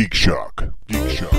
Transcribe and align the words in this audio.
Geek 0.00 0.14
Shock. 0.14 0.64
Geek 0.88 1.10
Shock. 1.10 1.30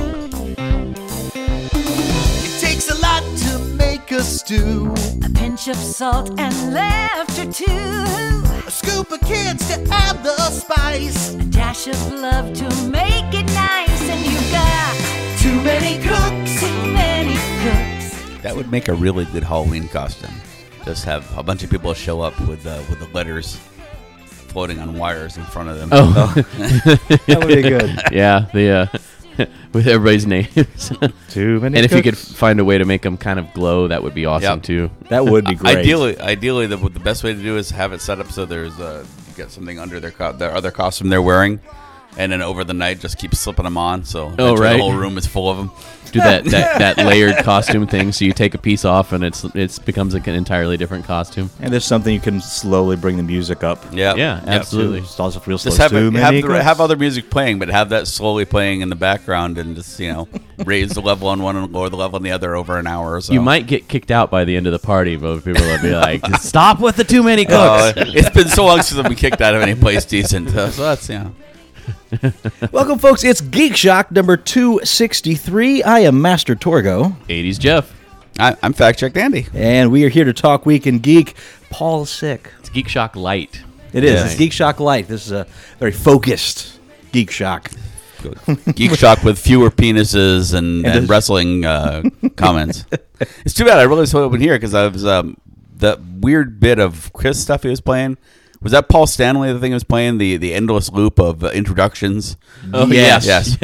It 1.34 2.62
takes 2.62 2.92
a 2.92 2.96
lot 3.02 3.24
to 3.40 3.58
make 3.76 4.12
a 4.12 4.22
stew. 4.22 4.94
A 5.26 5.30
pinch 5.32 5.68
of 5.68 5.76
salt 5.78 6.30
and 6.40 6.71
laughter 6.71 7.51
too. 7.51 7.66
A 8.67 8.69
scoop 8.69 9.11
of 9.11 9.19
kids 9.21 9.67
to 9.69 9.81
add 9.89 10.23
the 10.23 10.37
spice. 10.51 11.33
A 11.33 11.43
dash 11.45 11.87
of 11.87 12.13
love 12.13 12.53
to 12.53 12.65
make 12.91 13.33
it 13.33 13.47
nice. 13.47 14.01
And 14.11 14.23
you've 14.23 14.51
got 14.51 14.96
Too 15.39 15.59
many 15.63 15.97
cooks. 16.04 16.59
too 16.62 16.93
many 16.93 17.34
cooks. 17.64 18.41
That 18.43 18.55
would 18.55 18.70
make 18.71 18.89
a 18.89 18.93
really 18.93 19.25
good 19.25 19.43
Halloween 19.43 19.88
costume. 19.88 20.36
Just 20.86 21.04
have 21.05 21.36
a 21.36 21.41
bunch 21.41 21.64
of 21.64 21.71
people 21.71 21.96
show 21.96 22.21
up 22.21 22.39
with 22.41 22.68
uh, 22.68 22.84
with 22.91 23.00
the 23.00 23.07
letters 23.07 23.55
floating 24.52 24.80
on 24.80 24.98
wires 24.98 25.38
in 25.38 25.44
front 25.44 25.70
of 25.70 25.78
them. 25.78 25.90
Oh, 25.92 26.34
That 27.28 27.38
would 27.40 27.48
be 27.48 27.62
good. 27.62 28.00
yeah, 28.12 28.48
the 28.54 28.70
uh, 29.38 29.46
with 29.74 29.88
everybody's 29.88 30.26
names. 30.28 30.92
Too 31.30 31.59
many. 31.62 31.78
and 31.78 31.86
if 31.86 31.92
you 31.94 32.02
could 32.04 32.16
cooks. 32.16 32.32
find 32.34 32.59
a 32.59 32.66
way 32.66 32.78
to 32.78 32.86
make 32.86 33.02
them 33.02 33.18
kind 33.18 33.40
of 33.40 33.52
glow, 33.54 33.88
that 33.88 34.04
would 34.04 34.14
be 34.14 34.26
awesome 34.26 34.58
Yep. 34.58 34.64
too. 34.64 34.90
that 35.09 35.26
would 35.26 35.45
be 35.45 35.56
great. 35.56 35.78
Ideally, 35.78 36.20
ideally, 36.20 36.68
the, 36.68 36.78
the 36.78 37.00
best 37.00 37.23
way 37.23 37.34
to 37.34 37.42
do 37.42 37.58
is 37.58 37.72
have 37.72 37.94
it 37.94 38.02
set 38.02 38.20
up 38.20 38.32
so 38.32 38.45
there's 38.45 38.78
uh, 38.80 39.06
you 39.30 39.34
get 39.36 39.52
something 39.52 39.80
under 39.80 40.00
their 40.00 40.12
co- 40.12 40.34
their 40.34 40.54
other 40.54 40.72
costume 40.72 41.08
they're 41.09 41.22
wearing, 41.22 41.59
and 42.18 42.32
then 42.32 42.42
over 42.42 42.64
the 42.64 42.74
night 42.74 43.00
just 43.00 43.18
keep 43.18 43.34
slipping 43.36 43.64
them 43.64 43.78
on. 43.78 44.04
So 44.04 44.28
eventually 44.28 44.60
right. 44.60 44.74
the 44.74 44.84
whole 44.84 44.94
room 44.94 45.18
is 45.18 45.28
full 45.28 45.50
of 45.50 45.58
them. 45.58 45.72
Do 46.12 46.20
that, 46.20 46.44
that 46.46 46.80
that 46.98 47.06
layered 47.06 47.38
costume 47.38 47.88
thing. 47.88 48.12
So 48.12 48.26
you 48.26 48.34
take 48.34 48.54
a 48.54 48.58
piece 48.58 48.84
off, 48.84 49.14
and 49.14 49.24
it's 49.24 49.46
it's 49.56 49.80
becomes 49.80 50.14
like 50.14 50.28
an 50.28 50.36
entirely 50.36 50.76
different 50.76 51.06
costume. 51.06 51.50
and 51.62 51.72
there's 51.72 51.86
something 51.86 52.14
you 52.14 52.20
can 52.20 52.42
slowly 52.42 52.98
bring 52.98 53.16
the 53.18 53.24
music 53.24 53.64
up. 53.64 53.82
Yeah, 53.94 54.16
Yeah, 54.16 54.44
absolutely. 54.46 55.00
It's 55.00 55.20
also 55.20 55.42
real 55.46 55.58
slow. 55.58 55.70
Just 55.70 55.78
have 55.82 55.92
Too 55.92 56.08
it, 56.08 56.14
have, 56.16 56.34
the, 56.34 56.64
have 56.64 56.82
other 56.82 56.98
music 56.98 57.30
playing, 57.30 57.60
but 57.60 57.70
have 57.70 57.90
that 57.90 58.08
slowly 58.08 58.44
playing 58.44 58.82
in 58.82 58.90
the 58.90 58.96
background, 58.96 59.58
and 59.58 59.76
just 59.76 60.00
you 60.00 60.12
know 60.12 60.28
raise 60.66 60.90
the 60.92 61.02
level 61.02 61.30
on 61.30 61.42
one 61.42 61.56
and 61.56 61.72
lower 61.72 61.88
the 61.88 61.96
level 61.96 62.18
on 62.18 62.23
the 62.23 62.32
other 62.32 62.56
over 62.56 62.78
an 62.78 62.88
hour 62.88 63.16
or 63.16 63.22
so. 63.22 63.31
You 63.31 63.42
might 63.42 63.68
get 63.68 63.88
kicked 63.88 64.12
out 64.12 64.30
by 64.30 64.44
the 64.44 64.58
end 64.58 64.68
of 64.68 64.73
the 64.73 64.80
party, 64.80 65.16
but 65.16 65.46
people 65.46 65.64
will 65.64 65.81
be 65.81 65.92
like, 65.96 66.25
"Stop 66.42 66.81
with 66.81 66.98
the 66.98 67.06
too 67.06 67.23
many 67.23 67.46
cooks." 67.46 67.56
Uh, 67.56 67.94
it's 68.08 68.30
been 68.30 68.50
so 68.50 68.66
long 68.66 68.81
since 68.81 69.00
I've 69.00 69.06
been 69.06 69.16
kicked 69.16 69.40
out 69.40 69.56
of 69.56 69.62
any 69.62 69.75
place 69.75 70.03
decent. 70.03 70.50
So, 70.50 70.70
so 70.72 70.81
that's 70.84 71.08
yeah. 71.08 71.30
Welcome, 72.72 73.00
folks. 73.00 73.24
It's 73.24 73.42
Geek 73.42 73.76
Shock 73.76 74.12
number 74.12 74.38
263. 74.38 75.84
I 75.84 76.00
am 76.00 76.22
Master 76.22 76.56
Torgo, 76.56 77.16
80s 77.28 77.60
Jeff. 77.60 77.94
I, 78.40 78.56
I'm 78.62 78.74
fact 78.74 79.00
checked 79.00 79.18
Andy. 79.18 79.48
and 79.54 79.92
we 79.92 80.04
are 80.06 80.09
here 80.09 80.26
to 80.26 80.34
talk 80.34 80.66
Week 80.66 80.88
in 80.88 81.00
Geek. 81.00 81.36
Paul's 81.70 82.09
sick. 82.09 82.52
It's 82.59 82.70
Geek 82.70 82.88
Shock 82.88 83.16
Light. 83.16 83.62
It 83.94 84.04
is. 84.04 84.14
Yeah. 84.14 84.26
It's 84.26 84.36
Geek 84.36 84.52
Shock 84.54 84.80
Light. 84.80 85.08
This 85.08 85.26
is 85.26 85.32
a 85.32 85.48
very 85.80 85.92
focused 85.92 86.80
Geek 87.12 87.32
Shock. 87.32 87.72
Geek 88.76 88.92
Shock 88.96 89.24
with 89.24 89.40
fewer 89.40 89.70
penises 89.72 90.54
and, 90.54 90.86
And 90.86 90.96
and 90.96 91.09
wrestling 91.09 91.66
uh, 91.66 92.04
comments. 92.36 92.86
It's 93.46 93.54
too 93.54 93.66
bad. 93.66 93.80
I 93.80 93.84
really 93.84 94.06
saw 94.06 94.30
it 94.30 94.36
in 94.36 94.42
here 94.42 94.56
because 94.56 94.74
I 94.74 94.88
was 94.88 95.06
um, 95.06 95.38
that 95.78 96.00
weird 96.02 96.59
bit 96.59 96.80
of 96.80 97.12
Chris 97.14 97.42
stuff 97.42 97.64
he 97.64 97.70
was 97.70 97.82
playing. 97.82 98.18
Was 98.62 98.72
that 98.73 98.88
Paul 98.90 99.08
Stanley? 99.08 99.52
The 99.52 99.59
thing 99.59 99.72
he 99.72 99.73
was 99.73 99.84
playing 99.84 100.17
the 100.20 100.38
the 100.38 100.54
endless 100.54 100.92
loop 100.92 101.20
of 101.20 101.44
uh, 101.44 101.48
introductions. 101.50 102.38
Oh 102.73 102.86
Yes. 102.88 103.26
Yes, 103.26 103.58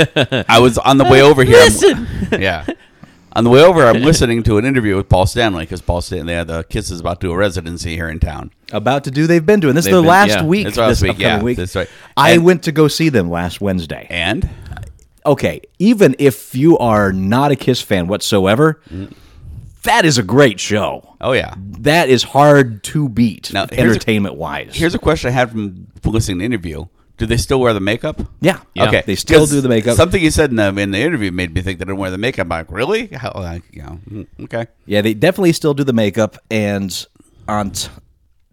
I 0.49 0.59
was 0.59 0.77
on 0.77 0.97
the 0.97 1.03
way 1.05 1.21
over 1.21 1.43
here. 1.43 1.57
I'm- 1.57 1.65
Listen. 1.67 2.07
yeah. 2.41 2.65
On 3.33 3.43
the 3.43 3.51
way 3.51 3.61
over, 3.61 3.85
I'm 3.85 4.01
listening 4.01 4.41
to 4.43 4.57
an 4.57 4.65
interview 4.65 4.95
with 4.95 5.09
Paul 5.09 5.27
Stanley 5.27 5.63
because 5.65 5.79
Paul 5.79 6.01
Stanley, 6.01 6.33
had 6.33 6.47
the 6.47 6.63
Kiss 6.63 6.89
is 6.89 6.99
about 6.99 7.21
to 7.21 7.27
do 7.27 7.31
a 7.33 7.37
residency 7.37 7.93
here 7.95 8.09
in 8.09 8.19
town. 8.19 8.49
About 8.71 9.03
to 9.03 9.11
do, 9.11 9.27
they've 9.27 9.45
been 9.45 9.59
doing 9.59 9.75
this. 9.75 9.83
is 9.85 9.91
They've 9.91 9.95
the 9.97 10.01
been- 10.01 10.07
last 10.09 10.29
yeah. 10.29 10.43
week. 10.43 10.65
It's 10.65 10.77
last 10.77 10.89
this 10.89 11.01
week, 11.03 11.11
upcoming 11.11 11.37
yeah, 11.37 11.43
week. 11.43 11.57
that's 11.57 11.75
right. 11.75 11.87
I 12.15 12.31
And- 12.31 12.43
went 12.45 12.63
to 12.63 12.71
go 12.71 12.87
see 12.87 13.09
them 13.09 13.29
last 13.29 13.61
Wednesday. 13.61 14.07
And 14.09 14.49
okay, 15.23 15.61
even 15.77 16.15
if 16.17 16.55
you 16.55 16.79
are 16.79 17.13
not 17.13 17.51
a 17.51 17.55
Kiss 17.55 17.79
fan 17.79 18.07
whatsoever, 18.07 18.81
that 19.87 20.05
is 20.05 20.17
a 20.17 20.23
great 20.23 20.59
show. 20.59 21.15
oh 21.21 21.31
yeah, 21.33 21.53
That 21.57 22.09
is 22.09 22.23
hard 22.23 22.83
to 22.85 23.09
beat, 23.09 23.51
Now, 23.53 23.65
here's 23.67 23.79
a- 23.79 23.89
entertainment 23.91 24.35
wise. 24.35 24.75
here's 24.75 24.95
a 24.95 24.99
question 24.99 25.29
I 25.29 25.31
had 25.33 25.51
from 25.51 25.87
listening 26.05 26.37
to 26.37 26.39
the 26.41 26.45
interview. 26.45 26.85
Do 27.17 27.25
they 27.25 27.37
still 27.37 27.59
wear 27.59 27.73
the 27.73 27.79
makeup? 27.79 28.21
yeah, 28.41 28.59
Yeah. 28.75 28.87
Okay, 28.89 29.03
They 29.05 29.15
still 29.15 29.47
do 29.47 29.59
the 29.59 29.67
makeup. 29.69 29.97
Something 29.97 30.21
you 30.23 30.29
said 30.29 30.51
in 30.51 30.57
the, 30.57 30.67
in 30.77 30.91
the 30.91 30.99
interview 30.99 31.31
made 31.31 31.51
me 31.53 31.61
think 31.61 31.79
they 31.79 31.85
didn't 31.85 31.97
wear 31.97 32.11
the 32.11 32.17
makeup. 32.19 32.45
I'm 32.45 32.49
like, 32.49 32.71
really? 32.71 33.07
How, 33.07 33.31
like, 33.33 33.63
you 33.71 33.81
know, 33.81 33.99
mm, 34.09 34.27
okay. 34.43 34.67
Yeah, 34.85 35.01
they 35.01 35.15
definitely 35.15 35.53
still 35.53 35.73
do 35.73 35.83
the 35.83 35.93
makeup, 35.93 36.37
and 36.51 37.07
on 37.47 37.71
t- 37.71 37.89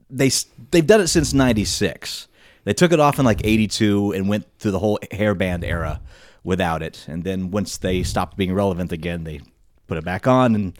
they 0.09 0.31
they've 0.71 0.87
done 0.87 1.03
it 1.03 1.09
since 1.09 1.35
'96. 1.35 2.27
They 2.65 2.73
took 2.73 2.93
it 2.93 3.01
off 3.01 3.19
in 3.19 3.27
like 3.27 3.43
'82 3.45 4.13
and 4.13 4.31
went 4.31 4.47
through 4.59 4.71
the 4.71 4.79
whole 4.79 4.99
hairband 5.13 5.63
era 5.63 6.01
without 6.43 6.83
it, 6.83 7.05
and 7.07 7.23
then 7.23 7.51
once 7.51 7.77
they 7.77 8.03
stopped 8.03 8.39
being 8.39 8.55
relevant 8.55 8.93
again, 8.93 9.25
they 9.25 9.41
put 9.87 9.99
it 9.99 10.05
back 10.05 10.27
on 10.27 10.55
and 10.55 10.73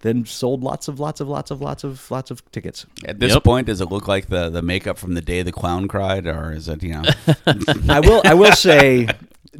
then 0.00 0.26
sold 0.26 0.62
lots 0.62 0.86
of 0.88 1.00
lots 1.00 1.20
of 1.20 1.28
lots 1.28 1.50
of 1.50 1.60
lots 1.62 1.82
of 1.84 2.10
lots 2.10 2.30
of 2.30 2.42
tickets. 2.52 2.84
At 3.06 3.18
this 3.20 3.32
Yep. 3.32 3.44
point, 3.44 3.66
does 3.68 3.80
it 3.80 3.86
look 3.90 4.06
like 4.06 4.28
the, 4.28 4.50
the 4.50 4.60
makeup 4.62 4.98
from 4.98 5.14
the 5.14 5.22
day 5.22 5.42
the 5.42 5.52
clown 5.52 5.88
cried, 5.88 6.26
or 6.26 6.52
is 6.52 6.68
it 6.68 6.82
you 6.82 6.90
know? 6.94 7.02
I 7.88 8.00
will 8.00 8.20
I 8.24 8.34
will 8.34 8.52
say, 8.52 9.08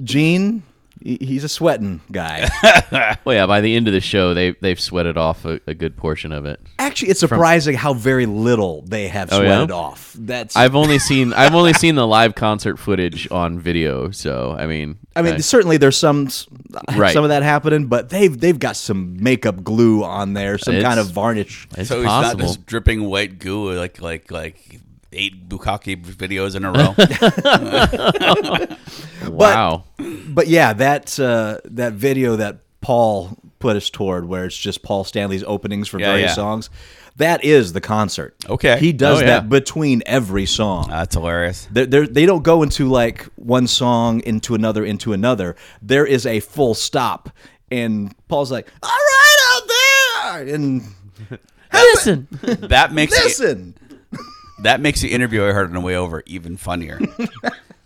Gene, 0.02 0.58
he- 0.58 0.62
he's 1.00 1.44
a 1.44 1.48
sweating 1.48 2.00
guy. 2.12 2.48
Well, 3.24 3.34
yeah. 3.36 3.46
By 3.46 3.60
the 3.60 3.74
end 3.74 3.88
of 3.88 3.94
the 3.94 4.00
show, 4.00 4.34
they 4.34 4.50
they've 4.60 4.78
sweated 4.78 5.16
off 5.16 5.44
a, 5.44 5.60
a 5.66 5.74
good 5.74 5.96
portion 5.96 6.32
of 6.32 6.44
it. 6.46 6.60
Actually, 6.78 7.10
it's 7.10 7.20
surprising 7.20 7.74
how 7.74 7.94
very 7.94 8.26
little 8.26 8.82
they 8.82 9.08
have 9.08 9.32
Oh, 9.32 9.40
yeah? 9.40 9.48
sweated 9.56 9.70
off. 9.70 10.14
That's 10.18 10.56
I've 10.56 10.74
only 10.76 10.98
seen 10.98 11.32
I've 11.36 11.54
only 11.54 11.72
seen 11.72 11.94
the 11.94 12.06
live 12.06 12.34
concert 12.34 12.78
footage 12.78 13.30
on 13.30 13.58
video. 13.58 14.10
So 14.10 14.54
I 14.58 14.66
mean, 14.66 14.98
I 15.16 15.22
mean, 15.22 15.40
certainly 15.40 15.76
there's 15.76 15.96
some 15.96 16.28
Right. 16.96 17.12
some 17.14 17.24
of 17.24 17.30
that 17.30 17.42
happening, 17.42 17.86
but 17.86 18.10
they've 18.10 18.38
they've 18.38 18.58
got 18.58 18.76
some 18.76 19.22
makeup 19.22 19.62
glue 19.64 20.04
on 20.04 20.34
there, 20.34 20.58
some 20.58 20.80
kind 20.80 21.00
of 21.00 21.06
varnish. 21.08 21.66
it's 21.76 21.88
so 21.88 22.00
he's 22.00 22.06
possible. 22.08 22.38
not 22.40 22.46
just 22.46 22.66
dripping 22.66 23.04
white 23.04 23.38
goo 23.38 23.72
like 23.72 24.00
like 24.00 24.30
like 24.30 24.80
eight 25.14 25.48
bukkake 25.48 26.04
videos 26.04 26.54
in 26.56 26.64
a 26.64 26.72
row. 26.72 26.94
wow. 29.30 29.84
But 30.28 30.48
yeah, 30.48 30.72
that 30.74 31.18
uh, 31.18 31.58
that 31.66 31.94
video 31.94 32.36
that 32.36 32.58
Paul 32.80 33.36
put 33.58 33.76
us 33.76 33.90
toward, 33.90 34.26
where 34.26 34.44
it's 34.44 34.56
just 34.56 34.82
Paul 34.82 35.04
Stanley's 35.04 35.44
openings 35.44 35.88
for 35.88 35.98
Yeah, 35.98 36.06
various 36.12 36.30
yeah. 36.30 36.34
songs, 36.34 36.70
that 37.16 37.44
is 37.44 37.72
the 37.72 37.80
concert. 37.80 38.34
Okay. 38.48 38.78
he 38.78 38.92
does 38.92 39.18
Oh, 39.18 39.20
yeah. 39.20 39.26
that 39.40 39.48
between 39.48 40.02
every 40.04 40.46
song. 40.46 40.88
That's 40.90 41.14
hilarious. 41.14 41.66
They're, 41.70 41.86
they're, 41.86 42.06
they 42.06 42.26
don't 42.26 42.42
go 42.42 42.62
into 42.62 42.88
like 42.88 43.24
one 43.36 43.66
song 43.66 44.20
into 44.20 44.54
another 44.54 44.84
into 44.84 45.12
another. 45.12 45.56
There 45.80 46.04
is 46.06 46.26
a 46.26 46.40
full 46.40 46.74
stop, 46.74 47.30
and 47.70 48.14
Paul's 48.28 48.52
like, 48.52 48.68
"All 48.82 48.90
right 48.90 49.36
out 49.48 49.62
there," 50.44 50.54
and 50.54 50.82
Listen. 51.72 52.28
That 52.42 52.92
makes 52.92 53.16
it- 53.18 53.24
listen. 53.24 53.74
That 54.60 54.80
makes 54.80 55.00
the 55.00 55.12
interview 55.12 55.44
I 55.44 55.52
heard 55.52 55.68
on 55.68 55.74
the 55.74 55.80
way 55.80 55.96
over 55.96 56.22
even 56.26 56.56
funnier. 56.56 57.00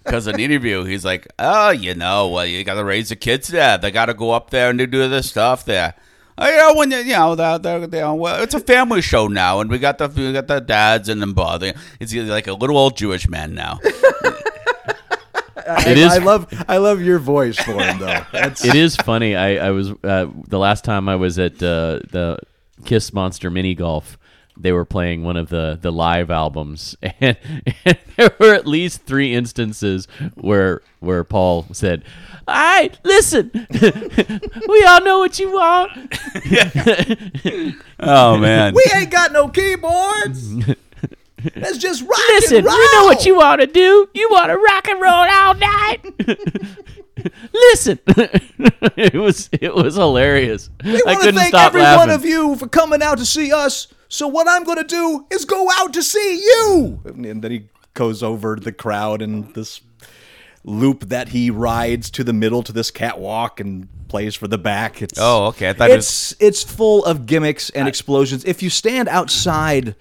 Because 0.04 0.26
in 0.26 0.36
the 0.36 0.44
interview, 0.44 0.84
he's 0.84 1.04
like, 1.04 1.26
"Oh, 1.38 1.68
you 1.68 1.94
know, 1.94 2.28
well, 2.28 2.46
you 2.46 2.64
got 2.64 2.74
to 2.76 2.84
raise 2.84 3.10
the 3.10 3.16
kids 3.16 3.48
there. 3.48 3.76
They 3.76 3.90
got 3.90 4.06
to 4.06 4.14
go 4.14 4.30
up 4.30 4.48
there 4.48 4.70
and 4.70 4.78
do 4.78 4.86
this 5.06 5.28
stuff 5.28 5.66
there. 5.66 5.92
Oh, 6.38 6.48
you 6.48 6.56
know, 6.56 6.74
when 6.76 6.90
you, 6.90 6.96
you 6.98 7.12
know, 7.12 7.34
they're, 7.34 7.58
they're, 7.58 7.80
you 7.80 7.86
know, 7.88 8.14
well, 8.14 8.42
it's 8.42 8.54
a 8.54 8.60
family 8.60 9.02
show 9.02 9.28
now, 9.28 9.60
and 9.60 9.68
we 9.68 9.78
got 9.78 9.98
the 9.98 10.08
we 10.08 10.32
got 10.32 10.46
the 10.46 10.60
dads 10.60 11.10
and 11.10 11.20
them 11.20 11.34
bothering. 11.34 11.74
It's 12.00 12.14
like 12.14 12.46
a 12.46 12.54
little 12.54 12.78
old 12.78 12.96
Jewish 12.96 13.28
man 13.28 13.54
now. 13.54 13.80
I, 13.84 15.84
It 15.88 15.98
is- 15.98 16.12
I 16.14 16.18
love 16.18 16.46
I 16.68 16.78
love 16.78 17.02
your 17.02 17.18
voice 17.18 17.58
for 17.58 17.72
him 17.72 17.98
though. 17.98 18.24
That's, 18.32 18.64
it 18.64 18.74
is 18.74 18.96
funny. 18.96 19.36
I, 19.36 19.66
I 19.66 19.70
was 19.72 19.90
uh, 20.02 20.28
the 20.46 20.58
last 20.58 20.84
time 20.84 21.06
I 21.10 21.16
was 21.16 21.38
at 21.38 21.62
uh, 21.62 22.00
the 22.10 22.38
Kiss 22.86 23.12
Monster 23.12 23.50
Mini 23.50 23.74
Golf. 23.74 24.16
They 24.60 24.72
were 24.72 24.84
playing 24.84 25.22
one 25.22 25.36
of 25.36 25.48
the, 25.50 25.78
the 25.80 25.92
live 25.92 26.30
albums, 26.30 26.96
and, 27.20 27.36
and 27.84 27.98
there 28.16 28.34
were 28.40 28.54
at 28.54 28.66
least 28.66 29.02
three 29.02 29.34
instances 29.34 30.08
where 30.34 30.82
where 31.00 31.22
Paul 31.22 31.66
said, 31.72 32.02
"All 32.46 32.54
right, 32.54 32.98
listen, 33.04 33.50
we 34.68 34.84
all 34.84 35.00
know 35.02 35.20
what 35.20 35.38
you 35.38 35.52
want." 35.52 35.92
oh 38.00 38.36
man, 38.38 38.74
we 38.74 38.84
ain't 38.96 39.10
got 39.10 39.32
no 39.32 39.48
keyboards. 39.48 40.54
Let's 41.54 41.78
just 41.78 42.02
rock 42.02 42.18
Listen, 42.30 42.56
and 42.58 42.66
roll. 42.66 42.76
we 42.76 42.88
know 42.94 43.04
what 43.04 43.24
you 43.24 43.36
want 43.36 43.60
to 43.60 43.68
do. 43.68 44.08
You 44.12 44.28
want 44.30 44.48
to 44.48 44.56
rock 44.56 44.88
and 44.88 45.00
roll 45.00 45.12
all 45.12 45.54
night. 45.54 45.98
Listen, 47.52 47.98
it 48.96 49.14
was 49.14 49.48
it 49.52 49.72
was 49.74 49.94
hilarious. 49.94 50.68
We 50.84 50.90
I 50.90 50.94
want 50.94 51.06
to 51.06 51.14
couldn't 51.16 51.34
thank 51.36 51.48
stop 51.50 51.68
every 51.68 51.82
laughing. 51.82 52.08
one 52.08 52.10
of 52.10 52.24
you 52.24 52.56
for 52.56 52.68
coming 52.68 53.02
out 53.02 53.18
to 53.18 53.26
see 53.26 53.52
us. 53.52 53.86
So 54.08 54.26
what 54.26 54.48
I'm 54.48 54.64
going 54.64 54.78
to 54.78 54.84
do 54.84 55.26
is 55.30 55.44
go 55.44 55.68
out 55.72 55.92
to 55.94 56.02
see 56.02 56.36
you. 56.42 57.00
And 57.04 57.42
then 57.42 57.50
he 57.50 57.68
goes 57.94 58.22
over 58.22 58.56
the 58.56 58.72
crowd 58.72 59.20
and 59.22 59.52
this 59.54 59.80
loop 60.64 61.04
that 61.08 61.28
he 61.28 61.50
rides 61.50 62.10
to 62.12 62.24
the 62.24 62.32
middle 62.32 62.62
to 62.62 62.72
this 62.72 62.90
catwalk 62.90 63.60
and 63.60 63.88
plays 64.08 64.34
for 64.34 64.48
the 64.48 64.58
back. 64.58 65.02
It's 65.02 65.18
Oh, 65.20 65.46
okay. 65.46 65.70
I 65.70 65.72
thought 65.74 65.90
it 65.90 65.96
was- 65.96 66.32
it's 66.40 66.62
it's 66.62 66.62
full 66.62 67.04
of 67.04 67.26
gimmicks 67.26 67.70
and 67.70 67.86
explosions. 67.88 68.44
If 68.44 68.62
you 68.62 68.70
stand 68.70 69.08
outside 69.08 69.94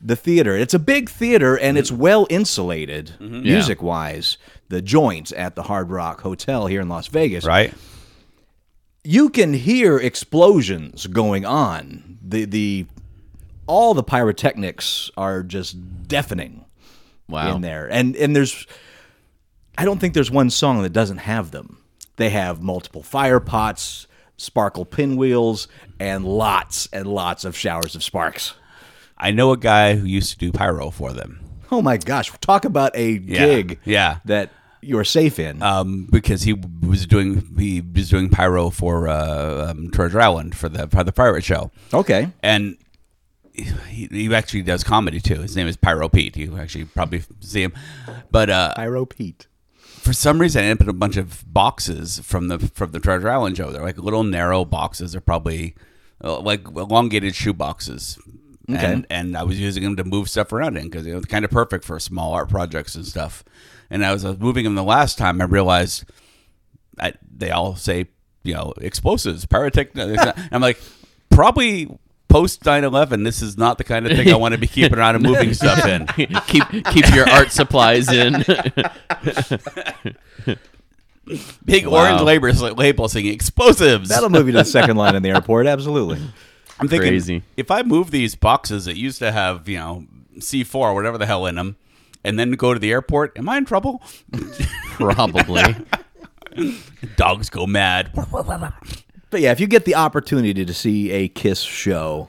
the 0.00 0.14
theater, 0.16 0.56
it's 0.56 0.74
a 0.74 0.78
big 0.78 1.10
theater 1.10 1.58
and 1.58 1.76
it's 1.76 1.90
well 1.90 2.26
insulated 2.30 3.12
Mm-hmm. 3.20 3.42
music 3.42 3.82
wise. 3.82 4.38
the 4.70 4.82
joint 4.82 5.32
at 5.32 5.56
the 5.56 5.62
Hard 5.62 5.90
Rock 5.90 6.20
Hotel 6.20 6.66
here 6.66 6.82
in 6.82 6.88
Las 6.90 7.06
Vegas. 7.08 7.42
Right. 7.44 7.72
You 9.02 9.30
can 9.30 9.54
hear 9.54 9.96
explosions 9.98 11.06
going 11.06 11.46
on. 11.46 12.18
The 12.22 12.44
the 12.44 12.86
all 13.68 13.94
the 13.94 14.02
pyrotechnics 14.02 15.10
are 15.16 15.42
just 15.44 15.76
deafening 16.08 16.64
Wow. 17.28 17.54
in 17.54 17.60
there. 17.60 17.86
And 17.90 18.16
and 18.16 18.34
there's 18.34 18.66
I 19.76 19.84
don't 19.84 19.98
think 20.00 20.14
there's 20.14 20.30
one 20.30 20.50
song 20.50 20.82
that 20.82 20.92
doesn't 20.92 21.18
have 21.18 21.50
them. 21.52 21.78
They 22.16 22.30
have 22.30 22.60
multiple 22.62 23.02
fire 23.02 23.38
pots, 23.38 24.08
sparkle 24.36 24.84
pinwheels, 24.84 25.68
and 26.00 26.24
lots 26.24 26.88
and 26.92 27.06
lots 27.06 27.44
of 27.44 27.56
showers 27.56 27.94
of 27.94 28.02
sparks. 28.02 28.54
I 29.16 29.30
know 29.30 29.52
a 29.52 29.56
guy 29.56 29.94
who 29.96 30.06
used 30.06 30.30
to 30.32 30.38
do 30.38 30.50
pyro 30.50 30.90
for 30.90 31.12
them. 31.12 31.40
Oh 31.70 31.82
my 31.82 31.96
gosh, 31.98 32.32
talk 32.40 32.64
about 32.64 32.92
a 32.94 33.18
gig 33.18 33.78
yeah. 33.84 34.18
that 34.24 34.50
you're 34.80 35.04
safe 35.04 35.38
in. 35.38 35.62
um, 35.62 36.08
because 36.10 36.42
he 36.44 36.54
was 36.54 37.06
doing 37.06 37.54
he 37.58 37.80
was 37.80 38.08
doing 38.08 38.30
pyro 38.30 38.70
for 38.70 39.06
uh, 39.08 39.70
um, 39.70 39.90
Treasure 39.90 40.20
Island 40.20 40.56
for 40.56 40.68
the 40.68 40.88
for 40.88 41.04
the 41.04 41.12
pirate 41.12 41.44
show, 41.44 41.70
okay. 41.92 42.30
and 42.42 42.78
he, 43.64 44.08
he 44.10 44.34
actually 44.34 44.62
does 44.62 44.84
comedy 44.84 45.20
too. 45.20 45.40
His 45.40 45.56
name 45.56 45.66
is 45.66 45.76
Pyro 45.76 46.08
Pete. 46.08 46.36
You 46.36 46.58
actually 46.58 46.84
probably 46.84 47.22
see 47.40 47.62
him, 47.62 47.72
but 48.30 48.50
uh, 48.50 48.74
Pyro 48.74 49.06
Pete. 49.06 49.46
for 49.84 50.12
some 50.12 50.40
reason, 50.40 50.64
I 50.64 50.66
ended 50.66 50.82
up 50.82 50.90
in 50.90 50.96
a 50.96 50.98
bunch 50.98 51.16
of 51.16 51.44
boxes 51.52 52.20
from 52.20 52.48
the 52.48 52.58
from 52.58 52.92
the 52.92 53.00
Treasure 53.00 53.28
Island 53.28 53.56
show. 53.56 53.70
They're 53.70 53.82
like 53.82 53.98
little 53.98 54.24
narrow 54.24 54.64
boxes. 54.64 55.12
They're 55.12 55.20
probably 55.20 55.74
uh, 56.22 56.40
like 56.40 56.66
elongated 56.66 57.34
shoe 57.34 57.52
boxes. 57.52 58.18
Okay. 58.70 58.84
And 58.84 59.06
and 59.08 59.36
I 59.36 59.44
was 59.44 59.58
using 59.58 59.82
them 59.82 59.96
to 59.96 60.04
move 60.04 60.28
stuff 60.28 60.52
around 60.52 60.76
in 60.76 60.84
because 60.84 61.06
it 61.06 61.14
was 61.14 61.24
kind 61.24 61.44
of 61.44 61.50
perfect 61.50 61.84
for 61.84 61.98
small 61.98 62.34
art 62.34 62.50
projects 62.50 62.94
and 62.94 63.06
stuff. 63.06 63.44
And 63.90 64.04
I 64.04 64.12
was, 64.12 64.24
I 64.24 64.30
was 64.30 64.38
moving 64.38 64.64
them 64.64 64.74
the 64.74 64.82
last 64.82 65.16
time. 65.16 65.40
I 65.40 65.44
realized 65.44 66.04
I, 67.00 67.14
they 67.34 67.50
all 67.50 67.76
say 67.76 68.08
you 68.42 68.54
know 68.54 68.74
explosives, 68.80 69.46
pyrotechnics. 69.46 70.22
I'm 70.52 70.60
like 70.60 70.78
probably 71.30 71.88
post 72.28 72.62
9/11. 72.62 73.24
This 73.24 73.42
is 73.42 73.56
not 73.58 73.78
the 73.78 73.84
kind 73.84 74.06
of 74.06 74.16
thing 74.16 74.30
I 74.32 74.36
want 74.36 74.52
to 74.52 74.58
be 74.58 74.66
keeping 74.74 74.96
around 74.98 75.14
and 75.16 75.24
moving 75.24 75.52
stuff 75.54 75.84
in. 75.86 76.06
keep 76.46 76.64
keep 76.90 77.14
your 77.14 77.28
art 77.28 77.50
supplies 77.52 78.10
in. 78.12 78.44
Big 81.64 81.86
Wow. 81.86 82.04
orange 82.06 82.22
label 82.22 82.48
label 82.74 83.08
saying 83.08 83.26
explosives. 83.26 84.08
That'll 84.08 84.30
move 84.30 84.46
you 84.46 84.52
to 84.52 84.58
the 84.58 84.64
second 84.64 84.96
line 84.96 85.14
in 85.14 85.22
the 85.22 85.28
airport. 85.30 85.66
Absolutely. 85.66 86.18
I'm 86.80 86.88
thinking 86.88 87.10
Crazy. 87.10 87.42
if 87.56 87.70
I 87.70 87.82
move 87.82 88.10
these 88.10 88.34
boxes 88.34 88.84
that 88.86 88.96
used 88.96 89.18
to 89.18 89.30
have, 89.32 89.68
you 89.68 89.76
know, 89.78 90.06
C4 90.38 90.74
or 90.74 90.94
whatever 90.94 91.18
the 91.18 91.26
hell 91.26 91.44
in 91.46 91.56
them, 91.56 91.76
and 92.24 92.38
then 92.38 92.52
go 92.52 92.72
to 92.72 92.78
the 92.80 92.92
airport, 92.92 93.36
am 93.36 93.48
I 93.48 93.58
in 93.58 93.64
trouble? 93.66 94.00
Probably. 94.94 95.74
Dogs 97.16 97.50
go 97.50 97.66
mad. 97.66 98.10
But 99.30 99.40
yeah, 99.40 99.52
if 99.52 99.60
you 99.60 99.66
get 99.66 99.84
the 99.84 99.94
opportunity 99.94 100.64
to 100.64 100.74
see 100.74 101.10
a 101.10 101.28
Kiss 101.28 101.60
show, 101.60 102.28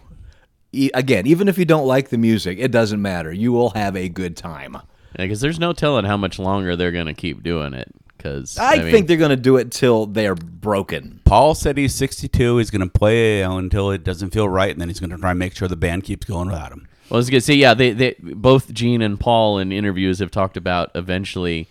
e- 0.72 0.92
again, 0.94 1.28
even 1.28 1.48
if 1.48 1.58
you 1.58 1.66
don't 1.66 1.86
like 1.86 2.10
the 2.10 2.18
music, 2.18 2.58
it 2.60 2.72
doesn't 2.72 3.02
matter. 3.02 3.32
You 3.32 3.52
will 3.52 3.72
have 3.72 3.96
a 3.96 4.10
good 4.10 4.36
time. 4.36 4.78
Because 5.18 5.42
there's 5.42 5.60
no 5.60 5.74
telling 5.74 6.06
how 6.06 6.18
much 6.18 6.40
longer 6.40 6.76
they're 6.76 6.92
going 6.92 7.08
to 7.08 7.14
keep 7.14 7.42
doing 7.44 7.74
it. 7.74 7.90
Because 8.16 8.58
I, 8.58 8.92
think 8.92 9.08
they're 9.08 9.16
going 9.16 9.30
to 9.30 9.38
do 9.38 9.56
it 9.56 9.72
till 9.72 10.06
they're 10.06 10.36
broken. 10.36 11.22
Paul 11.24 11.56
said 11.56 11.78
he's 11.78 11.96
62. 11.96 12.58
He's 12.58 12.70
going 12.70 12.82
to 12.82 12.90
play 12.90 13.42
until 13.44 13.92
it 13.92 14.04
doesn't 14.04 14.32
feel 14.32 14.50
right, 14.50 14.72
and 14.72 14.82
then 14.82 14.90
he's 14.90 15.00
going 15.00 15.12
to 15.12 15.18
try 15.18 15.30
and 15.30 15.40
make 15.40 15.56
sure 15.56 15.70
the 15.70 15.78
band 15.78 16.04
keeps 16.04 16.26
going 16.26 16.50
without 16.50 16.74
him. 16.74 16.90
Well, 17.10 17.16
I 17.16 17.20
was 17.20 17.30
gonna 17.32 17.42
say, 17.42 17.56
yeah, 17.56 17.74
they, 17.74 17.92
they 17.92 18.16
both 18.20 18.72
Gene 18.72 19.02
and 19.02 19.20
Paul 19.20 19.58
in 19.58 19.72
interviews 19.72 20.20
have 20.20 20.30
talked 20.30 20.58
about 20.58 20.92
eventually 20.94 21.68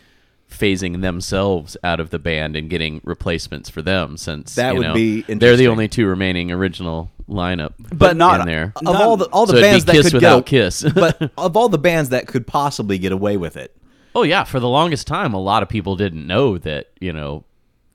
phasing 0.51 1.03
themselves 1.03 1.77
out 1.85 2.01
of 2.01 2.11
the 2.11 2.19
band 2.19 2.57
and 2.57 2.71
getting 2.71 3.01
replacements 3.05 3.69
for 3.69 3.83
them, 3.83 4.17
since 4.17 4.55
That 4.55 4.75
you 4.75 4.79
would 4.79 4.87
know, 4.89 4.95
be 4.95 5.23
they're 5.23 5.57
the 5.57 5.69
only 5.69 5.89
two 5.89 6.07
remaining 6.07 6.51
original 6.51 7.11
lineup, 7.29 7.75
But 7.93 8.17
not 8.17 8.41
in 8.41 8.47
there. 8.47 8.73
Of 8.77 8.97
all 8.97 9.17
the 9.17 9.27
all 9.27 9.47
the 9.47 9.55
So 9.55 9.61
bands 9.61 9.85
that 9.85 9.93
Kiss 9.93 10.07
could 10.07 10.15
without 10.15 10.47
get, 10.47 10.47
Kiss. 10.47 10.83
but 10.95 11.31
of 11.39 11.57
all 11.57 11.69
the 11.69 11.79
bands 11.79 12.09
that 12.11 12.27
could 12.27 12.47
possibly 12.47 12.99
get 12.99 13.13
away 13.13 13.37
with 13.37 13.57
it, 13.57 13.75
Oh 14.15 14.23
yeah, 14.23 14.45
for 14.45 14.59
the 14.59 14.69
longest 14.69 15.07
time, 15.07 15.35
a 15.35 15.41
lot 15.41 15.63
of 15.63 15.69
people 15.69 15.95
didn't 15.95 16.27
know 16.27 16.59
that 16.59 16.89
you 17.01 17.13
know, 17.13 17.45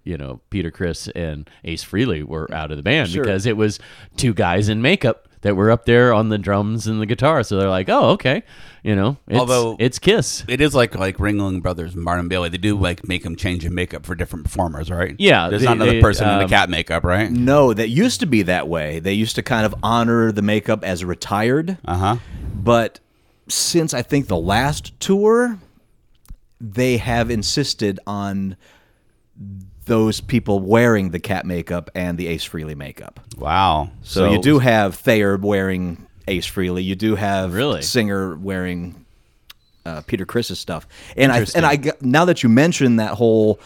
you 0.04 0.18
know, 0.18 0.42
Peter 0.50 0.72
Criss 0.72 1.08
and 1.16 1.50
Ace 1.64 1.84
Frehley 1.84 2.24
were 2.24 2.52
out 2.54 2.72
of 2.72 2.78
the 2.78 2.84
band 2.84 3.10
Sure. 3.10 3.24
because 3.24 3.46
it 3.46 3.58
was 3.58 3.80
two 4.18 4.34
guys 4.34 4.70
in 4.70 4.82
makeup 4.82 5.28
that 5.42 5.56
were 5.58 5.70
up 5.72 5.84
there 5.86 6.14
on 6.14 6.30
the 6.30 6.38
drums 6.38 6.88
and 6.88 7.02
the 7.02 7.06
guitar. 7.06 7.44
So 7.44 7.58
they're 7.58 7.70
like, 7.70 7.90
oh 7.90 8.12
okay, 8.12 8.44
you 8.84 8.96
know, 8.96 9.18
it's, 9.28 9.38
Although- 9.40 9.76
it's 9.80 10.00
Kiss. 10.00 10.44
It 10.48 10.62
is 10.62 10.74
like 10.74 10.96
like 10.96 11.18
Ringling 11.18 11.62
Brothers 11.62 11.96
and 11.96 12.06
Barnum 12.06 12.30
Bailey. 12.30 12.50
They 12.50 12.58
do 12.58 12.78
like 12.78 13.08
make 13.08 13.24
them 13.24 13.36
change 13.36 13.66
in 13.66 13.74
makeup 13.76 14.06
for 14.06 14.16
different 14.16 14.46
performers, 14.46 14.90
right? 14.90 15.16
Yeah, 15.20 15.50
There's 15.50 15.62
they- 15.62 15.68
not 15.68 15.76
another 15.78 15.92
they, 15.94 16.02
person 16.02 16.30
in 16.30 16.38
the 16.38 16.44
um, 16.46 16.50
cat 16.50 16.70
makeup, 16.70 17.04
right? 17.04 17.30
no, 17.30 17.74
that 17.74 17.90
used 17.90 18.20
to 18.22 18.26
be 18.26 18.42
that 18.44 18.68
way. 18.70 19.00
They 19.00 19.14
used 19.14 19.36
to 19.36 19.44
kind 19.44 19.66
of 19.66 19.76
honor 19.84 20.32
the 20.32 20.42
makeup 20.42 20.84
as 20.86 21.04
retired. 21.04 21.78
Uh 21.86 21.98
huh. 21.98 22.16
But 22.56 23.02
since 23.50 23.94
I 23.94 24.02
think 24.02 24.28
the 24.28 24.38
last 24.38 24.98
tour, 25.02 25.60
they 26.62 26.96
have 26.98 27.30
insisted 27.30 28.00
on 28.08 28.56
those 29.86 30.22
people 30.22 30.60
wearing 30.60 31.10
the 31.12 31.20
cat 31.20 31.46
makeup 31.46 31.90
and 31.96 32.18
the 32.18 32.28
Ace 32.28 32.48
Frehley 32.48 32.76
makeup. 32.76 33.20
Wow. 33.38 33.92
So, 34.02 34.32
you 34.32 34.42
do 34.42 34.60
have 34.60 34.96
Thayer 34.96 35.36
wearing 35.38 36.08
Ace 36.28 36.50
Frehley. 36.50 36.84
You 36.84 36.96
do 36.96 37.16
have 37.16 37.54
Really? 37.54 37.82
Singer 37.82 38.36
wearing 38.36 39.06
uh, 39.86 40.02
Peter 40.08 40.26
Criss's 40.26 40.60
stuff. 40.60 40.88
And 41.18 41.32
I 41.32 41.40
Interesting. 41.40 41.64
and 41.64 41.66
I 41.66 41.92
now 42.02 42.26
that 42.26 42.44
you 42.44 42.50
mention 42.50 42.96
that 42.98 43.12
whole 43.16 43.60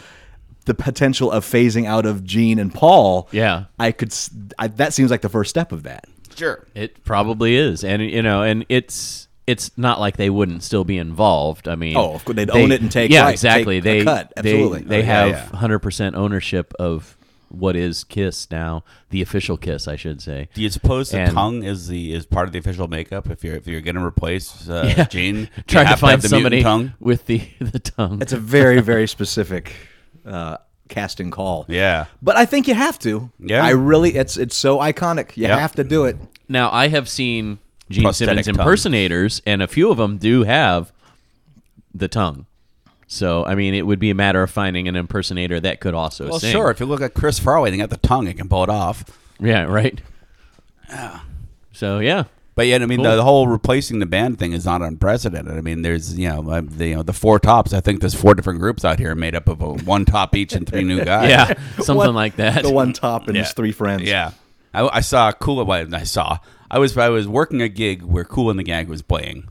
the 0.64 0.74
potential 0.74 1.30
of 1.30 1.44
phasing 1.44 1.86
out 1.86 2.04
of 2.04 2.24
Gene 2.24 2.58
and 2.58 2.74
Paul, 2.74 3.28
Yeah. 3.30 3.64
I 3.78 3.92
could 3.92 4.08
s 4.10 4.28
I 4.58 4.66
that 4.66 4.92
seems 4.92 5.10
like 5.12 5.20
the 5.22 5.28
first 5.28 5.48
step 5.50 5.70
of 5.70 5.84
that. 5.84 6.04
sure. 6.36 6.66
It 6.74 7.04
probably 7.04 7.54
is, 7.56 7.84
and 7.84 8.02
you 8.02 8.22
know, 8.22 8.42
and 8.42 8.66
it's 8.68 9.27
it's 9.48 9.70
not 9.78 9.98
like 9.98 10.16
they 10.16 10.30
wouldn't 10.30 10.62
still 10.62 10.84
be 10.84 10.98
involved. 10.98 11.68
I 11.68 11.74
mean, 11.74 11.96
Oh, 11.96 12.12
of 12.14 12.24
course, 12.24 12.36
they'd 12.36 12.48
they- 12.48 12.62
own 12.62 12.70
it 12.72 12.80
and 12.82 12.92
take- 12.92 13.10
yeah, 13.10 13.22
right, 13.22 13.30
exactly. 13.32 13.80
take 13.80 13.84
a 13.92 13.98
they 13.98 14.04
cut. 14.04 14.32
Absolutely. 14.36 14.80
They, 14.82 14.96
Oh, 14.96 14.98
yeah, 14.98 15.04
have 15.04 15.28
yeah. 15.30 15.56
hundred 15.56 15.78
percent 15.80 16.14
ownership 16.16 16.74
of 16.78 17.16
what 17.50 17.74
is 17.76 18.04
Kiss 18.04 18.46
now, 18.50 18.84
the 19.08 19.22
official 19.22 19.56
Kiss, 19.56 19.88
I 19.88 19.96
should 19.96 20.20
say. 20.20 20.50
Do 20.52 20.60
you 20.60 20.68
suppose 20.68 21.10
the 21.10 21.20
And- 21.20 21.32
tongue 21.32 21.62
is 21.62 21.88
the 21.88 22.12
is 22.12 22.26
part 22.26 22.46
of 22.46 22.52
the 22.52 22.58
official 22.58 22.88
makeup? 22.88 23.30
If 23.30 23.42
you're 23.42 23.56
if 23.56 23.66
you're 23.66 23.80
going 23.80 23.94
to 23.96 24.04
replace 24.04 24.68
uh, 24.68 25.06
Gene, 25.10 25.36
you 25.56 25.62
Trying 25.66 25.84
to 25.86 25.88
have 25.90 26.00
find 26.00 26.10
have 26.12 26.22
the 26.22 26.28
somebody 26.28 26.62
tongue. 26.62 26.92
with 27.00 27.24
the 27.26 27.42
the 27.60 27.78
tongue. 27.78 28.20
It's 28.20 28.34
a 28.34 28.38
very 28.38 28.80
very 28.82 29.08
specific 29.08 29.72
uh, 30.26 30.58
casting 30.90 31.30
call. 31.30 31.64
Yeah. 31.68 32.04
But 32.20 32.36
I 32.36 32.44
think 32.44 32.68
you 32.68 32.74
have 32.74 32.98
to. 33.00 33.30
Yeah. 33.40 33.64
I 33.64 33.70
really 33.70 34.14
it's 34.16 34.36
it's 34.36 34.56
so 34.56 34.76
iconic. 34.78 35.34
You 35.36 35.44
Yep. 35.48 35.58
have 35.58 35.72
to 35.76 35.84
do 35.84 36.04
it. 36.04 36.18
Now 36.50 36.70
I 36.70 36.88
have 36.88 37.08
seen 37.08 37.60
Gene 37.90 38.04
Prosthetic 38.04 38.44
Simmons 38.44 38.46
tongue. 38.58 38.66
impersonators, 38.66 39.42
and 39.46 39.62
a 39.62 39.66
few 39.66 39.90
of 39.90 39.96
them 39.96 40.18
do 40.18 40.44
have 40.44 40.92
the 41.94 42.08
tongue. 42.08 42.46
So 43.06 43.44
I 43.46 43.54
mean, 43.54 43.72
it 43.74 43.86
would 43.86 43.98
be 43.98 44.10
a 44.10 44.14
matter 44.14 44.42
of 44.42 44.50
finding 44.50 44.86
an 44.88 44.94
impersonator 44.96 45.58
that 45.60 45.80
could 45.80 45.94
also 45.94 46.28
Well, 46.28 46.40
sing. 46.40 46.52
sure. 46.52 46.70
If 46.70 46.80
you 46.80 46.86
look 46.86 47.00
at 47.00 47.14
Chris 47.14 47.38
Farley, 47.38 47.70
they 47.70 47.76
got 47.78 47.90
the 47.90 47.96
tongue; 47.96 48.26
he 48.26 48.34
can 48.34 48.48
pull 48.48 48.62
it 48.64 48.68
off. 48.68 49.04
Yeah, 49.40 49.62
right. 49.62 49.98
Yeah. 50.88 51.20
So 51.72 52.00
yeah, 52.00 52.24
But 52.54 52.66
yet, 52.66 52.82
I 52.82 52.86
mean, 52.86 53.02
Cool. 53.04 53.14
the, 53.16 53.22
whole 53.22 53.46
replacing 53.46 54.00
the 54.00 54.06
band 54.06 54.38
thing 54.40 54.52
is 54.52 54.64
not 54.64 54.82
unprecedented. 54.82 55.56
I 55.56 55.60
mean, 55.60 55.82
there's 55.82 56.18
you 56.18 56.28
know, 56.28 56.50
uh, 56.50 56.62
the, 56.64 56.88
you 56.88 56.94
know, 56.96 57.02
the 57.04 57.12
four 57.12 57.38
tops. 57.38 57.72
I 57.72 57.80
think 57.80 58.00
there's 58.00 58.14
four 58.14 58.34
different 58.34 58.58
groups 58.58 58.84
out 58.84 58.98
here 58.98 59.14
made 59.14 59.34
up 59.36 59.48
of 59.48 59.60
a 59.62 59.72
one 59.84 60.04
top 60.04 60.34
each 60.34 60.54
and 60.54 60.66
three 60.68 60.82
new 60.82 61.04
guys. 61.04 61.30
yeah, 61.30 61.54
something 61.76 61.94
One- 61.96 62.14
like 62.14 62.36
that. 62.36 62.62
The 62.64 62.72
one 62.72 62.92
top 62.92 63.28
and 63.28 63.36
Yeah. 63.36 63.44
his 63.44 63.52
three 63.52 63.70
friends. 63.72 64.02
Yeah, 64.02 64.32
I, 64.74 64.88
I 64.88 65.00
saw 65.00 65.30
Cool. 65.32 65.64
Well, 65.64 65.94
I 65.94 66.02
saw. 66.04 66.38
I 66.70 66.78
was 66.78 66.96
I 66.96 67.08
was 67.08 67.26
working 67.26 67.62
a 67.62 67.68
gig 67.68 68.02
where 68.02 68.24
Cool 68.24 68.50
and 68.50 68.58
the 68.58 68.64
Gang 68.64 68.88
was 68.88 69.02
playing, 69.02 69.48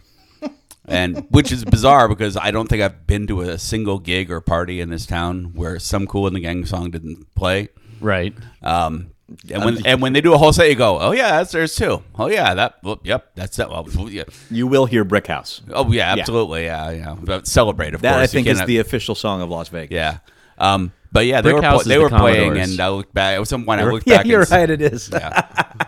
and 0.85 1.25
which 1.29 1.51
is 1.51 1.65
bizarre 1.65 2.07
because 2.07 2.37
I 2.37 2.51
don't 2.51 2.67
think 2.67 2.81
I've 2.81 3.07
been 3.07 3.27
to 3.27 3.41
a 3.41 3.57
single 3.57 3.99
gig 3.99 4.31
or 4.31 4.41
party 4.41 4.81
in 4.81 4.89
this 4.89 5.05
town 5.05 5.51
where 5.53 5.79
some 5.79 6.07
Cool 6.07 6.27
and 6.27 6.35
the 6.35 6.39
Gang 6.39 6.65
song 6.65 6.91
didn't 6.91 7.33
play. 7.35 7.69
Right. 7.99 8.33
Um, 8.61 9.11
and 9.51 9.65
when 9.65 9.85
and 9.85 10.01
when 10.01 10.13
they 10.13 10.21
do 10.21 10.33
a 10.33 10.37
whole 10.37 10.53
set, 10.53 10.69
you 10.69 10.75
go, 10.75 10.99
oh 10.99 11.11
yeah, 11.11 11.31
that's 11.31 11.51
theirs 11.51 11.75
too. 11.75 12.01
Oh 12.17 12.27
yeah, 12.27 12.53
that. 12.53 12.75
Well, 12.81 12.99
yep, 13.03 13.31
that's 13.35 13.57
that. 13.57 13.69
Well, 13.69 14.09
yeah. 14.09 14.23
You 14.49 14.67
will 14.67 14.85
hear 14.85 15.03
Brick 15.03 15.27
House. 15.27 15.61
Oh 15.69 15.91
yeah, 15.91 16.13
absolutely. 16.13 16.65
Yeah, 16.65 16.91
yeah. 16.91 17.15
But 17.19 17.45
celebrate, 17.47 17.93
of 17.93 18.01
course. 18.01 18.03
That 18.03 18.17
course. 18.19 18.29
I 18.29 18.31
think 18.31 18.47
is 18.47 18.63
the 18.65 18.79
official 18.79 19.15
song 19.15 19.41
of 19.41 19.49
Las 19.49 19.67
Vegas. 19.69 19.93
yeah. 19.93 20.19
Um, 20.57 20.91
but 21.11 21.25
yeah, 21.25 21.41
they 21.41 21.51
Brick 21.51 21.63
were 21.63 21.69
pl- 21.69 21.79
they 21.83 21.95
the 21.95 22.01
were 22.01 22.09
playing, 22.09 22.57
and 22.57 22.79
I 22.79 22.89
looked 22.89 23.13
back. 23.13 23.39
At 23.39 23.47
some 23.47 23.63
point, 23.65 23.79
I 23.81 23.85
looked 23.85 24.07
yeah, 24.07 24.17
back. 24.17 24.25
you're 24.25 24.41
and, 24.41 24.47
s- 24.47 24.51
right. 24.51 24.69
It 24.69 24.81
is, 24.81 25.09
Yeah. 25.11 25.41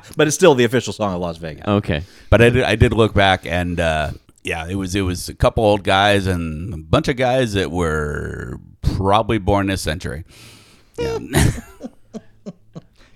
but 0.18 0.28
it's 0.28 0.36
still 0.36 0.56
the 0.56 0.64
official 0.64 0.94
song 0.94 1.14
of 1.14 1.22
Las 1.22 1.38
Vegas. 1.38 1.68
Okay. 1.68 2.04
But 2.30 2.42
I 2.42 2.50
did, 2.50 2.64
I 2.64 2.76
did 2.76 2.94
look 2.94 3.14
back, 3.14 3.46
and 3.46 3.80
uh, 3.80 4.12
yeah, 4.44 4.68
it 4.68 4.76
was 4.76 4.96
it 4.96 5.02
was 5.02 5.28
a 5.30 5.34
couple 5.36 5.64
old 5.66 5.84
guys 5.84 6.26
and 6.28 6.74
a 6.74 6.78
bunch 6.78 7.08
of 7.10 7.18
guys 7.18 7.54
that 7.54 7.70
were 7.72 8.60
probably 8.82 9.38
born 9.40 9.68
this 9.68 9.82
century. 9.82 10.24
Yeah. 10.98 11.20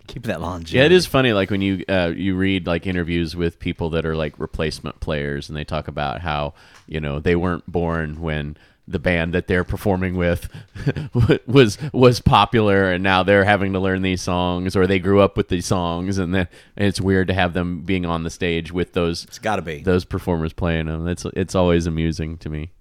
Keep 0.07 0.23
that 0.23 0.41
longevity. 0.41 0.77
Yeah, 0.77 0.83
it 0.85 0.91
is 0.91 1.05
funny. 1.07 1.33
Like 1.33 1.49
when 1.49 1.61
you 1.61 1.83
uh, 1.89 2.11
you 2.15 2.35
read 2.35 2.67
like 2.67 2.85
interviews 2.85 3.35
with 3.35 3.57
people 3.57 3.89
that 3.91 4.05
are 4.05 4.15
like 4.15 4.37
replacement 4.37 4.99
players, 4.99 5.49
and 5.49 5.57
they 5.57 5.63
talk 5.63 5.87
about 5.87 6.21
how 6.21 6.53
you 6.87 6.99
know 6.99 7.19
they 7.19 7.35
weren't 7.35 7.65
born 7.71 8.21
when 8.21 8.55
the 8.87 8.99
band 8.99 9.33
that 9.33 9.47
they're 9.47 9.63
performing 9.63 10.15
with 10.15 10.49
was 11.47 11.77
was 11.93 12.19
popular 12.19 12.91
and 12.91 13.03
now 13.03 13.23
they're 13.23 13.45
having 13.45 13.73
to 13.73 13.79
learn 13.79 14.01
these 14.01 14.21
songs 14.21 14.75
or 14.75 14.85
they 14.87 14.99
grew 14.99 15.21
up 15.21 15.37
with 15.37 15.47
these 15.47 15.65
songs 15.65 16.17
and 16.17 16.35
then 16.35 16.47
and 16.75 16.87
it's 16.87 16.99
weird 16.99 17.27
to 17.27 17.33
have 17.33 17.53
them 17.53 17.81
being 17.81 18.05
on 18.05 18.23
the 18.23 18.29
stage 18.29 18.71
with 18.73 18.93
those 18.93 19.23
It's 19.25 19.39
got 19.39 19.55
to 19.55 19.61
be. 19.61 19.81
those 19.81 20.03
performers 20.05 20.51
playing 20.53 20.87
them. 20.87 21.07
It's 21.07 21.25
it's 21.35 21.55
always 21.55 21.87
amusing 21.87 22.37
to 22.39 22.49
me. 22.49 22.71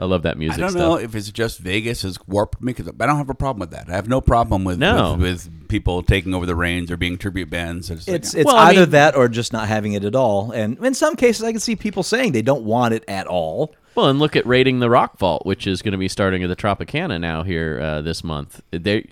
I 0.00 0.04
love 0.04 0.22
that 0.22 0.38
music 0.38 0.58
I 0.58 0.60
don't 0.60 0.70
stuff. 0.70 0.80
know 0.80 0.94
if 0.96 1.14
it's 1.16 1.30
just 1.30 1.58
Vegas 1.58 2.02
has 2.02 2.18
warped 2.28 2.62
me 2.62 2.72
because 2.72 2.88
I 3.00 3.06
don't 3.06 3.16
have 3.16 3.30
a 3.30 3.34
problem 3.34 3.58
with 3.60 3.70
that. 3.72 3.88
I 3.88 3.96
have 3.96 4.08
no 4.08 4.20
problem 4.20 4.62
with 4.64 4.78
No. 4.78 5.14
with, 5.14 5.20
with 5.22 5.68
people 5.68 6.02
taking 6.04 6.34
over 6.34 6.46
the 6.46 6.54
reins 6.54 6.90
or 6.92 6.96
being 6.96 7.18
tribute 7.18 7.50
bands. 7.50 7.90
It's, 7.90 8.06
like, 8.06 8.16
It's 8.16 8.32
it's 8.34 8.44
Well, 8.46 8.54
I 8.56 8.70
either 8.70 8.80
mean- 8.82 8.90
that 8.90 9.16
or 9.16 9.28
just 9.28 9.52
not 9.52 9.66
having 9.66 9.94
it 9.94 10.04
at 10.04 10.14
all. 10.14 10.52
And 10.52 10.78
in 10.84 10.94
some 10.94 11.16
cases, 11.16 11.42
I 11.42 11.50
can 11.50 11.60
see 11.60 11.74
people 11.74 12.04
saying 12.04 12.30
they 12.30 12.42
don't 12.42 12.62
want 12.62 12.94
it 12.94 13.04
at 13.08 13.26
all. 13.26 13.74
Well, 13.98 14.10
and 14.10 14.20
look 14.20 14.36
at 14.36 14.46
raiding 14.46 14.78
the 14.78 14.88
Rock 14.88 15.18
Vault, 15.18 15.44
which 15.44 15.66
is 15.66 15.82
going 15.82 15.90
to 15.90 15.98
be 15.98 16.06
starting 16.06 16.44
at 16.44 16.48
the 16.48 16.54
Tropicana 16.54 17.20
now 17.20 17.42
here 17.42 17.80
uh, 17.82 18.00
this 18.00 18.22
month. 18.22 18.62
They, 18.70 19.08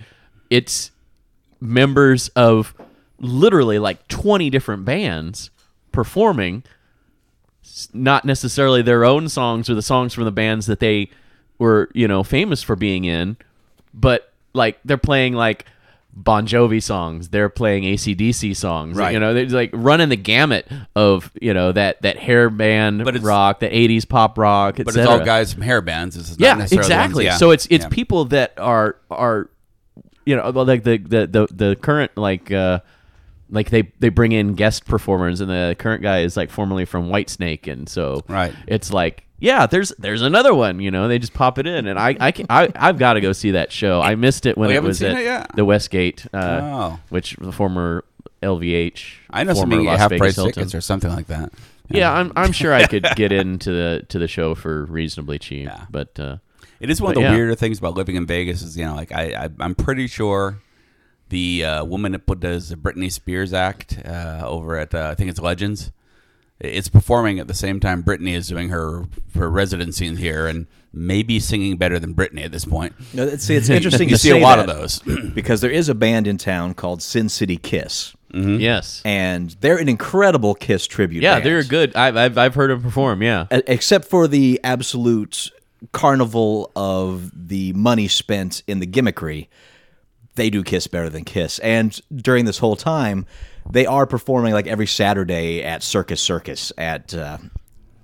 it's 0.49 0.93
members 1.61 2.29
of 2.37 2.73
literally 3.19 3.81
like 3.81 4.07
twenty 4.07 4.49
different 4.49 4.85
bands 4.85 5.51
performing, 5.91 6.63
not 7.93 8.25
necessarily 8.25 8.81
their 8.81 9.05
own 9.05 9.29
songs 9.29 9.69
or 9.69 9.75
the 9.75 9.83
songs 9.83 10.15
from 10.15 10.23
the 10.23 10.31
bands 10.31 10.67
that 10.67 10.79
they 10.79 11.11
were 11.59 11.91
you 11.93 12.07
know 12.07 12.23
famous 12.23 12.63
for 12.63 12.77
being 12.77 13.05
in, 13.05 13.39
but 13.93 14.33
like 14.53 14.79
they're 14.85 14.97
playing 14.97 15.33
like 15.33 15.67
Bon 16.19 16.47
Jovi 16.47 16.83
songs, 16.83 17.29
they're 17.29 17.51
playing 17.51 17.83
ACDC 17.85 18.57
songs, 18.57 18.97
Right. 18.97 19.13
You 19.13 19.21
know, 19.21 19.35
they're 19.35 19.47
like 19.47 19.69
running 19.75 20.09
the 20.09 20.17
gamut 20.17 20.67
of 20.95 21.31
you 21.43 21.53
know 21.53 21.73
that 21.73 22.01
that 22.03 22.17
hair 22.17 22.49
band 22.49 23.05
But 23.05 23.19
rock, 23.21 23.61
the 23.61 23.69
'80s 23.69 24.09
pop 24.09 24.39
rock, 24.39 24.77
but 24.79 24.89
it's 24.89 24.97
all 24.97 25.21
guys 25.23 25.53
from 25.53 25.63
hair 25.63 25.83
bands. 25.83 26.17
It's 26.17 26.31
not 26.31 26.41
Yeah, 26.41 26.57
ones- 26.57 26.73
exactly. 26.73 27.27
yeah. 27.27 27.37
So 27.37 27.51
it's 27.51 27.67
it's 27.71 27.85
Yeah. 27.85 27.89
people 27.91 28.25
that 28.27 28.55
are 28.57 28.97
are 29.11 29.51
you 30.25 30.35
know 30.37 30.49
like 30.49 30.85
the 30.85 30.97
the 30.97 31.27
the, 31.27 31.47
the 31.55 31.77
current 31.77 32.13
like 32.17 32.51
uh 32.51 32.81
like 33.51 33.69
they 33.69 33.93
they 34.01 34.09
bring 34.09 34.33
in 34.33 34.55
guest 34.55 34.87
performers 34.87 35.43
and 35.43 35.51
the 35.51 35.77
current 35.79 36.03
guy 36.03 36.21
is 36.23 36.35
like 36.37 36.51
formerly 36.51 36.87
from 36.87 37.09
Whitesnake 37.11 37.71
and 37.71 37.89
so 37.91 38.23
Right. 38.27 38.55
it's 38.67 38.91
like 38.91 39.26
yeah 39.39 39.67
there's 39.67 39.91
there's 39.99 40.23
another 40.23 40.55
one 40.55 40.81
you 40.81 40.91
know 40.91 41.09
they 41.09 41.19
just 41.19 41.35
pop 41.35 41.59
it 41.59 41.67
in 41.67 41.87
and 41.87 41.99
I 41.99 42.17
I 42.19 42.33
can, 42.33 42.47
I 42.49 42.71
I've 42.75 42.99
got 42.99 43.15
to 43.15 43.21
go 43.21 43.33
see 43.33 43.51
that 43.53 43.71
show 43.73 44.01
I 44.01 44.15
missed 44.15 44.47
it 44.47 44.57
when 44.57 44.71
Oh, 44.71 44.75
it 44.75 44.83
was 44.83 45.03
at 45.03 45.17
it 45.17 45.57
the 45.57 45.65
Westgate 45.65 46.27
uh, 46.33 46.61
Oh. 46.63 47.01
which 47.11 47.37
the 47.37 47.53
former 47.53 48.05
LVH 48.43 49.05
I 49.31 49.45
know 49.45 49.55
somebody 49.55 49.83
Las 49.85 49.99
half 49.99 50.11
price 50.17 50.37
Hilton. 50.37 50.53
tickets 50.55 50.75
or 50.75 50.81
something 50.81 51.11
like 51.11 51.27
that. 51.27 51.53
yeah 51.89 52.13
I'm 52.13 52.33
I'm 52.37 52.53
sure 52.53 52.73
I 52.73 52.87
could 52.87 53.07
get 53.17 53.33
into 53.33 53.71
the 53.73 54.05
to 54.09 54.19
the 54.19 54.29
show 54.29 54.55
for 54.55 54.85
reasonably 54.87 55.39
cheap 55.39 55.67
Yeah. 55.67 55.85
but 55.91 56.19
uh 56.19 56.37
It 56.81 56.91
is 56.91 57.01
one 57.01 57.11
of 57.11 57.15
the 57.17 57.23
yeah. 57.23 57.35
weirder 57.35 57.55
things 57.55 57.79
about 57.79 57.95
living 57.95 58.17
in 58.17 58.27
Vegas 58.27 58.63
is 58.63 58.77
you 58.77 58.85
know 58.85 58.95
like 58.95 59.13
I, 59.13 59.45
I 59.45 59.49
I'm 59.61 59.75
pretty 59.75 60.07
sure 60.07 60.59
the 61.29 61.65
uh, 61.65 61.85
woman 61.85 62.13
that 62.13 62.25
put 62.25 62.39
does 62.39 62.69
the 62.69 62.77
Britney 62.77 63.11
Spears 63.11 63.53
act 63.53 63.99
uh, 64.05 64.43
over 64.47 64.77
at 64.79 64.95
uh, 64.95 65.09
I 65.11 65.17
think 65.17 65.29
it's 65.29 65.41
Legends. 65.41 65.91
It's 66.59 66.89
performing 66.89 67.39
at 67.39 67.49
the 67.49 67.55
same 67.55 67.81
time 67.81 68.03
Britney 68.03 68.33
is 68.35 68.49
doing 68.49 68.71
her 68.71 69.05
her 69.35 69.51
residency 69.51 70.07
in 70.07 70.17
here 70.17 70.47
and 70.47 70.67
maybe 70.93 71.39
singing 71.39 71.77
better 71.77 71.99
than 71.99 72.15
Britney 72.15 72.45
at 72.45 72.53
this 72.53 72.65
point. 72.65 72.95
No, 73.13 73.25
it's- 73.25 73.43
See, 73.43 73.55
it's 73.55 73.69
interesting 73.69 74.09
You 74.09 74.15
to 74.17 74.19
see 74.21 74.31
a 74.31 74.35
say 74.35 74.41
lot 74.43 74.59
of 74.59 74.67
those. 74.67 75.01
because 75.35 75.61
there 75.61 75.71
is 75.71 75.91
a 75.91 75.95
band 75.95 76.27
in 76.27 76.39
town 76.39 76.73
called 76.73 77.03
Sin 77.03 77.29
City 77.29 77.59
Kiss, 77.59 78.15
mm-hmm. 78.33 78.57
yes 78.59 79.03
and 79.05 79.51
they're 79.61 79.77
an 79.77 79.89
incredible 79.91 80.55
Kiss 80.55 80.87
tribute. 80.87 81.23
Yeah, 81.23 81.35
band. 81.35 81.45
they're 81.47 81.63
good. 81.63 81.95
I've, 81.95 82.17
I've 82.17 82.39
I've 82.39 82.55
heard 82.55 82.71
them 82.71 82.81
perform. 82.83 83.23
Yeah, 83.23 83.47
except 83.51 84.07
for 84.07 84.27
the 84.27 84.59
absolute 84.65 85.51
carnival 85.93 86.71
of 86.75 87.31
the 87.49 87.75
money 87.75 88.09
spent 88.09 88.63
in 88.67 88.79
the 88.79 88.87
gimmickry. 88.87 89.49
They 90.37 90.49
do 90.51 90.63
Kiss 90.65 90.87
better 90.87 91.11
than 91.11 91.25
Kiss, 91.25 91.59
and 91.59 92.01
during 92.15 92.47
this 92.47 92.59
whole 92.59 92.77
time, 92.77 93.27
they 93.71 93.87
are 93.87 94.07
performing 94.07 94.53
like 94.53 94.67
every 94.67 94.87
Saturday 94.87 95.63
at 95.63 95.83
Circus 95.83 96.21
Circus 96.21 96.73
at 96.79 97.15
uh, 97.15 97.39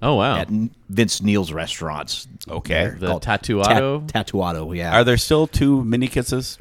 Oh 0.00 0.16
wow. 0.16 0.36
at 0.38 0.48
Vince 0.88 1.22
Neil's 1.22 1.52
restaurants. 1.52 2.26
Okay. 2.48 2.74
They're 2.88 2.96
The 2.98 3.06
called 3.08 3.22
Tatuado? 3.24 4.08
Ta- 4.08 4.22
Tatuado, 4.24 4.76
yeah. 4.76 4.94
Are 4.96 5.04
there 5.04 5.16
still 5.16 5.46
two 5.46 5.84
mini 5.84 6.08
kisses? 6.08 6.58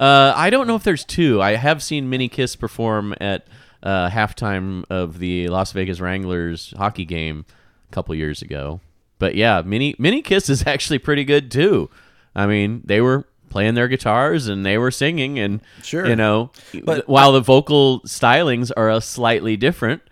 Uh, 0.00 0.32
I 0.36 0.50
don't 0.50 0.66
know 0.66 0.76
if 0.76 0.84
there's 0.84 1.04
two. 1.04 1.42
I 1.42 1.56
have 1.56 1.82
seen 1.82 2.08
Mini 2.08 2.28
Kiss 2.28 2.54
perform 2.54 3.14
at 3.20 3.46
uh, 3.82 4.08
halftime 4.08 4.84
of 4.90 5.18
the 5.18 5.48
Las 5.48 5.72
Vegas 5.72 5.98
Wranglers 6.00 6.72
hockey 6.76 7.04
game 7.04 7.44
a 7.90 7.92
couple 7.92 8.14
years 8.14 8.40
ago. 8.40 8.80
But 9.18 9.34
yeah, 9.34 9.62
Mini 9.64 9.96
Minnie 9.98 10.22
Kiss 10.22 10.48
is 10.48 10.64
actually 10.66 10.98
pretty 11.00 11.24
good 11.24 11.50
too. 11.50 11.90
I 12.34 12.46
mean, 12.46 12.82
they 12.84 13.00
were 13.00 13.26
playing 13.50 13.74
their 13.74 13.88
guitars 13.88 14.46
and 14.48 14.64
they 14.64 14.78
were 14.78 14.90
singing 14.90 15.38
and 15.38 15.60
Sure. 15.82 16.06
you 16.06 16.16
know, 16.16 16.50
But 16.84 17.08
while 17.08 17.32
the 17.32 17.40
vocal 17.40 18.00
stylings 18.02 18.70
are 18.76 18.90
a 18.90 19.00
slightly 19.00 19.56
different, 19.56 20.02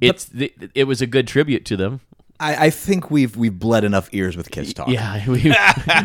it's 0.00 0.24
the, 0.26 0.52
it 0.74 0.84
was 0.84 1.00
a 1.02 1.06
good 1.06 1.26
tribute 1.28 1.64
to 1.66 1.76
them. 1.76 2.00
I, 2.38 2.66
I 2.66 2.70
think 2.70 3.10
we've 3.10 3.36
we've 3.36 3.58
bled 3.58 3.84
enough 3.84 4.08
ears 4.12 4.34
with 4.34 4.50
Kiss 4.50 4.72
talk. 4.72 4.88
Yeah, 4.88 5.22
we 5.28 5.54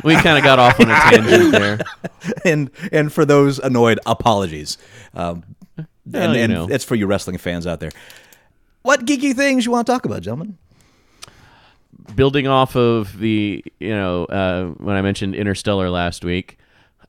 we 0.04 0.16
kind 0.16 0.38
of 0.38 0.44
got 0.44 0.60
off 0.60 0.78
on 0.82 0.92
a 0.92 0.94
tangent 0.94 1.52
there. 1.54 1.80
and 2.46 2.70
and 2.92 3.14
for 3.14 3.24
those 3.24 3.58
annoyed, 3.58 4.00
apologies. 4.06 4.78
Um, 5.14 5.44
Well, 5.78 5.86
and 6.24 6.36
you 6.36 6.42
and 6.42 6.54
know. 6.54 6.68
it's 6.70 6.84
for 6.84 6.96
you 6.96 7.08
wrestling 7.08 7.38
fans 7.38 7.66
out 7.66 7.80
there. 7.80 7.92
What 8.82 9.06
geeky 9.06 9.34
things 9.34 9.66
you 9.66 9.72
want 9.72 9.88
to 9.88 9.94
talk 9.94 10.04
about, 10.06 10.22
gentlemen? 10.24 10.58
building 12.16 12.48
off 12.48 12.76
of 12.76 13.18
the 13.20 13.64
you 13.80 13.90
know 13.90 14.26
uh, 14.26 14.66
when 14.84 14.96
I 14.96 15.02
mentioned 15.02 15.36
Interstellar 15.36 15.90
last 15.90 16.24
week, 16.24 16.58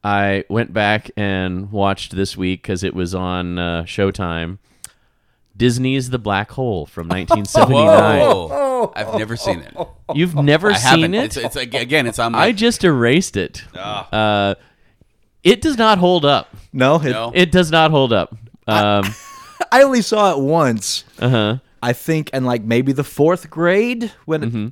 I 0.07 0.45
went 0.49 0.73
back 0.73 1.11
and 1.17 1.73
watched 1.73 2.15
this 2.15 2.37
week 2.37 2.63
because 2.63 2.85
it 2.85 2.95
was 2.95 3.15
on 3.15 3.59
uh, 3.59 3.83
Showtime. 3.83 4.59
Disney's 5.57 6.11
The 6.11 6.19
Black 6.19 6.51
Hole 6.53 6.85
from 6.87 7.09
1979. 7.09 8.21
Whoa! 8.21 8.93
I've 8.95 9.15
never 9.19 9.37
seen 9.37 9.61
it. 9.61 9.75
You've 10.15 10.35
never 10.35 10.71
I 10.71 10.75
seen 10.75 11.01
haven't. 11.13 11.15
it? 11.15 11.25
It's, 11.25 11.37
it's 11.39 11.57
again. 11.57 12.07
It's 12.07 12.19
on 12.19 12.33
my. 12.33 12.39
I 12.45 12.53
just 12.53 12.85
erased 12.85 13.37
it. 13.37 13.65
Uh, 13.75 14.55
it 15.43 15.61
does 15.63 15.79
not 15.79 15.99
hold 15.99 16.25
up. 16.25 16.55
No, 16.73 16.97
it, 17.01 17.11
No. 17.11 17.33
It 17.35 17.51
does 17.51 17.71
not 17.71 17.91
hold 17.91 18.13
up. 18.13 18.37
Um, 18.67 19.05
I 19.73 19.83
only 19.83 20.03
saw 20.03 20.33
it 20.37 20.41
once. 20.41 21.05
uh 21.19 21.29
huh. 21.29 21.57
I 21.83 21.93
think 21.95 22.31
and 22.33 22.45
like 22.45 22.63
maybe 22.63 22.93
the 22.93 23.05
fourth 23.05 23.49
grade 23.51 24.13
when 24.25 24.41
Mm-hmm. 24.43 24.67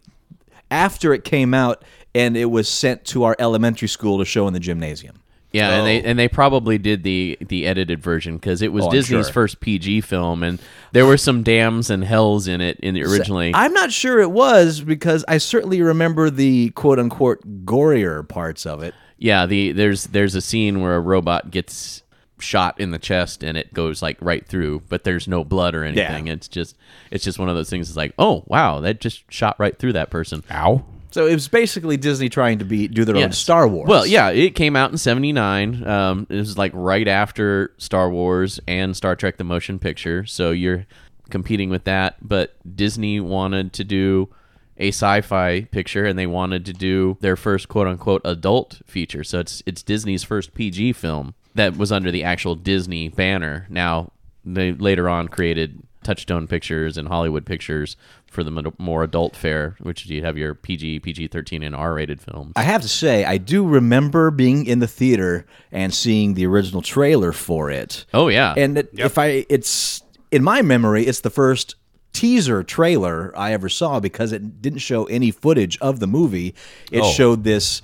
after 0.70 1.14
it 1.14 1.24
came 1.24 1.54
out 1.54 1.82
and 2.14 2.36
it 2.36 2.46
was 2.46 2.68
sent 2.68 3.04
to 3.06 3.24
our 3.24 3.36
elementary 3.38 3.88
school 3.88 4.18
to 4.18 4.24
show 4.24 4.46
in 4.48 4.52
the 4.52 4.60
gymnasium. 4.60 5.20
Yeah, 5.54 5.70
and 5.78 5.86
they 5.86 6.00
Oh. 6.02 6.04
and 6.04 6.18
they 6.18 6.28
probably 6.28 6.78
did 6.78 7.04
the 7.04 7.38
the 7.40 7.66
edited 7.66 8.02
version 8.02 8.36
because 8.36 8.60
it 8.60 8.72
was 8.72 8.84
Oh, 8.86 8.90
Disney's 8.90 9.26
sure. 9.26 9.32
first 9.32 9.60
PG 9.60 10.00
film, 10.02 10.42
and 10.42 10.58
there 10.92 11.06
were 11.06 11.16
some 11.16 11.42
dams 11.42 11.90
and 11.90 12.04
hells 12.04 12.48
in 12.48 12.60
it 12.60 12.78
in 12.80 12.94
the 12.94 13.04
originally. 13.04 13.52
I'm 13.54 13.72
not 13.72 13.92
sure 13.92 14.20
it 14.20 14.30
was 14.32 14.80
because 14.80 15.24
I 15.28 15.38
certainly 15.38 15.80
remember 15.80 16.28
the 16.28 16.70
quote 16.70 16.98
unquote 16.98 17.64
gorier 17.64 18.28
parts 18.28 18.66
of 18.66 18.82
it. 18.82 18.94
Yeah, 19.16 19.46
the 19.46 19.70
there's 19.72 20.04
there's 20.08 20.34
a 20.34 20.40
scene 20.40 20.80
where 20.80 20.96
a 20.96 21.00
robot 21.00 21.50
gets 21.52 22.02
shot 22.40 22.78
in 22.80 22.90
the 22.90 22.98
chest 22.98 23.44
and 23.44 23.56
it 23.56 23.72
goes 23.72 24.02
like 24.02 24.18
right 24.20 24.44
through, 24.46 24.82
but 24.88 25.04
there's 25.04 25.28
no 25.28 25.44
blood 25.44 25.74
or 25.76 25.84
anything. 25.84 26.26
It's 26.26 26.48
just 26.48 26.76
it's 27.12 27.22
just 27.24 27.38
one 27.38 27.48
of 27.48 27.54
those 27.54 27.70
things. 27.70 27.88
It's 27.88 27.96
like, 27.96 28.12
oh 28.18 28.42
wow, 28.48 28.80
that 28.80 29.00
just 29.00 29.22
shot 29.32 29.54
right 29.60 29.78
through 29.78 29.92
that 29.92 30.10
person. 30.10 30.42
Ow. 30.50 30.84
So 31.14 31.28
it 31.28 31.34
was 31.34 31.46
basically 31.46 31.96
Disney 31.96 32.28
trying 32.28 32.58
to 32.58 32.64
be 32.64 32.88
do 32.88 33.04
their 33.04 33.14
own 33.14 33.20
Yes. 33.20 33.38
Star 33.38 33.68
Wars. 33.68 33.88
Well, 33.88 34.04
yeah, 34.04 34.30
it 34.30 34.56
came 34.56 34.74
out 34.74 34.90
in 34.90 34.98
'79. 34.98 35.86
Um, 35.86 36.26
it 36.28 36.34
was 36.34 36.58
like 36.58 36.72
right 36.74 37.06
after 37.06 37.72
Star 37.78 38.10
Wars 38.10 38.58
and 38.66 38.96
Star 38.96 39.14
Trek: 39.14 39.36
The 39.36 39.44
Motion 39.44 39.78
Picture, 39.78 40.26
so 40.26 40.50
you're 40.50 40.86
competing 41.30 41.70
with 41.70 41.84
that. 41.84 42.16
But 42.20 42.56
Disney 42.76 43.20
wanted 43.20 43.72
to 43.74 43.84
do 43.84 44.28
a 44.76 44.88
sci-fi 44.88 45.68
picture, 45.70 46.04
and 46.04 46.18
they 46.18 46.26
wanted 46.26 46.66
to 46.66 46.72
do 46.72 47.16
their 47.20 47.36
first 47.36 47.68
"quote-unquote" 47.68 48.22
adult 48.24 48.80
feature. 48.84 49.22
So 49.22 49.38
it's 49.38 49.62
it's 49.66 49.84
Disney's 49.84 50.24
first 50.24 50.52
PG 50.52 50.94
film 50.94 51.34
that 51.54 51.76
was 51.76 51.92
under 51.92 52.10
the 52.10 52.24
actual 52.24 52.56
Disney 52.56 53.08
banner. 53.08 53.68
Now 53.70 54.10
they 54.44 54.72
later 54.72 55.08
on 55.08 55.28
created 55.28 55.80
Touchstone 56.02 56.48
Pictures 56.48 56.98
and 56.98 57.06
Hollywood 57.06 57.46
Pictures 57.46 57.96
for 58.34 58.44
the 58.44 58.72
more 58.78 59.02
adult 59.04 59.36
fare, 59.36 59.76
which 59.80 60.04
you 60.06 60.22
have 60.22 60.36
your 60.36 60.54
PG, 60.54 61.00
PG-13, 61.00 61.64
and 61.64 61.74
R-rated 61.74 62.20
films. 62.20 62.52
I 62.56 62.62
have 62.64 62.82
to 62.82 62.88
say, 62.88 63.24
I 63.24 63.38
do 63.38 63.66
remember 63.66 64.30
being 64.30 64.66
in 64.66 64.80
the 64.80 64.86
theater 64.88 65.46
and 65.72 65.94
seeing 65.94 66.34
the 66.34 66.44
original 66.46 66.82
trailer 66.82 67.32
for 67.32 67.70
it. 67.70 68.04
Oh 68.12 68.28
yeah, 68.28 68.52
And 68.56 68.76
it, 68.78 68.90
if 68.92 69.16
I, 69.18 69.46
it's 69.48 70.02
in 70.30 70.42
my 70.42 70.60
memory, 70.62 71.06
it's 71.06 71.20
the 71.20 71.30
first 71.30 71.76
teaser 72.12 72.62
trailer 72.62 73.32
I 73.36 73.52
ever 73.52 73.68
saw 73.68 74.00
because 74.00 74.32
it 74.32 74.60
didn't 74.60 74.80
show 74.80 75.04
any 75.06 75.30
footage 75.30 75.78
of 75.78 76.00
the 76.00 76.06
movie. 76.06 76.54
It 76.92 77.00
Oh. 77.02 77.10
showed 77.12 77.44
this 77.44 77.82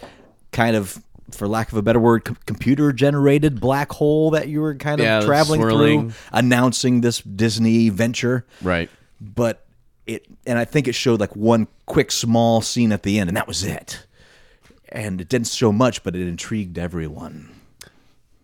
kind 0.52 0.74
of, 0.76 1.02
for 1.32 1.46
lack 1.48 1.70
of 1.70 1.78
a 1.78 1.82
better 1.82 2.00
word, 2.00 2.24
com- 2.24 2.36
computer 2.46 2.92
generated 2.92 3.60
black 3.60 3.92
hole 3.92 4.30
that 4.32 4.48
you 4.48 4.60
were 4.60 4.74
kind 4.74 5.00
of 5.00 5.04
Yeah, 5.04 5.20
traveling 5.20 5.60
swirling. 5.60 6.10
through, 6.10 6.20
announcing 6.32 7.00
this 7.02 7.20
Disney 7.20 7.88
venture. 7.88 8.44
right. 8.62 8.90
But 9.20 9.64
it, 10.06 10.26
and 10.46 10.58
I 10.58 10.64
think 10.64 10.88
it 10.88 10.94
showed 10.94 11.20
like 11.20 11.34
one 11.36 11.68
quick 11.86 12.10
small 12.10 12.60
scene 12.60 12.92
at 12.92 13.02
the 13.02 13.18
end, 13.18 13.28
and 13.30 13.36
that 13.36 13.46
was 13.46 13.64
it. 13.64 14.06
and 14.88 15.20
it 15.20 15.28
didn't 15.28 15.46
show 15.48 15.72
much, 15.72 16.02
but 16.02 16.16
it 16.16 16.26
intrigued 16.26 16.78
everyone. 16.78 17.48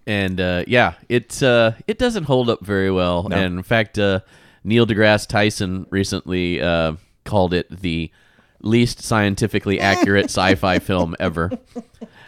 and 0.06 0.40
uh, 0.40 0.62
yeah, 0.66 0.94
it 1.08 1.42
uh, 1.42 1.72
it 1.86 1.98
doesn't 1.98 2.24
hold 2.24 2.48
up 2.48 2.64
very 2.64 2.90
well. 2.90 3.26
And 3.32 3.56
in 3.56 3.62
fact, 3.62 3.98
uh, 3.98 4.20
Neil 4.64 4.86
deGrasse 4.86 5.26
Tyson 5.26 5.86
recently 5.90 6.60
uh, 6.62 6.94
called 7.24 7.52
it 7.52 7.68
the 7.82 8.10
least 8.62 9.02
scientifically 9.02 9.80
accurate 9.80 10.24
sci-fi 10.30 10.78
film 10.78 11.14
ever. 11.20 11.50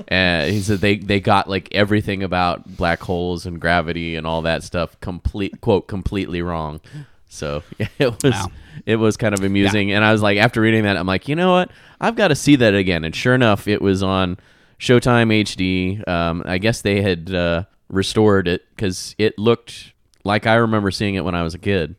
And 0.08 0.50
he 0.52 0.60
said 0.60 0.78
they 0.80 0.96
they 0.96 1.20
got 1.20 1.48
like 1.48 1.68
everything 1.72 2.22
about 2.22 2.76
black 2.76 3.00
holes 3.00 3.46
and 3.46 3.60
gravity 3.60 4.16
and 4.16 4.26
all 4.26 4.42
that 4.42 4.62
stuff 4.62 4.98
complete 5.00 5.60
quote 5.60 5.86
completely 5.88 6.42
wrong. 6.42 6.80
So 7.28 7.62
it 7.98 8.22
was 8.22 8.32
Wow. 8.32 8.46
it 8.86 8.96
was 8.96 9.16
kind 9.16 9.34
of 9.34 9.42
amusing, 9.44 9.92
and 9.92 10.04
I 10.04 10.12
was 10.12 10.22
like, 10.22 10.38
after 10.38 10.60
reading 10.60 10.84
that, 10.84 10.96
I'm 10.96 11.06
like, 11.06 11.28
you 11.28 11.36
know 11.36 11.52
what? 11.52 11.70
I've 12.00 12.16
got 12.16 12.28
to 12.28 12.34
see 12.34 12.56
that 12.56 12.74
again. 12.74 13.04
And 13.04 13.14
sure 13.14 13.34
enough, 13.34 13.68
it 13.68 13.82
was 13.82 14.02
on 14.02 14.38
Showtime 14.78 15.32
HD. 15.42 16.06
Um, 16.08 16.42
I 16.46 16.58
guess 16.58 16.80
they 16.82 17.02
had 17.02 17.34
uh, 17.34 17.64
restored 17.88 18.48
it 18.48 18.62
because 18.74 19.14
it 19.18 19.38
looked 19.38 19.92
like 20.24 20.46
I 20.46 20.54
remember 20.54 20.90
seeing 20.90 21.16
it 21.16 21.24
when 21.24 21.34
I 21.34 21.42
was 21.42 21.54
a 21.54 21.58
kid. 21.58 21.96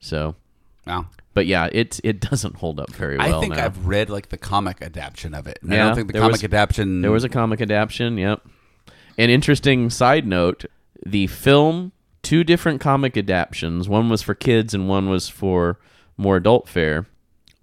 So, 0.00 0.34
Wow. 0.86 1.06
but 1.34 1.46
yeah, 1.46 1.68
it 1.72 2.00
it 2.04 2.20
doesn't 2.20 2.56
hold 2.56 2.80
up 2.80 2.90
very 2.92 3.18
well. 3.18 3.38
I 3.38 3.40
think 3.40 3.54
now. 3.56 3.64
I've 3.64 3.86
read 3.86 4.08
like 4.10 4.28
the 4.30 4.38
comic 4.38 4.80
adaptation 4.80 5.34
of 5.34 5.46
it. 5.46 5.58
And 5.62 5.72
I 5.72 5.76
Yeah, 5.76 5.84
don't 5.86 5.94
think 5.96 6.06
the 6.12 6.18
comic 6.18 6.32
was- 6.32 6.44
adaptation. 6.44 7.02
There 7.02 7.10
was 7.12 7.24
a 7.24 7.28
comic 7.28 7.60
adaptation. 7.60 8.16
Yep. 8.18 8.40
An 9.18 9.28
interesting 9.30 9.90
side 9.90 10.26
note: 10.26 10.64
the 11.04 11.26
film, 11.26 11.92
two 12.22 12.44
different 12.44 12.80
comic 12.80 13.16
adaptations. 13.16 13.88
One 13.88 14.08
was 14.08 14.22
for 14.22 14.34
kids, 14.34 14.74
and 14.74 14.88
one 14.88 15.08
was 15.08 15.28
for 15.28 15.78
more 16.16 16.36
adult 16.36 16.68
fare. 16.68 17.06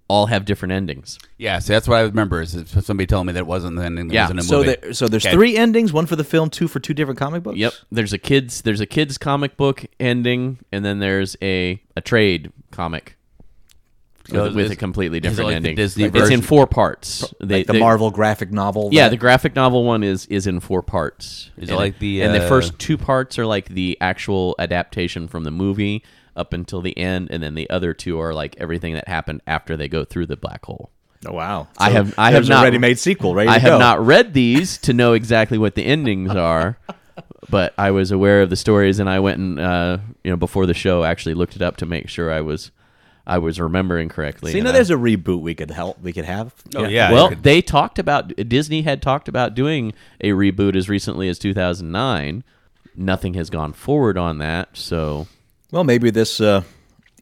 All 0.08 0.26
have 0.26 0.44
different 0.44 0.72
endings. 0.72 1.20
yeah. 1.38 1.60
So 1.60 1.72
that's 1.72 1.86
what 1.86 1.98
I 1.98 2.00
remember 2.02 2.40
is 2.42 2.50
somebody 2.82 3.06
telling 3.06 3.28
me 3.28 3.32
that 3.34 3.38
it 3.40 3.46
wasn't 3.46 3.76
the 3.76 3.84
ending. 3.84 4.08
That 4.08 4.14
Yeah, 4.14 4.22
was 4.24 4.30
in 4.32 4.38
a 4.40 4.42
So 4.42 4.56
movie. 4.58 4.76
there, 4.82 4.92
so 4.92 5.06
there's 5.06 5.24
Okay. 5.24 5.32
three 5.36 5.56
endings, 5.56 5.92
one 5.92 6.06
for 6.06 6.16
the 6.16 6.24
film, 6.24 6.50
two 6.50 6.66
for 6.66 6.80
two 6.80 6.94
different 6.94 7.16
comic 7.20 7.44
books. 7.44 7.58
Yep. 7.58 7.72
There's 7.92 8.12
a 8.12 8.18
kids. 8.18 8.62
There's 8.62 8.80
a 8.80 8.86
kids 8.86 9.18
comic 9.18 9.56
book 9.56 9.86
ending, 10.00 10.58
and 10.72 10.84
then 10.84 10.98
there's 10.98 11.36
a 11.40 11.80
a 11.96 12.00
trade 12.00 12.50
comic. 12.72 13.16
So 14.30 14.44
with, 14.44 14.54
with 14.54 14.70
a 14.72 14.76
completely 14.76 15.20
different 15.20 15.46
like 15.48 15.52
the 15.52 15.56
ending. 15.56 15.76
Disney 15.76 16.04
it's 16.04 16.30
in 16.30 16.42
four 16.42 16.66
parts. 16.66 17.32
They- 17.40 17.58
like 17.58 17.66
the 17.66 17.74
they- 17.74 17.80
Marvel 17.80 18.10
graphic 18.10 18.52
novel. 18.52 18.90
Yeah, 18.92 19.04
that- 19.04 19.10
the 19.10 19.16
graphic 19.16 19.54
novel 19.54 19.84
one 19.84 20.02
is 20.02 20.26
is 20.26 20.46
in 20.46 20.60
four 20.60 20.82
parts. 20.82 21.50
Is 21.56 21.68
it 21.68 21.72
And 21.72 21.78
like 21.78 21.98
the, 21.98 22.22
and 22.22 22.34
the 22.34 22.44
uh, 22.44 22.48
first 22.48 22.78
two 22.78 22.96
parts 22.96 23.38
are 23.38 23.46
like 23.46 23.68
the 23.68 23.96
actual 24.00 24.54
adaptation 24.58 25.28
from 25.28 25.44
the 25.44 25.50
movie 25.50 26.02
up 26.36 26.52
until 26.52 26.80
the 26.80 26.96
end, 26.96 27.28
and 27.30 27.42
then 27.42 27.54
the 27.54 27.68
other 27.70 27.92
two 27.92 28.20
are 28.20 28.32
like 28.32 28.54
everything 28.58 28.94
that 28.94 29.08
happened 29.08 29.42
after 29.46 29.76
they 29.76 29.88
go 29.88 30.04
through 30.04 30.26
the 30.26 30.36
black 30.36 30.64
hole. 30.64 30.90
Oh 31.26 31.32
wow! 31.32 31.68
I 31.76 31.90
have 31.90 32.14
I 32.16 32.30
have 32.30 32.48
not 32.48 32.62
ready-made 32.62 32.98
sequel. 32.98 33.34
Ready 33.34 33.50
I 33.50 33.54
to 33.54 33.60
have 33.60 33.72
go. 33.72 33.78
not 33.78 34.04
read 34.06 34.32
these 34.32 34.78
to 34.78 34.92
know 34.94 35.12
exactly 35.12 35.58
what 35.58 35.74
the 35.74 35.84
endings 35.84 36.34
are, 36.34 36.78
but 37.50 37.74
I 37.76 37.90
was 37.90 38.10
aware 38.10 38.40
of 38.40 38.48
the 38.48 38.56
stories, 38.56 38.98
and 39.00 39.10
I 39.10 39.20
went 39.20 39.38
and 39.38 39.60
uh, 39.60 39.98
you 40.24 40.30
know 40.30 40.36
before 40.38 40.64
the 40.64 40.72
show 40.72 41.04
actually 41.04 41.34
looked 41.34 41.56
it 41.56 41.62
up 41.62 41.76
to 41.78 41.86
make 41.86 42.08
sure 42.08 42.32
I 42.32 42.40
was 42.40 42.70
I 43.26 43.38
was 43.38 43.60
remembering 43.60 44.08
correctly. 44.08 44.52
So 44.52 44.58
you 44.58 44.64
know, 44.64 44.70
I- 44.70 44.74
there's 44.74 44.90
a 44.90 44.94
reboot 44.96 45.40
we 45.40 45.54
could 45.54 45.70
help. 45.70 46.00
We 46.02 46.12
could 46.12 46.24
have. 46.24 46.54
Oh, 46.74 46.84
yeah. 46.86 47.12
well, 47.12 47.28
could- 47.28 47.42
they 47.42 47.62
talked 47.62 47.98
about 47.98 48.34
Disney 48.48 48.82
had 48.82 49.02
talked 49.02 49.28
about 49.28 49.54
doing 49.54 49.92
a 50.20 50.30
reboot 50.30 50.74
as 50.76 50.88
recently 50.88 51.28
as 51.28 51.38
2009. 51.38 52.42
Nothing 52.96 53.34
has 53.34 53.50
gone 53.50 53.72
forward 53.72 54.18
on 54.18 54.38
that, 54.38 54.76
so 54.76 55.28
Well, 55.70 55.84
maybe 55.84 56.10
this 56.10 56.40
uh, 56.40 56.62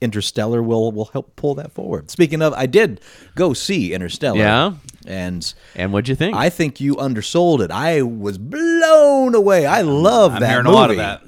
Interstellar 0.00 0.62
will 0.62 0.92
will 0.92 1.06
help 1.12 1.36
pull 1.36 1.54
that 1.56 1.72
forward. 1.72 2.10
Speaking 2.10 2.40
of, 2.40 2.54
I 2.54 2.66
did 2.66 3.00
go 3.34 3.52
see 3.52 3.92
Interstellar. 3.92 4.38
Yeah? 4.38 4.72
and 5.06 5.54
and 5.74 5.92
what'd 5.92 6.08
you 6.08 6.14
think? 6.14 6.36
I 6.36 6.48
think 6.50 6.80
you 6.80 6.96
undersold 6.98 7.60
it. 7.62 7.70
I 7.70 8.02
was 8.02 8.36
blown 8.38 9.34
away. 9.34 9.64
I 9.66 9.80
love 9.82 10.34
I'm 10.34 10.40
that 10.40 10.48
hearing 10.50 10.64
movie. 10.64 10.74
a 10.76 10.78
lot 10.78 10.90
of 10.90 10.96
that. 10.96 11.22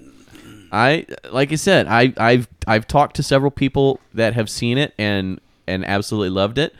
I 0.72 1.06
like 1.32 1.52
I 1.52 1.56
said, 1.56 1.86
I 1.86 2.12
I've 2.16 2.48
I've 2.66 2.86
talked 2.86 3.16
to 3.16 3.22
several 3.22 3.50
people 3.50 4.00
that 4.14 4.34
have 4.34 4.50
seen 4.50 4.78
it 4.78 4.94
and 4.98 5.40
and 5.66 5.84
absolutely 5.84 6.30
loved 6.30 6.58
it, 6.58 6.74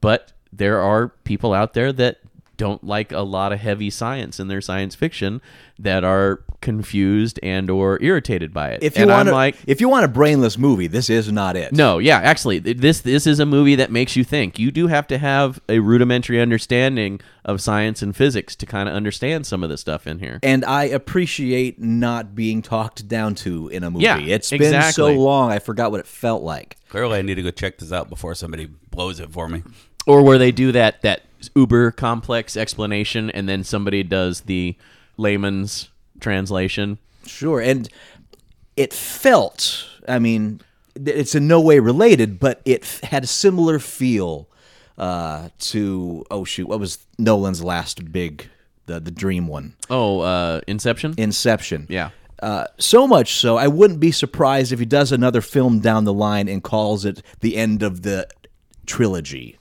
but 0.00 0.32
there 0.52 0.80
are 0.80 1.08
people 1.24 1.52
out 1.52 1.74
there 1.74 1.92
that 1.92 2.18
don't 2.56 2.84
like 2.84 3.10
a 3.10 3.20
lot 3.20 3.52
of 3.52 3.58
heavy 3.58 3.90
science 3.90 4.38
in 4.38 4.48
their 4.48 4.60
science 4.60 4.94
fiction 4.94 5.40
that 5.78 6.04
are 6.04 6.42
confused 6.62 7.38
and 7.42 7.68
or 7.68 8.02
irritated 8.02 8.54
by 8.54 8.70
it. 8.70 8.82
If 8.82 8.96
you 8.96 9.02
and 9.02 9.10
want 9.10 9.28
I'm 9.28 9.34
a, 9.34 9.36
like 9.36 9.56
if 9.66 9.80
you 9.80 9.88
want 9.90 10.06
a 10.06 10.08
brainless 10.08 10.56
movie, 10.56 10.86
this 10.86 11.10
is 11.10 11.30
not 11.30 11.56
it. 11.56 11.72
No, 11.72 11.98
yeah, 11.98 12.18
actually, 12.18 12.58
this 12.58 13.00
this 13.00 13.26
is 13.26 13.38
a 13.38 13.44
movie 13.44 13.74
that 13.74 13.90
makes 13.90 14.16
you 14.16 14.24
think. 14.24 14.58
You 14.58 14.70
do 14.70 14.86
have 14.86 15.06
to 15.08 15.18
have 15.18 15.60
a 15.68 15.80
rudimentary 15.80 16.40
understanding 16.40 17.20
of 17.44 17.60
science 17.60 18.00
and 18.00 18.16
physics 18.16 18.56
to 18.56 18.66
kind 18.66 18.88
of 18.88 18.94
understand 18.94 19.46
some 19.46 19.62
of 19.62 19.68
the 19.68 19.76
stuff 19.76 20.06
in 20.06 20.20
here. 20.20 20.38
And 20.42 20.64
I 20.64 20.84
appreciate 20.84 21.80
not 21.80 22.34
being 22.34 22.62
talked 22.62 23.08
down 23.08 23.34
to 23.36 23.68
in 23.68 23.84
a 23.84 23.90
movie. 23.90 24.04
Yeah, 24.04 24.18
it's 24.18 24.50
been 24.50 24.92
so 24.92 25.12
long, 25.12 25.50
I 25.50 25.58
forgot 25.58 25.90
what 25.90 26.00
it 26.00 26.06
felt 26.06 26.42
like. 26.42 26.76
Clearly, 26.88 27.18
I 27.18 27.22
need 27.22 27.34
to 27.34 27.42
go 27.42 27.50
check 27.50 27.78
this 27.78 27.92
out 27.92 28.08
before 28.08 28.34
somebody 28.34 28.66
blows 28.90 29.20
it 29.20 29.30
for 29.32 29.48
me. 29.48 29.62
Or 30.06 30.22
where 30.22 30.38
they 30.38 30.52
do 30.52 30.72
that 30.72 31.02
that 31.02 31.22
uber 31.54 31.90
complex 31.90 32.56
explanation, 32.56 33.30
and 33.30 33.48
then 33.48 33.64
somebody 33.64 34.02
does 34.02 34.42
the 34.42 34.76
layman's 35.16 35.88
translation. 36.22 36.96
Sure, 37.26 37.60
and 37.60 37.88
it 38.76 38.92
felt. 38.94 39.86
I 40.08 40.18
mean, 40.18 40.60
it's 40.94 41.34
in 41.34 41.46
no 41.46 41.60
way 41.60 41.78
related, 41.78 42.40
but 42.40 42.62
it 42.64 42.84
had 43.02 43.24
a 43.24 43.26
similar 43.26 43.78
feel 43.78 44.48
uh, 44.96 45.50
to. 45.58 46.24
Oh 46.30 46.44
shoot, 46.44 46.66
what 46.68 46.80
was 46.80 46.98
Nolan's 47.18 47.62
last 47.62 48.10
big, 48.12 48.48
the 48.86 48.98
the 49.00 49.10
Dream 49.10 49.46
one, 49.46 49.74
Oh, 49.90 50.20
uh, 50.20 50.60
Inception. 50.66 51.14
Inception. 51.18 51.86
yeah. 51.90 52.10
Uh, 52.42 52.66
so 52.76 53.06
much 53.06 53.34
so, 53.34 53.56
I 53.56 53.68
wouldn't 53.68 54.00
be 54.00 54.10
surprised 54.10 54.72
if 54.72 54.80
he 54.80 54.84
does 54.84 55.12
another 55.12 55.40
film 55.40 55.78
down 55.78 56.02
the 56.02 56.12
line 56.12 56.48
and 56.48 56.60
calls 56.60 57.04
it 57.04 57.22
the 57.38 57.56
end 57.56 57.84
of 57.84 58.02
the 58.02 58.26
trilogy. 58.84 59.58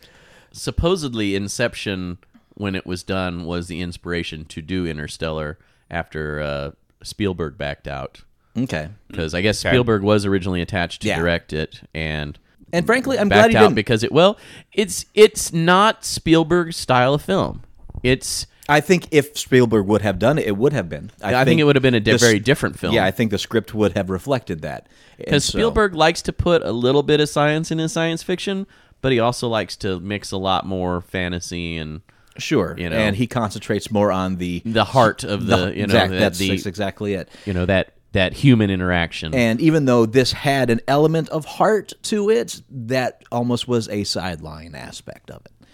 supposedly 0.51 1.35
Inception, 1.35 2.17
when 2.55 2.73
it 2.73 2.87
was 2.87 3.03
done, 3.03 3.45
was 3.45 3.67
the 3.67 3.81
inspiration 3.81 4.45
to 4.45 4.63
do 4.63 4.87
Interstellar 4.87 5.59
after 5.91 6.41
uh, 6.41 6.71
Spielberg 7.03 7.57
backed 7.59 7.87
out. 7.87 8.21
Okay. 8.57 8.89
Because 9.07 9.33
I 9.35 9.41
guess 9.41 9.59
Spielberg 9.59 10.01
was 10.01 10.25
originally 10.25 10.61
attached 10.61 11.03
to 11.03 11.07
Yeah. 11.09 11.19
direct 11.19 11.53
it 11.53 11.81
and 11.93 12.37
And 12.73 12.85
frankly, 12.85 13.19
I'm 13.19 13.29
glad 13.29 13.51
he 13.51 13.55
out 13.57 13.61
didn't. 13.61 13.75
because 13.75 14.03
it 14.03 14.11
well, 14.11 14.37
it's 14.73 15.05
it's 15.13 15.53
not 15.53 16.03
Spielberg's 16.03 16.75
style 16.77 17.13
of 17.13 17.21
film. 17.21 17.61
It's 18.03 18.47
I 18.69 18.79
think 18.79 19.07
if 19.11 19.37
Spielberg 19.37 19.85
would 19.87 20.01
have 20.01 20.17
done 20.19 20.37
it, 20.37 20.47
it 20.47 20.55
would 20.57 20.71
have 20.73 20.87
been. 20.89 21.11
I 21.21 21.43
think 21.43 21.59
it 21.59 21.65
would 21.65 21.75
have 21.75 21.83
been 21.83 21.93
a 21.95 21.99
di- 21.99 22.11
the 22.13 22.17
very 22.17 22.39
different 22.39 22.79
film. 22.79 22.93
Yeah, 22.93 23.05
I 23.05 23.11
think 23.11 23.31
the 23.31 23.37
script 23.37 23.73
would 23.73 23.93
have 23.93 24.09
reflected 24.09 24.61
that. 24.61 24.87
And 25.17 25.25
because 25.25 25.45
so- 25.45 25.51
Spielberg 25.57 25.93
likes 25.95 26.21
to 26.23 26.33
put 26.33 26.61
a 26.63 26.71
little 26.71 27.03
bit 27.03 27.19
of 27.19 27.27
science 27.29 27.71
in 27.71 27.79
his 27.79 27.91
science 27.91 28.23
fiction, 28.23 28.67
but 29.01 29.11
he 29.11 29.19
also 29.19 29.47
likes 29.47 29.75
to 29.77 29.99
mix 29.99 30.31
a 30.31 30.37
lot 30.37 30.65
more 30.65 31.01
fantasy 31.01 31.75
and 31.77 32.01
sure, 32.37 32.75
you 32.77 32.89
know. 32.89 32.95
and 32.95 33.15
he 33.15 33.27
concentrates 33.27 33.91
more 33.91 34.11
on 34.11 34.37
the 34.37 34.61
the 34.65 34.83
heart 34.85 35.23
of 35.23 35.45
the, 35.47 35.71
you 35.75 35.85
know 35.87 35.93
exact- 35.93 36.11
the, 36.11 36.17
that's, 36.19 36.37
the 36.39 36.49
that's 36.49 36.65
exactly 36.65 37.13
it. 37.13 37.29
you 37.45 37.53
know 37.53 37.65
that 37.65 37.93
that 38.13 38.33
human 38.33 38.69
interaction. 38.69 39.33
And 39.33 39.61
even 39.61 39.85
though 39.85 40.05
this 40.05 40.33
had 40.33 40.69
an 40.69 40.81
element 40.87 41.29
of 41.29 41.45
heart 41.45 41.93
to 42.03 42.29
it, 42.29 42.61
that 42.69 43.23
almost 43.31 43.67
was 43.69 43.87
a 43.87 44.03
sideline 44.03 44.75
aspect 44.75 45.31
of 45.31 45.41
it. 45.45 45.67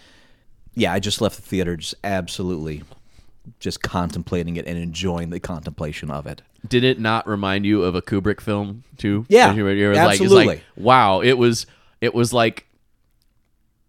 Yeah, 0.74 0.92
I 0.92 1.00
just 1.00 1.20
left 1.20 1.34
the 1.36 1.42
theater 1.42 1.76
just 1.76 1.96
absolutely 2.04 2.84
just 3.58 3.82
contemplating 3.82 4.56
it 4.56 4.66
and 4.66 4.78
enjoying 4.78 5.30
the 5.30 5.40
contemplation 5.40 6.10
of 6.12 6.26
it. 6.28 6.42
Did 6.68 6.84
it 6.84 7.00
not 7.00 7.26
remind 7.26 7.66
you 7.66 7.82
of 7.82 7.94
a 7.96 8.02
Kubrick 8.02 8.40
film 8.40 8.84
too? 8.98 9.26
Yeah, 9.28 9.52
You 9.54 9.64
were- 9.64 9.72
you 9.72 9.88
were 9.88 9.94
like- 9.96 10.10
absolutely. 10.20 10.46
like, 10.46 10.62
wow, 10.76 11.20
it 11.20 11.38
was 11.38 11.66
it 12.00 12.14
was 12.14 12.32
like 12.32 12.66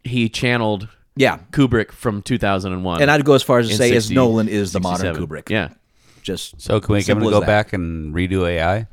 he 0.04 0.28
channeled 0.30 0.88
Yeah. 1.20 1.40
Kubrick 1.52 1.92
from 1.92 2.22
2001. 2.22 3.02
And 3.02 3.12
I'd 3.12 3.26
go 3.26 3.34
as 3.34 3.44
far 3.44 3.60
as 3.60 3.68
to 3.68 3.74
in 3.74 3.78
say 3.78 3.90
as 3.96 4.06
60 4.06 4.16
Nolan 4.16 4.48
is 4.48 4.72
the 4.72 4.80
modern 4.80 5.14
67. 5.16 5.28
Kubrick. 5.28 5.50
Yeah. 5.50 5.70
Just 6.24 6.60
So 6.62 6.80
can 6.80 6.94
we 6.94 7.00
can 7.00 7.06
simple 7.06 7.28
we 7.28 7.34
as 7.34 7.36
go 7.36 7.40
that. 7.42 7.46
back 7.48 7.74
and 7.74 8.14
redo 8.16 8.48
AI? 8.48 8.88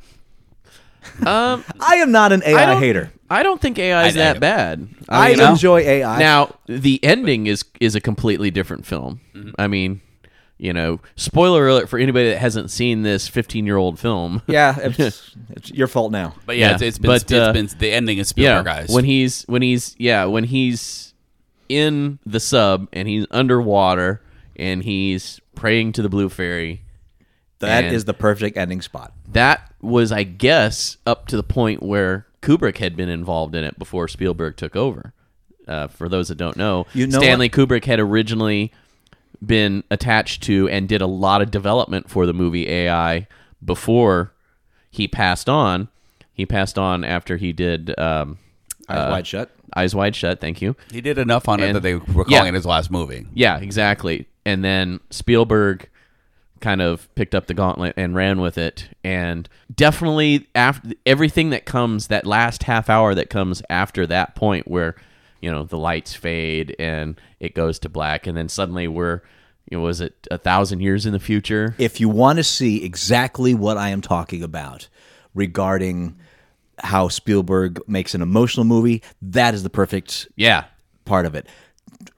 Um, 1.24 1.64
I 1.80 1.96
am 1.96 2.10
not 2.10 2.32
an 2.32 2.42
I 2.44 2.50
AI 2.50 2.66
don't- 2.66 2.82
hater. 2.82 3.12
I 3.28 3.42
don't 3.42 3.60
think 3.60 3.78
AI 3.78 4.06
is 4.08 4.14
I- 4.16 4.18
that 4.18 4.36
I- 4.36 4.38
bad. 4.40 4.88
I, 5.08 5.30
mean, 5.30 5.40
enjoy 5.40 5.80
AI. 5.80 6.18
Now 6.18 6.54
the 6.66 7.02
ending 7.04 7.46
is 7.46 7.64
is 7.80 7.94
a 7.94 8.00
completely 8.00 8.50
different 8.50 8.86
film. 8.86 9.20
Mm-hmm. 9.34 9.50
I 9.58 9.66
mean, 9.68 10.00
you 10.58 10.72
know, 10.72 11.00
spoiler 11.16 11.68
alert 11.68 11.88
for 11.88 11.98
anybody 11.98 12.30
that 12.30 12.38
hasn't 12.38 12.70
seen 12.70 13.02
this 13.02 13.28
15 13.28 13.66
year 13.66 13.76
old 13.76 13.98
film. 14.00 14.42
yeah, 14.48 14.76
it's, 14.80 15.34
it's 15.50 15.70
your 15.70 15.86
fault 15.88 16.12
now. 16.12 16.34
But 16.46 16.56
yeah, 16.56 16.68
Yeah, 16.68 16.74
it's, 16.74 16.82
it's 16.82 16.98
been 16.98 17.08
but, 17.10 17.22
it's 17.22 17.32
uh, 17.32 17.52
been 17.52 17.68
the 17.78 17.90
ending 17.92 18.18
is 18.18 18.32
yeah, 18.36 18.60
Spielberg 18.60 18.64
guys. 18.64 18.88
when 18.90 19.04
he's 19.04 19.42
when 19.44 19.62
he's 19.62 19.94
yeah 19.98 20.24
when 20.24 20.44
he's 20.44 21.05
in 21.68 22.18
the 22.26 22.40
sub 22.40 22.88
and 22.92 23.08
he's 23.08 23.26
underwater 23.30 24.20
and 24.56 24.82
he's 24.82 25.40
praying 25.54 25.92
to 25.92 26.02
the 26.02 26.08
blue 26.08 26.28
fairy. 26.28 26.82
That 27.60 27.84
And- 27.84 27.94
is 27.94 28.04
the 28.04 28.14
perfect 28.14 28.56
ending 28.56 28.82
spot. 28.82 29.12
That 29.32 29.72
was, 29.80 30.12
I 30.12 30.22
guess, 30.24 30.96
up 31.06 31.26
to 31.28 31.36
the 31.36 31.42
point 31.42 31.82
where 31.82 32.26
Kubrick 32.42 32.78
had 32.78 32.96
been 32.96 33.08
involved 33.08 33.54
in 33.54 33.64
it 33.64 33.78
before 33.78 34.08
Spielberg 34.08 34.56
took 34.56 34.76
over. 34.76 35.12
Uh, 35.66 35.88
for 35.88 36.08
those 36.08 36.28
that 36.28 36.36
don't 36.38 36.56
know, 36.56 36.86
You 36.94 37.06
know 37.08 37.18
Stanley 37.18 37.48
Kubrick 37.48 37.86
had 37.86 37.98
originally 37.98 38.72
been 39.44 39.82
attached 39.90 40.42
to 40.44 40.68
and 40.68 40.88
did 40.88 41.02
a 41.02 41.06
lot 41.06 41.42
of 41.42 41.50
development 41.50 42.08
for 42.08 42.24
the 42.24 42.32
movie 42.32 42.68
AI 42.68 43.26
before 43.64 44.32
he 44.90 45.08
passed 45.08 45.48
on. 45.48 45.88
He 46.32 46.46
passed 46.46 46.78
on 46.78 47.02
after 47.04 47.36
he 47.36 47.52
did 47.52 47.98
um, 47.98 48.38
Eyes 48.88 48.98
uh, 48.98 49.10
wide 49.10 49.26
shut. 49.26 49.50
Eyes 49.74 49.94
Wide 49.94 50.14
Shut. 50.14 50.40
Thank 50.40 50.62
you. 50.62 50.76
He 50.90 51.00
did 51.00 51.18
enough 51.18 51.48
on 51.48 51.60
it 51.60 51.72
that 51.72 51.82
they 51.82 51.96
were 51.96 52.24
calling 52.24 52.30
yeah. 52.30 52.44
it 52.44 52.54
his 52.54 52.64
last 52.64 52.90
movie. 52.90 53.26
Yeah, 53.34 53.58
exactly. 53.58 54.28
And 54.44 54.64
then 54.64 55.00
Spielberg 55.10 55.88
kind 56.60 56.80
of 56.80 57.12
picked 57.14 57.34
up 57.34 57.46
the 57.46 57.54
gauntlet 57.54 57.94
and 57.96 58.14
ran 58.14 58.40
with 58.40 58.56
it. 58.56 58.88
And 59.04 59.48
definitely 59.74 60.48
after 60.54 60.92
everything 61.04 61.50
that 61.50 61.66
comes, 61.66 62.06
that 62.06 62.26
last 62.26 62.62
half 62.62 62.88
hour 62.88 63.14
that 63.14 63.28
comes 63.28 63.62
after 63.68 64.06
that 64.06 64.34
point 64.34 64.68
where, 64.68 64.94
you 65.40 65.50
know, 65.50 65.64
the 65.64 65.76
lights 65.76 66.14
fade 66.14 66.74
and 66.78 67.20
it 67.40 67.54
goes 67.54 67.78
to 67.80 67.88
black, 67.88 68.26
and 68.26 68.36
then 68.36 68.48
suddenly 68.48 68.88
we're, 68.88 69.20
you 69.70 69.76
know, 69.76 69.84
was 69.84 70.00
it 70.00 70.26
a 70.30 70.38
thousand 70.38 70.80
years 70.80 71.04
in 71.04 71.12
the 71.12 71.20
future? 71.20 71.74
If 71.76 72.00
you 72.00 72.08
want 72.08 72.38
to 72.38 72.44
see 72.44 72.84
exactly 72.84 73.52
what 73.52 73.76
I 73.76 73.90
am 73.90 74.00
talking 74.00 74.42
about 74.42 74.88
regarding 75.34 76.16
how 76.78 77.08
Spielberg 77.08 77.80
makes 77.88 78.14
an 78.14 78.22
emotional 78.22 78.64
movie, 78.64 79.02
that 79.22 79.54
is 79.54 79.62
the 79.62 79.70
perfect 79.70 80.28
Yeah. 80.36 80.64
part 81.04 81.26
of 81.26 81.34
it. 81.34 81.46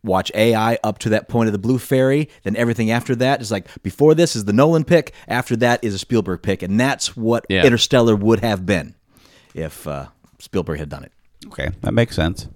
Watch 0.03 0.33
AI 0.35 0.79
up 0.83 0.99
to 1.01 1.09
that 1.11 1.29
point 1.29 1.47
of 1.49 1.53
the 1.53 1.59
Blue 1.59 1.79
Fairy, 1.79 2.29
then 2.42 2.57
everything 2.57 2.90
after 2.90 3.14
that 3.16 3.40
is 3.40 3.51
like 3.51 3.66
before 3.83 4.14
this 4.14 4.35
is 4.35 4.44
the 4.44 4.53
Nolan 4.53 4.85
pick, 4.85 5.12
after 5.29 5.55
that 5.57 5.83
is 5.85 5.94
a 5.94 5.99
Spielberg 5.99 6.42
pick, 6.42 6.62
and 6.62 6.79
that's 6.81 7.16
what 7.16 7.47
Yeah. 7.49 7.64
Interstellar 7.64 8.16
would 8.16 8.40
have 8.40 8.66
been 8.66 8.94
if 9.55 9.87
uh, 9.87 10.07
Spielberg 10.38 10.79
had 10.81 10.88
done 10.88 11.05
it. 11.05 11.12
Okay, 11.47 11.68
that 11.83 11.94
makes 11.94 12.16
sense. 12.16 12.49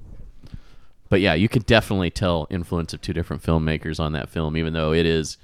But 1.09 1.21
yeah, 1.21 1.35
you 1.35 1.49
could 1.49 1.67
definitely 1.67 2.11
tell 2.11 2.47
influence 2.51 2.93
of 2.95 3.01
two 3.03 3.13
different 3.13 3.43
filmmakers 3.43 4.01
on 4.01 4.13
that 4.13 4.29
film, 4.31 4.57
even 4.57 4.73
though 4.73 4.93
it 4.93 5.05
is 5.07 5.37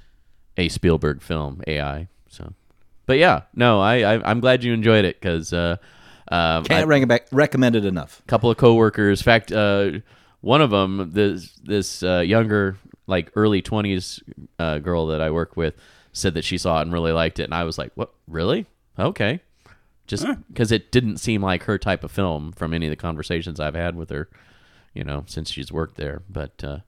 a 0.57 0.67
Spielberg 0.67 1.21
film, 1.21 1.61
AI. 1.67 2.07
So, 2.27 2.53
but 3.05 3.17
yeah, 3.19 3.43
no, 3.55 3.79
I, 3.79 4.15
I 4.15 4.29
I'm 4.29 4.39
glad 4.39 4.63
you 4.63 4.73
enjoyed 4.73 5.05
it 5.05 5.19
because 5.21 5.53
uh, 5.53 5.77
um, 6.29 6.63
Can't 6.65 6.91
I- 6.91 7.05
back, 7.05 7.27
recommend 7.31 7.75
it 7.75 7.85
enough. 7.85 8.21
A 8.25 8.27
couple 8.27 8.49
of 8.49 8.57
coworkers. 8.57 9.21
In 9.21 9.23
fact, 9.23 9.51
uh, 9.51 9.99
one 10.41 10.61
of 10.61 10.69
them, 10.69 11.11
this 11.13 11.51
this 11.63 12.03
uh, 12.03 12.19
younger, 12.19 12.77
like 13.07 13.31
early 13.35 13.61
twenties 13.61 14.21
uh, 14.57 14.79
girl 14.79 15.07
that 15.07 15.21
I 15.21 15.31
work 15.31 15.57
with, 15.57 15.75
said 16.13 16.33
that 16.35 16.45
she 16.45 16.57
saw 16.57 16.79
it 16.79 16.83
and 16.83 16.93
really 16.93 17.11
liked 17.11 17.39
it, 17.39 17.43
and 17.43 17.53
I 17.53 17.63
was 17.63 17.77
like, 17.77 17.91
"What? 17.95 18.13
Really? 18.27 18.65
Okay." 18.97 19.41
Just 20.07 20.25
because 20.47 20.71
it 20.71 20.91
didn't 20.91 21.17
seem 21.17 21.43
like 21.43 21.63
her 21.65 21.77
type 21.77 22.03
of 22.03 22.09
film 22.11 22.51
from 22.51 22.73
any 22.73 22.87
of 22.87 22.89
the 22.89 22.95
conversations 22.95 23.59
I've 23.59 23.75
had 23.75 23.95
with 23.95 24.09
her, 24.09 24.27
you 24.95 25.03
know, 25.03 25.23
since 25.27 25.51
she's 25.51 25.71
worked 25.71 25.97
there. 25.97 26.23
But 26.27 26.63
uh, 26.63 26.79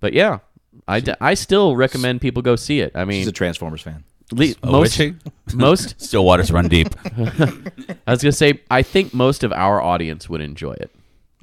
but 0.00 0.12
yeah, 0.12 0.40
I, 0.88 1.02
I 1.20 1.34
still 1.34 1.76
recommend 1.76 2.20
people 2.20 2.42
go 2.42 2.56
see 2.56 2.80
it. 2.80 2.92
I 2.96 3.04
mean, 3.04 3.20
she's 3.20 3.28
a 3.28 3.32
Transformers 3.32 3.80
fan. 3.82 4.02
Le- 4.32 4.54
most 4.64 4.98
is 4.98 5.12
most 5.54 6.00
Still 6.00 6.24
waters 6.24 6.50
run 6.50 6.68
deep. 6.68 6.88
I 7.04 8.10
was 8.10 8.22
gonna 8.22 8.32
say 8.32 8.60
I 8.70 8.82
think 8.82 9.12
most 9.14 9.44
of 9.44 9.52
our 9.52 9.80
audience 9.80 10.28
would 10.28 10.40
enjoy 10.40 10.72
it. 10.72 10.90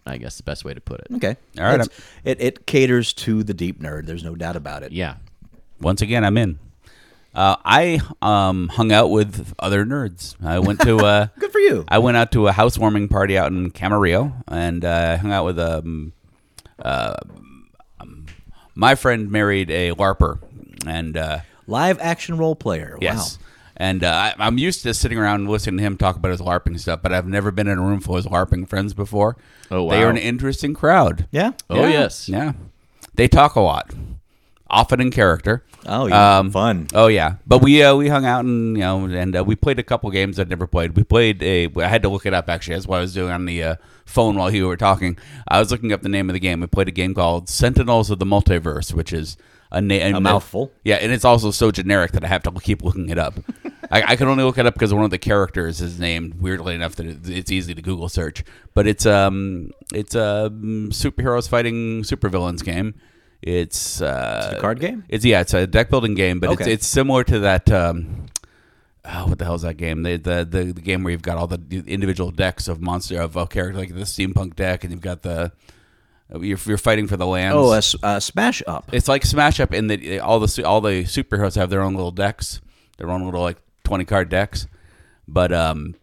I 0.06 0.18
guess 0.18 0.38
the 0.38 0.44
best 0.44 0.66
way 0.66 0.74
to 0.74 0.82
put 0.82 1.00
it. 1.02 1.08
Okay, 1.16 1.36
All 1.58 1.64
right, 1.66 1.80
It's- 1.82 1.90
It 2.24 2.42
it 2.42 2.66
caters 2.66 3.14
to 3.14 3.44
the 3.44 3.54
deep 3.54 3.82
nerd. 3.82 4.06
There's 4.06 4.24
no 4.24 4.36
doubt 4.36 4.56
about 4.56 4.84
it. 4.84 4.92
Yeah. 4.92 5.16
Once 5.82 6.02
again, 6.02 6.26
I'm 6.26 6.38
in. 6.38 6.60
Uh, 7.36 7.56
I 7.64 8.02
um, 8.24 8.70
hung 8.70 8.92
out 8.92 9.12
with 9.12 9.54
other 9.60 9.86
nerds. 9.86 10.36
I 10.44 10.58
went 10.60 10.82
to 10.82 10.98
uh, 10.98 11.28
Good 11.40 11.52
for 11.52 11.60
you. 11.60 11.86
I 11.88 12.00
went 12.00 12.18
out 12.18 12.32
to 12.32 12.48
a 12.48 12.52
housewarming 12.52 13.08
party 13.08 13.38
out 13.38 13.52
in 13.52 13.70
Camarillo 13.72 14.34
and 14.48 14.84
uh, 14.84 15.18
hung 15.18 15.32
out 15.32 15.46
with 15.46 15.60
um, 15.60 16.12
uh, 16.84 17.16
um, 18.00 18.26
my 18.74 18.96
friend 18.96 19.32
married 19.32 19.70
a 19.70 19.92
LARPer, 19.92 20.40
and 20.88 21.16
uh, 21.16 21.40
Live 21.70 22.00
action 22.02 22.38
role 22.38 22.56
player. 22.56 22.98
yes, 23.00 23.38
Wow. 23.40 23.46
and 23.78 24.04
uh, 24.04 24.10
I, 24.10 24.34
I'm 24.46 24.58
used 24.58 24.84
to 24.84 24.94
sitting 24.94 25.18
around 25.18 25.48
listening 25.48 25.78
to 25.78 25.84
him 25.84 25.98
talk 25.98 26.16
about 26.16 26.32
his 26.32 26.42
LARPing 26.42 26.80
stuff, 26.80 27.02
but 27.04 27.14
I've 27.14 27.28
never 27.28 27.52
been 27.52 27.68
in 27.68 27.78
a 27.78 27.82
room 27.82 28.00
full 28.00 28.18
of 28.18 28.24
his 28.24 28.32
LARPing 28.32 28.68
friends 28.68 28.94
before. 28.94 29.38
Oh, 29.72 29.90
They 29.90 30.02
are 30.04 30.10
an 30.10 30.18
interesting 30.18 30.74
crowd. 30.74 31.28
Yeah. 31.32 31.52
Oh 31.70 31.86
yes. 31.88 32.28
Yeah, 32.28 32.54
they 33.16 33.28
talk 33.28 33.56
a 33.56 33.62
lot, 33.62 33.92
often 34.70 35.00
in 35.02 35.12
character. 35.12 35.64
Oh, 35.86 36.08
yeah. 36.08 36.40
Um, 36.40 36.52
Fun. 36.52 36.88
Oh 36.94 37.08
yeah, 37.08 37.36
but 37.48 37.60
we 37.62 37.82
uh, 37.82 37.96
we 37.96 38.10
hung 38.10 38.26
out 38.26 38.44
and 38.46 38.76
you 38.76 38.84
know 38.84 39.06
and 39.06 39.36
uh, 39.36 39.44
we 39.44 39.56
played 39.56 39.80
a 39.80 39.84
couple 39.84 40.10
games 40.12 40.40
I'd 40.40 40.50
never 40.50 40.68
played. 40.68 40.96
We 40.96 41.04
played 41.04 41.42
a. 41.42 41.70
I 41.78 41.88
had 41.88 42.02
to 42.04 42.10
look 42.10 42.26
it 42.26 42.34
up 42.34 42.50
actually. 42.50 42.76
That's 42.76 42.88
what 42.88 42.98
I 42.98 43.02
was 43.02 43.14
doing 43.14 43.32
on 43.32 43.46
the 43.46 43.64
uh, 43.64 43.76
phone 44.06 44.36
while 44.36 44.54
you 44.54 44.68
were 44.68 44.76
talking. 44.78 45.18
I 45.48 45.60
was 45.60 45.72
looking 45.72 45.94
up 45.94 46.02
the 46.02 46.10
name 46.10 46.30
of 46.30 46.34
the 46.34 46.40
game. 46.40 46.60
We 46.60 46.68
played 46.68 46.90
a 46.90 46.92
game 46.92 47.14
called 47.14 47.48
Sentinels 47.48 48.10
of 48.10 48.20
the 48.20 48.26
Multiverse, 48.26 48.94
which 48.94 49.14
is 49.14 49.38
a, 49.72 50.12
A 50.18 50.20
mouthful. 50.20 50.72
Yeah, 50.84 50.96
and 50.96 51.12
it's 51.12 51.26
also 51.26 51.52
so 51.52 51.72
generic 51.72 52.12
that 52.14 52.24
I 52.24 52.28
have 52.28 52.44
to 52.44 52.52
keep 52.52 52.84
looking 52.84 53.10
it 53.10 53.18
up. 53.18 53.36
I, 53.92 54.04
I 54.14 54.16
can 54.16 54.28
only 54.28 54.44
look 54.44 54.58
it 54.58 54.66
up 54.66 54.74
because 54.74 54.94
one 54.94 55.04
of 55.04 55.12
the 55.12 55.18
characters 55.18 55.82
is 55.82 56.00
named 56.00 56.42
weirdly 56.42 56.76
enough 56.76 56.96
that 56.96 57.06
it, 57.06 57.30
it's 57.30 57.52
easy 57.52 57.74
to 57.74 57.82
Google 57.82 58.10
search. 58.10 58.44
But 58.74 58.88
it's 58.88 59.06
um 59.06 59.72
it's 59.94 60.16
a 60.16 60.48
um, 60.48 60.90
superheroes 60.92 61.50
fighting 61.50 62.04
supervillains 62.04 62.64
game. 62.64 62.96
It's 63.42 64.02
uh, 64.02 64.56
a 64.58 64.62
card 64.62 64.80
game? 64.80 65.06
It's 65.08 65.24
yeah, 65.24 65.42
it's 65.42 65.54
a 65.54 65.66
deck 65.66 65.90
building 65.90 66.14
game, 66.14 66.40
but 66.40 66.52
it's 66.52 66.68
it's 66.68 66.88
similar 66.88 67.24
to 67.24 67.40
that. 67.40 67.72
Um, 67.72 68.26
oh, 69.06 69.28
what 69.28 69.40
the 69.40 69.46
hell 69.46 69.56
is 69.56 69.62
that 69.62 69.78
game? 69.78 70.04
The, 70.04 70.18
the 70.18 70.46
the 70.50 70.64
the 70.74 70.82
game 70.82 71.04
where 71.04 71.12
you've 71.12 71.22
got 71.22 71.38
all 71.38 71.48
the 71.48 71.84
individual 71.88 72.32
decks 72.32 72.68
of 72.68 72.82
monster 72.82 73.22
of 73.22 73.36
a 73.38 73.48
character 73.48 73.80
like 73.80 73.96
the 73.96 74.02
steampunk 74.02 74.56
deck, 74.56 74.84
and 74.84 74.92
you've 74.92 75.02
got 75.02 75.22
the 75.22 75.54
you're, 76.32 76.60
you're 76.66 76.78
fighting 76.78 77.08
for 77.08 77.18
the 77.18 77.26
lands. 77.26 77.56
Oh, 77.58 77.74
a, 77.74 78.16
a 78.16 78.22
smash 78.22 78.62
up. 78.68 78.90
It's 78.92 79.08
like 79.08 79.26
Smash 79.26 79.60
Up 79.60 79.74
in 79.74 79.88
that 79.88 80.20
all 80.20 80.40
the 80.40 80.64
all 80.64 80.82
the 80.82 81.04
superheroes 81.04 81.56
have 81.56 81.70
their 81.70 81.82
own 81.82 81.96
little 81.96 82.12
decks, 82.12 82.62
their 82.98 83.10
own 83.10 83.26
little 83.26 83.42
like 83.42 83.58
twenty 83.84 84.06
card 84.06 84.30
decks, 84.30 84.68
but 85.28 85.52
um, 85.52 85.96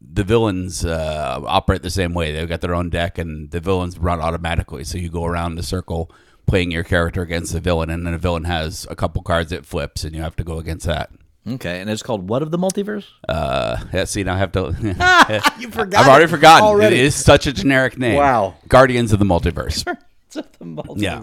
the 0.00 0.24
villains 0.24 0.84
uh, 0.84 1.40
operate 1.44 1.82
the 1.82 1.90
same 1.90 2.14
way. 2.14 2.32
They've 2.32 2.48
got 2.48 2.60
their 2.60 2.74
own 2.74 2.90
deck, 2.90 3.18
and 3.18 3.50
the 3.50 3.60
villains 3.60 3.98
run 3.98 4.20
automatically. 4.20 4.84
So 4.84 4.98
you 4.98 5.08
go 5.08 5.24
around 5.24 5.54
the 5.54 5.62
circle 5.62 6.10
playing 6.46 6.70
your 6.70 6.84
character 6.84 7.22
against 7.22 7.52
the 7.52 7.60
villain, 7.60 7.90
and 7.90 8.04
then 8.04 8.12
the 8.12 8.18
villain 8.18 8.44
has 8.44 8.86
a 8.90 8.96
couple 8.96 9.22
cards 9.22 9.52
it 9.52 9.64
flips, 9.64 10.04
and 10.04 10.14
you 10.14 10.22
have 10.22 10.36
to 10.36 10.44
go 10.44 10.58
against 10.58 10.86
that. 10.86 11.10
Okay, 11.46 11.80
and 11.80 11.90
it's 11.90 12.02
called 12.02 12.28
what 12.28 12.42
of 12.42 12.50
the 12.50 12.58
multiverse? 12.58 13.04
Uh, 13.28 13.76
yeah, 13.92 14.04
see, 14.04 14.24
now 14.24 14.34
I 14.34 14.38
have 14.38 14.52
to. 14.52 14.72
You 15.60 15.70
forgot. 15.70 16.00
I've 16.00 16.08
already 16.08 16.26
forgotten. 16.26 16.66
Already. 16.66 16.96
It 16.96 17.04
is 17.04 17.14
such 17.14 17.46
a 17.46 17.52
generic 17.52 17.98
name. 17.98 18.16
Wow. 18.16 18.54
Guardians 18.68 19.12
of 19.12 19.18
the 19.18 19.24
Multiverse. 19.26 19.84
It's 20.26 20.36
of 20.36 20.58
the 20.58 20.64
multiverse. 20.64 21.00
Yeah. 21.00 21.22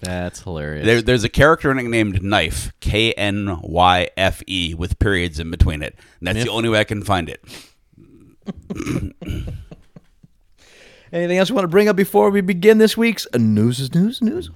That's 0.00 0.42
hilarious. 0.42 0.86
There, 0.86 1.02
there's 1.02 1.24
a 1.24 1.28
character 1.28 1.72
in 1.72 1.78
it 1.78 1.88
named 1.88 2.22
Knife, 2.22 2.72
K 2.78 3.12
N 3.14 3.58
Y 3.62 4.10
F 4.16 4.42
E, 4.46 4.74
with 4.74 4.98
periods 5.00 5.40
in 5.40 5.50
between 5.50 5.82
it. 5.82 5.98
And 6.20 6.28
that's 6.28 6.44
the 6.44 6.50
only 6.50 6.68
way 6.68 6.78
I 6.78 6.84
can 6.84 7.02
find 7.02 7.28
it. 7.28 7.42
Anything 11.12 11.38
else 11.38 11.48
you 11.48 11.54
want 11.54 11.64
to 11.64 11.68
bring 11.68 11.88
up 11.88 11.96
before 11.96 12.30
we 12.30 12.42
begin 12.42 12.78
this 12.78 12.96
week's 12.96 13.26
news? 13.34 13.80
Is 13.80 13.94
news 13.94 14.20
news? 14.20 14.50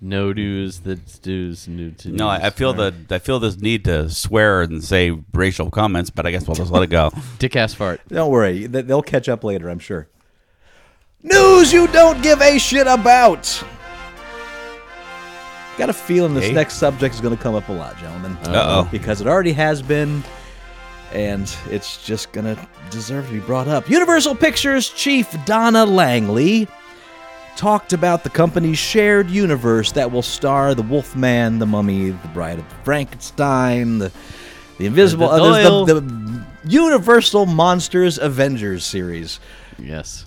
No 0.00 0.32
dues, 0.32 0.80
that's 0.80 1.18
dues, 1.18 1.68
new 1.68 1.90
to 1.92 2.08
No, 2.10 2.28
I, 2.28 2.46
I 2.46 2.50
feel 2.50 2.72
the 2.72 2.94
I 3.10 3.18
feel 3.18 3.38
this 3.38 3.58
need 3.58 3.84
to 3.84 4.08
swear 4.10 4.62
and 4.62 4.82
say 4.82 5.10
racial 5.32 5.70
comments, 5.70 6.10
but 6.10 6.26
I 6.26 6.30
guess 6.30 6.46
we'll 6.46 6.54
just 6.54 6.70
let 6.72 6.82
it 6.82 6.88
go. 6.88 7.10
dick 7.38 7.54
ass 7.56 7.74
fart. 7.74 8.00
Don't 8.08 8.30
worry, 8.30 8.66
th- 8.68 8.86
they'll 8.86 9.02
catch 9.02 9.28
up 9.28 9.44
later. 9.44 9.68
I'm 9.68 9.78
sure. 9.78 10.08
News 11.22 11.72
you 11.72 11.86
don't 11.88 12.22
give 12.22 12.40
a 12.40 12.58
shit 12.58 12.86
about. 12.86 13.62
Got 15.76 15.90
a 15.90 15.92
feeling 15.94 16.34
this 16.34 16.44
Hey. 16.46 16.52
next 16.52 16.74
subject 16.74 17.14
is 17.14 17.20
going 17.20 17.36
to 17.36 17.42
come 17.42 17.54
up 17.54 17.68
a 17.68 17.72
lot, 17.72 17.96
gentlemen. 17.98 18.32
Uh-oh. 18.44 18.88
Because 18.90 19.20
it 19.20 19.26
already 19.26 19.52
has 19.52 19.80
been, 19.82 20.22
and 21.12 21.54
it's 21.70 22.04
just 22.04 22.32
going 22.32 22.44
to 22.54 22.68
deserve 22.90 23.26
to 23.28 23.32
be 23.32 23.38
brought 23.40 23.66
up. 23.68 23.88
Universal 23.88 24.34
Pictures 24.34 24.90
chief 24.90 25.34
Donna 25.46 25.84
Langley 25.86 26.68
talked 27.56 27.92
about 27.92 28.24
the 28.24 28.30
company's 28.30 28.78
shared 28.78 29.28
universe 29.30 29.92
that 29.92 30.10
will 30.10 30.22
star 30.22 30.74
the 30.74 30.82
Wolfman, 30.82 31.58
the 31.58 31.66
Mummy, 31.66 32.10
the 32.10 32.28
Bride 32.28 32.58
of 32.58 32.66
Frankenstein, 32.84 33.98
the 33.98 34.12
the 34.78 34.86
Invisible, 34.86 35.28
The 35.28 35.52
there's 35.52 35.86
the, 35.86 36.00
the 36.00 36.44
Universal 36.70 37.44
Monsters 37.46 38.16
Avengers 38.18 38.82
series 38.84 39.38
Yes. 39.78 40.24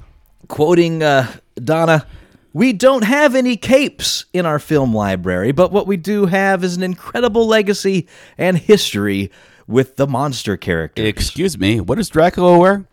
quoting 0.48 1.02
uh, 1.02 1.32
Donna, 1.56 2.06
we 2.54 2.72
don't 2.72 3.04
have 3.04 3.34
any 3.34 3.58
capes 3.58 4.26
in 4.32 4.46
our 4.46 4.60
film 4.60 4.94
library, 4.94 5.54
but 5.54 5.72
what 5.72 5.88
we 5.88 5.98
do 5.98 6.28
have 6.28 6.64
is 6.64 6.78
an 6.78 6.84
incredible 6.84 7.48
legacy 7.48 8.08
and 8.38 8.56
history 8.60 9.32
with 9.66 9.96
the 9.96 10.06
monster 10.06 10.56
characters. 10.56 11.08
Excuse 11.08 11.58
me, 11.58 11.80
what 11.80 11.96
does 11.96 12.10
Dracula 12.10 12.60
wear? 12.60 12.86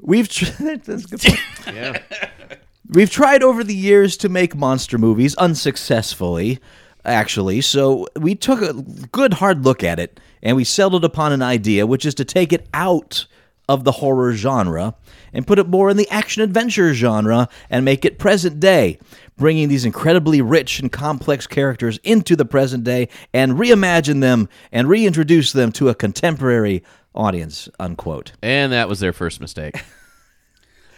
We've 0.00 0.28
tr- 0.28 0.44
point. 0.58 1.40
We've 2.88 3.10
tried 3.10 3.42
over 3.42 3.64
the 3.64 3.74
years 3.74 4.16
to 4.18 4.28
make 4.28 4.54
monster 4.54 4.98
movies 4.98 5.34
unsuccessfully, 5.36 6.58
actually. 7.04 7.62
So 7.62 8.06
we 8.16 8.34
took 8.34 8.60
a 8.60 8.74
good 8.74 9.34
hard 9.34 9.64
look 9.64 9.82
at 9.82 9.98
it 9.98 10.20
and 10.42 10.56
we 10.56 10.64
settled 10.64 11.04
upon 11.04 11.32
an 11.32 11.42
idea, 11.42 11.86
which 11.86 12.04
is 12.04 12.14
to 12.16 12.24
take 12.24 12.52
it 12.52 12.68
out 12.74 13.26
of 13.68 13.84
the 13.84 13.92
horror 13.92 14.34
genre 14.34 14.94
and 15.32 15.46
put 15.46 15.58
it 15.58 15.66
more 15.66 15.88
in 15.88 15.96
the 15.96 16.08
action 16.10 16.42
adventure 16.42 16.92
genre 16.92 17.48
and 17.70 17.84
make 17.84 18.04
it 18.04 18.18
present 18.18 18.60
day, 18.60 18.98
bringing 19.38 19.68
these 19.68 19.86
incredibly 19.86 20.42
rich 20.42 20.78
and 20.78 20.92
complex 20.92 21.46
characters 21.46 21.98
into 22.04 22.36
the 22.36 22.44
present 22.44 22.84
day 22.84 23.08
and 23.32 23.52
reimagine 23.52 24.20
them 24.20 24.48
and 24.70 24.88
reintroduce 24.88 25.52
them 25.52 25.72
to 25.72 25.88
a 25.88 25.94
contemporary 25.94 26.84
audience. 27.14 27.68
Unquote. 27.80 28.32
And 28.42 28.72
that 28.72 28.90
was 28.90 29.00
their 29.00 29.14
first 29.14 29.40
mistake. 29.40 29.82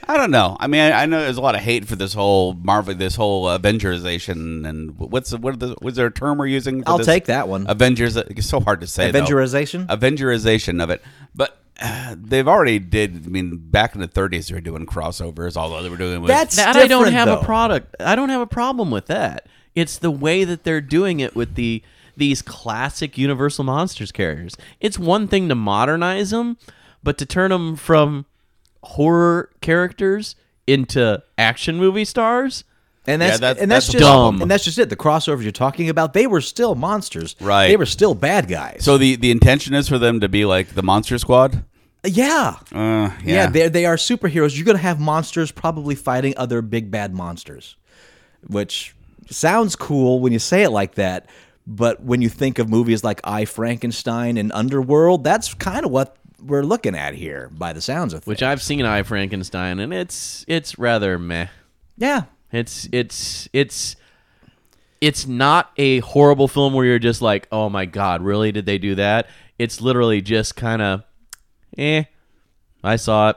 I 0.09 0.17
don't 0.17 0.31
know. 0.31 0.57
I 0.61 0.67
mean, 0.67 0.81
I, 0.81 1.03
I 1.03 1.07
know 1.07 1.21
there's 1.21 1.37
a 1.37 1.41
lot 1.41 1.55
of 1.57 1.63
hate 1.63 1.87
for 1.87 1.97
this 1.97 2.15
whole 2.15 2.55
Marvel, 2.55 2.95
this 2.95 3.17
whole 3.17 3.47
Avengerization, 3.47 4.69
and 4.69 4.99
what's 4.99 5.31
the, 5.31 5.39
what 5.39 5.55
are 5.55 5.57
the, 5.57 5.77
was 5.83 5.97
there 5.97 6.07
a 6.07 6.13
term 6.13 6.39
we're 6.39 6.47
using? 6.47 6.83
For 6.83 6.91
I'll 6.91 6.99
this? 6.99 7.07
take 7.07 7.25
that 7.27 7.49
one. 7.49 7.67
Avengers. 7.69 8.17
It's 8.17 8.47
so 8.47 8.61
hard 8.61 8.81
to 8.83 8.87
say. 8.87 9.11
though. 9.11 9.23
Avengerization? 9.23 9.87
Avengerization 9.87 10.83
of 10.83 10.91
it, 10.91 11.03
but. 11.35 11.59
Uh, 11.79 12.15
they've 12.19 12.49
already 12.49 12.79
did. 12.79 13.27
I 13.27 13.29
mean, 13.29 13.59
back 13.59 13.95
in 13.95 14.01
the 14.01 14.09
30s, 14.09 14.49
they 14.49 14.55
were 14.55 14.63
doing 14.63 14.87
crossovers. 14.87 15.59
Although 15.59 15.83
they 15.83 15.91
were 15.91 15.99
doing 15.99 16.23
with 16.23 16.29
That's 16.29 16.57
that 16.57 16.75
I 16.75 16.87
don't 16.87 17.13
have 17.13 17.29
though. 17.29 17.41
a 17.41 17.45
product. 17.45 17.95
I 18.01 18.17
don't 18.17 18.31
have 18.31 18.41
a 18.41 18.47
problem 18.47 18.91
with 18.91 19.09
that. 19.09 19.47
It's 19.75 19.99
the 19.99 20.11
way 20.11 20.45
that 20.45 20.65
they're 20.65 20.81
doing 20.81 21.21
it 21.21 21.37
with 21.37 21.55
the 21.55 21.83
these 22.17 22.41
classic 22.41 23.19
Universal 23.19 23.65
Monsters 23.65 24.11
characters. 24.11 24.57
It's 24.81 24.99
one 24.99 25.29
thing 25.29 25.51
to 25.51 25.55
modernize 25.55 26.31
them, 26.31 26.57
but 27.03 27.19
to 27.19 27.27
turn 27.27 27.51
them 27.51 27.77
from 27.77 28.25
horror 28.87 29.51
characters 29.61 30.37
into 30.67 31.23
action 31.39 31.77
movie 31.77 32.05
stars. 32.05 32.65
And 33.09 33.23
that's, 33.23 33.35
Yeah, 33.35 33.39
that's- 33.39 33.63
and 33.63 33.71
that's, 33.71 33.87
that's 33.87 33.93
just 33.93 34.05
problem. 34.05 34.43
and 34.43 34.51
that's 34.51 34.65
just 34.65 34.79
it. 34.79 34.89
The 34.91 34.97
crossovers 34.97 35.43
you're 35.45 35.53
talking 35.53 35.89
about, 35.89 36.13
they 36.13 36.27
were 36.27 36.41
still 36.41 36.75
monsters. 36.75 37.37
Right. 37.41 37.69
They 37.69 37.77
were 37.77 37.87
still 37.87 38.15
bad 38.17 38.49
guys. 38.49 38.79
So 38.83 38.99
the 38.99 39.15
the 39.17 39.31
intention 39.31 39.75
is 39.75 39.89
for 39.89 39.99
them 39.99 40.19
to 40.21 40.29
be 40.29 40.45
like 40.45 40.75
the 40.75 40.83
Monster 40.83 41.17
Squad. 41.19 41.63
yeah. 42.05 42.57
Uh, 42.73 42.77
yeah, 42.77 43.11
Yeah, 43.25 43.47
they 43.49 43.69
they 43.69 43.87
are 43.87 43.95
superheroes. 43.97 44.57
You're 44.57 44.65
going 44.65 44.77
to 44.77 44.83
have 44.83 44.99
monsters 44.99 45.53
probably 45.53 45.95
fighting 45.95 46.35
other 46.37 46.63
big 46.63 46.91
bad 46.91 47.15
monsters, 47.15 47.77
which 48.49 48.95
sounds 49.31 49.77
cool 49.77 50.19
when 50.21 50.33
you 50.33 50.39
say 50.41 50.65
it 50.65 50.71
like 50.71 50.97
that. 50.97 51.29
But 51.65 52.03
when 52.03 52.23
you 52.23 52.29
think 52.29 52.59
of 52.59 52.69
movies 52.69 53.03
like 53.05 53.21
I 53.25 53.45
Frankenstein 53.45 54.37
and 54.37 54.51
Underworld, 54.53 55.23
that's 55.25 55.55
kind 55.55 55.85
of 55.85 55.91
what 55.93 56.17
we're 56.43 56.63
looking 56.63 56.95
at 56.95 57.15
here, 57.15 57.51
by 57.57 57.73
the 57.73 57.81
sounds 57.81 58.13
of 58.15 58.27
Which. 58.27 58.43
I've 58.43 58.63
seen 58.63 58.85
I 58.85 59.03
Frankenstein, 59.03 59.79
and 59.81 59.93
it's 59.93 60.45
it's 60.49 60.79
rather 60.79 61.19
meh. 61.19 61.47
yeah, 61.97 62.25
It's 62.53 62.89
it's 62.93 63.49
it's 63.53 63.97
it's 65.01 65.27
not 65.27 65.71
a 65.77 65.99
horrible 66.01 66.49
film 66.49 66.73
where 66.75 66.85
you're 66.87 66.99
just 66.99 67.21
like, 67.23 67.49
oh 67.53 67.69
my 67.69 67.85
god, 67.85 68.23
really? 68.23 68.53
Did 68.53 68.67
they 68.67 68.79
do 68.79 68.95
that? 68.97 69.29
It's 69.59 69.81
literally 69.81 70.21
just 70.23 70.57
kind 70.57 70.83
of, 70.83 71.03
eh. 71.79 72.05
I 72.85 72.97
saw 72.97 73.31
it. 73.31 73.37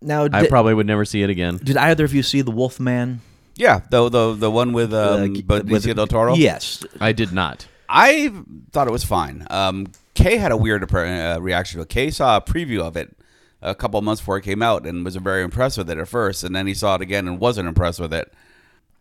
now 0.00 0.24
I 0.24 0.42
did, 0.42 0.48
probably 0.48 0.74
would 0.74 0.86
never 0.86 1.04
see 1.04 1.22
it 1.22 1.30
again. 1.30 1.58
did 1.62 1.76
either 1.76 2.04
of 2.04 2.14
you 2.14 2.22
see 2.22 2.40
the 2.42 2.50
Wolfman? 2.50 3.20
yeah. 3.56 3.80
The 3.90 4.08
the 4.08 4.34
the 4.34 4.50
one 4.50 4.72
with 4.72 4.92
um, 4.94 5.22
Uh, 5.22 5.26
Benicio 5.26 5.70
with- 5.88 5.96
del 5.96 6.06
Toro. 6.06 6.34
Yes, 6.34 6.82
I 7.00 7.12
did 7.12 7.32
not. 7.32 7.66
I 7.94 8.32
thought 8.72 8.88
it 8.88 8.90
was 8.92 9.04
fine. 9.04 9.46
Um, 9.50 9.88
Kay 10.14 10.38
had 10.38 10.50
a 10.50 10.56
weird 10.56 10.82
uh, 10.92 11.38
reaction 11.40 11.78
to 11.78 11.82
it. 11.82 11.88
Kay 11.90 12.10
saw 12.10 12.38
a 12.38 12.40
preview 12.40 12.80
of 12.80 12.96
it 12.96 13.14
a 13.60 13.74
couple 13.74 13.98
of 13.98 14.04
months 14.04 14.20
before 14.22 14.38
it 14.38 14.42
came 14.42 14.62
out 14.62 14.86
and 14.86 15.04
was 15.04 15.14
very 15.16 15.42
impressed 15.44 15.76
with 15.78 15.90
it 15.90 15.98
at 15.98 16.08
first, 16.08 16.42
and 16.42 16.56
then 16.56 16.66
he 16.66 16.74
saw 16.74 16.94
it 16.94 17.00
again 17.02 17.28
and 17.28 17.38
wasn't 17.38 17.68
impressed 17.68 18.00
with 18.00 18.12
it. 18.14 18.32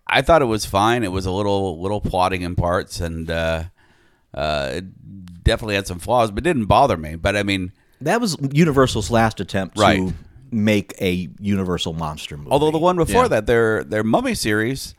I 0.08 0.22
thought 0.22 0.42
it 0.42 0.46
was 0.46 0.66
fine. 0.66 1.04
It 1.06 1.12
was 1.12 1.26
a 1.26 1.32
little 1.32 1.82
little 1.82 2.02
plotting 2.02 2.42
in 2.42 2.56
parts, 2.56 3.00
and 3.00 3.32
uh, 3.32 3.64
uh, 4.34 4.72
it 4.74 5.44
definitely 5.44 5.76
had 5.76 5.88
some 5.88 6.00
flaws, 6.00 6.30
but 6.32 6.44
didn't 6.44 6.66
bother 6.66 6.98
me. 6.98 7.16
But 7.16 7.38
I 7.38 7.44
mean, 7.44 7.72
that 8.02 8.20
was 8.20 8.36
Universal's 8.52 9.10
last 9.10 9.40
attempt 9.40 9.78
Right. 9.80 9.98
to 10.00 10.14
make 10.52 10.94
a 11.00 11.30
Universal 11.40 11.94
monster 11.94 12.36
movie. 12.36 12.50
although 12.52 12.72
the 12.72 12.78
one 12.78 12.98
before 12.98 13.24
Yeah. 13.24 13.28
that, 13.30 13.46
their 13.48 13.84
their 13.86 14.04
Mummy 14.04 14.36
series, 14.36 14.96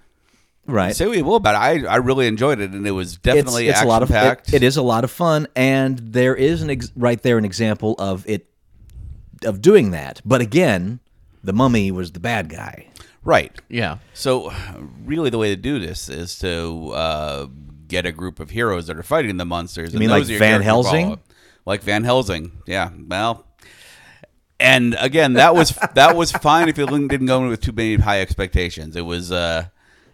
right, 0.66 0.94
say 0.94 1.07
what 1.07 1.16
you 1.16 1.25
will 1.25 1.37
about 1.37 1.55
it, 1.55 1.87
I 1.87 1.92
I 1.92 1.96
really 1.96 2.27
enjoyed 2.27 2.61
it, 2.61 2.70
and 2.72 2.87
it 2.87 2.92
was 2.92 3.16
definitely 3.16 3.68
it's, 3.68 3.79
it's 3.79 3.85
a 3.85 3.88
lot 3.88 4.03
of 4.03 4.09
packed. 4.09 4.48
it, 4.48 4.57
it 4.57 4.62
is 4.62 4.77
a 4.77 4.83
lot 4.83 5.05
of 5.05 5.11
fun, 5.11 5.46
and 5.57 5.98
there 5.98 6.35
is 6.35 6.62
an 6.62 6.70
ex- 6.70 6.92
right 6.96 7.20
there 7.22 7.38
an 7.38 7.44
example 7.44 7.94
of 7.98 8.29
it 8.29 8.48
of 9.44 9.61
doing 9.61 9.90
that. 9.90 10.20
But 10.25 10.40
again, 10.40 11.01
the 11.42 11.53
mummy 11.53 11.90
was 11.90 12.12
the 12.12 12.20
bad 12.20 12.48
guy. 12.48 12.88
right. 13.25 13.53
Yeah. 13.68 13.98
So, 14.14 14.53
really, 15.05 15.31
the 15.31 15.38
way 15.38 15.48
to 15.48 15.61
do 15.61 15.79
this 15.79 16.09
is 16.09 16.38
to 16.40 16.90
uh, 16.90 17.46
get 17.88 18.07
a 18.07 18.12
group 18.12 18.40
of 18.40 18.51
heroes 18.51 18.87
that 18.87 18.96
are 18.96 19.03
fighting 19.03 19.37
the 19.37 19.44
monsters. 19.44 19.92
You 19.92 20.01
mean 20.01 20.11
like 20.11 20.25
are 20.25 20.31
your 20.31 20.38
Van 20.38 20.62
Helsing? 20.62 21.20
Like 21.64 21.83
Van 21.83 22.03
Helsing, 22.03 22.62
yeah. 22.66 22.90
Well, 23.07 23.46
and 24.59 24.96
again, 24.98 25.35
that 25.35 25.55
was 25.55 25.70
that 25.94 26.16
was 26.16 26.33
fine 26.33 26.68
if 26.68 26.79
you 26.79 26.87
didn't 26.87 27.27
go 27.27 27.42
in 27.42 27.48
with 27.48 27.61
too 27.61 27.72
many 27.72 27.96
high 27.96 28.20
expectations. 28.20 28.96
It 28.96 29.03
was 29.03 29.31
uh, 29.31 29.66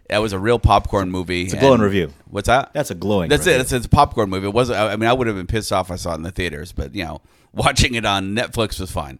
that 0.09 0.17
was 0.19 0.33
a 0.33 0.39
real 0.39 0.59
popcorn 0.59 1.09
movie. 1.11 1.43
It's 1.43 1.53
a 1.53 1.57
glowing 1.57 1.81
review. 1.81 2.11
What's 2.29 2.47
that? 2.47 2.71
That's 2.73 2.91
a 2.91 2.95
glowing 2.95 3.29
That's 3.29 3.45
review. 3.45 3.59
it. 3.59 3.61
It's, 3.61 3.71
it's 3.71 3.85
a 3.85 3.89
popcorn 3.89 4.29
movie. 4.29 4.47
It 4.47 4.53
wasn't. 4.53 4.79
I 4.79 4.91
I 4.91 4.95
mean, 4.95 5.09
I 5.09 5.13
would 5.13 5.27
have 5.27 5.35
been 5.35 5.47
pissed 5.47 5.71
off 5.71 5.87
if 5.87 5.91
I 5.91 5.95
saw 5.95 6.11
it 6.13 6.15
in 6.15 6.23
the 6.23 6.31
theaters, 6.31 6.71
but 6.71 6.93
you 6.93 7.03
know, 7.05 7.21
watching 7.53 7.95
it 7.95 8.05
on 8.05 8.35
Netflix 8.35 8.79
was 8.79 8.91
fine. 8.91 9.19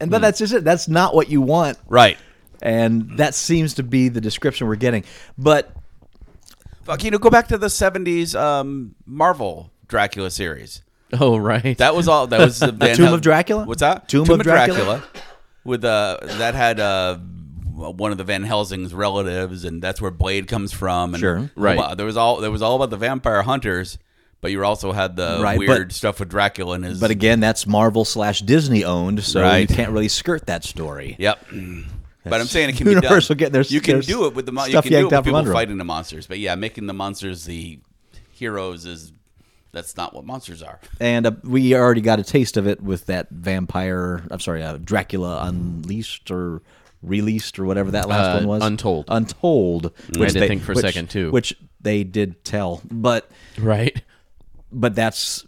And 0.00 0.10
but 0.10 0.20
that's 0.20 0.38
just 0.38 0.52
it. 0.52 0.64
That's 0.64 0.86
not 0.88 1.14
what 1.14 1.28
you 1.30 1.40
want, 1.40 1.78
Right. 1.88 2.16
and 2.60 3.18
that 3.18 3.34
seems 3.34 3.74
to 3.74 3.82
be 3.82 4.08
the 4.08 4.20
description 4.20 4.66
we're 4.68 4.76
getting. 4.76 5.04
But 5.38 5.74
Fuck, 6.84 7.04
you 7.04 7.10
know, 7.12 7.18
go 7.18 7.30
back 7.30 7.48
to 7.48 7.58
the 7.58 7.68
'70s 7.68 8.38
um, 8.38 8.94
Marvel 9.06 9.70
Dracula 9.88 10.30
series. 10.30 10.82
Oh 11.20 11.36
right. 11.36 11.76
That 11.78 11.94
was 11.94 12.08
all. 12.08 12.26
That 12.26 12.40
was 12.40 12.58
the 12.60 12.72
Tomb 12.96 13.12
of 13.14 13.20
Dracula? 13.20 13.64
What's 13.64 13.80
that? 13.80 14.08
Tomb 14.08 14.28
of 14.30 14.42
Dracula? 14.42 15.02
With 15.64 15.84
uh, 15.84 16.18
that 16.22 16.54
had 16.54 16.80
uh, 16.80 17.18
one 17.74 18.12
of 18.12 18.18
the 18.18 18.24
Van 18.24 18.42
Helsing's 18.42 18.92
relatives, 18.94 19.64
and 19.64 19.82
that's 19.82 20.00
where 20.00 20.10
Blade 20.10 20.46
comes 20.48 20.72
from. 20.72 21.14
And 21.14 21.20
Sure. 21.20 21.50
Right. 21.56 21.96
There 21.96 22.06
was 22.06 22.16
all. 22.16 22.40
There 22.40 22.50
was 22.50 22.62
all 22.62 22.76
about 22.76 22.90
the 22.90 22.96
vampire 22.96 23.42
hunters, 23.42 23.98
but 24.40 24.50
you 24.50 24.64
also 24.64 24.92
had 24.92 25.16
the 25.16 25.40
Right, 25.42 25.58
weird 25.58 25.88
but- 25.88 25.94
stuff 25.94 26.20
with 26.20 26.28
Dracula 26.28 26.74
and 26.76 26.84
his. 26.84 27.00
but 27.00 27.10
again, 27.10 27.40
that's 27.40 27.66
Marvel 27.66 28.04
slash 28.04 28.40
Disney 28.42 28.84
owned, 28.84 29.22
so 29.24 29.40
Right. 29.40 29.68
you 29.68 29.74
can't 29.74 29.90
really 29.92 30.08
skirt 30.08 30.46
that 30.46 30.64
story. 30.64 31.16
Yep. 31.18 31.46
But 32.24 32.40
I'm 32.40 32.46
saying 32.46 32.68
it 32.70 32.76
can 32.76 32.84
be 32.84 32.92
Universal 32.92 33.34
done. 33.34 33.38
getting 33.38 33.52
their- 33.52 33.62
you 33.62 33.80
can 33.80 33.94
their 33.94 34.02
do 34.02 34.26
it 34.26 34.34
with 34.34 34.46
the 34.46 34.52
you 34.52 34.80
can 34.80 34.92
do 34.92 34.98
it 35.08 35.12
with 35.12 35.24
people 35.24 35.44
fighting 35.52 35.78
the 35.78 35.84
monsters. 35.84 36.26
But 36.28 36.38
yeah, 36.38 36.54
making 36.54 36.86
the 36.86 36.92
monsters 36.94 37.44
the 37.46 37.80
heroes 38.30 38.84
is 38.86 39.12
that's 39.72 39.96
not 39.96 40.14
what 40.14 40.24
monsters 40.24 40.62
are. 40.62 40.78
And 41.00 41.26
uh, 41.26 41.32
we 41.42 41.74
already 41.74 42.00
got 42.00 42.20
a 42.20 42.22
taste 42.22 42.56
of 42.56 42.66
it 42.68 42.80
with 42.82 43.06
that 43.06 43.28
vampire. 43.30 44.22
I'm 44.30 44.38
sorry, 44.38 44.62
uh, 44.62 44.76
Dracula 44.76 45.42
Unleashed 45.44 46.30
or 46.30 46.62
released 47.02 47.58
or 47.58 47.64
whatever 47.64 47.90
that 47.92 48.08
last 48.08 48.28
Uh, 48.28 48.38
one 48.38 48.46
was. 48.48 48.62
Untold. 48.62 49.06
Untold. 49.08 49.92
I 50.16 50.20
had 50.20 50.32
to 50.32 50.46
think 50.48 50.62
for 50.62 50.72
a 50.72 50.76
second, 50.76 51.10
too. 51.10 51.30
Which 51.30 51.54
they 51.80 52.04
did 52.04 52.44
tell, 52.44 52.80
but 52.90 53.30
right. 53.58 54.00
but 54.70 54.94
that's 54.94 55.46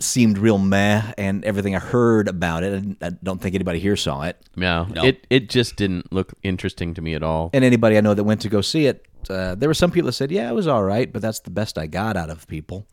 seemed 0.00 0.36
real 0.38 0.58
meh. 0.58 1.12
And 1.16 1.44
everything 1.44 1.76
I 1.76 1.78
heard 1.78 2.26
about 2.26 2.64
it, 2.64 2.72
and 2.72 2.96
I 3.02 3.10
don't 3.10 3.40
think 3.40 3.54
anybody 3.54 3.78
here 3.78 3.96
saw 3.96 4.22
it. 4.22 4.36
Yeah. 4.56 4.86
No. 4.92 5.04
It 5.04 5.26
it 5.30 5.48
just 5.48 5.76
didn't 5.76 6.12
look 6.12 6.32
interesting 6.42 6.94
to 6.94 7.02
me 7.02 7.14
at 7.14 7.22
all. 7.22 7.50
And 7.52 7.64
anybody 7.64 7.96
I 7.96 8.00
know 8.00 8.14
that 8.14 8.24
went 8.24 8.40
to 8.42 8.48
go 8.48 8.60
see 8.62 8.86
it, 8.86 9.06
uh, 9.30 9.54
there 9.54 9.68
were 9.68 9.74
some 9.74 9.90
people 9.90 10.06
that 10.06 10.12
said, 10.14 10.32
"Yeah, 10.32 10.48
it 10.50 10.54
was 10.54 10.66
all 10.66 10.82
right," 10.82 11.12
but 11.12 11.22
that's 11.22 11.40
the 11.40 11.50
best 11.50 11.78
I 11.78 11.86
got 11.86 12.16
out 12.16 12.30
of 12.30 12.46
people. 12.48 12.86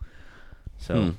So, 0.77 1.15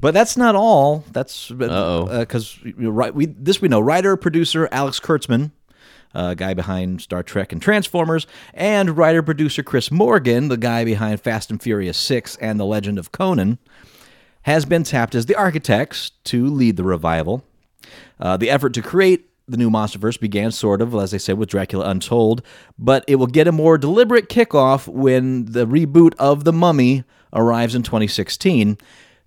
but 0.00 0.14
that's 0.14 0.36
not 0.36 0.54
all. 0.54 1.04
That's 1.12 1.50
Uh-oh. 1.50 2.20
because 2.20 2.58
right 2.64 3.14
we 3.14 3.26
this 3.26 3.60
we 3.60 3.68
know 3.68 3.80
writer 3.80 4.16
producer 4.16 4.68
Alex 4.72 5.00
Kurtzman, 5.00 5.50
uh, 6.14 6.34
guy 6.34 6.54
behind 6.54 7.00
Star 7.00 7.22
Trek 7.22 7.52
and 7.52 7.60
Transformers, 7.60 8.26
and 8.54 8.96
writer 8.96 9.22
producer 9.22 9.62
Chris 9.62 9.90
Morgan, 9.90 10.48
the 10.48 10.56
guy 10.56 10.84
behind 10.84 11.20
Fast 11.20 11.50
and 11.50 11.62
Furious 11.62 11.98
Six 11.98 12.36
and 12.36 12.58
The 12.58 12.64
Legend 12.64 12.98
of 12.98 13.12
Conan, 13.12 13.58
has 14.42 14.64
been 14.64 14.82
tapped 14.82 15.14
as 15.14 15.26
the 15.26 15.34
architects 15.34 16.10
to 16.24 16.46
lead 16.46 16.76
the 16.76 16.84
revival. 16.84 17.44
Uh, 18.18 18.36
the 18.36 18.50
effort 18.50 18.74
to 18.74 18.82
create 18.82 19.28
the 19.48 19.56
new 19.56 19.70
MonsterVerse 19.70 20.20
began 20.20 20.52
sort 20.52 20.80
of, 20.80 20.94
as 20.94 21.12
I 21.12 21.16
said, 21.16 21.38
with 21.38 21.48
Dracula 21.48 21.88
Untold, 21.88 22.42
but 22.78 23.04
it 23.08 23.16
will 23.16 23.26
get 23.26 23.48
a 23.48 23.52
more 23.52 23.76
deliberate 23.76 24.28
kickoff 24.28 24.86
when 24.88 25.46
the 25.46 25.66
reboot 25.66 26.14
of 26.18 26.44
The 26.44 26.52
Mummy 26.52 27.04
arrives 27.32 27.74
in 27.74 27.82
2016. 27.82 28.78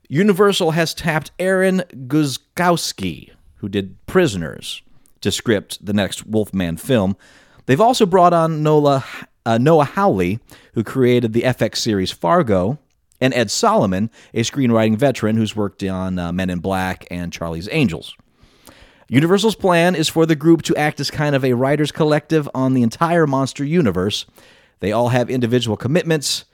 Universal 0.07 0.71
has 0.71 0.93
tapped 0.93 1.31
Aaron 1.39 1.83
Guzikowski, 2.07 3.31
who 3.55 3.69
did 3.69 4.03
Prisoners, 4.05 4.81
to 5.25 5.31
script 5.31 5.83
the 5.83 5.93
next 5.93 6.25
Wolfman 6.25 6.77
film. 6.77 7.17
They've 7.65 7.81
also 7.81 8.05
brought 8.05 8.31
on 8.31 8.61
Nola, 8.61 9.03
uh, 9.45 9.57
Noah 9.57 9.85
Hawley, 9.85 10.39
who 10.75 10.83
created 10.83 11.33
the 11.33 11.41
FX 11.41 11.77
series 11.77 12.11
Fargo, 12.11 12.77
and 13.19 13.33
Ed 13.33 13.49
Solomon, 13.49 14.11
a 14.35 14.41
screenwriting 14.41 14.97
veteran 14.97 15.35
who's 15.35 15.55
worked 15.55 15.83
on 15.83 16.19
uh, 16.19 16.31
Men 16.31 16.51
in 16.51 16.59
Black 16.59 17.07
and 17.09 17.33
Charlie's 17.33 17.67
Angels. 17.71 18.15
Universal's 19.07 19.55
plan 19.55 19.95
is 19.95 20.09
for 20.09 20.27
the 20.27 20.35
group 20.35 20.61
to 20.63 20.75
act 20.75 20.99
as 20.99 21.09
kind 21.09 21.35
of 21.35 21.43
a 21.43 21.53
writers' 21.53 21.91
collective 21.91 22.47
on 22.53 22.75
the 22.75 22.83
entire 22.83 23.25
monster 23.25 23.63
universe. 23.63 24.27
They 24.79 24.91
all 24.91 25.09
have 25.09 25.29
individual 25.29 25.75
commitments, 25.75 26.45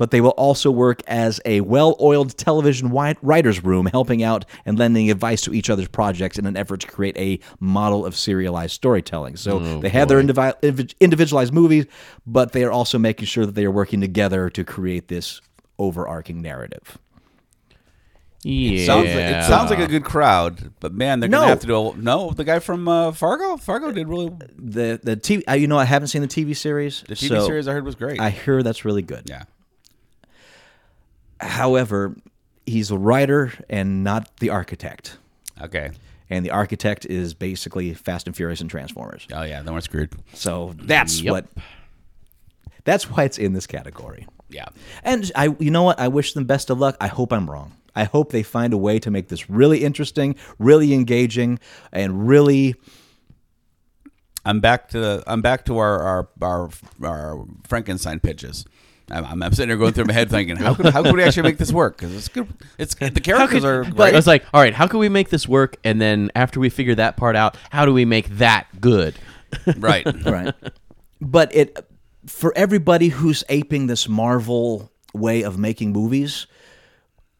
but 0.00 0.12
they 0.12 0.22
will 0.22 0.30
also 0.30 0.70
work 0.70 1.02
as 1.06 1.42
a 1.44 1.60
well-oiled 1.60 2.34
television 2.38 2.88
writers' 2.88 3.62
room, 3.62 3.84
helping 3.84 4.22
out 4.22 4.46
and 4.64 4.78
lending 4.78 5.10
advice 5.10 5.42
to 5.42 5.52
each 5.52 5.68
other's 5.68 5.88
projects 5.88 6.38
in 6.38 6.46
an 6.46 6.56
effort 6.56 6.80
to 6.80 6.86
create 6.86 7.14
a 7.18 7.38
model 7.60 8.06
of 8.06 8.16
serialized 8.16 8.72
storytelling. 8.72 9.36
So 9.36 9.58
they 9.80 9.90
have 9.90 10.08
their 10.08 10.22
indivi- 10.22 10.94
individualized 11.00 11.52
movies, 11.52 11.84
but 12.26 12.52
they 12.52 12.64
are 12.64 12.72
also 12.72 12.98
making 12.98 13.26
sure 13.26 13.44
that 13.44 13.54
they 13.54 13.66
are 13.66 13.70
working 13.70 14.00
together 14.00 14.48
to 14.48 14.64
create 14.64 15.08
this 15.08 15.42
overarching 15.78 16.40
narrative. 16.40 16.96
Yeah. 18.42 18.86
Sounds 18.86 19.06
like, 19.06 19.16
it 19.16 19.44
sounds 19.44 19.68
like 19.68 19.80
a 19.80 19.86
good 19.86 20.04
crowd, 20.04 20.72
but 20.80 20.94
man, 20.94 21.20
they're 21.20 21.28
gonna 21.28 21.46
have 21.46 21.60
to 21.60 21.66
do. 21.66 21.90
A, 21.90 21.96
no, 21.98 22.30
the 22.30 22.44
guy 22.44 22.60
from 22.60 22.88
uh, 22.88 23.12
Fargo. 23.12 23.58
Fargo 23.58 23.92
did 23.92 24.08
really. 24.08 24.30
The 24.56 24.98
the 25.02 25.18
TV, 25.18 25.42
uh, 25.46 25.52
you 25.52 25.66
know, 25.66 25.76
I 25.78 25.84
haven't 25.84 26.08
seen 26.08 26.22
the 26.22 26.28
TV 26.28 26.56
series. 26.56 27.04
The 27.06 27.16
TV 27.16 27.28
so 27.28 27.44
series 27.44 27.68
I 27.68 27.74
heard 27.74 27.84
was 27.84 27.96
great. 27.96 28.18
I 28.18 28.30
hear 28.30 28.62
that's 28.62 28.86
really 28.86 29.02
good. 29.02 29.24
yeah. 29.28 29.42
However, 31.40 32.14
he's 32.66 32.90
a 32.90 32.98
writer 32.98 33.52
and 33.68 34.04
not 34.04 34.36
the 34.38 34.50
architect. 34.50 35.16
Okay. 35.60 35.90
And 36.28 36.44
the 36.44 36.50
architect 36.50 37.06
is 37.06 37.34
basically 37.34 37.92
Fast 37.94 38.26
and 38.26 38.36
Furious 38.36 38.60
and 38.60 38.70
Transformers. 38.70 39.26
Oh 39.32 39.42
yeah, 39.42 39.62
then 39.62 39.74
we're 39.74 39.80
screwed. 39.80 40.12
So 40.34 40.74
that's 40.78 41.20
Yep. 41.20 41.32
what. 41.32 41.46
That's 42.84 43.10
why 43.10 43.24
it's 43.24 43.36
in 43.38 43.52
this 43.52 43.66
category. 43.66 44.26
Yeah. 44.48 44.66
And 45.04 45.30
I, 45.34 45.54
you 45.58 45.70
know 45.70 45.82
what? 45.82 45.98
I 46.00 46.08
wish 46.08 46.32
them 46.32 46.44
best 46.44 46.70
of 46.70 46.78
luck. 46.78 46.96
I 47.00 47.08
hope 47.08 47.32
I'm 47.32 47.48
wrong. 47.50 47.72
I 47.94 48.04
hope 48.04 48.30
they 48.32 48.42
find 48.42 48.72
a 48.72 48.78
way 48.78 48.98
to 49.00 49.10
make 49.10 49.28
this 49.28 49.50
really 49.50 49.84
interesting, 49.84 50.36
really 50.58 50.94
engaging, 50.94 51.58
and 51.92 52.26
really. 52.28 52.74
I'm 54.44 54.60
back 54.60 54.88
to 54.90 55.22
I'm 55.26 55.42
back 55.42 55.64
to 55.66 55.76
our 55.78 56.00
our 56.00 56.28
our, 56.40 56.70
our 57.02 57.44
Frankenstein 57.68 58.20
pitches. 58.20 58.64
I'm, 59.10 59.24
I'm, 59.24 59.42
I'm 59.42 59.52
sitting 59.52 59.68
there 59.68 59.76
going 59.76 59.92
through 59.92 60.06
my 60.06 60.12
head 60.12 60.30
thinking, 60.30 60.56
how 60.56 60.74
could 60.74 60.86
how 60.86 61.02
could 61.02 61.14
we 61.14 61.22
actually 61.22 61.44
make 61.44 61.58
this 61.58 61.72
work? 61.72 61.96
Because 61.96 62.14
it's 62.14 62.28
good. 62.28 62.48
It's 62.78 62.94
the 62.94 63.10
characters 63.20 63.64
are 63.64 63.84
But 63.84 63.96
great. 63.96 64.12
I 64.14 64.16
was 64.16 64.26
like, 64.26 64.44
all 64.52 64.60
right, 64.60 64.74
how 64.74 64.86
can 64.86 64.98
we 64.98 65.08
make 65.08 65.30
this 65.30 65.48
work? 65.48 65.76
And 65.84 66.00
then 66.00 66.30
after 66.34 66.60
we 66.60 66.68
figure 66.68 66.94
that 66.94 67.16
part 67.16 67.36
out, 67.36 67.56
how 67.70 67.84
do 67.84 67.92
we 67.92 68.04
make 68.04 68.28
that 68.38 68.66
good? 68.80 69.14
right. 69.76 70.06
right. 70.24 70.54
But 71.20 71.54
it 71.54 71.76
for 72.26 72.52
everybody 72.56 73.08
who's 73.08 73.44
aping 73.48 73.86
this 73.86 74.08
Marvel 74.08 74.92
way 75.12 75.42
of 75.42 75.58
making 75.58 75.92
movies, 75.92 76.46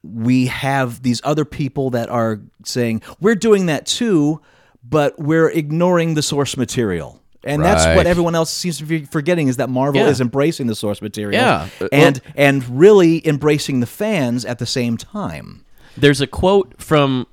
we 0.02 0.46
have 0.46 1.02
these 1.02 1.20
other 1.24 1.44
people 1.44 1.90
that 1.90 2.08
are 2.08 2.40
saying 2.64 3.02
we're 3.20 3.34
doing 3.34 3.66
that 3.66 3.86
too, 3.86 4.40
but 4.82 5.18
we're 5.18 5.48
ignoring 5.50 6.14
the 6.14 6.22
source 6.22 6.56
material. 6.56 7.20
And 7.44 7.64
that's 7.64 7.86
what 7.96 8.06
everyone 8.06 8.34
else 8.34 8.50
seems 8.50 8.78
to 8.78 8.84
be 8.84 9.04
forgetting 9.04 9.48
is 9.48 9.56
that 9.56 9.70
Marvel 9.70 10.02
Yeah. 10.02 10.08
is 10.08 10.20
embracing 10.20 10.66
the 10.66 10.74
source 10.74 11.00
material 11.00 11.40
Yeah. 11.40 11.68
Uh, 11.80 11.88
and 11.90 12.20
and 12.36 12.78
really 12.78 13.26
embracing 13.26 13.80
the 13.80 13.86
fans 13.86 14.44
at 14.44 14.58
the 14.58 14.66
same 14.66 14.96
time. 14.98 15.64
There's 15.96 16.20
a 16.20 16.26
quote 16.26 16.74
from, 16.80 17.26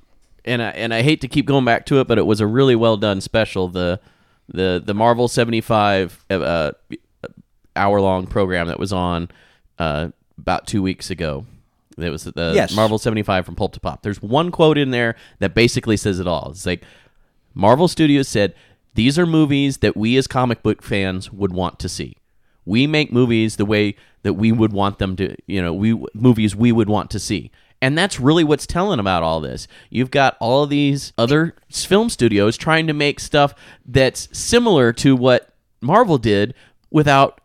and 0.44 0.62
I, 0.62 0.70
and 0.70 0.94
I 0.94 1.02
hate 1.02 1.20
to 1.20 1.28
keep 1.28 1.46
going 1.46 1.64
back 1.64 1.84
to 1.86 2.00
it, 2.00 2.08
but 2.08 2.16
it 2.18 2.26
was 2.26 2.40
a 2.40 2.46
really 2.46 2.74
well 2.74 2.96
done 2.96 3.20
special. 3.20 3.68
The 3.68 4.00
the 4.48 4.82
the 4.84 4.94
Marvel 4.94 5.28
75 5.28 6.24
uh, 6.30 6.72
hour 7.76 8.00
long 8.00 8.26
program 8.26 8.68
that 8.68 8.78
was 8.78 8.92
on 8.92 9.28
uh, 9.78 10.08
about 10.38 10.66
two 10.66 10.82
weeks 10.82 11.10
ago. 11.10 11.44
It 11.98 12.10
was 12.10 12.24
the 12.24 12.52
Yes. 12.54 12.74
Marvel 12.74 12.98
75 12.98 13.44
from 13.44 13.56
Pulp 13.56 13.72
to 13.74 13.80
Pop. 13.80 14.02
There's 14.02 14.22
one 14.22 14.50
quote 14.50 14.78
in 14.78 14.90
there 14.90 15.16
that 15.40 15.54
basically 15.54 15.96
says 15.96 16.20
it 16.20 16.26
all. 16.26 16.50
It's 16.52 16.64
like 16.64 16.82
Marvel 17.54 17.88
Studios 17.88 18.28
said, 18.28 18.54
These 18.94 19.18
are 19.18 19.26
movies 19.26 19.78
that 19.78 19.96
we 19.96 20.16
as 20.16 20.26
comic 20.26 20.62
book 20.62 20.82
fans 20.82 21.32
would 21.32 21.52
want 21.52 21.78
to 21.80 21.88
see. 21.88 22.16
We 22.64 22.86
make 22.86 23.12
movies 23.12 23.56
the 23.56 23.64
way 23.64 23.96
that 24.22 24.34
we 24.34 24.52
would 24.52 24.72
want 24.72 24.98
them 24.98 25.16
to, 25.16 25.36
you 25.46 25.62
know, 25.62 25.72
we 25.72 25.94
movies 26.14 26.54
we 26.54 26.72
would 26.72 26.88
want 26.88 27.10
to 27.12 27.18
see. 27.18 27.50
And 27.80 27.96
that's 27.96 28.18
really 28.18 28.44
what's 28.44 28.66
telling 28.66 28.98
about 28.98 29.22
all 29.22 29.40
this. 29.40 29.68
You've 29.88 30.10
got 30.10 30.36
all 30.40 30.66
these 30.66 31.12
other 31.16 31.54
film 31.70 32.10
studios 32.10 32.56
trying 32.56 32.88
to 32.88 32.92
make 32.92 33.20
stuff 33.20 33.54
that's 33.86 34.28
similar 34.36 34.92
to 34.94 35.14
what 35.14 35.50
Marvel 35.80 36.18
did 36.18 36.54
without 36.90 37.40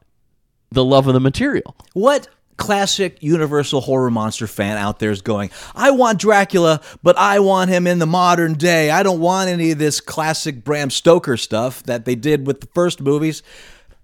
the 0.72 0.84
love 0.84 1.08
of 1.08 1.14
the 1.14 1.20
material. 1.20 1.76
What 1.94 2.28
classic 2.58 3.22
Universal 3.22 3.82
horror 3.82 4.12
monster 4.12 4.48
fan 4.48 4.78
out 4.78 5.00
there 5.00 5.12
is 5.12 5.22
going, 5.22 5.50
I 5.76 5.92
want 5.92 6.20
Dracula, 6.20 6.82
but 7.02 7.18
I 7.18 7.40
want 7.40 7.70
him 7.72 7.88
in 7.88 8.00
the 8.00 8.06
modern 8.06 8.54
day. 8.54 8.90
I 8.92 9.04
don't 9.04 9.20
want 9.20 9.50
any 9.50 9.72
of 9.72 9.78
this 9.80 10.00
classic 10.02 10.64
Bram 10.64 10.90
Stoker 10.90 11.38
stuff 11.38 11.84
that 11.84 12.06
they 12.06 12.16
did 12.16 12.46
with 12.48 12.62
the 12.62 12.68
first 12.76 13.02
movies. 13.02 13.44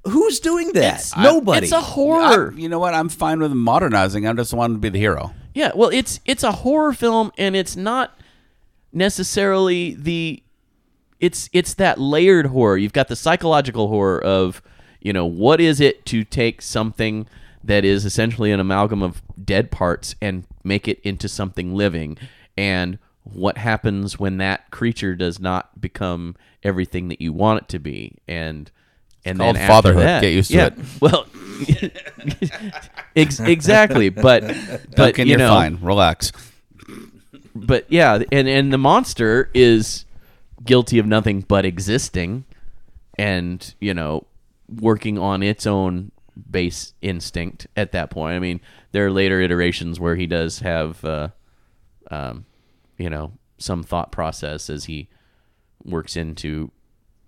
Who's 0.05 0.39
doing 0.39 0.71
that? 0.73 1.09
Nobody. 1.17 1.65
It's 1.65 1.73
a 1.73 1.81
horror. 1.81 2.53
I- 2.55 2.57
you 2.57 2.69
know 2.69 2.79
what? 2.79 2.93
I'm 2.93 3.09
fine 3.09 3.39
with 3.39 3.51
modernizing. 3.51 4.25
I 4.27 4.33
just 4.33 4.53
want 4.53 4.73
to 4.73 4.79
be 4.79 4.89
the 4.89 4.97
hero. 4.99 5.33
Yeah, 5.53 5.71
well, 5.75 5.89
it's 5.89 6.19
it's 6.25 6.43
a 6.43 6.51
horror 6.53 6.93
film, 6.93 7.31
and 7.37 7.55
it's 7.55 7.75
not 7.75 8.17
necessarily 8.93 9.95
the. 9.95 10.43
It's 11.19 11.49
it's 11.51 11.73
that 11.75 11.99
layered 11.99 12.45
horror. 12.47 12.77
You've 12.77 12.93
got 12.93 13.09
the 13.09 13.15
psychological 13.15 13.89
horror 13.89 14.23
of, 14.23 14.61
you 15.01 15.11
know, 15.11 15.25
what 15.25 15.59
is 15.59 15.81
it 15.81 16.05
to 16.07 16.23
take 16.23 16.61
something 16.61 17.27
that 17.63 17.83
is 17.85 18.05
essentially 18.05 18.51
an 18.51 18.59
amalgam 18.59 19.01
of 19.03 19.21
dead 19.43 19.71
parts 19.71 20.15
and 20.21 20.45
make 20.63 20.87
it 20.87 20.99
into 21.01 21.27
something 21.27 21.75
living, 21.75 22.17
and 22.57 22.97
what 23.23 23.57
happens 23.57 24.17
when 24.19 24.37
that 24.37 24.71
creature 24.71 25.15
does 25.15 25.39
not 25.39 25.79
become 25.79 26.35
everything 26.63 27.07
that 27.09 27.21
you 27.21 27.31
want 27.33 27.61
it 27.63 27.67
to 27.69 27.79
be, 27.79 28.15
and 28.27 28.71
and 29.25 29.37
called 29.39 29.55
then 29.55 29.61
after 29.61 29.71
fatherhood. 29.73 30.03
that- 30.03 30.21
Get 30.21 30.33
used 30.33 30.51
to 30.51 30.57
yeah, 30.57 30.65
it. 30.67 30.73
Well, 31.01 31.25
ex- 33.15 33.39
exactly, 33.39 34.09
but 34.09 34.41
but 34.47 34.91
Duncan, 34.95 35.27
you 35.27 35.31
you're 35.31 35.39
know, 35.39 35.49
fine. 35.53 35.77
Relax. 35.81 36.31
but 37.55 37.85
yeah, 37.89 38.19
and 38.31 38.47
and 38.47 38.71
the 38.73 38.77
monster 38.77 39.49
is 39.53 40.05
guilty 40.63 40.99
of 40.99 41.05
nothing 41.05 41.41
but 41.41 41.65
existing, 41.65 42.45
and 43.17 43.73
you 43.79 43.93
know, 43.93 44.25
working 44.69 45.17
on 45.17 45.43
its 45.43 45.65
own 45.67 46.11
base 46.49 46.93
instinct 47.01 47.67
at 47.75 47.91
that 47.91 48.09
point. 48.09 48.35
I 48.35 48.39
mean, 48.39 48.61
there 48.91 49.05
are 49.05 49.11
later 49.11 49.41
iterations 49.41 49.99
where 49.99 50.15
he 50.15 50.27
does 50.27 50.59
have, 50.59 51.03
uh, 51.03 51.29
um, 52.11 52.45
you 52.97 53.09
know, 53.09 53.33
some 53.57 53.83
thought 53.83 54.11
process 54.11 54.69
as 54.69 54.85
he 54.85 55.09
works 55.83 56.15
into 56.15 56.71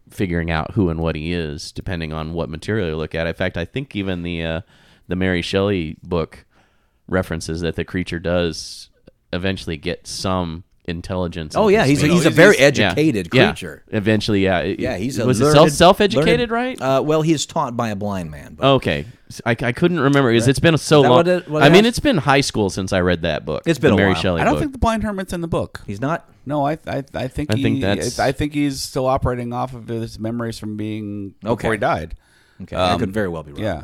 figuring 0.09 0.51
out 0.51 0.71
who 0.71 0.89
and 0.89 0.99
what 0.99 1.15
he 1.15 1.31
is, 1.31 1.71
depending 1.71 2.13
on 2.13 2.33
what 2.33 2.49
material 2.49 2.89
you 2.89 2.95
look 2.95 3.15
at. 3.15 3.27
In 3.27 3.33
fact, 3.33 3.57
I 3.57 3.65
think 3.65 3.95
even 3.95 4.23
the 4.23 4.43
uh, 4.43 4.61
the 5.07 5.15
Mary 5.15 5.41
Shelley 5.41 5.97
book 6.03 6.45
references 7.07 7.61
that 7.61 7.75
the 7.75 7.83
creature 7.83 8.19
does 8.19 8.89
eventually 9.33 9.77
get 9.77 10.07
some 10.07 10.63
intelligence. 10.91 11.55
oh, 11.55 11.67
yeah. 11.69 11.85
He's 11.85 12.03
a, 12.03 12.07
he's 12.07 12.25
a 12.27 12.29
very 12.29 12.57
he's- 12.57 12.77
Yeah. 12.77 12.87
educated 12.89 13.29
Yeah. 13.33 13.45
creature. 13.47 13.83
Eventually, 13.87 14.43
yeah. 14.43 14.61
Yeah, 14.61 14.97
he's 14.97 15.17
a 15.17 15.25
was 15.25 15.41
learned- 15.41 15.55
self 15.55 15.69
self 15.71 16.01
educated, 16.01 16.51
right? 16.51 16.79
Uh, 16.79 17.01
well, 17.03 17.23
he 17.23 17.33
is 17.33 17.45
taught 17.47 17.75
by 17.75 17.89
a 17.89 17.95
blind 17.95 18.29
man. 18.29 18.55
But 18.59 18.67
okay, 18.75 19.05
I, 19.45 19.51
I 19.59 19.71
couldn't 19.71 19.99
remember 19.99 20.31
because 20.31 20.47
it's 20.47 20.59
been 20.59 20.77
so 20.77 21.01
long. 21.01 21.09
what 21.11 21.27
it- 21.27 21.49
what 21.49 21.63
I 21.63 21.67
it 21.67 21.71
mean, 21.71 21.85
has? 21.85 21.89
it's 21.91 21.99
been 21.99 22.17
high 22.17 22.41
school 22.41 22.69
since 22.69 22.93
I 22.93 22.99
read 22.99 23.23
that 23.23 23.45
book. 23.45 23.63
It's 23.65 23.79
been 23.79 23.91
the 23.91 23.95
a 23.95 23.97
Mary 23.97 24.13
while. 24.13 24.21
Shelley 24.21 24.41
I 24.41 24.43
don't 24.43 24.53
book. 24.53 24.59
think 24.61 24.71
the 24.73 24.77
blind 24.77 25.03
hermit's 25.03 25.33
in 25.33 25.41
the 25.41 25.47
book. 25.47 25.81
he's 25.87 25.99
not. 26.01 26.27
No, 26.45 26.65
I 26.67 26.77
I, 26.87 27.03
I 27.15 27.27
think 27.27 27.51
I 27.53 27.57
he, 27.57 27.63
think 27.63 27.81
that's- 27.81 28.19
I 28.19 28.31
think 28.31 28.53
he's 28.53 28.81
still 28.81 29.07
operating 29.07 29.53
off 29.53 29.73
of 29.73 29.87
his 29.87 30.19
memories 30.19 30.59
from 30.59 30.77
being 30.77 31.33
Okay. 31.45 31.55
before 31.63 31.71
he 31.73 31.77
died. 31.79 32.15
Okay, 32.63 32.75
I 32.75 32.93
Um, 32.93 32.99
could 32.99 33.11
very 33.13 33.27
well 33.27 33.41
be 33.43 33.51
wrong. 33.53 33.61
Yeah, 33.63 33.83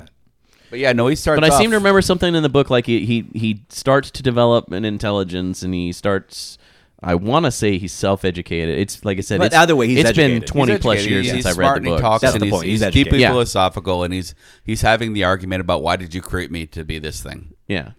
but 0.70 0.78
yeah, 0.80 0.92
no, 0.94 1.08
he 1.08 1.16
starts. 1.16 1.40
But 1.40 1.52
I 1.52 1.58
seem 1.58 1.70
to 1.72 1.78
remember 1.78 2.02
something 2.02 2.36
in 2.36 2.44
the 2.44 2.50
book 2.50 2.70
like 2.70 2.86
he 2.86 3.06
he, 3.06 3.26
he 3.34 3.62
starts 3.70 4.12
to 4.12 4.22
develop 4.24 4.72
an 4.72 4.86
intelligence 4.86 5.62
and 5.64 5.74
he 5.74 5.92
starts. 5.92 6.57
I 7.04 7.14
want 7.16 7.46
to 7.46 7.52
say 7.52 7.78
he's 7.78 7.94
self-educated. 7.94 8.80
It's 8.80 9.06
like 9.06 9.18
I 9.20 9.22
said. 9.22 9.38
But 9.38 9.48
it's, 9.48 9.56
either 9.56 9.76
way, 9.76 9.88
he's 9.88 10.00
it's 10.00 10.10
educated. 10.10 10.32
been 10.34 10.42
He's 10.42 10.50
twenty 10.52 10.78
plus 10.80 10.98
educated. 10.98 11.12
years 11.12 11.26
He's 11.26 11.44
since 11.44 11.46
I 11.46 11.52
smart 11.52 11.74
read 11.74 11.78
and 11.78 11.86
the 11.86 11.90
book. 11.92 11.98
He 12.00 12.02
talks 12.02 12.22
That's 12.24 12.34
and 12.34 12.42
the 12.42 12.46
he's, 12.48 12.52
point. 12.54 12.66
He's 12.66 12.72
he's 12.82 12.82
deeply 12.82 13.00
educated. 13.02 13.20
Yeah. 13.22 13.30
philosophical, 13.30 14.04
and 14.04 14.14
he's 14.14 14.36
he's 14.64 14.82
having 14.82 15.14
the 15.14 15.24
argument 15.24 15.62
about 15.62 15.84
why 15.84 15.96
did 15.96 16.14
you 16.16 16.22
create 16.22 16.50
me 16.52 16.66
to 16.68 16.84
be 16.84 16.98
this 17.00 17.22
thing? 17.22 17.54
Yeah. 17.68 17.92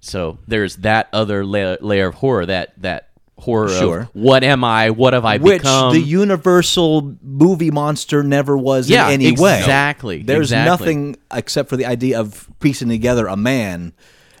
So 0.00 0.38
there's 0.46 0.76
that 0.76 1.08
other 1.12 1.44
layer, 1.44 1.76
layer 1.80 2.06
of 2.06 2.14
horror. 2.14 2.46
That 2.46 2.72
that 2.80 3.08
horror 3.36 3.68
Sure. 3.68 4.00
of 4.00 4.08
what 4.14 4.42
am 4.42 4.64
I? 4.64 4.90
What 4.90 5.12
have 5.12 5.24
I 5.24 5.36
Which 5.38 5.62
become? 5.62 5.92
the 5.92 6.00
Universal 6.00 7.16
movie 7.22 7.70
monster 7.70 8.22
never 8.22 8.56
was 8.56 8.88
Yeah, 8.88 9.08
in 9.08 9.20
any 9.20 9.32
way. 9.38 9.58
exactly, 9.58 10.22
There's 10.22 10.46
exactly. 10.52 10.70
nothing 10.70 11.16
except 11.32 11.68
for 11.68 11.76
the 11.76 11.86
idea 11.86 12.18
of 12.20 12.48
piecing 12.60 12.88
together 12.88 13.26
a 13.26 13.36
man 13.36 13.92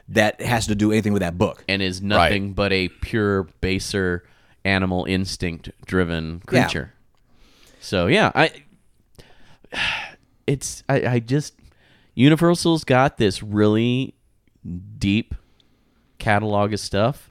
that 0.08 0.40
has 0.40 0.66
to 0.68 0.74
do 0.74 0.90
anything 0.92 1.12
with 1.12 1.20
that 1.20 1.36
book. 1.38 1.64
and 1.68 1.82
is 1.82 2.00
nothing 2.02 2.52
but 2.54 2.72
a 2.72 2.88
pure 2.88 3.44
baser 3.60 4.24
animal 4.64 5.04
instinct 5.04 5.70
driven 5.86 6.42
Yeah. 6.50 6.62
creature. 6.64 6.94
So 7.80 8.06
yeah, 8.06 8.32
I 8.34 8.50
it's 10.46 10.82
I, 10.88 11.06
I 11.06 11.18
just 11.20 11.54
Universal's 12.14 12.84
got 12.84 13.16
this 13.18 13.42
really 13.42 14.14
deep 14.98 15.34
catalog 16.18 16.72
of 16.72 16.80
stuff. 16.80 17.30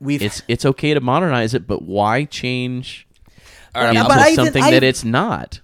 We've 0.00 0.20
It's 0.22 0.42
it's 0.48 0.64
okay 0.66 0.94
to 0.94 1.00
modernize 1.00 1.54
it, 1.54 1.66
but 1.66 1.82
why 1.82 2.24
change 2.24 3.06
right, 3.74 3.96
into 3.96 4.08
but 4.08 4.18
I 4.18 4.30
even- 4.32 4.44
something 4.44 4.62
I- 4.62 4.70
that 4.72 4.82
it's 4.82 5.04
not? 5.04 5.60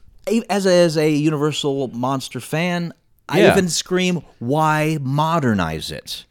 as 0.48 0.66
a, 0.66 0.72
as 0.72 0.96
a 0.96 1.10
Universal 1.10 1.88
monster 1.88 2.38
fan, 2.38 2.94
I 3.28 3.40
Yeah. 3.40 3.52
even 3.52 3.68
scream, 3.68 4.22
why 4.38 4.98
modernize 5.00 5.90
it? 5.90 6.24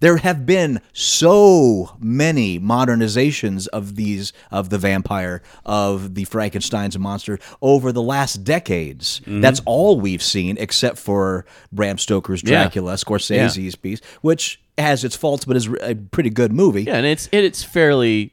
There 0.00 0.18
have 0.18 0.46
been 0.46 0.80
so 0.92 1.96
many 1.98 2.60
modernizations 2.60 3.66
of 3.68 3.96
these 3.96 4.32
of 4.50 4.70
the 4.70 4.78
vampire, 4.78 5.42
of 5.64 6.14
the 6.14 6.24
Frankenstein's 6.24 6.98
monster 6.98 7.38
over 7.60 7.90
the 7.92 8.02
last 8.02 8.44
decades. 8.44 9.20
Mm-hmm. 9.20 9.40
That's 9.40 9.60
all 9.64 10.00
we've 10.00 10.22
seen, 10.22 10.56
except 10.58 10.98
for 10.98 11.44
Bram 11.72 11.98
Stoker's 11.98 12.42
Yeah. 12.42 12.62
Dracula, 12.62 12.94
Scorsese's 12.94 13.74
piece, 13.76 14.00
which 14.20 14.60
has 14.76 15.02
its 15.04 15.16
faults, 15.16 15.44
but 15.44 15.56
is 15.56 15.68
a 15.82 15.94
pretty 15.96 16.30
good 16.30 16.52
movie. 16.52 16.84
Yeah, 16.84 16.96
and 16.96 17.06
it's 17.06 17.28
it, 17.32 17.44
it's 17.44 17.64
fairly 17.64 18.32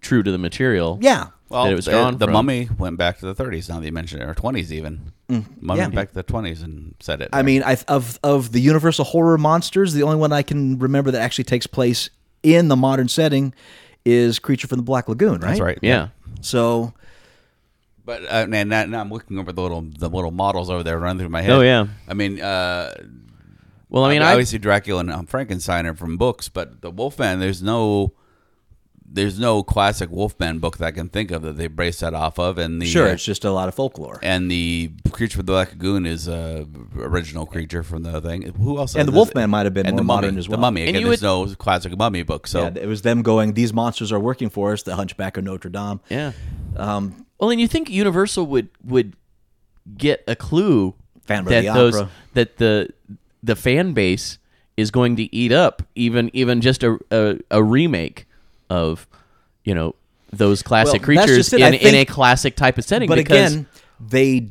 true 0.00 0.22
to 0.22 0.30
the 0.30 0.38
material. 0.38 0.98
Yeah. 1.00 1.28
Well, 1.48 1.66
it 1.66 1.74
was 1.74 1.84
the, 1.84 1.90
drawn 1.92 2.16
the 2.16 2.26
from. 2.26 2.32
Mummy 2.32 2.68
went 2.78 2.96
back 2.96 3.18
to 3.18 3.30
the 3.30 3.34
30s. 3.34 3.68
Now 3.68 3.78
that 3.78 3.84
you 3.86 3.92
mention 3.92 4.22
it, 4.22 4.28
or 4.28 4.34
20s 4.34 4.70
even. 4.70 5.12
Mummy 5.32 5.46
Mm, 5.60 5.76
yeah. 5.76 5.82
went 5.84 5.94
back 5.94 6.08
to 6.08 6.14
the 6.14 6.24
20s 6.24 6.62
and 6.62 6.94
said 7.00 7.20
it. 7.22 7.28
I 7.32 7.42
mean, 7.42 7.62
I, 7.62 7.76
of 7.88 8.18
of 8.22 8.52
the 8.52 8.60
Universal 8.60 9.04
horror 9.06 9.38
monsters, 9.38 9.92
the 9.92 10.02
only 10.02 10.16
one 10.16 10.32
I 10.32 10.42
can 10.42 10.78
remember 10.78 11.10
that 11.10 11.20
actually 11.22 11.44
takes 11.44 11.66
place 11.66 12.10
in 12.42 12.68
the 12.68 12.76
modern 12.76 13.08
setting 13.08 13.54
is 14.04 14.38
Creature 14.38 14.66
from 14.68 14.78
the 14.78 14.82
Black 14.84 15.08
Lagoon, 15.08 15.34
right? 15.34 15.40
that's 15.40 15.60
right. 15.60 15.78
Yeah. 15.82 16.08
So 16.40 16.92
But 18.04 18.22
uh, 18.24 18.46
and 18.52 18.68
now, 18.70 18.84
now 18.86 19.00
I'm 19.00 19.10
looking 19.10 19.38
over 19.38 19.52
the 19.52 19.62
little 19.62 19.82
the 19.82 20.08
little 20.08 20.32
models 20.32 20.68
over 20.70 20.82
there 20.82 20.98
running 20.98 21.20
through 21.20 21.28
my 21.28 21.42
head. 21.42 21.52
Oh, 21.52 21.60
yeah. 21.60 21.86
I 22.08 22.14
mean, 22.14 22.40
uh, 22.40 22.92
Well, 23.88 24.04
I 24.04 24.10
mean, 24.10 24.22
I 24.22 24.32
obviously 24.32 24.58
Dracula 24.58 25.00
and 25.00 25.10
um, 25.12 25.26
Frankenstein 25.26 25.86
are 25.86 25.94
from 25.94 26.16
books, 26.16 26.48
but 26.48 26.80
the 26.80 26.90
Wolfman, 26.90 27.38
there's 27.40 27.62
no, 27.62 28.12
there's 29.14 29.38
no 29.38 29.62
classic 29.62 30.10
Wolfman 30.10 30.58
book 30.58 30.78
that 30.78 30.86
I 30.86 30.90
can 30.90 31.08
think 31.08 31.30
of 31.30 31.42
that 31.42 31.56
they 31.58 31.68
base 31.68 32.00
that 32.00 32.14
off 32.14 32.38
of, 32.38 32.56
and 32.58 32.80
the 32.80 32.86
sure, 32.86 33.08
uh, 33.08 33.12
it's 33.12 33.24
just 33.24 33.44
a 33.44 33.50
lot 33.52 33.68
of 33.68 33.74
folklore. 33.74 34.18
and 34.22 34.50
the 34.50 34.90
creature 35.10 35.36
from 35.36 35.46
the 35.46 35.52
Black 35.52 35.72
Lagoon 35.72 36.06
is 36.06 36.28
a 36.28 36.66
original 36.96 37.44
creature 37.46 37.82
from 37.82 38.02
the 38.04 38.20
thing. 38.20 38.42
Who 38.54 38.78
else? 38.78 38.96
And 38.96 39.06
the? 39.08 39.12
Wolfman 39.12 39.50
might 39.50 39.66
have 39.66 39.74
been 39.74 39.86
and 39.86 39.94
more 39.94 40.00
the 40.00 40.04
mummy, 40.04 40.22
modern 40.26 40.38
as 40.38 40.48
well. 40.48 40.56
The 40.56 40.60
Mummy 40.62 40.80
And 40.82 40.88
again. 40.90 41.02
There's 41.04 41.20
would- 41.22 41.26
no 41.50 41.54
classic 41.56 41.96
Mummy 41.96 42.22
book, 42.22 42.46
so 42.46 42.62
yeah, 42.62 42.72
it 42.82 42.86
was 42.86 43.02
them 43.02 43.22
going. 43.22 43.52
These 43.54 43.72
monsters 43.72 44.10
are 44.12 44.20
working 44.20 44.48
for 44.50 44.72
us. 44.72 44.82
The 44.82 44.96
Hunchback 44.96 45.36
of 45.36 45.44
Notre 45.44 45.68
Dame. 45.68 46.00
yeah. 46.08 46.32
Um, 46.76 47.26
well, 47.38 47.50
and 47.50 47.60
you 47.60 47.68
think 47.68 47.90
Universal 47.90 48.46
would 48.46 48.68
would 48.84 49.14
get 49.98 50.22
a 50.26 50.36
clue 50.36 50.94
Phantom 51.22 51.46
of 51.46 51.50
that 51.50 51.64
the 51.64 51.72
those 51.78 51.96
Opera. 51.96 52.10
that 52.34 52.56
the 52.56 52.88
the 53.42 53.56
fan 53.56 53.92
base 53.92 54.38
is 54.76 54.90
going 54.90 55.16
to 55.16 55.34
eat 55.34 55.52
up 55.52 55.82
even 55.94 56.30
even 56.32 56.60
just 56.60 56.82
a 56.82 56.98
a, 57.10 57.38
a 57.50 57.62
remake 57.62 58.26
of 58.72 59.06
you 59.64 59.74
know 59.74 59.94
those 60.32 60.62
classic 60.62 61.02
Well, 61.06 61.24
creatures 61.26 61.52
in, 61.52 61.62
I 61.62 61.70
in 61.76 61.94
a 61.94 62.04
classic 62.04 62.56
type 62.56 62.78
of 62.78 62.84
setting. 62.84 63.08
But 63.08 63.16
because, 63.16 63.52
again, 63.54 63.66
they 64.00 64.48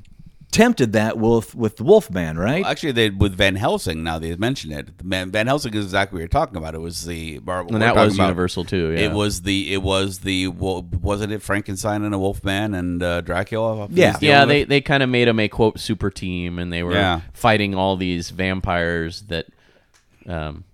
tempted 0.51 0.91
that 0.93 1.17
with 1.17 1.55
with 1.55 1.78
the 1.78 1.84
Wolfman, 1.84 2.38
right? 2.38 2.63
Actually, 2.65 2.91
they 2.91 3.09
with 3.09 3.34
Van 3.36 3.55
Helsing. 3.55 4.03
Now 4.03 4.19
they 4.19 4.36
mentioned 4.36 4.74
it. 4.74 5.03
Man, 5.03 5.32
Van 5.32 5.47
Helsing 5.47 5.74
is 5.74 5.86
exactly 5.86 6.17
what 6.17 6.19
you're 6.19 6.28
talking 6.28 6.57
about. 6.57 6.76
It 6.76 6.82
was 6.82 7.05
the 7.05 7.39
bar- 7.39 7.61
and 7.61 7.82
that 7.82 7.95
was 7.95 8.13
about- 8.15 8.26
Universal 8.26 8.65
too. 8.65 8.91
Yeah. 8.91 9.05
It 9.05 9.11
was 9.13 9.41
the 9.41 9.74
it 9.74 9.82
was 9.82 10.19
the 10.19 10.49
well, 10.49 10.84
wasn't 11.01 11.32
it 11.34 11.41
Frankenstein 11.41 12.03
and 12.03 12.13
a 12.13 12.19
Wolfman 12.19 12.74
and 12.76 13.01
uh, 13.01 13.22
Dracula? 13.22 13.88
Yeah. 13.89 14.17
Yeah, 14.22 14.45
they, 14.45 14.65
they 14.65 14.82
kind 14.82 15.01
of 15.03 15.09
made 15.09 15.28
them 15.28 15.39
a 15.39 15.47
quote 15.47 15.80
super 15.80 16.11
team, 16.11 16.59
and 16.59 16.72
they 16.72 16.84
were 16.84 16.93
Yeah. 16.93 17.22
fighting 17.34 17.74
all 17.74 17.95
these 17.97 18.30
vampires 18.30 19.22
that, 19.30 19.45
um, 20.28 20.65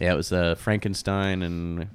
yeah, 0.00 0.12
it 0.12 0.16
was 0.16 0.32
uh, 0.32 0.54
Frankenstein 0.56 1.42
and 1.42 1.88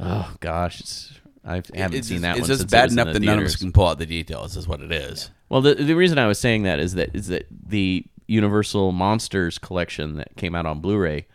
oh 0.00 0.34
gosh, 0.40 0.80
it's 0.80 1.12
I 1.44 1.62
haven't 1.74 1.98
it's, 1.98 2.08
seen 2.08 2.22
that 2.22 2.32
it's 2.36 2.42
one. 2.42 2.48
just 2.48 2.60
since 2.60 2.72
it 2.72 2.74
bad 2.74 2.84
was 2.84 2.92
enough 2.92 3.06
the 3.08 3.12
that 3.14 3.20
none 3.24 3.38
of 3.38 3.44
us 3.44 3.56
can 3.56 3.72
pull 3.72 3.86
out 3.86 3.98
the 3.98 4.06
details. 4.06 4.56
Is 4.56 4.66
what 4.68 4.80
it 4.80 4.92
is. 4.92 5.30
Well, 5.48 5.60
the 5.60 5.74
the 5.74 5.94
reason 5.94 6.18
I 6.18 6.26
was 6.26 6.38
saying 6.38 6.64
that 6.64 6.80
is 6.80 6.94
that 6.94 7.14
is 7.14 7.28
that 7.28 7.46
the 7.50 8.04
Universal 8.26 8.92
Monsters 8.92 9.58
collection 9.58 10.16
that 10.16 10.36
came 10.36 10.54
out 10.54 10.66
on 10.66 10.80
Blu-ray. 10.80 11.26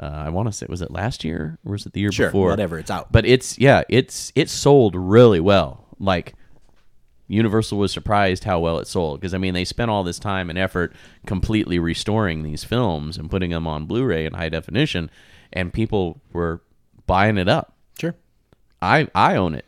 Uh, 0.00 0.06
I 0.06 0.28
want 0.30 0.48
to 0.48 0.52
say 0.52 0.66
was 0.68 0.82
it 0.82 0.90
last 0.90 1.22
year 1.22 1.58
or 1.64 1.72
was 1.72 1.86
it 1.86 1.92
the 1.92 2.00
year 2.00 2.10
Sure, 2.12 2.28
before? 2.28 2.48
whatever, 2.48 2.78
it's 2.78 2.90
out. 2.90 3.12
But 3.12 3.24
it's 3.26 3.58
yeah, 3.58 3.82
it's 3.88 4.32
it 4.34 4.48
sold 4.50 4.94
really 4.96 5.40
well. 5.40 5.86
Like 5.98 6.34
Universal 7.28 7.78
was 7.78 7.92
surprised 7.92 8.44
how 8.44 8.58
well 8.58 8.78
it 8.78 8.86
sold 8.86 9.20
because 9.20 9.32
I 9.32 9.38
mean 9.38 9.54
they 9.54 9.64
spent 9.64 9.90
all 9.90 10.02
this 10.02 10.18
time 10.18 10.50
and 10.50 10.58
effort 10.58 10.94
completely 11.26 11.78
restoring 11.78 12.42
these 12.42 12.64
films 12.64 13.16
and 13.16 13.30
putting 13.30 13.50
them 13.50 13.66
on 13.66 13.86
Blu-ray 13.86 14.26
in 14.26 14.34
high 14.34 14.48
definition, 14.48 15.10
and 15.52 15.72
people 15.72 16.20
were 16.32 16.62
buying 17.06 17.38
it 17.38 17.48
up. 17.48 17.71
Sure. 18.00 18.14
I 18.80 19.08
I 19.14 19.36
own 19.36 19.54
it. 19.54 19.64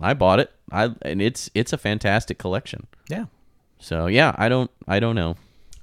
I 0.00 0.14
bought 0.14 0.40
it. 0.40 0.50
I 0.70 0.90
and 1.02 1.20
it's 1.22 1.50
it's 1.54 1.72
a 1.72 1.78
fantastic 1.78 2.38
collection. 2.38 2.86
Yeah. 3.08 3.26
So 3.78 4.06
yeah, 4.06 4.34
I 4.36 4.48
don't 4.48 4.70
I 4.88 5.00
don't 5.00 5.14
know. 5.16 5.36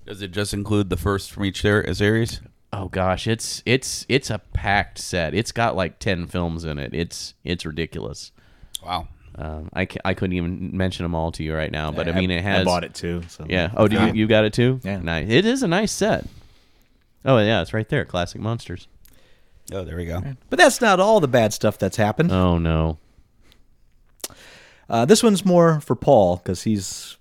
Does 0.05 0.21
it 0.21 0.31
just 0.31 0.53
include 0.53 0.89
the 0.89 0.97
first 0.97 1.31
from 1.31 1.45
each 1.45 1.61
ser- 1.61 1.93
series? 1.93 2.41
Oh 2.71 2.87
gosh, 2.87 3.27
it's 3.27 3.61
it's 3.65 4.05
it's 4.09 4.29
a 4.29 4.39
packed 4.53 4.97
set. 4.99 5.33
It's 5.33 5.51
got 5.51 5.75
like 5.75 5.99
ten 5.99 6.27
films 6.27 6.65
in 6.65 6.77
it. 6.79 6.93
It's 6.93 7.33
it's 7.43 7.65
ridiculous. 7.65 8.31
Wow. 8.83 9.07
Um, 9.35 9.69
I 9.73 9.87
I 10.03 10.13
couldn't 10.13 10.35
even 10.35 10.75
mention 10.75 11.03
them 11.03 11.15
all 11.15 11.31
to 11.33 11.43
you 11.43 11.55
right 11.55 11.71
now, 11.71 11.91
but 11.91 12.07
I 12.09 12.11
mean 12.11 12.29
it 12.31 12.43
has. 12.43 12.61
I 12.61 12.63
bought 12.63 12.83
it 12.83 12.93
too. 12.93 13.23
So. 13.29 13.45
Yeah. 13.47 13.71
Oh, 13.75 13.87
do 13.87 13.99
you, 13.99 14.13
you 14.13 14.27
got 14.27 14.43
it 14.43 14.53
too? 14.53 14.79
Yeah. 14.83 14.97
Nice. 14.99 15.29
It 15.29 15.45
is 15.45 15.63
a 15.63 15.67
nice 15.67 15.91
set. 15.91 16.25
Oh 17.25 17.37
yeah, 17.37 17.61
it's 17.61 17.73
right 17.73 17.87
there. 17.87 18.05
Classic 18.05 18.39
monsters. 18.41 18.87
Oh, 19.71 19.83
there 19.83 19.95
we 19.97 20.05
go. 20.05 20.21
But 20.49 20.57
that's 20.59 20.81
not 20.81 20.99
all 20.99 21.19
the 21.19 21.27
bad 21.27 21.53
stuff 21.53 21.77
that's 21.77 21.97
happened. 21.97 22.31
Oh 22.31 22.57
no. 22.57 22.97
Uh, 24.89 25.05
this 25.05 25.21
one's 25.21 25.45
more 25.45 25.79
for 25.81 25.95
Paul 25.95 26.37
because 26.37 26.63
he's 26.63 27.15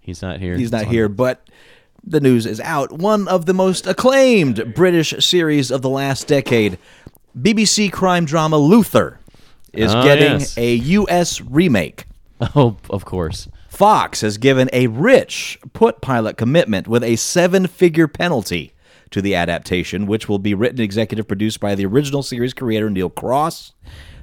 He's 0.00 0.20
not 0.20 0.40
here. 0.40 0.56
he's 0.56 0.72
not 0.72 0.86
here, 0.86 1.08
but 1.08 1.48
the 2.04 2.20
news 2.20 2.44
is 2.44 2.60
out. 2.60 2.90
One 2.92 3.28
of 3.28 3.46
the 3.46 3.54
most 3.54 3.86
acclaimed 3.86 4.74
British 4.74 5.14
series 5.24 5.70
of 5.70 5.80
the 5.82 5.88
last 5.88 6.26
decade, 6.26 6.76
BBC 7.38 7.90
crime 7.92 8.24
drama 8.24 8.58
Luther, 8.58 9.20
is 9.72 9.94
Ah, 9.94 10.02
getting 10.02 10.40
yes. 10.40 10.58
a 10.58 10.74
U.S. 10.74 11.40
remake. 11.40 12.04
Oh, 12.56 12.76
of 12.90 13.04
course. 13.04 13.46
Fox 13.68 14.20
has 14.22 14.36
given 14.36 14.68
a 14.72 14.88
rich 14.88 15.60
put 15.72 16.00
pilot 16.00 16.36
commitment 16.36 16.88
with 16.88 17.04
a 17.04 17.14
seven 17.14 17.68
figure 17.68 18.08
penalty 18.08 18.72
to 19.12 19.22
the 19.22 19.34
adaptation, 19.34 20.06
which 20.06 20.28
will 20.28 20.38
be 20.38 20.54
written 20.54 20.78
and 20.78 20.84
executive 20.84 21.28
produced 21.28 21.60
by 21.60 21.74
the 21.74 21.86
original 21.86 22.22
series 22.22 22.52
creator 22.52 22.90
Neil 22.90 23.10
Cross. 23.10 23.72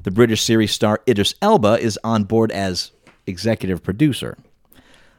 The 0.04 0.12
British 0.12 0.42
series 0.42 0.72
star 0.72 1.02
Idris 1.08 1.36
Elba 1.42 1.80
is 1.80 2.00
on 2.04 2.24
board 2.26 2.52
as 2.52 2.92
executive 3.28 3.84
producer. 3.84 4.38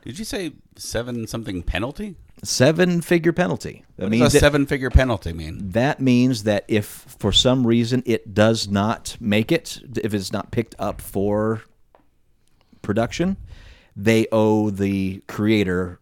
Did 0.04 0.18
you 0.18 0.24
say 0.24 0.52
seven 0.76 1.26
something 1.26 1.62
penalty? 1.62 2.16
Seven 2.42 3.02
figure 3.02 3.34
penalty. 3.34 3.84
That 3.96 4.04
What 4.04 4.10
means 4.12 4.22
does 4.24 4.34
a 4.36 4.38
seven 4.40 4.64
figure 4.66 4.88
penalty 4.90 5.32
mean? 5.34 5.70
that 5.72 6.00
means 6.00 6.44
that 6.44 6.64
if 6.68 6.86
for 6.86 7.32
some 7.32 7.66
reason 7.66 8.02
it 8.06 8.32
does 8.32 8.66
not 8.66 9.16
make 9.20 9.52
it, 9.52 9.78
if 10.02 10.14
it's 10.14 10.32
not 10.32 10.50
picked 10.50 10.74
up 10.78 11.02
for 11.02 11.62
production, 12.80 13.36
they 13.94 14.26
owe 14.32 14.70
the 14.70 15.22
creator 15.28 15.99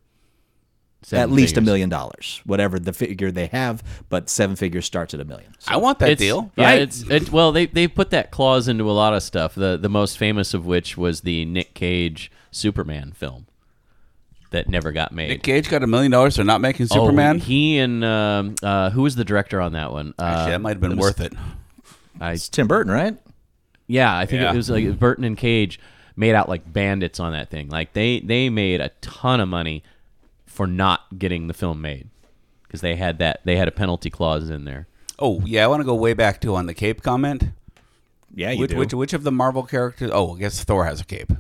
Seven 1.09 1.23
at 1.23 1.31
least 1.31 1.53
a 1.53 1.55
figures. 1.57 1.67
million 1.67 1.89
dollars, 1.89 2.43
whatever 2.45 2.79
the 2.79 2.93
figure 2.93 3.31
they 3.31 3.47
have, 3.47 3.83
but 4.09 4.29
seven 4.29 4.57
figures 4.57 4.85
starts 4.85 5.15
at 5.15 5.21
a 5.21 5.25
million. 5.25 5.55
So- 5.59 5.73
I 5.73 5.77
want 5.77 5.99
that 6.01 6.11
It's- 6.11 6.19
deal. 6.27 6.53
Yeah, 6.57 6.65
Right. 6.67 6.83
it's 6.83 7.03
it, 7.11 7.33
well 7.33 7.51
they 7.53 7.67
they 7.67 7.89
put 7.89 8.11
that 8.11 8.31
clause 8.31 8.69
into 8.69 8.91
a 8.91 8.93
lot 8.93 9.15
of 9.15 9.23
stuff. 9.23 9.55
The 9.55 9.79
the 9.81 9.89
most 9.89 10.19
famous 10.19 10.53
of 10.55 10.67
which 10.67 10.97
was 10.99 11.23
the 11.23 11.45
Nick 11.47 11.73
Cage 11.75 12.31
Superman 12.51 13.13
film 13.13 13.47
that 14.51 14.69
never 14.69 14.93
got 14.93 15.13
made. 15.13 15.29
Nick 15.29 15.43
Cage 15.43 15.69
got 15.69 15.83
a 15.83 15.87
million 15.87 16.11
dollars 16.11 16.37
for 16.37 16.45
not 16.45 16.61
making 16.61 16.89
Oh, 16.91 16.95
Superman. 17.07 17.39
he 17.39 17.79
and 17.79 18.05
um, 18.05 18.55
uh, 18.63 18.91
who 18.91 19.03
was 19.03 19.15
the 19.17 19.25
director 19.25 19.61
on 19.61 19.73
that 19.73 19.93
one? 19.93 20.15
Uh, 20.19 20.23
Actually, 20.23 20.51
that 20.53 20.61
might 20.61 20.71
have 20.71 20.81
been 20.81 20.97
was- 20.97 21.07
worth 21.07 21.21
it. 21.21 21.33
I, 22.21 22.33
it's 22.33 22.49
Tim 22.49 22.67
Burton, 22.67 22.93
right? 22.93 23.17
yeah, 23.87 24.17
I 24.17 24.27
think 24.27 24.43
Yeah. 24.43 24.53
it 24.53 24.57
was 24.57 24.69
like 24.69 24.99
Burton 24.99 25.25
and 25.25 25.37
Cage 25.39 25.79
made 26.17 26.35
out 26.35 26.49
like 26.49 26.71
bandits 26.73 27.21
on 27.21 27.33
that 27.33 27.49
thing. 27.51 27.69
Like 27.69 27.93
they 27.93 28.21
they 28.21 28.51
made 28.51 28.81
a 28.81 28.89
ton 29.01 29.41
of 29.41 29.49
money 29.49 29.83
for 30.59 30.67
not 30.67 31.17
getting 31.17 31.47
the 31.47 31.55
film 31.55 31.81
made 31.81 32.09
because 32.65 32.81
they 32.81 32.97
had 32.97 33.21
that 33.21 33.41
they 33.45 33.55
had 33.55 33.69
a 33.69 33.71
penalty 33.71 34.11
clause 34.11 34.51
in 34.51 34.65
there. 34.65 34.89
Oh 35.17 35.41
yeah, 35.45 35.63
I 35.63 35.69
want 35.69 35.83
to 35.83 35.85
go 35.85 35.95
way 35.95 36.15
back 36.15 36.41
to 36.41 36.57
on 36.57 36.67
the 36.67 36.75
cape 36.75 37.01
comment. 37.01 37.45
Yeah, 38.35 38.51
you 38.51 38.63
Which, 38.63 38.71
do. 38.73 38.77
which 38.77 38.93
which 38.93 39.13
of 39.13 39.23
the 39.23 39.31
Marvel 39.31 39.63
characters? 39.63 40.11
Oh, 40.13 40.35
I 40.35 40.41
guess 40.41 40.65
Thor 40.65 40.85
has 40.85 41.01
a 41.01 41.05
cape. 41.05 41.33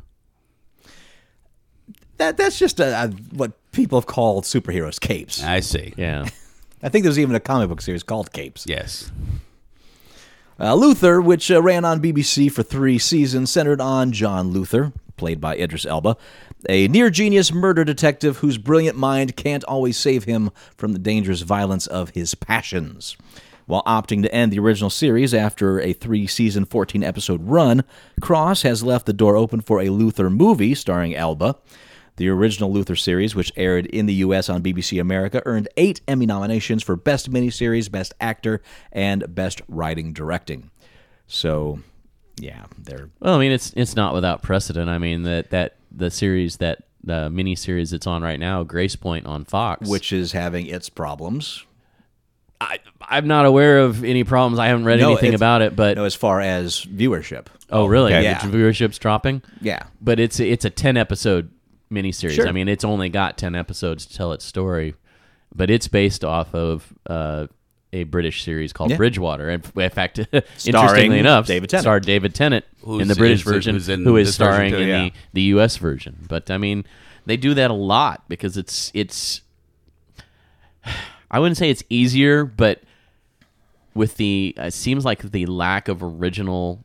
that 2.19 2.37
that's 2.37 2.61
just 2.61 2.79
a, 2.79 3.07
a, 3.07 3.09
what 3.35 3.55
people 3.73 3.99
have 3.99 4.07
called 4.07 4.45
superheroes 4.45 5.01
capes. 5.01 5.43
I 5.43 5.59
see. 5.59 5.95
Yeah. 5.97 6.29
I 6.85 6.89
think 6.89 7.03
there's 7.03 7.19
even 7.19 7.35
a 7.35 7.41
comic 7.41 7.69
book 7.71 7.81
series 7.81 8.05
called 8.05 8.33
Capes. 8.33 8.67
Yes. 8.69 9.11
Uh, 10.61 10.75
Luther, 10.77 11.21
which 11.21 11.51
uh, 11.51 11.61
ran 11.61 11.85
on 11.85 12.01
BBC 12.01 12.53
for 12.53 12.63
three 12.63 12.99
seasons, 13.01 13.51
centered 13.51 13.81
on 13.81 14.13
John 14.13 14.51
Luther, 14.53 14.93
played 15.17 15.41
by 15.41 15.57
Idris 15.57 15.85
Elba, 15.85 16.17
a 16.69 16.89
near 16.89 17.11
genius 17.11 17.53
murder 17.53 17.85
detective 17.85 18.39
whose 18.39 18.59
brilliant 18.59 18.97
mind 18.97 19.37
can't 19.37 19.65
always 19.65 19.97
save 19.97 20.25
him 20.25 20.51
from 20.77 20.93
the 20.93 20.99
dangerous 20.99 21.43
violence 21.43 21.87
of 21.87 22.11
his 22.11 22.35
passions. 22.35 23.17
While 23.67 23.83
opting 23.83 24.23
to 24.23 24.35
end 24.35 24.51
the 24.51 24.59
original 24.61 24.89
series 24.89 25.35
after 25.35 25.79
a 25.79 25.93
three 25.93 26.27
season, 26.27 26.65
14 26.65 27.05
episode 27.05 27.47
run, 27.47 27.85
Cross 28.21 28.63
has 28.63 28.83
left 28.83 29.05
the 29.05 29.13
door 29.13 29.37
open 29.37 29.61
for 29.61 29.83
a 29.83 29.91
Luther 29.91 30.31
movie 30.31 30.75
starring 30.75 31.15
Elba. 31.15 31.57
The 32.17 32.31
original 32.31 32.73
Luther 32.73 32.97
series, 32.97 33.35
which 33.35 33.53
aired 33.57 33.87
in 33.87 34.07
the 34.07 34.15
U.S. 34.15 34.49
on 34.49 34.63
BBC 34.63 35.01
America, 35.01 35.43
earned 35.45 35.69
eight 35.77 36.01
Emmy 36.09 36.27
nominations 36.27 36.83
for 36.83 36.97
Best 36.97 37.31
Miniseries, 37.31 37.91
Best 37.91 38.13
Actor, 38.21 38.63
and 38.91 39.35
Best 39.35 39.61
Writing 39.69 40.13
Directing. 40.13 40.71
So, 41.29 41.81
yeah, 42.41 42.65
they're 42.77 43.11
Well, 43.21 43.35
I 43.35 43.39
mean, 43.39 43.53
it's 43.53 43.73
it's 43.77 43.95
not 43.95 44.15
without 44.15 44.43
precedent. 44.43 44.89
I 44.89 44.99
mean 44.99 45.25
that 45.25 45.51
that 45.51 45.78
the 45.91 46.11
series 46.11 46.57
that 46.59 46.85
the 47.03 47.31
mini 47.31 47.55
series 47.55 47.91
that's 47.91 48.07
on 48.07 48.23
right 48.23 48.39
now, 48.41 48.65
Gracepoint 48.65 49.27
on 49.27 49.45
Fox, 49.45 49.89
which 49.89 50.13
is 50.13 50.33
having 50.33 50.67
its 50.67 50.89
problems. 50.89 51.65
I 52.61 52.81
I'm 53.01 53.27
not 53.29 53.47
aware 53.47 53.79
of 53.79 54.03
any 54.05 54.25
problems. 54.25 54.59
I 54.59 54.67
haven't 54.67 54.85
read 54.85 55.01
No, 55.01 55.13
anything 55.13 55.35
about 55.35 55.63
it, 55.63 55.77
but 55.77 55.97
No, 55.97 56.05
as 56.05 56.15
far 56.17 56.41
as 56.41 56.85
viewership. 56.85 57.47
oh 57.71 57.87
really? 57.87 58.13
okay. 58.13 58.23
The 58.23 58.25
Yeah. 58.25 58.41
viewership's 58.41 58.99
dropping. 58.99 59.43
Yeah. 59.61 59.85
but 60.01 60.19
it's 60.19 60.41
it's 60.41 60.65
a 60.65 60.71
10 60.71 60.97
episode 60.97 61.51
miniseries. 61.91 62.33
Sure. 62.33 62.49
I 62.49 62.53
mean, 62.53 62.69
it's 62.69 62.85
only 62.85 63.09
got 63.09 63.39
10 63.39 63.55
episodes 63.55 64.05
to 64.07 64.15
tell 64.17 64.33
its 64.33 64.45
story, 64.45 64.95
but 65.55 65.71
it's 65.71 65.87
based 65.89 66.25
off 66.25 66.53
of 66.55 66.93
uh, 67.09 67.47
a 67.93 68.05
British 68.05 68.45
series 68.45 68.73
called 68.73 68.91
Yeah. 68.91 68.97
Bridgewater. 68.99 69.49
And 69.49 69.65
in 69.77 69.91
fact, 69.91 70.19
interestingly 70.67 71.19
enough, 71.19 71.47
David 71.47 71.71
Tennant. 71.71 71.83
starred 71.83 72.05
David 72.05 72.35
Tennant 72.35 72.65
Who's- 72.83 73.03
in 73.03 73.09
the 73.09 73.15
British 73.15 73.43
who's- 73.45 73.55
version, 73.55 73.75
who's 73.75 73.89
in 73.89 74.05
who 74.05 74.17
is 74.17 74.35
starring 74.35 74.73
too, 74.73 74.79
in 74.79 74.89
yeah. 74.89 75.03
the 75.05 75.13
the 75.33 75.43
U.S. 75.43 75.77
version. 75.77 76.17
But 76.29 76.51
I 76.51 76.59
mean, 76.59 76.85
they 77.27 77.37
do 77.37 77.55
that 77.55 77.71
a 77.71 77.75
lot 77.75 78.25
because 78.29 78.57
it's 78.57 78.91
it's. 78.95 79.41
I 81.31 81.39
wouldn't 81.39 81.59
say 81.59 81.69
it's 81.71 81.83
easier, 81.91 82.45
but 82.45 82.83
with 83.95 84.17
the 84.17 84.55
it 84.57 84.73
seems 84.73 85.05
like 85.05 85.23
the 85.23 85.45
lack 85.47 85.89
of 85.89 86.03
original 86.03 86.85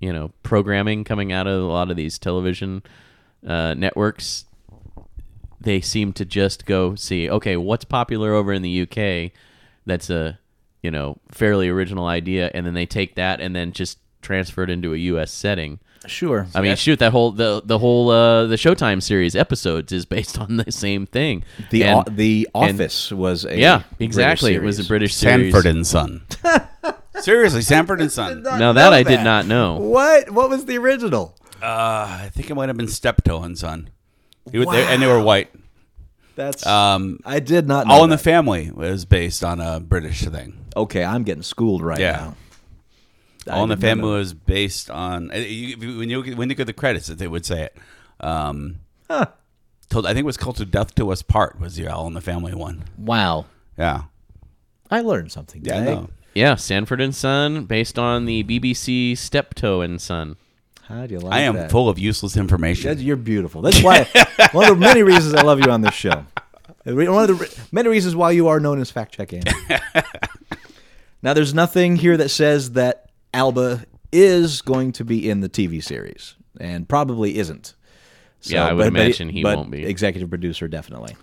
you 0.00 0.12
know 0.12 0.30
programming 0.42 1.04
coming 1.04 1.32
out 1.32 1.46
of 1.46 1.60
a 1.62 1.66
lot 1.66 1.90
of 1.90 1.96
these 1.96 2.18
television 2.18 2.82
uh, 3.46 3.74
networks 3.74 4.44
they 5.60 5.80
seem 5.80 6.12
to 6.12 6.24
just 6.24 6.66
go 6.66 6.94
see 6.94 7.28
okay 7.30 7.56
what's 7.56 7.84
popular 7.84 8.32
over 8.32 8.52
in 8.52 8.62
the 8.62 8.82
uk 8.82 9.32
that's 9.88 10.10
a 10.10 10.38
you 10.82 10.90
know 10.90 11.18
fairly 11.32 11.68
original 11.68 12.06
idea 12.06 12.50
and 12.54 12.64
then 12.64 12.74
they 12.74 12.86
take 12.86 13.16
that 13.16 13.40
and 13.40 13.54
then 13.56 13.72
just 13.72 13.98
transfer 14.22 14.62
it 14.62 14.70
into 14.70 14.94
a 14.94 14.98
us 14.98 15.32
setting 15.32 15.80
Sure. 16.06 16.46
I 16.54 16.60
mean, 16.62 16.76
shoot, 16.76 17.00
that 17.00 17.10
whole 17.10 17.32
the 17.32 17.60
the 17.62 17.78
whole 17.80 18.08
uh, 18.10 18.46
the 18.46 18.54
Showtime 18.54 19.02
series 19.02 19.34
episodes 19.34 19.90
is 19.92 20.06
based 20.16 20.38
on 20.38 20.56
the 20.56 20.70
same 20.70 21.06
thing. 21.06 21.42
the 21.70 21.82
And- 21.84 22.08
o- 22.08 22.10
the 22.10 22.48
and- 22.54 22.80
Office 22.80 23.10
was 23.10 23.44
a 23.44 23.58
yeah, 23.58 23.82
exactly. 23.98 24.54
It 24.54 24.62
was 24.62 24.78
a. 24.78 24.84
British 24.84 25.14
series. 25.16 25.52
Sanford 25.52 25.66
and 25.68 25.84
Son. 25.86 26.22
Seriously, 27.20 27.62
Sanford 27.62 28.00
and 28.00 28.12
Son. 28.12 28.42
Now 28.44 28.72
that 28.74 28.92
I 28.92 29.02
did 29.02 29.22
not 29.24 29.46
know. 29.46 29.76
What? 29.80 30.30
What 30.30 30.48
was 30.48 30.66
the 30.66 30.78
original? 30.78 31.34
Uh, 31.60 31.66
I 31.66 32.30
think 32.32 32.48
it 32.48 32.54
might 32.54 32.68
have 32.68 32.76
been 32.76 32.86
Steptoe 32.88 33.42
and 33.42 33.58
Son. 33.58 33.90
He 34.52 34.58
was- 34.58 34.68
they- 34.68 34.86
and 34.86 35.02
they 35.02 35.06
were 35.08 35.20
white. 35.20 35.50
That's 36.38 36.64
Um, 36.64 37.18
I 37.24 37.40
did 37.40 37.66
not 37.66 37.86
know. 37.88 37.94
All 37.94 38.04
in 38.04 38.10
the. 38.10 38.16
Family 38.18 38.70
was 38.70 39.04
based 39.04 39.42
on 39.42 39.60
a 39.60 39.80
British 39.80 40.22
thing. 40.22 40.56
Okay, 40.76 41.04
I'm 41.04 41.24
getting 41.24 41.42
schooled 41.42 41.82
right 41.82 41.98
Yeah. 41.98 42.12
now. 42.12 42.36
I 43.52 43.56
All 43.56 43.64
in 43.64 43.70
the 43.70 43.76
Family 43.76 44.08
was 44.10 44.34
based 44.34 44.88
on 44.88 45.32
uh, 45.32 45.36
you, 45.38 45.98
when 45.98 46.08
you 46.08 46.36
when 46.36 46.48
you 46.48 46.54
get 46.54 46.66
the 46.66 46.72
credits, 46.72 47.08
they 47.08 47.26
would 47.26 47.44
say 47.44 47.62
it. 47.64 47.76
Um, 48.20 48.76
told, 49.88 50.06
I 50.06 50.10
think 50.10 50.20
it 50.20 50.26
was 50.26 50.36
called 50.36 50.56
"To 50.58 50.64
Death 50.64 50.94
Do 50.94 51.10
Us 51.10 51.22
Part." 51.22 51.58
Was 51.58 51.74
the 51.76 51.88
All 51.88 52.06
in 52.06 52.14
the 52.14 52.20
Family 52.20 52.54
one? 52.54 52.84
Wow. 52.96 53.46
Yeah, 53.76 54.02
I 54.90 55.00
learned 55.00 55.32
something. 55.32 55.64
yeah. 55.64 55.76
I 55.76 55.84
know. 55.84 56.10
Yeah, 56.34 56.54
Sanford 56.54 57.00
and 57.00 57.14
Son, 57.14 57.64
based 57.64 57.98
on 57.98 58.24
the 58.26 58.44
BBC 58.44 59.16
Steptoe 59.18 59.80
and 59.80 60.00
Son. 60.00 60.36
How 60.88 61.06
do 61.06 61.14
you 61.14 61.20
like 61.20 61.34
I 61.34 61.40
am 61.40 61.54
that? 61.54 61.70
full 61.70 61.88
of 61.88 61.98
useless 61.98 62.36
information. 62.36 62.88
That- 62.96 63.02
You're 63.02 63.16
beautiful. 63.16 63.60
That's 63.62 63.82
why 63.82 64.04
one 64.52 64.70
of 64.70 64.78
the 64.78 64.86
many 64.86 65.02
reasons 65.02 65.34
I 65.34 65.42
love 65.42 65.60
you 65.60 65.70
on 65.70 65.82
this 65.82 65.94
show. 65.94 66.24
One 66.84 67.28
of 67.30 67.38
the 67.38 67.60
many 67.70 67.88
reasons 67.90 68.16
why 68.16 68.30
you 68.30 68.48
are 68.48 68.58
known 68.58 68.80
as 68.80 68.90
Fact 68.90 69.12
Check 69.14 69.32
Andy. 69.34 69.50
now, 71.22 71.34
there's 71.34 71.52
nothing 71.52 71.96
here 71.96 72.16
that 72.16 72.30
says 72.30 72.72
that 72.72 73.10
Elba 73.34 73.84
is 74.12 74.62
going 74.62 74.92
to 74.92 75.04
be 75.04 75.28
in 75.28 75.40
the 75.40 75.48
TV 75.50 75.84
series, 75.84 76.34
and 76.58 76.88
probably 76.88 77.36
isn't. 77.38 77.74
So, 78.40 78.54
Yeah, 78.54 78.66
I 78.66 78.72
would 78.72 78.86
imagine 78.86 79.28
he 79.28 79.42
but 79.42 79.56
won't 79.58 79.70
be. 79.70 79.84
Executive 79.84 80.30
producer, 80.30 80.68
definitely. 80.68 81.16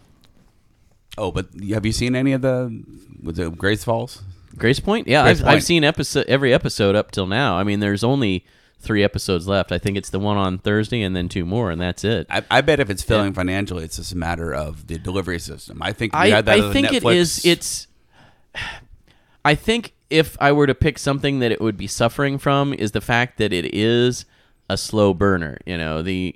Oh, 1.17 1.31
but 1.31 1.47
have 1.69 1.85
you 1.85 1.91
seen 1.93 2.15
any 2.15 2.33
of 2.33 2.41
the 2.41 2.83
with 3.23 3.37
the 3.37 3.49
Grace 3.49 3.83
Falls? 3.83 4.21
Gracepoint? 4.57 5.05
Yeah, 5.07 5.23
Grace 5.23 5.39
I've, 5.39 5.45
Point. 5.45 5.55
I've 5.55 5.63
seen 5.63 5.83
episode 5.83 6.25
every 6.27 6.53
episode 6.53 6.95
up 6.95 7.11
till 7.11 7.25
now. 7.25 7.57
I 7.57 7.63
mean, 7.63 7.79
there's 7.79 8.03
only 8.03 8.45
three 8.85 9.03
episodes 9.03 9.47
left. 9.47 9.71
I 9.71 9.77
think 9.77 9.97
it's 9.97 10.09
the 10.09 10.19
one 10.19 10.37
on 10.37 10.57
Thursday 10.57 11.01
and 11.01 11.15
then 11.15 11.27
two 11.27 11.45
more, 11.45 11.71
and 11.71 11.81
that's 11.81 12.03
it. 12.03 12.27
I, 12.29 12.43
I 12.49 12.61
bet 12.61 12.79
if 12.79 12.89
it's 12.89 13.03
failing 13.03 13.33
financially, 13.33 13.83
it's 13.83 13.97
just 13.97 14.13
a 14.13 14.17
matter 14.17 14.53
of 14.53 14.87
the 14.87 14.97
delivery 14.97 15.39
system. 15.39 15.81
I 15.81 15.91
think 15.91 16.15
I, 16.15 16.29
had 16.29 16.45
that 16.45 16.59
I 16.59 16.73
think 16.73 16.93
it 16.93 17.03
is. 17.03 17.45
It's. 17.45 17.87
I 19.45 19.53
think 19.53 19.93
if 20.09 20.37
I 20.39 20.51
were 20.51 20.65
to 20.65 20.73
pick 20.73 20.97
something 20.97 21.39
that 21.39 21.51
it 21.51 21.61
would 21.61 21.77
be 21.77 21.85
suffering 21.85 22.39
from 22.39 22.73
is 22.73 22.93
the 22.93 23.01
fact 23.01 23.37
that 23.37 23.53
it 23.53 23.75
is 23.75 24.25
a 24.69 24.77
slow 24.77 25.13
burner. 25.13 25.59
You 25.65 25.77
know, 25.77 26.01
the 26.01 26.35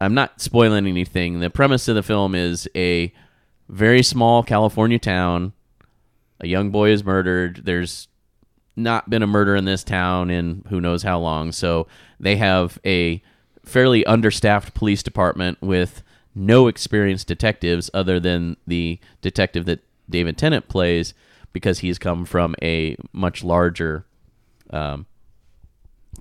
I'm 0.00 0.14
not 0.14 0.40
spoiling 0.40 0.86
anything. 0.86 1.40
The 1.40 1.50
premise 1.50 1.88
of 1.88 1.94
the 1.94 2.02
film 2.02 2.34
is 2.34 2.68
a 2.74 3.12
very 3.68 4.02
small 4.02 4.42
California 4.42 4.98
town. 4.98 5.52
A 6.40 6.46
young 6.46 6.70
boy 6.70 6.90
is 6.90 7.04
murdered. 7.04 7.62
There's 7.64 8.08
not 8.76 9.10
been 9.10 9.22
a 9.22 9.26
murder 9.26 9.54
in 9.56 9.64
this 9.64 9.84
town 9.84 10.30
in 10.30 10.64
who 10.68 10.80
knows 10.80 11.02
how 11.02 11.18
long. 11.18 11.52
So 11.52 11.86
they 12.18 12.36
have 12.36 12.78
a 12.84 13.22
fairly 13.64 14.04
understaffed 14.06 14.74
police 14.74 15.02
department 15.02 15.58
with 15.60 16.02
no 16.34 16.66
experienced 16.66 17.26
detectives 17.28 17.90
other 17.92 18.18
than 18.18 18.56
the 18.66 18.98
detective 19.20 19.66
that 19.66 19.80
David 20.08 20.38
Tennant 20.38 20.68
plays 20.68 21.12
because 21.52 21.80
he's 21.80 21.98
come 21.98 22.24
from 22.24 22.54
a 22.62 22.96
much 23.12 23.44
larger 23.44 24.06
um, 24.70 25.04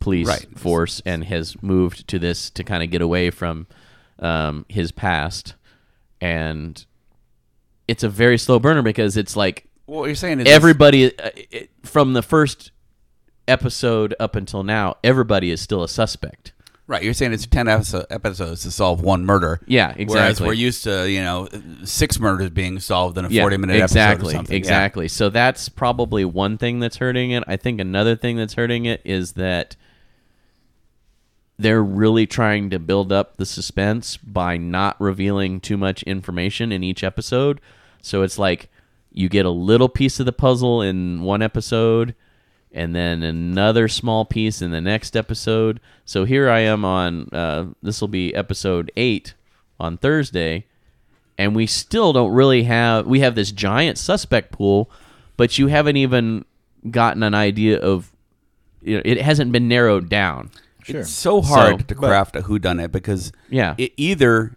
police 0.01 0.27
Right. 0.27 0.45
force 0.59 1.01
and 1.05 1.23
has 1.25 1.61
moved 1.63 2.07
to 2.09 2.19
this 2.19 2.49
to 2.51 2.63
kind 2.63 2.83
of 2.83 2.89
get 2.91 3.01
away 3.01 3.29
from 3.29 3.67
um, 4.19 4.65
his 4.67 4.91
past. 4.91 5.55
And 6.19 6.85
it's 7.87 8.03
a 8.03 8.09
very 8.09 8.37
slow 8.37 8.59
burner 8.59 8.81
because 8.81 9.15
it's 9.17 9.35
like 9.37 9.67
What 9.91 10.05
you're 10.05 10.15
saying 10.15 10.39
is 10.39 10.47
everybody 10.47 11.17
uh, 11.19 11.31
it, 11.35 11.69
from 11.83 12.13
the 12.13 12.21
first 12.21 12.71
episode 13.45 14.15
up 14.21 14.37
until 14.37 14.63
now, 14.63 14.95
everybody 15.03 15.51
is 15.51 15.59
still 15.59 15.83
a 15.83 15.89
suspect. 15.89 16.53
right. 16.87 17.03
You're 17.03 17.13
saying 17.13 17.33
it's 17.33 17.45
ten 17.45 17.65
episo- 17.65 18.05
episodes 18.09 18.61
to 18.63 18.71
solve 18.71 19.01
one 19.01 19.25
murder. 19.25 19.59
Yeah, 19.67 19.87
Whereas 19.87 19.99
exactly. 19.99 20.47
we're 20.47 20.53
used 20.53 20.85
to 20.85 21.09
you 21.11 21.21
know 21.21 21.49
six 21.83 22.21
murders 22.21 22.51
being 22.51 22.79
solved 22.79 23.17
in 23.17 23.25
a 23.25 23.27
Yeah, 23.27 23.41
forty 23.43 23.57
minute 23.57 23.75
exactly, 23.81 24.27
episode 24.27 24.27
or 24.27 24.31
something. 24.37 24.53
Yeah. 24.53 24.57
exactly. 24.59 25.07
So 25.09 25.29
that's 25.29 25.67
probably 25.67 26.23
one 26.23 26.57
thing 26.57 26.79
that's 26.79 26.95
hurting 26.97 27.31
it. 27.31 27.43
I 27.45 27.57
think 27.57 27.81
another 27.81 28.15
thing 28.15 28.37
that's 28.37 28.53
hurting 28.53 28.85
it 28.85 29.01
is 29.03 29.33
that 29.33 29.75
they're 31.59 31.83
really 31.83 32.25
trying 32.25 32.69
to 32.69 32.79
build 32.79 33.11
up 33.11 33.35
the 33.35 33.45
suspense 33.45 34.15
by 34.15 34.55
not 34.55 34.95
revealing 35.01 35.59
too 35.59 35.75
much 35.75 36.01
information 36.03 36.71
in 36.71 36.81
each 36.81 37.03
episode. 37.03 37.59
So 38.01 38.21
it's 38.23 38.39
like 38.39 38.69
you 39.13 39.29
get 39.29 39.45
a 39.45 39.49
little 39.49 39.89
piece 39.89 40.19
of 40.19 40.25
the 40.25 40.31
puzzle 40.33 40.81
in 40.81 41.21
one 41.21 41.41
episode 41.41 42.15
and 42.71 42.95
then 42.95 43.21
another 43.23 43.87
small 43.87 44.23
piece 44.23 44.61
in 44.61 44.71
the 44.71 44.79
next 44.81 45.17
episode. 45.17 45.79
So 46.05 46.23
here 46.23 46.49
I 46.49 46.59
am 46.61 46.85
on 46.85 47.27
uh, 47.33 47.65
this 47.83 47.99
will 48.01 48.07
be 48.07 48.33
episode 48.33 48.91
8 48.95 49.33
on 49.79 49.97
Thursday 49.97 50.65
and 51.37 51.55
we 51.55 51.65
still 51.67 52.13
don't 52.13 52.31
really 52.33 52.63
have 52.63 53.05
we 53.07 53.19
have 53.21 53.35
this 53.35 53.51
giant 53.51 53.97
suspect 53.97 54.51
pool 54.51 54.89
but 55.37 55.57
you 55.57 55.67
haven't 55.67 55.97
even 55.97 56.45
gotten 56.89 57.23
an 57.23 57.33
idea 57.33 57.79
of 57.79 58.11
you 58.83 58.95
know, 58.97 59.01
it 59.05 59.21
hasn't 59.21 59.51
been 59.51 59.67
narrowed 59.67 60.07
down. 60.09 60.49
Sure. 60.83 61.01
It's 61.01 61.09
so 61.11 61.41
hard 61.41 61.81
So- 61.81 61.85
to 61.87 61.95
craft 61.95 62.35
a 62.35 62.41
whodunit 62.41 62.91
because 62.91 63.31
Yeah. 63.49 63.75
it 63.77 63.91
either 63.97 64.55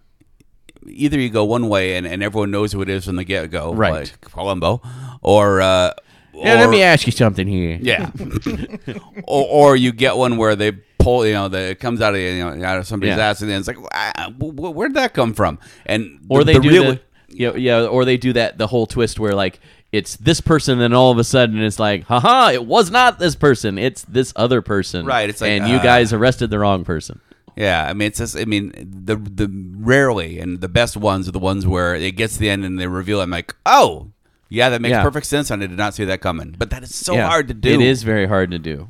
either 0.86 1.18
you 1.18 1.30
go 1.30 1.44
one 1.44 1.68
way 1.68 1.96
and, 1.96 2.06
and 2.06 2.22
everyone 2.22 2.50
knows 2.50 2.72
who 2.72 2.82
it 2.82 2.88
is 2.88 3.04
from 3.06 3.16
the 3.16 3.24
get 3.24 3.50
go, 3.50 3.72
Right. 3.74 3.92
Like 3.92 4.20
Columbo, 4.20 4.80
or 5.22 5.60
uh, 5.60 5.92
Yeah, 6.34 6.54
let 6.54 6.68
or- 6.68 6.70
me 6.70 6.82
ask 6.82 7.06
you 7.06 7.12
something 7.12 7.46
here. 7.46 7.78
Yeah. 7.80 8.10
or, 9.26 9.46
or 9.48 9.76
you 9.76 9.92
get 9.92 10.16
one 10.16 10.36
where 10.36 10.56
they 10.56 10.72
pull, 10.98 11.26
you 11.26 11.32
know, 11.34 11.48
the, 11.48 11.58
it 11.70 11.80
comes 11.80 12.00
out 12.00 12.14
of 12.14 12.20
you 12.20 12.38
know 12.44 12.64
out 12.64 12.78
of 12.78 12.86
somebody's 12.86 13.16
Yeah. 13.16 13.28
ass, 13.30 13.40
and 13.42 13.50
then 13.50 13.58
it's 13.58 13.68
like, 13.68 13.76
ah, 13.92 14.30
wh- 14.40 14.52
wh- 14.54 14.74
where'd 14.74 14.94
that 14.94 15.14
come 15.14 15.34
from? 15.34 15.58
And 15.86 16.20
Or 16.28 16.40
the- 16.40 16.44
they 16.44 16.54
the 16.54 16.60
do 16.60 16.68
real- 16.70 16.84
the 16.92 17.00
yeah, 17.28 17.54
yeah, 17.54 17.86
or 17.86 18.04
they 18.04 18.16
do 18.16 18.32
that 18.34 18.58
the 18.58 18.66
whole 18.68 18.86
twist 18.86 19.18
where 19.18 19.34
like 19.34 19.58
it's 19.90 20.16
this 20.16 20.40
person 20.40 20.80
and 20.80 20.94
all 20.94 21.10
of 21.12 21.18
a 21.18 21.24
sudden 21.24 21.60
it's 21.60 21.78
like, 21.80 22.04
haha, 22.04 22.50
it 22.52 22.64
was 22.64 22.90
not 22.90 23.18
this 23.18 23.34
person, 23.36 23.76
it's 23.78 24.02
this 24.02 24.32
other 24.36 24.60
person. 24.62 25.04
Right, 25.06 25.28
it's 25.28 25.40
like, 25.40 25.50
and 25.50 25.68
you 25.68 25.76
uh, 25.76 25.82
guys 25.82 26.12
arrested 26.12 26.50
the 26.50 26.58
wrong 26.58 26.84
person. 26.84 27.20
Yeah, 27.56 27.86
I 27.88 27.92
mean, 27.92 28.08
it's 28.08 28.18
just, 28.18 28.36
I 28.36 28.44
mean, 28.46 28.72
the 28.76 29.16
the 29.16 29.48
rarely 29.76 30.38
and 30.40 30.60
the 30.60 30.68
best 30.68 30.96
ones 30.96 31.28
are 31.28 31.32
the 31.32 31.38
ones 31.38 31.66
where 31.66 31.94
it 31.94 32.12
gets 32.16 32.34
to 32.34 32.40
the 32.40 32.50
end 32.50 32.64
and 32.64 32.78
they 32.80 32.86
reveal. 32.86 33.20
I'm 33.20 33.30
like, 33.30 33.54
oh, 33.64 34.10
yeah, 34.48 34.68
that 34.70 34.80
makes 34.82 34.90
Yeah. 34.92 35.02
perfect 35.02 35.26
sense. 35.26 35.50
and 35.50 35.62
I 35.62 35.66
did 35.66 35.76
not 35.78 35.94
see 35.94 36.04
that 36.04 36.20
coming. 36.20 36.54
But 36.58 36.70
that 36.70 36.82
is 36.82 36.94
so 36.94 37.14
Yeah. 37.14 37.28
hard 37.28 37.48
to 37.48 37.54
do. 37.54 37.70
It 37.74 37.80
is 37.80 38.02
very 38.02 38.26
hard 38.26 38.50
to 38.50 38.58
do. 38.58 38.88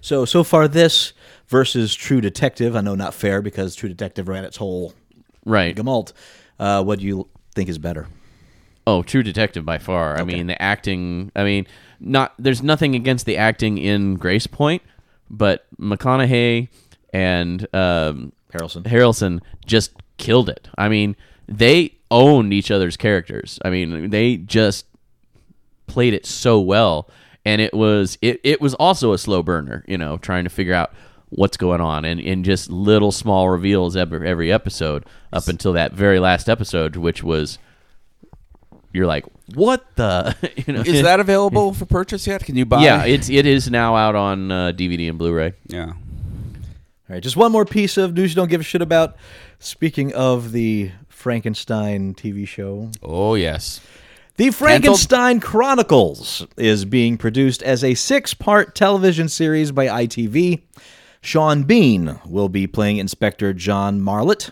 So 0.00 0.24
so 0.26 0.44
far, 0.44 0.68
this 0.68 1.12
versus 1.48 1.94
True 1.94 2.20
Detective. 2.20 2.76
I 2.76 2.80
know 2.82 2.94
not 2.94 3.14
fair 3.14 3.40
because 3.40 3.74
True 3.74 3.88
Detective 3.88 4.28
ran 4.28 4.44
its 4.44 4.56
whole 4.58 4.92
Right. 5.46 5.74
Gamalt. 5.76 6.12
Uh, 6.58 6.82
what 6.84 6.98
do 6.98 7.06
you 7.06 7.28
think 7.54 7.68
is 7.68 7.78
better? 7.78 8.06
Oh, 8.86 9.02
True 9.02 9.22
Detective 9.22 9.64
by 9.64 9.78
far. 9.78 10.18
I 10.18 10.24
mean, 10.24 10.46
the 10.46 10.60
acting. 10.60 11.32
I 11.34 11.44
mean, 11.44 11.66
not 12.00 12.34
there's 12.38 12.62
nothing 12.62 12.94
against 12.94 13.24
the 13.24 13.36
acting 13.38 13.78
in 13.78 14.18
Gracepoint, 14.18 14.80
but 15.30 15.64
McConaughey 15.80 16.68
and 17.14 17.62
um, 17.72 18.32
Harrelson. 18.52 18.82
Harrelson 18.82 19.40
just 19.64 19.92
killed 20.18 20.48
it. 20.50 20.68
I 20.76 20.88
mean, 20.88 21.16
they 21.48 21.94
owned 22.10 22.52
each 22.52 22.70
other's 22.70 22.96
characters. 22.96 23.58
I 23.64 23.70
mean, 23.70 24.10
they 24.10 24.36
just 24.36 24.84
played 25.86 26.12
it 26.12 26.26
so 26.26 26.60
well, 26.60 27.08
and 27.44 27.62
it 27.62 27.72
was 27.72 28.18
it, 28.20 28.40
it 28.42 28.60
was 28.60 28.74
also 28.74 29.12
a 29.12 29.18
slow 29.18 29.42
burner. 29.42 29.84
You 29.86 29.96
know, 29.96 30.18
trying 30.18 30.44
to 30.44 30.50
figure 30.50 30.74
out 30.74 30.92
what's 31.30 31.56
going 31.56 31.80
on 31.80 32.04
and, 32.04 32.20
and 32.20 32.44
just 32.44 32.70
little 32.70 33.10
small 33.10 33.48
reveals 33.48 33.96
every, 33.96 34.26
every 34.28 34.52
episode 34.52 35.04
up 35.32 35.48
until 35.48 35.72
that 35.72 35.92
very 35.92 36.20
last 36.20 36.48
episode 36.48 36.94
which 36.94 37.24
was 37.24 37.58
you're 38.92 39.06
like 39.06 39.24
what 39.56 39.84
the 39.96 40.36
you 40.66 40.72
know 40.72 40.80
Is 40.82 41.02
that 41.02 41.18
available 41.18 41.74
for 41.74 41.86
purchase 41.86 42.24
yet? 42.24 42.44
Can 42.44 42.54
you 42.54 42.64
buy? 42.64 42.84
yeah 42.84 43.04
it's 43.04 43.28
it 43.28 43.46
is 43.46 43.68
now 43.68 43.96
out 43.96 44.14
on 44.14 44.52
uh, 44.52 44.72
dvd 44.72 45.08
and 45.08 45.18
blu-ray 45.18 45.54
yeah. 45.66 45.94
All 47.08 47.14
right, 47.14 47.22
just 47.22 47.36
one 47.36 47.52
more 47.52 47.66
piece 47.66 47.98
of 47.98 48.14
news 48.14 48.30
you 48.30 48.36
don't 48.36 48.48
give 48.48 48.62
a 48.62 48.64
shit 48.64 48.80
about. 48.80 49.16
Speaking 49.58 50.14
of 50.14 50.52
the 50.52 50.90
Frankenstein 51.08 52.14
TV 52.14 52.48
show, 52.48 52.90
Oh 53.02 53.34
yes. 53.34 53.80
The 54.36 54.50
Frankenstein 54.50 55.38
Chronicles 55.38 56.44
is 56.56 56.84
being 56.84 57.16
produced 57.18 57.62
as 57.62 57.84
a 57.84 57.94
six 57.94 58.34
part 58.34 58.74
television 58.74 59.28
series 59.28 59.70
by 59.70 59.86
ITV. 59.86 60.62
Sean 61.20 61.62
Bean 61.62 62.18
will 62.26 62.48
be 62.48 62.66
playing 62.66 62.96
Inspector 62.96 63.52
John 63.54 64.00
Marlett, 64.00 64.50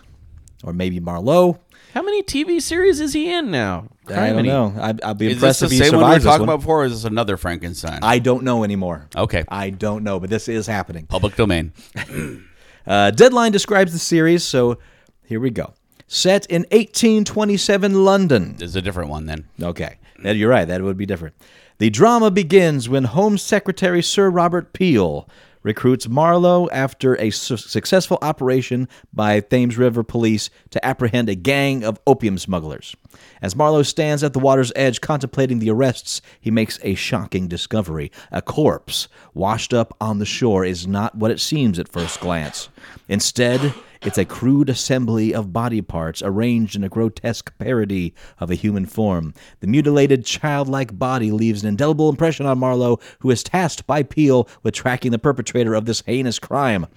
or 0.63 0.73
maybe 0.73 0.99
Marlowe. 0.99 1.59
How 1.93 2.01
many 2.01 2.21
tv 2.23 2.61
series 2.61 2.99
is 2.99 3.13
he 3.13 3.31
in 3.33 3.49
now 3.51 3.87
I 4.09 4.31
don't 4.33 4.45
know. 4.45 4.73
I'd, 4.81 5.01
I'd 5.01 5.17
be 5.17 5.27
Is 5.27 5.33
impressed 5.35 5.61
this 5.61 5.71
if 5.71 5.77
he 5.79 5.83
same 5.85 5.93
one 5.95 5.99
we 5.99 6.03
were 6.03 6.09
survives 6.09 6.23
this 6.25 6.29
talking 6.33 6.41
one. 6.41 6.49
about 6.49 6.59
before, 6.59 6.81
or 6.81 6.85
is 6.85 6.91
this 6.91 7.03
another 7.05 7.37
Frankenstein? 7.37 7.99
I 8.03 8.19
don't 8.19 8.43
know 8.43 8.65
anymore. 8.65 9.07
okay. 9.15 9.45
I 9.47 9.69
don't 9.69 10.03
know, 10.03 10.19
but 10.19 10.29
this 10.29 10.49
is 10.49 10.67
happening. 10.67 11.05
Public 11.07 11.35
domain. 11.37 11.71
Uh, 12.85 13.11
Deadline 13.11 13.53
describes 13.53 13.93
the 13.93 13.97
series, 13.97 14.43
so 14.43 14.77
here 15.23 15.39
we 15.39 15.49
go. 15.49 15.73
Set 16.05 16.45
in 16.47 16.63
1827 16.63 18.03
London. 18.03 18.55
There's 18.57 18.75
a 18.75 18.81
different 18.81 19.09
one 19.09 19.25
then. 19.25 19.47
Okay, 19.61 19.99
that, 20.21 20.35
you're 20.35 20.49
right. 20.49 20.65
That 20.65 20.81
would 20.81 20.97
be 20.97 21.05
different. 21.05 21.33
The 21.77 21.89
drama 21.89 22.29
begins 22.29 22.89
when 22.89 23.05
Home 23.05 23.37
Secretary 23.37 24.03
Sir 24.03 24.29
Robert 24.29 24.73
Peel 24.73 25.29
recruits 25.63 26.07
Marlowe 26.07 26.69
after 26.69 27.19
a 27.19 27.29
su- 27.29 27.57
successful 27.57 28.19
operation 28.21 28.87
by 29.13 29.39
Thames 29.39 29.77
River 29.77 30.03
Police 30.03 30.49
to 30.69 30.85
apprehend 30.85 31.29
a 31.29 31.35
gang 31.35 31.83
of 31.83 31.99
opium 32.05 32.37
smugglers. 32.37 32.95
As 33.41 33.55
Marlowe 33.55 33.83
stands 33.83 34.23
at 34.23 34.33
the 34.33 34.39
water's 34.39 34.71
edge 34.75 35.01
contemplating 35.01 35.59
the 35.59 35.69
arrests, 35.69 36.21
he 36.39 36.51
makes 36.51 36.79
a 36.83 36.95
shocking 36.95 37.47
discovery. 37.47 38.11
A 38.31 38.41
corpse 38.41 39.07
washed 39.33 39.73
up 39.73 39.95
on 39.99 40.19
the 40.19 40.25
shore 40.25 40.65
is 40.65 40.87
not 40.87 41.15
what 41.15 41.31
it 41.31 41.39
seems 41.39 41.79
at 41.79 41.91
first 41.91 42.19
glance. 42.19 42.69
Instead, 43.07 43.73
it's 44.05 44.17
a 44.17 44.25
crude 44.25 44.69
assembly 44.69 45.33
of 45.33 45.53
body 45.53 45.81
parts 45.81 46.21
arranged 46.21 46.75
in 46.75 46.83
a 46.83 46.89
grotesque 46.89 47.57
parody 47.57 48.13
of 48.37 48.51
a 48.51 48.55
human 48.55 48.85
form. 48.85 49.33
The 49.61 49.67
mutilated, 49.67 50.25
childlike 50.25 50.99
body 50.99 51.31
leaves 51.31 51.63
an 51.63 51.69
indelible 51.69 52.09
impression 52.09 52.45
on 52.45 52.59
Marlowe, 52.59 52.99
who 53.19 53.31
is 53.31 53.43
tasked 53.43 53.87
by 53.87 54.03
Peel 54.03 54.49
with 54.61 54.73
tracking 54.73 55.11
the 55.11 55.19
perpetrator 55.19 55.73
of 55.73 55.85
this 55.85 56.03
heinous 56.05 56.37
crime. 56.37 56.87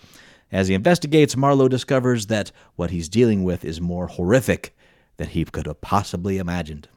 As 0.51 0.67
he 0.67 0.75
investigates, 0.75 1.37
Marlowe 1.37 1.69
discovers 1.69 2.27
that 2.27 2.51
what 2.75 2.91
he's 2.91 3.09
dealing 3.09 3.45
with 3.45 3.65
is 3.65 3.81
more 3.81 4.09
horrific 4.09 4.77
than 5.17 5.29
he 5.29 5.45
could 5.45 5.67
have 5.67 5.81
possibly 5.81 6.39
imagined. 6.39 6.89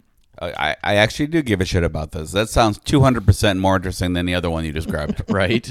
I, 0.42 0.76
I 0.84 0.96
actually 0.96 1.28
do 1.28 1.42
give 1.42 1.60
a 1.60 1.66
shit 1.66 1.84
about 1.84 2.12
this. 2.12 2.32
That 2.32 2.50
sounds 2.50 2.80
200% 2.80 3.60
more 3.60 3.76
interesting 3.76 4.14
than 4.14 4.26
the 4.26 4.36
other 4.36 4.50
one 4.50 4.64
you 4.64 4.72
described. 4.72 5.22
right 5.30 5.70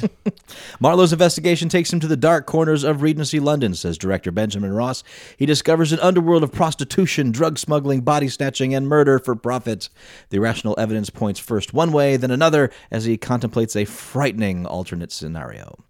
Marlowe's 0.80 1.12
investigation 1.12 1.68
takes 1.68 1.92
him 1.92 2.00
to 2.00 2.06
the 2.06 2.16
dark 2.16 2.46
corners 2.46 2.84
of 2.84 3.00
Regency 3.00 3.40
London, 3.40 3.74
says 3.74 3.96
director 3.96 4.30
Benjamin 4.30 4.72
Ross. 4.72 5.02
He 5.36 5.46
discovers 5.46 5.92
an 5.92 6.00
underworld 6.00 6.42
of 6.42 6.52
prostitution, 6.52 7.30
drug 7.30 7.58
smuggling, 7.58 8.02
body 8.02 8.28
snatching, 8.28 8.74
and 8.74 8.86
murder 8.86 9.18
for 9.18 9.34
profit. 9.34 9.88
The 10.28 10.36
irrational 10.36 10.74
evidence 10.78 11.08
points 11.08 11.40
first 11.40 11.72
one 11.72 11.90
way, 11.90 12.16
then 12.16 12.30
another, 12.30 12.70
as 12.90 13.04
he 13.04 13.16
contemplates 13.16 13.74
a 13.74 13.86
frightening 13.86 14.66
alternate 14.66 15.12
scenario. 15.12 15.84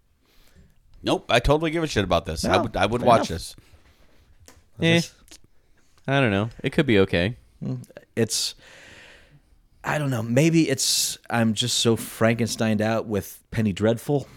nope. 1.03 1.25
I 1.29 1.39
totally 1.39 1.71
give 1.71 1.83
a 1.83 1.87
shit 1.87 2.03
about 2.05 2.25
this. 2.25 2.45
I 2.45 2.57
would 2.57 2.77
I 2.77 2.85
would 2.85 3.01
watch 3.01 3.29
enough. 3.29 3.55
Eh, 4.81 4.93
this. 4.93 5.13
i 6.07 6.21
don't 6.21 6.31
know 6.31 6.49
it 6.63 6.71
could 6.71 6.85
be 6.85 6.99
okay 6.99 7.35
It's, 8.19 8.55
I 9.83 9.97
don't 9.97 10.09
know, 10.09 10.21
maybe 10.23 10.69
it's, 10.69 11.17
I'm 11.29 11.53
just 11.53 11.79
so 11.79 11.95
Frankensteined 11.95 12.81
out 12.81 13.05
with 13.07 13.41
Penny 13.51 13.73
Dreadful. 13.73 14.27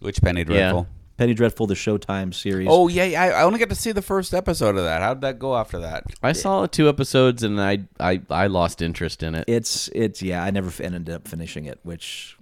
Which 0.00 0.22
Penny 0.22 0.44
Dreadful? 0.44 0.86
Penny 1.16 1.32
Dreadful, 1.34 1.66
the 1.66 1.74
Showtime 1.74 2.34
series. 2.34 2.68
Oh 2.70 2.88
yeah, 2.88 3.04
yeah, 3.04 3.22
I 3.22 3.28
I 3.28 3.42
only 3.44 3.58
got 3.58 3.70
to 3.70 3.74
see 3.74 3.90
the 3.92 4.02
first 4.02 4.34
episode 4.34 4.76
of 4.76 4.84
that. 4.84 5.00
How 5.00 5.14
did 5.14 5.22
that 5.22 5.38
go 5.38 5.56
after 5.56 5.78
that? 5.80 6.04
i 6.22 6.32
saw 6.32 6.66
two 6.66 6.90
episodes 6.90 7.42
and 7.42 7.58
i 7.58 7.78
i, 7.98 8.20
I 8.28 8.48
lost 8.48 8.82
interest 8.82 9.22
in 9.22 9.34
it 9.34 9.44
It's, 9.48 9.88
it's, 9.94 10.20
yeah, 10.20 10.44
I 10.44 10.50
never 10.50 10.70
ended 10.82 11.08
up 11.08 11.26
finishing 11.26 11.64
it, 11.64 11.80
which 11.82 12.36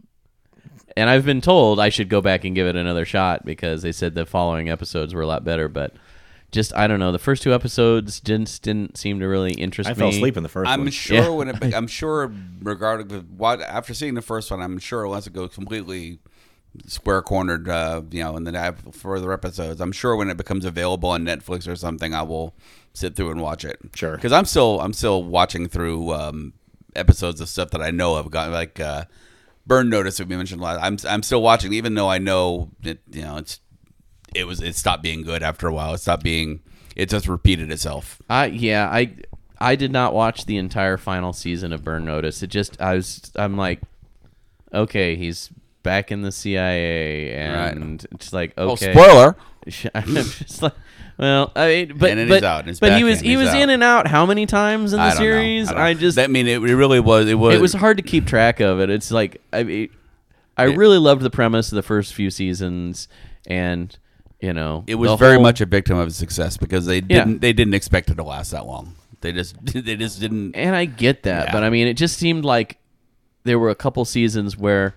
and 0.96 1.08
I've 1.10 1.24
been 1.24 1.40
told 1.40 1.80
I 1.80 1.88
should 1.88 2.08
go 2.08 2.20
back 2.20 2.44
and 2.44 2.54
give 2.54 2.66
it 2.66 2.76
another 2.76 3.04
shot 3.04 3.44
because 3.44 3.82
they 3.82 3.92
said 3.92 4.14
the 4.14 4.26
following 4.26 4.68
episodes 4.68 5.14
were 5.14 5.22
a 5.22 5.26
lot 5.26 5.44
better. 5.44 5.68
But 5.68 5.94
just 6.54 6.72
I 6.74 6.86
don't 6.86 7.00
know, 7.00 7.12
the 7.12 7.18
first 7.18 7.42
two 7.42 7.52
episodes 7.52 8.20
didn't 8.20 8.60
didn't 8.62 8.96
seem 8.96 9.18
to 9.20 9.26
really 9.26 9.52
interest 9.52 9.90
I 9.90 9.92
me. 9.92 9.96
I 9.96 9.98
fell 9.98 10.08
asleep 10.10 10.36
in 10.36 10.42
the 10.44 10.48
1st 10.48 10.66
I'm 10.68 10.80
one. 10.80 10.90
sure 10.90 11.16
Yeah. 11.16 11.28
when 11.30 11.48
it, 11.48 11.74
I'm 11.74 11.86
sure 11.88 12.32
regarding 12.62 13.08
the 13.08 13.20
what 13.20 13.60
after 13.60 13.92
seeing 13.92 14.14
the 14.14 14.22
first 14.22 14.50
one, 14.50 14.62
I'm 14.62 14.78
sure 14.78 15.06
once 15.08 15.26
it 15.26 15.32
goes 15.32 15.52
completely 15.54 16.20
square 16.86 17.22
cornered, 17.22 17.68
uh, 17.68 18.02
you 18.10 18.22
know, 18.22 18.36
and 18.36 18.46
then 18.46 18.56
I 18.56 18.72
further 18.92 19.32
episodes. 19.32 19.80
I'm 19.80 19.92
sure 19.92 20.16
when 20.16 20.30
it 20.30 20.36
becomes 20.36 20.64
available 20.64 21.08
on 21.10 21.24
Netflix 21.24 21.68
or 21.68 21.76
something, 21.76 22.14
I 22.14 22.22
will 22.22 22.54
sit 22.94 23.14
through 23.16 23.30
and 23.32 23.40
watch 23.40 23.64
it. 23.64 23.78
Sure. 23.94 24.14
because 24.16 24.32
I'm 24.32 24.44
still 24.44 24.80
I'm 24.80 24.92
still 24.92 25.22
watching 25.24 25.68
through 25.68 26.12
um, 26.12 26.52
episodes 26.96 27.40
of 27.40 27.48
stuff 27.48 27.70
that 27.70 27.82
I 27.82 27.90
know 27.90 28.14
I've 28.14 28.30
got 28.30 28.50
like 28.50 28.78
uh, 28.80 29.04
Burn 29.66 29.88
Notice 29.88 30.18
that 30.18 30.28
we 30.28 30.36
mentioned 30.36 30.60
last. 30.60 30.80
I'm 30.82 30.98
I'm 31.08 31.22
still 31.22 31.42
watching 31.42 31.72
even 31.72 31.94
though 31.94 32.08
I 32.08 32.18
know 32.18 32.70
it. 32.82 33.00
You 33.10 33.22
know, 33.22 33.36
it's 33.38 33.60
it 34.34 34.44
was 34.44 34.60
it 34.60 34.76
stopped 34.76 35.02
being 35.02 35.22
good 35.22 35.42
after 35.42 35.66
a 35.66 35.72
while. 35.72 35.94
It 35.94 35.98
stopped 35.98 36.22
being. 36.22 36.60
It 36.96 37.08
just 37.08 37.26
repeated 37.28 37.70
itself. 37.70 38.20
I 38.28 38.46
yeah, 38.46 38.88
I 38.90 39.14
I 39.58 39.76
did 39.76 39.92
not 39.92 40.12
watch 40.12 40.46
the 40.46 40.56
entire 40.58 40.96
final 40.96 41.32
season 41.32 41.72
of 41.72 41.84
Burn 41.84 42.04
Notice. 42.04 42.42
It 42.42 42.48
just 42.48 42.80
I 42.80 42.94
was 42.96 43.32
I'm 43.36 43.56
like, 43.56 43.80
okay, 44.72 45.16
he's 45.16 45.50
back 45.82 46.10
in 46.10 46.22
the 46.22 46.32
CIA, 46.32 47.32
and 47.32 48.04
it's 48.12 48.32
like 48.32 48.52
oh, 48.56 48.70
okay. 48.70 48.90
Oh, 48.90 48.92
spoiler! 48.92 49.36
I'm 49.94 50.14
just 50.14 50.62
like, 50.62 50.74
well, 51.16 51.52
I 51.54 51.68
mean, 51.68 51.98
but 51.98 52.28
but, 52.28 52.80
but 52.80 52.92
he 52.96 53.04
was 53.04 53.20
in, 53.22 53.24
he 53.24 53.36
was 53.36 53.48
out. 53.48 53.58
in 53.60 53.70
and 53.70 53.82
out 53.82 54.08
how 54.08 54.26
many 54.26 54.46
times 54.46 54.92
in 54.92 54.98
the 54.98 55.04
I 55.04 55.14
series? 55.14 55.68
don't 55.68 55.78
I, 55.78 55.94
just 55.94 56.16
That 56.16 56.30
mean 56.30 56.48
it 56.48 56.58
really 56.58 57.00
was. 57.00 57.28
It 57.28 57.34
was. 57.34 57.54
it 57.54 57.60
was 57.60 57.72
hard 57.72 57.96
to 57.98 58.02
keep 58.02 58.26
track 58.26 58.60
of 58.60 58.80
it. 58.80 58.90
It's 58.90 59.10
like 59.10 59.40
I 59.52 59.62
mean, 59.62 59.88
I 60.56 60.64
really 60.64 60.98
loved 60.98 61.22
the 61.22 61.30
premise 61.30 61.70
of 61.70 61.76
the 61.76 61.82
first 61.82 62.14
few 62.14 62.30
seasons, 62.30 63.08
and 63.46 63.96
you 64.44 64.52
know, 64.52 64.84
It 64.86 64.96
was 64.96 65.10
the 65.10 65.16
very 65.16 65.34
whole- 65.34 65.42
much 65.42 65.60
a 65.60 65.66
victim 65.66 65.96
of 65.96 66.12
success 66.12 66.56
because 66.56 66.84
they 66.86 67.00
didn't. 67.00 67.40
They 67.40 67.52
didn't 67.52 67.74
expect 67.74 68.10
it 68.10 68.16
to 68.16 68.22
last 68.22 68.50
that 68.50 68.66
long. 68.66 68.94
They 69.20 69.32
just. 69.32 69.56
They 69.72 69.96
just 69.96 70.20
didn't. 70.20 70.54
and 70.54 70.76
I 70.76 70.84
get 70.84 71.22
that, 71.22 71.46
Yeah. 71.46 71.52
but 71.52 71.64
I 71.64 71.70
mean, 71.70 71.86
it 71.86 71.94
just 71.94 72.18
seemed 72.18 72.44
like 72.44 72.78
there 73.44 73.58
were 73.58 73.70
a 73.70 73.74
couple 73.74 74.04
seasons 74.04 74.56
where 74.56 74.94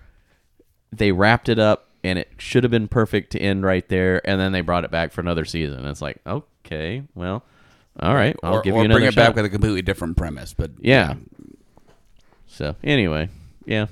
they 0.92 1.12
wrapped 1.12 1.50
it 1.50 1.60
up 1.60 1.88
and 2.04 2.18
it 2.20 2.30
should 2.38 2.64
have 2.64 2.72
been 2.72 2.88
perfect 2.88 3.32
to 3.34 3.40
end 3.40 3.64
right 3.64 3.88
there, 3.90 4.22
and 4.28 4.40
then 4.40 4.52
they 4.52 4.62
brought 4.62 4.84
it 4.86 4.92
back 4.92 5.12
for 5.12 5.22
another 5.22 5.44
season. 5.46 5.86
It's 5.86 6.02
like, 6.02 6.20
okay, 6.28 7.04
well, 7.16 7.44
all 8.00 8.14
right, 8.16 8.36
I'll 8.44 8.56
or 8.58 8.62
give 8.62 8.76
or 8.76 8.80
you 8.80 8.86
another 8.86 9.00
bring 9.00 9.08
it 9.10 9.14
shot. 9.14 9.28
back 9.30 9.36
with 9.36 9.46
a 9.46 9.50
completely 9.50 9.82
different 9.82 10.16
premise. 10.18 10.54
But 10.54 10.72
yeah. 10.80 11.16
So 12.48 12.76
anyway, 12.84 13.30
yeah, 13.66 13.88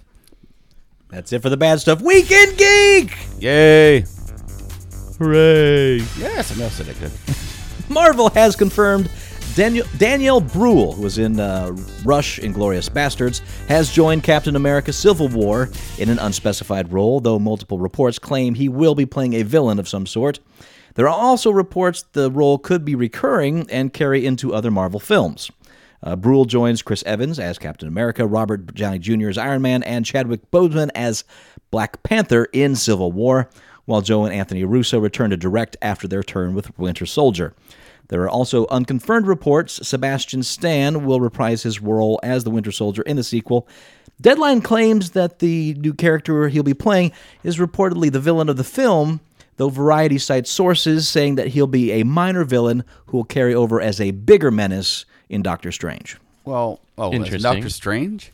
That's 1.10 1.32
it 1.34 1.42
for 1.42 1.50
the 1.50 1.58
bad 1.58 1.80
stuff. 1.80 2.02
Weekend 2.02 2.58
Geek! 2.58 3.18
yay! 3.40 4.06
Hooray! 5.18 5.98
Yes, 6.18 6.52
I 6.52 6.60
know 6.60 6.70
said 6.70 6.88
it 6.88 7.00
good. 7.00 7.12
Marvel 7.90 8.30
has 8.30 8.56
confirmed 8.56 9.10
Daniel, 9.56 9.88
Danielle 9.98 10.42
Bruhl, 10.42 10.92
who 10.92 11.04
was 11.04 11.18
in 11.18 11.40
uh, 11.40 11.72
Rush 12.04 12.40
Inglorious 12.40 12.90
Bastards, 12.90 13.42
has 13.70 13.90
joined 13.90 14.24
Captain 14.24 14.56
America 14.56 14.92
Civil 14.92 15.30
War 15.30 15.70
in 15.98 16.10
an 16.10 16.20
unspecified 16.20 16.92
role, 16.92 17.22
though 17.22 17.40
multiple 17.40 17.80
reports 17.80 18.20
claim 18.20 18.56
he 18.56 18.68
will 18.68 18.96
be 18.96 19.06
playing 19.06 19.34
a 19.34 19.44
villain 19.44 19.80
of 19.80 19.88
some 19.88 20.06
sort. 20.06 20.40
There 20.96 21.08
are 21.08 21.16
also 21.16 21.52
reports 21.52 22.04
the 22.12 22.30
role 22.32 22.58
could 22.58 22.84
be 22.84 22.96
recurring 22.96 23.70
and 23.70 23.94
carry 23.94 24.26
into 24.26 24.54
other 24.54 24.72
Marvel 24.72 25.00
films. 25.00 25.50
Uh, 26.04 26.16
Bruhl 26.16 26.46
joins 26.46 26.82
Chris 26.82 27.04
Evans 27.06 27.40
as 27.40 27.58
Captain 27.58 27.88
America, 27.88 28.28
Robert 28.28 28.76
Downey 28.76 29.00
Jr. 29.00 29.30
as 29.30 29.38
Iron 29.38 29.62
Man, 29.62 29.84
and 29.84 30.06
Chadwick 30.06 30.52
Boseman 30.52 30.90
as 30.96 31.24
Black 31.72 32.04
Panther 32.04 32.46
in 32.52 32.76
Civil 32.76 33.12
War, 33.12 33.50
while 33.86 34.02
Joe 34.02 34.26
and 34.26 34.34
Anthony 34.34 34.64
Russo 34.64 35.00
return 35.00 35.30
to 35.30 35.38
direct 35.38 35.78
after 35.82 36.08
their 36.08 36.24
turn 36.24 36.54
with 36.54 36.78
Winter 36.78 37.06
Soldier. 37.06 37.54
There 38.08 38.22
are 38.24 38.30
also 38.30 38.68
unconfirmed 38.68 39.28
reports 39.28 39.88
Sebastian 39.88 40.44
Stan 40.44 41.06
will 41.06 41.20
reprise 41.20 41.64
his 41.64 41.82
role 41.82 42.20
as 42.22 42.44
the 42.44 42.52
Winter 42.52 42.72
Soldier 42.72 43.02
in 43.04 43.16
the 43.16 43.24
sequel. 43.24 43.68
Deadline 44.22 44.62
claims 44.62 45.12
that 45.12 45.40
the 45.40 45.74
new 45.76 45.94
character 45.94 46.48
he'll 46.48 46.64
be 46.64 46.74
playing 46.74 47.12
is 47.44 47.58
reportedly 47.58 48.12
the 48.12 48.20
villain 48.20 48.48
of 48.48 48.58
the 48.58 48.64
film, 48.64 49.20
though 49.58 49.70
Variety 49.70 50.18
cites 50.18 50.52
sources 50.52 51.08
saying 51.08 51.36
that 51.36 51.50
he'll 51.50 51.68
be 51.68 51.92
a 51.92 52.04
minor 52.04 52.44
villain 52.44 52.84
who 53.08 53.18
will 53.18 53.26
carry 53.26 53.54
over 53.54 53.82
as 53.82 54.00
a 54.00 54.12
bigger 54.12 54.52
menace 54.52 55.06
in 55.28 55.42
Doctor 55.42 55.72
Strange. 55.72 56.18
Well, 56.46 56.80
oh, 56.98 57.12
Interesting. 57.12 57.42
Doctor 57.42 57.70
Strange. 57.70 58.32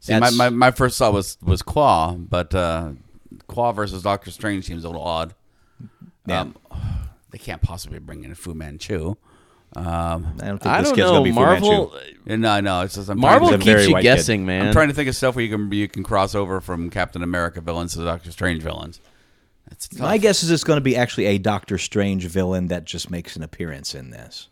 See, 0.00 0.18
my, 0.18 0.30
my, 0.30 0.48
my 0.48 0.70
first 0.70 0.96
thought 0.96 1.12
was 1.12 1.36
was 1.42 1.60
Claw, 1.60 2.14
but 2.14 2.54
uh, 2.54 2.92
Claw 3.48 3.72
versus 3.72 4.02
Doctor 4.02 4.30
Strange 4.30 4.64
seems 4.64 4.84
a 4.84 4.88
little 4.88 5.02
odd. 5.02 5.34
Yeah. 6.26 6.40
Um, 6.42 6.56
they 7.30 7.38
can't 7.38 7.60
possibly 7.60 7.98
bring 7.98 8.24
in 8.24 8.34
Fu 8.34 8.54
Manchu. 8.54 9.16
Um, 9.76 10.34
I 10.40 10.46
don't 10.46 10.58
think 10.58 10.66
I 10.66 10.80
this 10.80 10.88
don't 10.90 10.96
kid's 10.96 11.06
know. 11.06 11.12
gonna 11.12 11.24
be 11.24 11.32
Fu 11.32 11.40
Manchu. 11.40 12.36
no, 12.38 12.60
no, 12.60 12.80
it's 12.82 12.94
just 12.94 13.10
I'm 13.10 13.20
Marvel 13.20 13.48
He's 13.48 13.56
trying 13.56 13.60
to, 13.60 13.64
very 13.64 13.78
keeps 13.80 13.88
you 13.88 13.92
white 13.94 14.00
kid. 14.00 14.16
guessing, 14.16 14.46
man. 14.46 14.66
I'm 14.68 14.72
trying 14.72 14.88
to 14.88 14.94
think 14.94 15.08
of 15.08 15.16
stuff 15.16 15.36
where 15.36 15.44
you 15.44 15.50
can 15.54 15.70
you 15.72 15.88
can 15.88 16.02
cross 16.04 16.34
over 16.34 16.60
from 16.60 16.88
Captain 16.88 17.22
America 17.22 17.60
villains 17.60 17.94
to 17.94 18.04
Doctor 18.04 18.30
Strange 18.30 18.62
villains. 18.62 19.00
It's 19.70 19.88
tough. 19.88 20.00
My 20.00 20.16
guess 20.16 20.42
is 20.42 20.50
it's 20.50 20.64
going 20.64 20.78
to 20.78 20.82
be 20.82 20.96
actually 20.96 21.26
a 21.26 21.36
Doctor 21.38 21.76
Strange 21.76 22.24
villain 22.26 22.68
that 22.68 22.84
just 22.86 23.10
makes 23.10 23.36
an 23.36 23.42
appearance 23.42 23.94
in 23.94 24.08
this. 24.10 24.48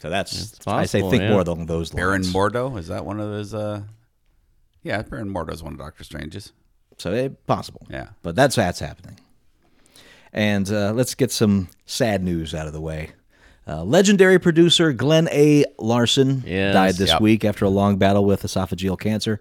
So 0.00 0.08
that's 0.08 0.54
I 0.66 0.86
say 0.86 1.00
possible, 1.00 1.10
think 1.10 1.22
yeah. 1.24 1.30
more 1.30 1.40
along 1.40 1.66
those 1.66 1.90
Baron. 1.90 2.22
Mordo 2.22 2.78
is 2.78 2.86
that 2.88 3.04
one 3.04 3.18
of 3.20 3.28
those? 3.28 3.52
Uh, 3.52 3.82
yeah, 4.82 5.02
Baron 5.02 5.32
Mordo 5.32 5.52
is 5.52 5.62
one 5.62 5.72
of 5.72 5.78
Doctor 5.78 6.04
Strange's. 6.04 6.52
So 7.00 7.12
eh, 7.12 7.28
possible. 7.46 7.86
Yeah. 7.90 8.08
But 8.22 8.36
that's 8.36 8.56
that's 8.56 8.78
happening. 8.80 9.18
And 10.32 10.70
uh, 10.70 10.92
let's 10.92 11.14
get 11.14 11.32
some 11.32 11.68
sad 11.86 12.22
news 12.22 12.54
out 12.54 12.66
of 12.66 12.72
the 12.72 12.80
way. 12.80 13.10
Uh, 13.66 13.82
legendary 13.84 14.38
producer 14.38 14.92
Glenn 14.92 15.28
A. 15.32 15.64
Larson 15.78 16.42
Yes. 16.46 16.74
died 16.74 16.94
this 16.94 17.10
Yep. 17.10 17.20
week 17.20 17.44
after 17.44 17.64
a 17.64 17.68
long 17.68 17.96
battle 17.96 18.24
with 18.24 18.42
esophageal 18.42 18.98
cancer. 18.98 19.40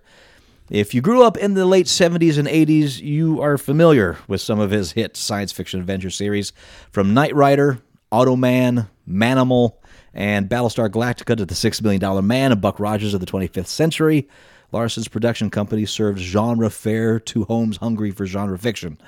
If 0.69 0.93
you 0.93 1.01
grew 1.01 1.23
up 1.23 1.35
in 1.37 1.55
the 1.55 1.65
late 1.65 1.87
70s 1.87 2.37
and 2.37 2.47
80s, 2.47 3.01
you 3.01 3.41
are 3.41 3.57
familiar 3.57 4.17
with 4.27 4.39
some 4.39 4.59
of 4.59 4.69
his 4.69 4.91
hit 4.91 5.17
science 5.17 5.51
fiction 5.51 5.79
adventure 5.79 6.11
series 6.11 6.53
from 6.91 7.13
Knight 7.13 7.33
Rider, 7.33 7.79
Automan, 8.11 8.87
Manimal, 9.09 9.73
and 10.13 10.47
Battlestar 10.47 10.89
Galactica 10.89 11.35
to 11.37 11.45
the 11.45 11.55
$6 11.55 11.81
million 11.81 12.27
man 12.27 12.51
and 12.51 12.61
Buck 12.61 12.79
Rogers 12.79 13.13
of 13.15 13.19
the 13.19 13.25
25th 13.25 13.65
century. 13.67 14.27
Larson's 14.71 15.07
production 15.07 15.49
company 15.49 15.85
served 15.85 16.19
genre 16.19 16.69
fare 16.69 17.19
to 17.21 17.43
homes 17.45 17.77
hungry 17.77 18.11
for 18.11 18.25
genre 18.25 18.57
fiction. 18.57 18.99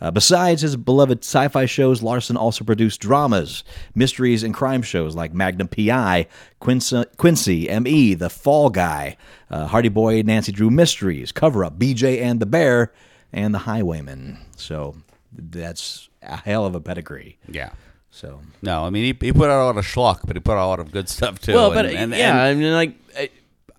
Uh, 0.00 0.12
besides 0.12 0.62
his 0.62 0.76
beloved 0.76 1.24
sci 1.24 1.48
fi 1.48 1.66
shows, 1.66 2.02
Larson 2.04 2.36
also 2.36 2.64
produced 2.64 3.00
dramas, 3.00 3.64
mysteries, 3.96 4.44
and 4.44 4.54
crime 4.54 4.80
shows 4.82 5.16
like 5.16 5.34
Magnum 5.34 5.66
PI, 5.66 6.28
Quincy, 6.60 7.02
Quincy 7.16 7.68
M.E., 7.68 8.14
The 8.14 8.30
Fall 8.30 8.70
Guy, 8.70 9.16
uh, 9.50 9.66
Hardy 9.66 9.88
Boy, 9.88 10.22
Nancy 10.22 10.52
Drew 10.52 10.70
Mysteries, 10.70 11.32
Cover 11.32 11.64
Up, 11.64 11.80
BJ 11.80 12.20
and 12.22 12.38
the 12.38 12.46
Bear, 12.46 12.92
and 13.32 13.52
The 13.52 13.58
Highwayman. 13.58 14.38
So 14.56 14.94
that's 15.32 16.08
a 16.22 16.36
hell 16.36 16.64
of 16.64 16.76
a 16.76 16.80
pedigree. 16.80 17.36
Yeah. 17.48 17.70
So 18.12 18.40
No, 18.62 18.84
I 18.84 18.90
mean 18.90 19.02
he, 19.02 19.26
he 19.26 19.32
put 19.32 19.50
out 19.50 19.62
a 19.62 19.66
lot 19.66 19.78
of 19.78 19.84
schlock, 19.84 20.20
but 20.24 20.36
he 20.36 20.40
put 20.40 20.52
out 20.52 20.64
a 20.64 20.68
lot 20.68 20.78
of 20.80 20.92
good 20.92 21.08
stuff 21.08 21.40
too. 21.40 21.54
Well, 21.54 21.72
and- 21.72 21.74
but 21.74 21.86
and- 21.86 22.12
yeah, 22.12 22.30
and- 22.30 22.40
I 22.40 22.54
mean, 22.54 22.72
like, 22.72 22.94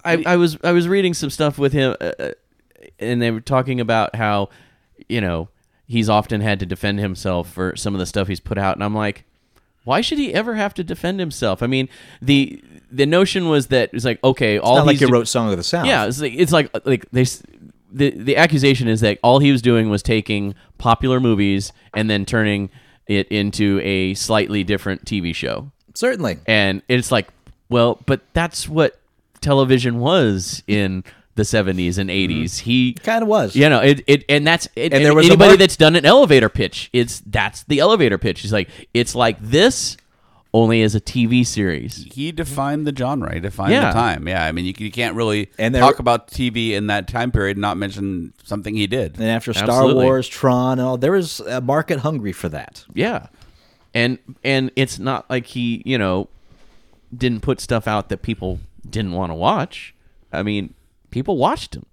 I, 0.03 0.23
I, 0.25 0.35
was 0.37 0.57
I 0.63 0.71
was 0.71 0.87
reading 0.87 1.13
some 1.13 1.29
stuff 1.29 1.57
with 1.57 1.73
him, 1.73 1.95
uh, 1.99 2.11
uh, 2.19 2.31
and 2.99 3.21
they 3.21 3.31
were 3.31 3.41
talking 3.41 3.79
about 3.79 4.15
how, 4.15 4.49
you 5.07 5.21
know, 5.21 5.49
he's 5.87 6.09
often 6.09 6.41
had 6.41 6.59
to 6.59 6.65
defend 6.65 6.99
himself 6.99 7.51
for 7.51 7.75
some 7.75 7.93
of 7.93 7.99
the 7.99 8.05
stuff 8.05 8.27
he's 8.27 8.39
put 8.39 8.57
out, 8.57 8.75
and 8.75 8.83
I'm 8.83 8.95
like, 8.95 9.25
why 9.83 10.01
should 10.01 10.17
he 10.17 10.33
ever 10.33 10.55
have 10.55 10.73
to 10.75 10.83
defend 10.83 11.19
himself? 11.19 11.63
I 11.63 11.67
mean, 11.67 11.89
the 12.21 12.63
the 12.91 13.05
notion 13.05 13.49
was 13.49 13.67
that 13.67 13.89
it's 13.93 14.05
like, 14.05 14.23
okay, 14.23 14.57
all 14.57 14.77
not 14.77 14.87
like 14.87 14.97
he 14.97 15.05
wrote 15.05 15.27
Song 15.27 15.51
of 15.51 15.57
the 15.57 15.63
South. 15.63 15.85
yeah, 15.85 16.05
it's 16.05 16.21
like 16.21 16.33
it's 16.35 16.51
like 16.51 16.69
like 16.85 17.09
they 17.11 17.25
the 17.91 18.11
the 18.11 18.37
accusation 18.37 18.87
is 18.87 19.01
that 19.01 19.19
all 19.23 19.39
he 19.39 19.51
was 19.51 19.61
doing 19.61 19.89
was 19.89 20.03
taking 20.03 20.55
popular 20.77 21.19
movies 21.19 21.73
and 21.93 22.09
then 22.09 22.25
turning 22.25 22.69
it 23.07 23.27
into 23.29 23.81
a 23.83 24.13
slightly 24.13 24.63
different 24.63 25.03
TV 25.05 25.33
show. 25.33 25.71
certainly. 25.95 26.37
And 26.45 26.83
it's 26.87 27.11
like, 27.11 27.27
well, 27.67 27.99
but 28.05 28.21
that's 28.33 28.69
what 28.69 28.98
television 29.41 29.99
was 29.99 30.63
in 30.67 31.03
the 31.35 31.43
70s 31.43 31.97
and 31.97 32.09
mm-hmm. 32.09 32.43
80s. 32.43 32.59
He 32.59 32.93
Kind 32.93 33.23
of 33.23 33.27
was. 33.29 33.55
you 33.55 33.69
know, 33.69 33.79
it, 33.79 34.03
it 34.07 34.25
and 34.29 34.45
that's 34.45 34.67
it, 34.75 34.93
And 34.93 35.03
there 35.05 35.15
was 35.15 35.25
anybody 35.25 35.51
mar- 35.51 35.57
that's 35.57 35.77
done 35.77 35.95
an 35.95 36.05
elevator 36.05 36.49
pitch. 36.49 36.89
It's 36.93 37.21
that's 37.25 37.63
the 37.63 37.79
elevator 37.79 38.17
pitch. 38.17 38.43
It's 38.43 38.53
like 38.53 38.69
it's 38.93 39.15
like 39.15 39.39
this 39.41 39.97
only 40.51 40.81
as 40.81 40.95
a 40.95 40.99
TV 40.99 41.45
series. 41.45 42.07
he 42.11 42.31
defined 42.31 42.87
the 42.87 42.95
genre. 42.95 43.31
He 43.31 43.39
defined 43.39 43.71
Yeah. 43.71 43.87
the 43.87 43.93
time. 43.93 44.27
Yeah, 44.27 44.43
I 44.43 44.51
mean 44.51 44.65
you, 44.65 44.73
you 44.77 44.91
can't 44.91 45.15
really 45.15 45.49
And 45.59 45.73
there- 45.73 45.81
talk 45.81 45.99
about 45.99 46.27
TV 46.29 46.71
in 46.73 46.87
that 46.87 47.07
time 47.07 47.31
period 47.31 47.55
and 47.57 47.61
not 47.61 47.77
mention 47.77 48.33
something 48.43 48.75
he 48.75 48.87
did. 48.87 49.13
And 49.19 49.25
after 49.29 49.53
Star 49.53 49.69
Absolutely. 49.69 50.05
Wars, 50.05 50.27
Tron, 50.27 50.79
and 50.79 50.87
all, 50.87 50.97
there 50.97 51.11
was 51.11 51.39
a 51.41 51.61
market 51.61 51.99
hungry 51.99 52.31
for 52.31 52.49
that. 52.49 52.83
Yeah. 52.93 53.27
And 53.93 54.17
and 54.43 54.71
it's 54.75 54.97
not 54.99 55.29
like 55.29 55.45
he, 55.45 55.83
you 55.85 55.97
know, 55.97 56.29
didn't 57.15 57.41
put 57.41 57.59
stuff 57.61 57.87
out 57.87 58.09
that 58.09 58.21
people 58.23 58.59
didn't 58.89 59.13
want 59.13 59.29
to 59.31 59.35
watch. 59.35 59.93
I 60.31 60.43
mean, 60.43 60.73
people 61.11 61.37
watched 61.37 61.75
him. 61.75 61.85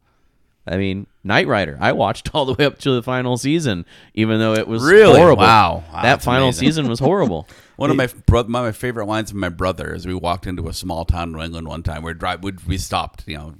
I 0.69 0.77
mean, 0.79 1.07
Knight 1.23 1.47
Rider. 1.47 1.79
I 1.81 1.93
watched 1.93 2.31
all 2.35 2.45
the 2.45 2.55
way 2.55 2.65
up 2.65 2.79
to 2.81 2.91
the 2.91 3.03
final 3.03 3.37
season, 3.37 3.87
even 4.15 4.39
though 4.41 4.55
it 4.55 4.67
was 4.67 4.83
Really? 4.83 5.19
horrible. 5.19 5.43
Wow. 5.45 5.85
Wow, 5.93 6.03
that 6.03 6.23
final 6.23 6.47
amazing. 6.49 6.67
season 6.69 6.89
was 6.89 6.99
horrible. 6.99 7.47
One 7.77 7.91
of 7.91 7.97
my 7.97 8.09
bro- 8.27 8.41
of 8.41 8.49
my 8.49 8.73
favorite 8.73 9.07
lines 9.07 9.31
from 9.31 9.41
my 9.41 9.49
brother 9.51 9.95
is 9.95 10.07
we 10.07 10.15
walked 10.15 10.47
into 10.47 10.67
a 10.69 10.73
small 10.73 11.05
town 11.05 11.29
in 11.29 11.33
New 11.37 11.43
England 11.43 11.69
one 11.69 11.83
time. 11.83 12.03
We're 12.03 12.15
drive 12.15 12.43
we 12.43 12.53
we 12.67 12.79
stopped, 12.79 13.25
you 13.29 13.37
know, 13.37 13.55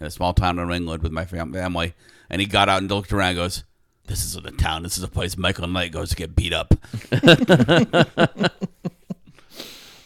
in 0.00 0.06
a 0.06 0.10
small 0.10 0.32
town 0.32 0.58
in 0.58 0.66
New 0.68 0.74
England 0.74 1.02
with 1.02 1.12
my 1.12 1.26
fam- 1.26 1.52
family, 1.52 1.94
and 2.30 2.40
he 2.40 2.46
got 2.46 2.68
out 2.70 2.80
and 2.80 2.90
looked 2.90 3.12
around. 3.12 3.28
and 3.30 3.36
Goes, 3.38 3.64
"This 4.06 4.24
is 4.24 4.32
the 4.40 4.50
town. 4.52 4.84
This 4.84 4.96
is 4.96 5.04
a 5.04 5.08
place 5.08 5.36
Michael 5.36 5.68
Knight 5.68 5.92
goes 5.92 6.08
to 6.10 6.16
get 6.16 6.34
beat 6.34 6.54
up." 6.54 6.74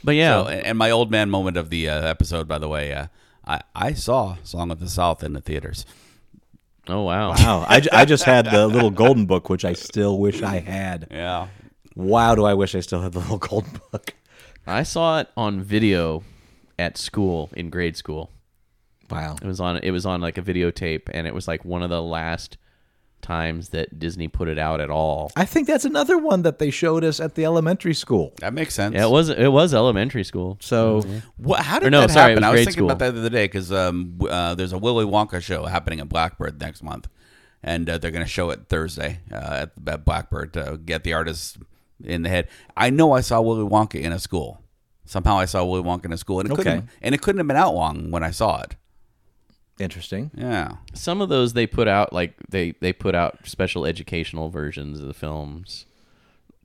But 0.04 0.16
yeah, 0.16 0.42
So, 0.42 0.48
and 0.48 0.66
and 0.66 0.78
my 0.78 0.90
old 0.90 1.10
man 1.10 1.30
moment 1.30 1.56
of 1.56 1.70
the 1.70 1.88
uh, 1.88 2.06
episode, 2.06 2.48
by 2.48 2.58
the 2.58 2.68
way, 2.68 2.92
uh, 2.92 3.06
I 3.46 3.60
I 3.74 3.92
saw 3.92 4.36
Song 4.42 4.70
of 4.70 4.80
the 4.80 4.88
South 4.88 5.22
in 5.22 5.32
the 5.32 5.40
theaters. 5.40 5.86
oh 6.88 7.02
wow. 7.02 7.30
Wow. 7.30 7.64
I, 7.68 7.82
I 7.92 8.04
just 8.04 8.24
had 8.24 8.50
the 8.50 8.66
little 8.66 8.90
golden 8.90 9.26
book, 9.26 9.48
which 9.48 9.64
I 9.64 9.72
still 9.74 10.18
wish 10.18 10.42
I 10.42 10.58
had. 10.58 11.06
Yeah, 11.10 11.48
Wow, 11.94 12.34
do 12.34 12.44
I 12.44 12.54
wish 12.54 12.74
I 12.74 12.80
still 12.80 13.00
had 13.00 13.12
the 13.12 13.20
little 13.20 13.38
golden 13.38 13.80
book. 13.92 14.14
I 14.66 14.82
saw 14.82 15.20
it 15.20 15.28
on 15.36 15.60
video 15.60 16.22
at 16.78 16.96
school 16.96 17.50
in 17.54 17.70
grade 17.70 17.96
school. 17.96 18.30
Wow. 19.10 19.36
It 19.42 19.46
was 19.46 19.60
on 19.60 19.76
it 19.78 19.90
was 19.90 20.06
on 20.06 20.20
like 20.20 20.38
a 20.38 20.42
videotape 20.42 21.02
and 21.12 21.26
it 21.26 21.34
was 21.34 21.46
like 21.46 21.64
one 21.64 21.82
of 21.82 21.90
the 21.90 22.02
last 22.02 22.56
times 23.22 23.70
that 23.70 23.98
Disney 23.98 24.28
put 24.28 24.48
it 24.48 24.58
out 24.58 24.80
at 24.80 24.90
all. 24.90 25.32
I 25.36 25.44
think 25.44 25.66
that's 25.68 25.84
another 25.84 26.18
one 26.18 26.42
that 26.42 26.58
they 26.58 26.70
showed 26.70 27.04
us 27.04 27.20
at 27.20 27.34
the 27.34 27.44
elementary 27.44 27.94
school. 27.94 28.34
that 28.40 28.52
makes 28.52 28.74
sense. 28.74 28.94
Yeah, 28.94 29.06
it 29.06 29.10
was 29.10 29.28
it 29.30 29.48
was 29.52 29.72
elementary 29.72 30.24
school. 30.24 30.58
So 30.60 31.02
What, 31.36 31.60
how 31.60 31.78
did 31.78 31.86
Or 31.86 31.90
no, 31.90 32.00
that 32.02 32.10
sorry, 32.10 32.32
happen? 32.32 32.44
I 32.44 32.50
was 32.50 32.58
thinking 32.60 32.72
school. 32.72 32.86
about 32.90 32.98
that 32.98 33.12
the 33.12 33.20
other 33.20 33.30
day 33.30 33.44
because 33.44 33.72
um, 33.72 34.18
uh, 34.28 34.54
there's 34.54 34.72
a 34.72 34.78
Willy 34.78 35.06
Wonka 35.06 35.40
show 35.40 35.64
happening 35.66 36.00
at 36.00 36.08
Blackbird 36.08 36.60
next 36.60 36.82
month, 36.82 37.08
and 37.62 37.88
uh, 37.88 37.96
they're 37.98 38.10
going 38.10 38.24
to 38.24 38.30
show 38.30 38.50
it 38.50 38.68
Thursday 38.68 39.20
uh, 39.32 39.66
at, 39.66 39.72
at 39.86 40.04
Blackbird 40.04 40.52
to 40.54 40.78
get 40.84 41.04
the 41.04 41.12
artists 41.14 41.56
in 42.04 42.22
the 42.22 42.28
head. 42.28 42.48
I 42.76 42.90
know 42.90 43.12
I 43.12 43.20
saw 43.20 43.40
Willy 43.40 43.64
Wonka 43.68 44.00
in 44.00 44.12
a 44.12 44.18
school. 44.18 44.60
Somehow 45.04 45.36
I 45.38 45.44
saw 45.46 45.64
Willy 45.64 45.82
Wonka 45.82 46.06
in 46.06 46.12
a 46.12 46.16
school, 46.16 46.40
and 46.40 46.48
it 46.48 46.52
Okay. 46.52 46.62
couldn't 46.62 46.88
and 47.00 47.14
it 47.14 47.22
couldn't 47.22 47.38
have 47.38 47.46
been 47.46 47.56
out 47.56 47.74
long 47.74 48.10
when 48.10 48.22
I 48.24 48.30
saw 48.32 48.60
it. 48.62 48.76
Interesting. 49.82 50.30
Yeah, 50.34 50.76
Some 50.94 51.20
of 51.20 51.28
those 51.28 51.52
they 51.52 51.66
put 51.66 51.88
out 51.88 52.12
like 52.12 52.34
they 52.48 52.72
they 52.80 52.92
put 52.92 53.14
out 53.14 53.38
special 53.44 53.84
educational 53.86 54.48
versions 54.50 55.00
of 55.00 55.06
the 55.06 55.14
films 55.14 55.86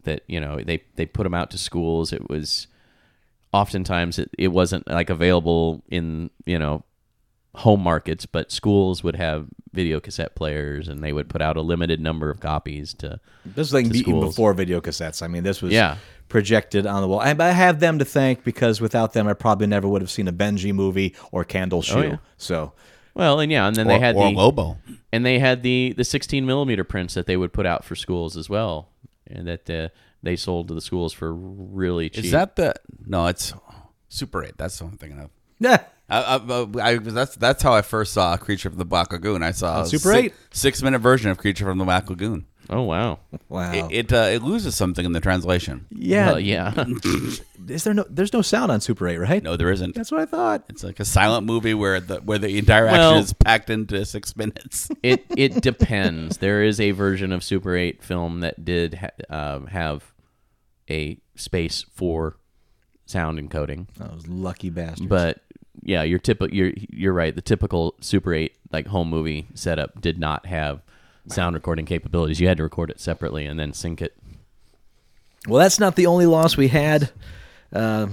that 0.04 0.22
you 0.28 0.40
know 0.40 0.62
they 0.62 0.84
they 0.96 1.06
put 1.06 1.24
them 1.24 1.34
out 1.34 1.50
to 1.52 1.58
schools. 1.58 2.14
It 2.14 2.30
was 2.30 2.68
oftentimes 3.54 4.20
it, 4.20 4.30
it 4.38 4.50
wasn't 4.50 4.88
like 4.88 5.10
available 5.10 5.84
in 5.90 6.30
you 6.46 6.60
know 6.60 6.84
home 7.56 7.82
markets, 7.82 8.26
but 8.26 8.52
schools 8.52 9.04
would 9.04 9.16
have 9.16 9.48
video 9.74 10.00
cassette 10.00 10.36
players 10.36 10.88
and 10.88 11.04
they 11.04 11.12
would 11.12 11.28
put 11.28 11.42
out 11.42 11.58
a 11.58 11.62
limited 11.62 12.00
number 12.00 12.30
of 12.30 12.40
copies 12.40 12.94
to 12.94 13.20
This 13.46 13.72
was 13.72 13.74
like 13.74 13.92
To 13.92 13.98
schools. 13.98 14.26
before 14.36 14.54
video 14.54 14.80
cassettes. 14.80 15.24
I 15.24 15.28
mean, 15.28 15.44
this 15.44 15.62
was 15.62 15.74
Yeah. 15.74 15.98
projected 16.30 16.86
on 16.86 17.02
the 17.02 17.08
wall. 17.08 17.22
And 17.22 17.42
I 17.42 17.52
have 17.52 17.80
them 17.80 17.98
to 18.00 18.06
thank 18.06 18.44
because 18.44 18.80
without 18.80 19.14
them, 19.14 19.28
I 19.28 19.34
probably 19.34 19.66
never 19.66 19.88
would 19.88 20.02
have 20.04 20.12
seen 20.12 20.28
a 20.28 20.34
Benji 20.34 20.72
movie 20.74 21.16
or 21.32 21.44
Candle 21.44 21.80
oh, 21.80 21.82
Shoe. 21.82 21.98
Oh, 21.98 22.02
yeah. 22.04 22.18
So 22.38 22.74
well 23.18 23.40
and 23.40 23.52
yeah 23.52 23.68
and 23.68 23.76
then 23.76 23.88
or, 23.88 23.90
they 23.90 24.00
had 24.00 24.16
or 24.16 24.30
the 24.30 24.36
Lobo. 24.36 24.78
and 25.12 25.26
they 25.26 25.40
had 25.40 25.64
the 25.64 25.94
the 25.98 26.04
16 26.04 26.46
millimeter 26.46 26.84
prints 26.84 27.14
that 27.16 27.26
they 27.26 27.36
would 27.38 27.52
put 27.52 27.66
out 27.66 27.84
for 27.84 27.96
schools 27.96 28.38
as 28.38 28.50
well 28.50 28.90
and 29.30 29.48
that 29.48 29.70
uh, 29.70 29.90
they 30.24 30.36
sold 30.36 30.68
to 30.70 30.74
the 30.74 30.82
schools 30.82 31.14
for 31.14 31.34
really 31.34 32.10
cheap 32.10 32.26
Is 32.26 32.32
that 32.32 32.56
the 32.56 32.74
no? 33.06 33.28
It's 33.28 33.54
Super 34.10 34.44
Eight. 34.44 34.58
That's 34.58 34.82
what 34.82 34.92
I'm 34.92 34.98
thinking 34.98 35.20
of. 35.20 35.30
yeah, 35.60 35.84
I, 36.10 36.38
I, 36.38 36.68
I, 36.82 36.98
that's 36.98 37.36
that's 37.36 37.62
how 37.62 37.74
I 37.74 37.82
first 37.82 38.14
saw 38.14 38.38
Creature 38.38 38.70
from 38.70 38.80
the 38.80 38.86
Black 38.86 39.12
Lagoon. 39.12 39.44
I 39.44 39.52
saw 39.52 39.82
a 39.82 39.86
Super 39.86 40.14
six, 40.14 40.26
8? 40.28 40.34
six 40.52 40.82
minute 40.82 41.00
version 41.00 41.30
of 41.30 41.38
Creature 41.38 41.66
from 41.66 41.78
the 41.78 41.86
Black 41.86 42.10
Lagoon. 42.10 42.46
Oh 42.70 42.82
wow 42.84 43.20
wow. 43.50 43.72
It 43.90 44.12
it, 44.12 44.14
uh, 44.14 44.30
it 44.32 44.42
loses 44.44 44.76
something 44.76 45.06
in 45.06 45.12
the 45.14 45.20
translation. 45.22 45.86
yeah, 45.90 46.28
Well, 46.28 46.40
yeah 46.40 46.86
is 47.68 47.84
there 47.84 47.94
no? 47.94 48.06
There's 48.10 48.34
no 48.34 48.42
sound 48.42 48.72
on 48.72 48.80
Super 48.82 49.08
8, 49.08 49.18
right? 49.18 49.44
No, 49.44 49.58
there 49.58 49.70
isn't. 49.72 49.94
That's 49.96 50.12
what 50.12 50.22
I 50.22 50.26
thought. 50.26 50.64
It's 50.70 50.84
like 50.84 51.00
a 51.00 51.06
silent 51.06 51.46
movie 51.46 51.74
where 51.74 52.00
the 52.00 52.18
where 52.18 52.38
the 52.38 52.58
entire 52.58 52.88
action 52.88 53.00
Well- 53.00 53.18
is 53.20 53.34
packed 53.34 53.70
into 53.70 54.06
six 54.06 54.36
minutes. 54.36 54.90
it 55.04 55.26
it 55.36 55.62
depends. 55.62 56.38
There 56.38 56.64
is 56.64 56.80
a 56.80 56.92
version 56.92 57.32
of 57.32 57.44
Super 57.44 57.76
8 57.76 58.04
film 58.04 58.40
that 58.42 58.64
did 58.64 58.96
ha- 58.96 59.10
um, 59.56 59.68
have 59.68 60.14
a 60.90 61.18
space 61.36 61.86
for 61.94 62.38
sound 63.06 63.40
encoding, 63.40 63.88
Those 63.98 64.28
lucky 64.28 64.70
bastards. 64.70 65.08
but 65.08 65.42
yeah, 65.84 66.04
your 66.04 66.20
typical 66.20 66.56
you're 66.56 66.72
you're 66.90 67.14
right. 67.14 67.34
The 67.36 67.42
typical 67.42 67.96
Super 68.02 68.34
8 68.34 68.54
like 68.72 68.88
home 68.88 69.10
movie 69.10 69.48
setup 69.54 70.02
did 70.02 70.20
not 70.20 70.46
have 70.46 70.82
sound 71.32 71.56
recording 71.56 71.86
capabilities. 71.86 72.40
You 72.40 72.48
had 72.48 72.58
to 72.58 72.64
record 72.64 72.90
it 72.90 73.00
separately 73.00 73.46
and 73.46 73.60
then 73.60 73.74
sync 73.74 74.02
it. 74.02 74.16
Well, 75.48 75.60
that's 75.62 75.80
not 75.80 75.96
the 75.96 76.08
only 76.08 76.26
loss 76.26 76.58
we 76.58 76.68
had. 76.68 77.10
Uh, 77.72 78.08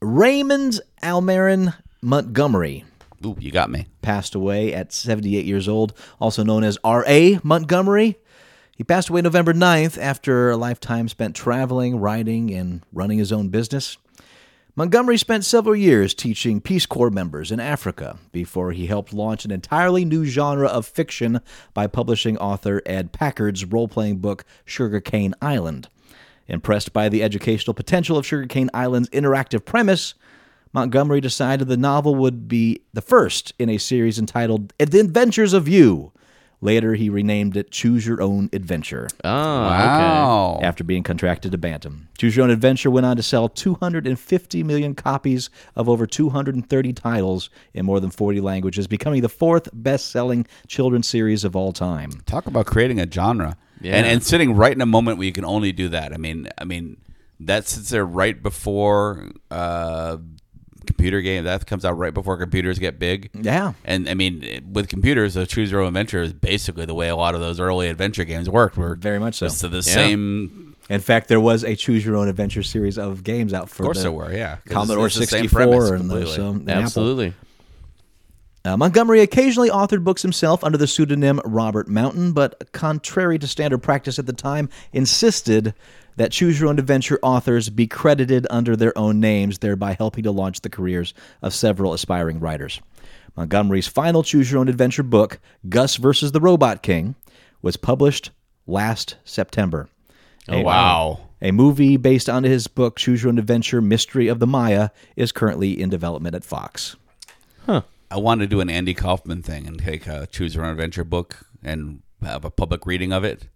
Raymond 0.00 0.80
Almiran 1.02 1.74
Montgomery 2.02 2.84
Ooh, 3.24 3.36
you 3.38 3.50
got 3.50 3.70
me. 3.70 3.86
passed 4.02 4.34
away 4.34 4.72
at 4.72 4.92
78 4.92 5.44
years 5.44 5.68
old, 5.68 5.92
also 6.20 6.44
known 6.44 6.62
as 6.62 6.78
R.A. 6.84 7.40
Montgomery. 7.42 8.16
He 8.76 8.84
passed 8.84 9.08
away 9.08 9.22
November 9.22 9.52
9th 9.52 10.00
after 10.00 10.50
a 10.50 10.56
lifetime 10.56 11.08
spent 11.08 11.34
traveling, 11.34 11.98
writing, 11.98 12.52
and 12.54 12.82
running 12.92 13.18
his 13.18 13.32
own 13.32 13.48
business. 13.48 13.96
Montgomery 14.78 15.18
spent 15.18 15.44
several 15.44 15.74
years 15.74 16.14
teaching 16.14 16.60
Peace 16.60 16.86
Corps 16.86 17.10
members 17.10 17.50
in 17.50 17.58
Africa 17.58 18.16
before 18.30 18.70
he 18.70 18.86
helped 18.86 19.12
launch 19.12 19.44
an 19.44 19.50
entirely 19.50 20.04
new 20.04 20.24
genre 20.24 20.68
of 20.68 20.86
fiction 20.86 21.40
by 21.74 21.88
publishing 21.88 22.38
author 22.38 22.80
Ed 22.86 23.10
Packard's 23.10 23.64
role 23.64 23.88
playing 23.88 24.18
book 24.18 24.44
Sugarcane 24.64 25.34
Island. 25.42 25.88
Impressed 26.46 26.92
by 26.92 27.08
the 27.08 27.24
educational 27.24 27.74
potential 27.74 28.16
of 28.16 28.24
Sugarcane 28.24 28.70
Island's 28.72 29.08
interactive 29.08 29.64
premise, 29.64 30.14
Montgomery 30.72 31.20
decided 31.20 31.66
the 31.66 31.76
novel 31.76 32.14
would 32.14 32.46
be 32.46 32.82
the 32.92 33.02
first 33.02 33.54
in 33.58 33.68
a 33.68 33.78
series 33.78 34.16
entitled 34.16 34.72
The 34.78 35.00
Adventures 35.00 35.54
of 35.54 35.66
You. 35.66 36.12
Later, 36.60 36.94
he 36.94 37.08
renamed 37.08 37.56
it 37.56 37.70
Choose 37.70 38.04
Your 38.04 38.20
Own 38.20 38.50
Adventure 38.52 39.06
Oh, 39.24 39.28
Wow. 39.30 40.58
after 40.60 40.82
being 40.82 41.04
contracted 41.04 41.52
to 41.52 41.58
Bantam. 41.58 42.08
Choose 42.18 42.34
Your 42.36 42.44
Own 42.44 42.50
Adventure 42.50 42.90
went 42.90 43.06
on 43.06 43.16
to 43.16 43.22
sell 43.22 43.48
250 43.48 44.62
million 44.64 44.94
copies 44.94 45.50
of 45.76 45.88
over 45.88 46.04
230 46.06 46.92
titles 46.94 47.48
in 47.74 47.86
more 47.86 48.00
than 48.00 48.10
40 48.10 48.40
languages, 48.40 48.86
becoming 48.88 49.22
the 49.22 49.28
fourth 49.28 49.68
best 49.72 50.10
selling 50.10 50.46
children's 50.66 51.06
series 51.06 51.44
of 51.44 51.54
all 51.54 51.72
time. 51.72 52.10
Talk 52.26 52.46
about 52.46 52.66
creating 52.66 52.98
a 53.00 53.08
genre. 53.10 53.56
Yeah. 53.80 53.94
And 53.96 54.06
and 54.06 54.22
sitting 54.24 54.56
right 54.56 54.72
in 54.72 54.80
a 54.80 54.86
moment 54.86 55.18
where 55.18 55.26
you 55.26 55.32
can 55.32 55.44
only 55.44 55.70
do 55.70 55.88
that. 55.90 56.12
I 56.12 56.16
mean 56.16 56.48
I 56.58 56.64
mean 56.64 56.96
that 57.38 57.68
sits 57.68 57.90
there 57.90 58.04
right 58.04 58.42
before 58.42 59.30
uh 59.52 60.16
computer 60.88 61.20
game 61.20 61.44
that 61.44 61.64
comes 61.66 61.84
out 61.84 61.92
right 61.96 62.12
before 62.12 62.36
computers 62.36 62.80
get 62.80 62.98
big. 62.98 63.30
Yeah. 63.34 63.74
And 63.84 64.08
I 64.08 64.14
mean, 64.14 64.68
with 64.72 64.88
computers, 64.88 65.34
the 65.34 65.46
choose 65.46 65.70
your 65.70 65.82
own 65.82 65.86
adventure 65.88 66.20
is 66.22 66.32
basically 66.32 66.84
the 66.86 66.94
way 66.94 67.08
a 67.08 67.14
lot 67.16 67.36
of 67.36 67.40
those 67.40 67.60
early 67.60 67.88
adventure 67.88 68.24
games 68.24 68.50
worked. 68.50 68.76
Were 68.76 68.96
Very 68.96 69.20
much 69.20 69.36
so. 69.36 69.46
it's 69.46 69.60
the 69.60 69.68
Yeah. 69.68 69.80
same. 69.80 70.74
In 70.90 71.00
fact, 71.00 71.28
there 71.28 71.38
was 71.40 71.64
a 71.64 71.76
Choose 71.76 72.04
Your 72.06 72.16
Own 72.16 72.28
Adventure 72.28 72.62
series 72.62 72.96
of 72.96 73.22
games 73.22 73.52
out 73.52 73.68
for 73.68 73.82
Of 73.82 73.86
course, 73.88 73.98
the 73.98 74.04
there 74.04 74.12
were. 74.12 74.32
Yeah, 74.32 74.56
'Cause 74.64 74.72
Commodore 74.72 75.06
it's 75.06 75.16
the 75.16 75.26
same 75.26 75.42
64 75.42 75.94
and 75.94 76.10
those. 76.10 76.34
completely. 76.34 76.34
So, 76.36 76.48
and 76.50 76.70
Apple. 76.70 76.82
Absolutely. 76.82 77.34
Uh, 78.64 78.76
Montgomery 78.76 79.20
occasionally 79.20 79.70
authored 79.70 80.02
books 80.04 80.22
himself 80.22 80.64
under 80.64 80.76
the 80.76 80.86
pseudonym 80.86 81.40
Robert 81.44 81.88
Mountain, 81.88 82.32
but 82.32 82.72
contrary 82.72 83.38
to 83.38 83.46
standard 83.46 83.78
practice 83.78 84.18
at 84.18 84.26
the 84.26 84.32
time, 84.32 84.68
insisted 84.92 85.74
that 86.18 86.32
Choose 86.32 86.58
Your 86.58 86.68
Own 86.68 86.78
Adventure 86.78 87.18
authors 87.22 87.70
be 87.70 87.86
credited 87.86 88.46
under 88.50 88.74
their 88.74 88.96
own 88.98 89.20
names, 89.20 89.58
thereby 89.58 89.94
helping 89.94 90.24
to 90.24 90.32
launch 90.32 90.60
the 90.60 90.68
careers 90.68 91.14
of 91.42 91.54
several 91.54 91.92
aspiring 91.92 92.40
writers. 92.40 92.80
Montgomery's 93.36 93.86
final 93.86 94.24
Choose 94.24 94.50
Your 94.50 94.60
Own 94.60 94.68
Adventure 94.68 95.04
book, 95.04 95.38
Gus 95.68 95.96
versus 95.96 96.32
the 96.32 96.40
Robot 96.40 96.82
King, 96.82 97.14
was 97.62 97.76
published 97.76 98.32
last 98.66 99.16
September. 99.24 99.88
Oh, 100.48 100.58
uh, 100.58 100.62
wow. 100.62 101.20
A 101.40 101.52
movie 101.52 101.96
based 101.96 102.28
on 102.28 102.42
his 102.42 102.66
book, 102.66 102.96
Choose 102.96 103.22
Your 103.22 103.30
Own 103.30 103.38
Adventure 103.38 103.80
Mystery 103.80 104.26
of 104.26 104.40
the 104.40 104.46
Maya, 104.46 104.90
is 105.14 105.30
currently 105.30 105.80
in 105.80 105.88
development 105.88 106.34
at 106.34 106.44
Fox. 106.44 106.96
Huh. 107.64 107.82
I 108.10 108.16
want 108.16 108.40
to 108.40 108.48
do 108.48 108.60
an 108.60 108.70
Andy 108.70 108.94
Kaufman 108.94 109.42
thing 109.42 109.68
and 109.68 109.78
take 109.78 110.08
a 110.08 110.26
choose 110.26 110.54
your 110.54 110.64
own 110.64 110.72
adventure 110.72 111.04
book 111.04 111.46
and 111.62 112.02
have 112.22 112.44
a 112.44 112.50
public 112.50 112.86
reading 112.86 113.12
of 113.12 113.22
it, 113.22 113.48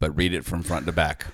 but 0.00 0.16
read 0.16 0.34
it 0.34 0.44
from 0.44 0.62
front 0.62 0.86
to 0.86 0.92
back. 0.92 1.26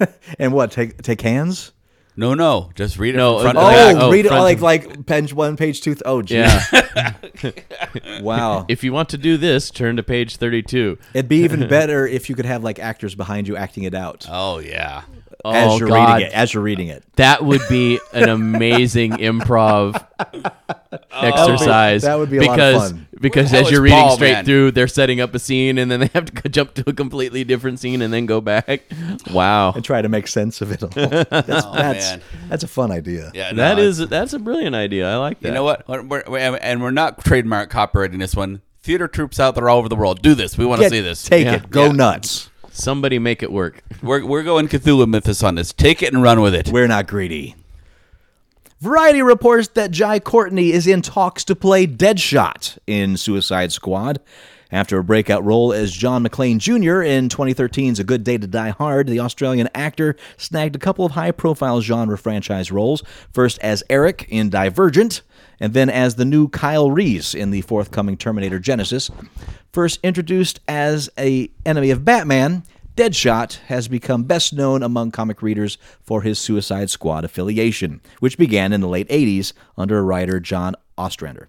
And 0.38 0.52
what? 0.52 0.70
Take 0.70 1.02
take 1.02 1.20
hands? 1.20 1.72
No, 2.16 2.34
no, 2.34 2.70
just 2.74 2.98
read 2.98 3.14
it 3.14 3.18
No, 3.18 3.40
front 3.40 3.56
to 3.56 3.62
Oh. 3.64 3.98
Oh, 3.98 4.10
read 4.10 4.26
it 4.26 4.28
front 4.28 4.42
like 4.42 4.60
like 4.60 5.06
page 5.06 5.32
one, 5.32 5.56
page 5.56 5.80
two. 5.80 5.96
Oh, 6.04 6.22
geez. 6.22 6.52
Yeah. 6.94 7.14
wow. 8.20 8.66
if 8.68 8.84
you 8.84 8.92
want 8.92 9.08
to 9.10 9.18
do 9.18 9.36
this, 9.36 9.70
turn 9.70 9.96
to 9.96 10.02
page 10.02 10.36
32. 10.36 10.98
It'd 11.14 11.28
be 11.28 11.44
even 11.44 11.68
better 11.68 12.06
if 12.06 12.28
you 12.28 12.34
could 12.34 12.46
have 12.46 12.62
like 12.62 12.78
actors 12.78 13.14
behind 13.14 13.48
you 13.48 13.56
acting 13.56 13.84
it 13.84 13.94
out 13.94 14.26
Oh 14.28 14.58
yeah. 14.58 15.02
Oh, 15.44 15.50
as 15.74 15.78
you're 15.80 15.88
God. 15.88 16.14
reading 16.16 16.30
it. 16.30 16.34
As 16.34 16.52
you're 16.54 16.62
reading 16.62 16.88
it. 16.88 17.04
That 17.16 17.44
would 17.44 17.62
be 17.68 17.98
an 18.12 18.28
amazing 18.28 19.12
improv 19.18 20.04
oh, 20.18 21.00
exercise. 21.12 22.02
that 22.02 22.18
would 22.18 22.30
be 22.30 22.38
a 22.38 22.42
lot 22.42 22.50
of 22.50 22.56
because, 22.56 22.90
fun. 22.92 23.06
Because 23.20 23.52
as 23.54 23.70
you're 23.70 23.82
reading 23.82 23.98
Paul, 23.98 24.14
straight 24.16 24.32
man? 24.32 24.44
through, 24.44 24.70
they're 24.72 24.88
setting 24.88 25.20
up 25.20 25.34
a 25.34 25.38
scene, 25.38 25.78
and 25.78 25.90
then 25.90 26.00
they 26.00 26.06
have 26.14 26.26
to 26.26 26.48
jump 26.48 26.74
to 26.74 26.84
a 26.88 26.92
completely 26.92 27.44
different 27.44 27.78
scene 27.78 28.00
and 28.02 28.12
then 28.12 28.26
go 28.26 28.40
back. 28.40 28.82
Wow, 29.30 29.72
And 29.72 29.84
try 29.84 30.00
to 30.02 30.08
make 30.08 30.26
sense 30.28 30.60
of 30.60 30.72
it 30.72 30.82
all. 30.82 30.88
That's 30.94 31.28
that's, 31.30 31.66
Oh, 31.66 31.72
man. 31.74 32.22
that's 32.48 32.64
a 32.64 32.68
fun 32.68 32.90
idea. 32.90 33.30
Yeah, 33.34 33.52
that 33.52 33.76
no, 33.76 33.82
is 33.82 33.98
that's 34.08 34.32
a 34.32 34.38
brilliant 34.38 34.74
idea. 34.74 35.10
I 35.12 35.16
like 35.16 35.40
that. 35.40 35.48
You 35.48 35.54
know 35.54 35.62
what? 35.64 35.86
We're, 35.86 36.02
we're, 36.02 36.22
we're- 36.26 36.58
and 36.60 36.82
we're 36.82 36.90
not 36.90 37.22
trademark 37.22 37.70
copywriting 37.70 38.18
this 38.18 38.34
one. 38.34 38.62
Theater 38.82 39.08
troops 39.08 39.38
out 39.38 39.54
there 39.54 39.68
all 39.68 39.78
over 39.78 39.88
the 39.88 39.96
world 39.96 40.22
do 40.22 40.34
this. 40.34 40.56
We 40.56 40.64
want 40.64 40.80
to 40.82 40.88
see 40.88 41.00
this. 41.00 41.22
Take 41.24 41.44
Yeah. 41.44 41.56
it. 41.56 41.70
Go 41.70 41.86
Yeah. 41.86 41.92
nuts. 41.92 42.49
Somebody 42.80 43.18
make 43.18 43.42
it 43.42 43.52
work. 43.52 43.82
We're 44.02 44.24
we're 44.24 44.42
going 44.42 44.68
Cthulhu 44.68 45.06
Mythos 45.06 45.42
on 45.42 45.56
this. 45.56 45.72
Take 45.72 46.02
it 46.02 46.12
and 46.12 46.22
run 46.22 46.40
with 46.40 46.54
it. 46.54 46.68
We're 46.68 46.88
not 46.88 47.06
greedy. 47.06 47.54
Variety 48.80 49.20
reports 49.20 49.68
that 49.68 49.90
Jai 49.90 50.20
Courtney 50.20 50.72
is 50.72 50.86
in 50.86 51.02
talks 51.02 51.44
to 51.44 51.54
play 51.54 51.86
Deadshot 51.86 52.78
in 52.86 53.18
Suicide 53.18 53.72
Squad. 53.72 54.20
After 54.72 54.98
a 54.98 55.04
breakout 55.04 55.44
role 55.44 55.72
as 55.72 55.92
John 55.92 56.24
McClane 56.24 56.58
Jr. 56.58 57.02
in 57.02 57.28
2013's 57.28 57.98
A 57.98 58.04
Good 58.04 58.22
Day 58.22 58.38
to 58.38 58.46
Die 58.46 58.68
Hard, 58.70 59.08
the 59.08 59.20
Australian 59.20 59.68
actor 59.74 60.16
snagged 60.36 60.76
a 60.76 60.78
couple 60.78 61.04
of 61.04 61.12
high 61.12 61.32
profile 61.32 61.80
genre 61.80 62.16
franchise 62.16 62.70
roles, 62.70 63.02
first 63.32 63.58
as 63.58 63.82
Eric 63.90 64.26
in 64.28 64.48
Divergent, 64.48 65.22
and 65.60 65.74
then 65.74 65.90
as 65.90 66.14
the 66.14 66.24
new 66.24 66.48
Kyle 66.48 66.90
Reese 66.90 67.34
in 67.34 67.50
the 67.50 67.60
forthcoming 67.60 68.16
Terminator 68.16 68.58
Genisys. 68.58 69.10
First 69.72 70.00
introduced 70.02 70.58
as 70.66 71.08
a 71.16 71.50
enemy 71.64 71.90
of 71.90 72.04
Batman, 72.04 72.64
Deadshot 72.96 73.58
has 73.66 73.86
become 73.86 74.24
best 74.24 74.52
known 74.52 74.82
among 74.82 75.10
comic 75.12 75.42
readers 75.42 75.78
for 76.02 76.22
his 76.22 76.38
Suicide 76.38 76.90
Squad 76.90 77.24
affiliation, 77.24 78.00
which 78.18 78.36
began 78.36 78.72
in 78.72 78.80
the 78.80 78.88
late 78.88 79.08
80s 79.08 79.52
under 79.78 80.04
writer 80.04 80.40
John 80.40 80.74
Ostrander. 80.98 81.48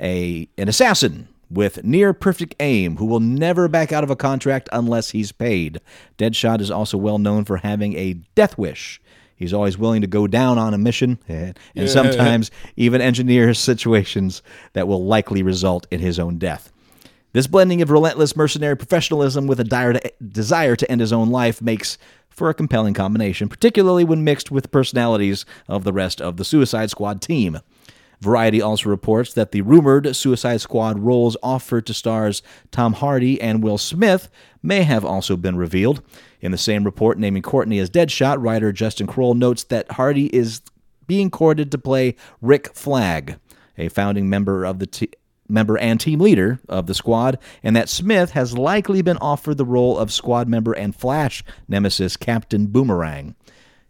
A, 0.00 0.48
an 0.56 0.68
assassin 0.68 1.28
with 1.50 1.84
near 1.84 2.14
perfect 2.14 2.54
aim 2.60 2.96
who 2.96 3.04
will 3.04 3.20
never 3.20 3.68
back 3.68 3.92
out 3.92 4.02
of 4.02 4.10
a 4.10 4.16
contract 4.16 4.68
unless 4.72 5.10
he's 5.10 5.32
paid. 5.32 5.80
Deadshot 6.16 6.60
is 6.60 6.70
also 6.70 6.96
well 6.96 7.18
known 7.18 7.44
for 7.44 7.58
having 7.58 7.96
a 7.96 8.14
death 8.34 8.56
wish. 8.56 9.00
He's 9.42 9.52
always 9.52 9.76
willing 9.76 10.00
to 10.02 10.06
go 10.06 10.26
down 10.26 10.58
on 10.58 10.72
a 10.72 10.78
mission 10.78 11.18
and 11.28 11.90
sometimes 11.90 12.50
even 12.76 13.00
engineer 13.00 13.52
situations 13.54 14.42
that 14.72 14.86
will 14.86 15.04
likely 15.04 15.42
result 15.42 15.86
in 15.90 16.00
his 16.00 16.18
own 16.18 16.38
death. 16.38 16.72
This 17.32 17.46
blending 17.46 17.80
of 17.80 17.90
relentless 17.90 18.36
mercenary 18.36 18.76
professionalism 18.76 19.46
with 19.46 19.58
a 19.58 19.64
dire 19.64 19.94
to, 19.94 20.12
desire 20.26 20.76
to 20.76 20.90
end 20.90 21.00
his 21.00 21.12
own 21.12 21.30
life 21.30 21.62
makes 21.62 21.96
for 22.28 22.50
a 22.50 22.54
compelling 22.54 22.94
combination, 22.94 23.48
particularly 23.48 24.04
when 24.04 24.22
mixed 24.22 24.50
with 24.50 24.70
personalities 24.70 25.44
of 25.66 25.84
the 25.84 25.92
rest 25.92 26.20
of 26.20 26.36
the 26.36 26.44
Suicide 26.44 26.90
Squad 26.90 27.20
team. 27.20 27.58
Variety 28.20 28.62
also 28.62 28.88
reports 28.88 29.34
that 29.34 29.50
the 29.50 29.62
rumored 29.62 30.14
Suicide 30.14 30.60
Squad 30.60 31.00
roles 31.00 31.36
offered 31.42 31.86
to 31.86 31.94
stars 31.94 32.40
Tom 32.70 32.92
Hardy 32.92 33.40
and 33.40 33.64
Will 33.64 33.78
Smith 33.78 34.28
may 34.62 34.82
have 34.82 35.04
also 35.04 35.36
been 35.36 35.56
revealed. 35.56 36.02
In 36.40 36.52
the 36.52 36.58
same 36.58 36.84
report 36.84 37.18
naming 37.18 37.42
Courtney 37.42 37.78
as 37.78 37.90
Deadshot, 37.90 38.42
writer 38.42 38.72
Justin 38.72 39.06
Kroll 39.06 39.34
notes 39.34 39.64
that 39.64 39.92
Hardy 39.92 40.26
is 40.34 40.62
being 41.06 41.30
courted 41.30 41.70
to 41.72 41.78
play 41.78 42.16
Rick 42.40 42.74
Flag, 42.74 43.38
a 43.76 43.88
founding 43.88 44.28
member 44.28 44.64
of 44.64 44.78
the 44.78 44.86
t- 44.86 45.10
member 45.48 45.76
and 45.78 46.00
team 46.00 46.20
leader 46.20 46.58
of 46.68 46.86
the 46.86 46.94
squad, 46.94 47.38
and 47.62 47.76
that 47.76 47.88
Smith 47.88 48.30
has 48.30 48.56
likely 48.56 49.02
been 49.02 49.18
offered 49.18 49.58
the 49.58 49.64
role 49.64 49.98
of 49.98 50.12
squad 50.12 50.48
member 50.48 50.72
and 50.72 50.96
Flash 50.96 51.44
nemesis 51.68 52.16
Captain 52.16 52.66
Boomerang. 52.66 53.34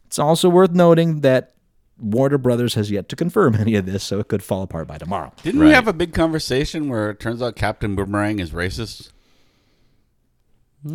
It's 0.07 0.19
also 0.19 0.49
worth 0.49 0.73
noting 0.73 1.21
that 1.21 1.55
Warner 1.99 2.39
Brothers 2.39 2.75
has 2.75 2.91
yet 2.91 3.09
to 3.11 3.17
confirm 3.17 3.55
any 3.59 3.77
of 3.77 3.87
this, 3.87 4.03
so 4.03 4.19
it 4.19 4.29
could 4.29 4.43
fall 4.43 4.63
apart 4.63 4.89
by 4.89 4.99
tomorrow. 4.99 5.33
Didn't 5.43 5.61
we 5.61 5.71
have 5.71 5.89
a 5.89 5.93
big 5.93 6.13
conversation 6.13 6.89
where 6.89 7.11
it 7.11 7.21
turns 7.21 7.41
out 7.41 7.57
Captain 7.57 7.95
Boomerang 7.95 8.39
is 8.39 8.51
racist? 8.51 9.11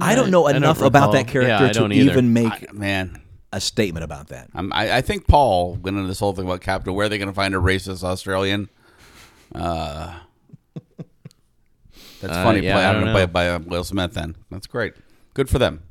I 0.01 0.15
don't 0.15 0.31
know 0.31 0.45
I 0.47 0.53
don't 0.53 0.63
enough 0.63 0.81
about 0.81 0.93
recall. 1.09 1.11
that 1.13 1.27
character 1.27 1.49
Yeah, 1.49 1.65
I 1.65 1.67
to 1.71 1.79
don't 1.79 1.91
either. 1.93 2.11
even 2.11 2.33
make. 2.33 2.51
I- 2.51 2.67
man, 2.73 3.21
a 3.53 3.61
statement 3.61 4.03
about 4.03 4.27
that. 4.29 4.49
I'm, 4.53 4.71
I, 4.73 4.97
I 4.97 5.01
think 5.01 5.27
Paul 5.27 5.75
went 5.75 5.95
into 5.97 6.07
this 6.09 6.19
whole 6.19 6.33
thing 6.33 6.45
about 6.45 6.61
Captain. 6.61 6.93
Where 6.93 7.05
are 7.05 7.09
they 7.09 7.17
going 7.17 7.29
to 7.29 7.33
find 7.33 7.55
a 7.55 7.57
racist 7.57 8.03
Australian? 8.03 8.67
Uh, 9.55 10.19
that's 12.21 12.33
Uh, 12.33 12.43
funny. 12.43 12.61
yeah, 12.61 12.73
play, 12.73 12.83
I 12.85 12.89
I 12.89 12.91
don't 12.93 13.01
don't 13.03 13.13
know, 13.13 13.19
know. 13.19 13.27
by, 13.27 13.31
by 13.31 13.49
uh, 13.49 13.59
Will 13.59 13.83
Smith. 13.83 14.13
Then 14.13 14.35
that's 14.51 14.67
great. 14.67 14.93
Good 15.33 15.49
for 15.49 15.59
them. 15.59 15.83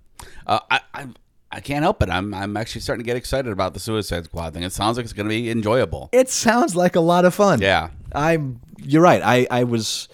Uh, 0.47 0.61
I, 0.71 0.81
I 0.95 1.07
I 1.53 1.61
can't 1.61 1.83
help 1.83 2.03
it. 2.03 2.11
I'm 2.11 2.35
I'm 2.35 2.57
actually 2.57 2.81
starting 2.83 3.05
to 3.05 3.07
get 3.07 3.17
excited 3.17 3.51
about 3.53 3.75
the 3.75 3.81
Suicide 3.81 4.25
Squad 4.25 4.53
thing. 4.55 4.63
It 4.63 4.73
sounds 4.73 4.97
like 4.97 5.05
it's 5.05 5.13
going 5.13 5.27
to 5.27 5.31
be 5.31 5.51
enjoyable. 5.51 6.09
It 6.13 6.29
sounds 6.29 6.75
like 6.77 6.97
a 6.97 7.01
lot 7.01 7.25
of 7.25 7.35
fun. 7.35 7.61
Yeah. 7.63 7.91
I'm. 8.15 8.61
You're 8.79 9.03
right. 9.03 9.23
I 9.25 9.47
I 9.51 9.65
was. 9.65 10.09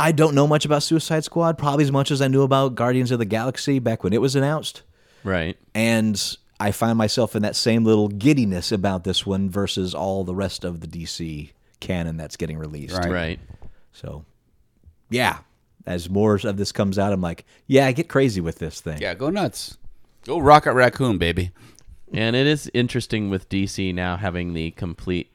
I 0.00 0.12
don't 0.12 0.34
know 0.34 0.46
much 0.46 0.64
about 0.64 0.82
Suicide 0.82 1.24
Squad, 1.24 1.58
probably 1.58 1.84
as 1.84 1.92
much 1.92 2.10
as 2.10 2.22
I 2.22 2.28
knew 2.28 2.42
about 2.42 2.74
Guardians 2.74 3.10
of 3.10 3.18
the 3.18 3.24
Galaxy 3.24 3.78
back 3.78 4.02
when 4.02 4.12
it 4.12 4.20
was 4.20 4.34
announced. 4.34 4.82
Right. 5.22 5.58
and 5.74 6.36
I 6.58 6.72
find 6.72 6.96
myself 6.96 7.34
in 7.34 7.42
that 7.42 7.56
same 7.56 7.84
little 7.84 8.08
giddiness 8.08 8.70
about 8.70 9.04
this 9.04 9.24
one 9.26 9.48
versus 9.48 9.94
all 9.94 10.24
the 10.24 10.34
rest 10.34 10.62
of 10.62 10.80
the 10.80 10.86
DC 10.86 11.50
canon 11.80 12.18
that's 12.18 12.36
getting 12.36 12.58
released. 12.58 12.96
Right. 12.96 13.10
Right. 13.10 13.40
So, 13.92 14.24
yeah, 15.08 15.38
as 15.86 16.10
more 16.10 16.34
of 16.34 16.56
this 16.58 16.70
comes 16.70 16.98
out, 16.98 17.12
I'm 17.12 17.22
like, 17.22 17.46
yeah, 17.66 17.86
I 17.86 17.92
get 17.92 18.08
crazy 18.08 18.42
with 18.42 18.58
this 18.58 18.80
thing. 18.80 19.00
Yeah, 19.00 19.14
go 19.14 19.30
nuts. 19.30 19.78
Go 20.26 20.38
Rocket 20.38 20.74
Raccoon, 20.74 21.16
baby. 21.16 21.50
And 22.12 22.36
it 22.36 22.46
is 22.46 22.70
interesting 22.74 23.30
with 23.30 23.48
DC 23.48 23.94
now 23.94 24.16
having 24.16 24.52
the 24.52 24.72
complete 24.72 25.30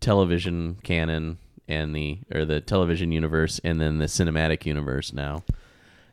television 0.00 0.78
canon 0.82 1.38
and 1.68 1.94
the 1.94 2.18
or 2.32 2.44
the 2.44 2.60
television 2.60 3.12
universe 3.12 3.60
and 3.62 3.80
then 3.80 3.98
the 3.98 4.06
cinematic 4.06 4.66
universe 4.66 5.12
now. 5.12 5.44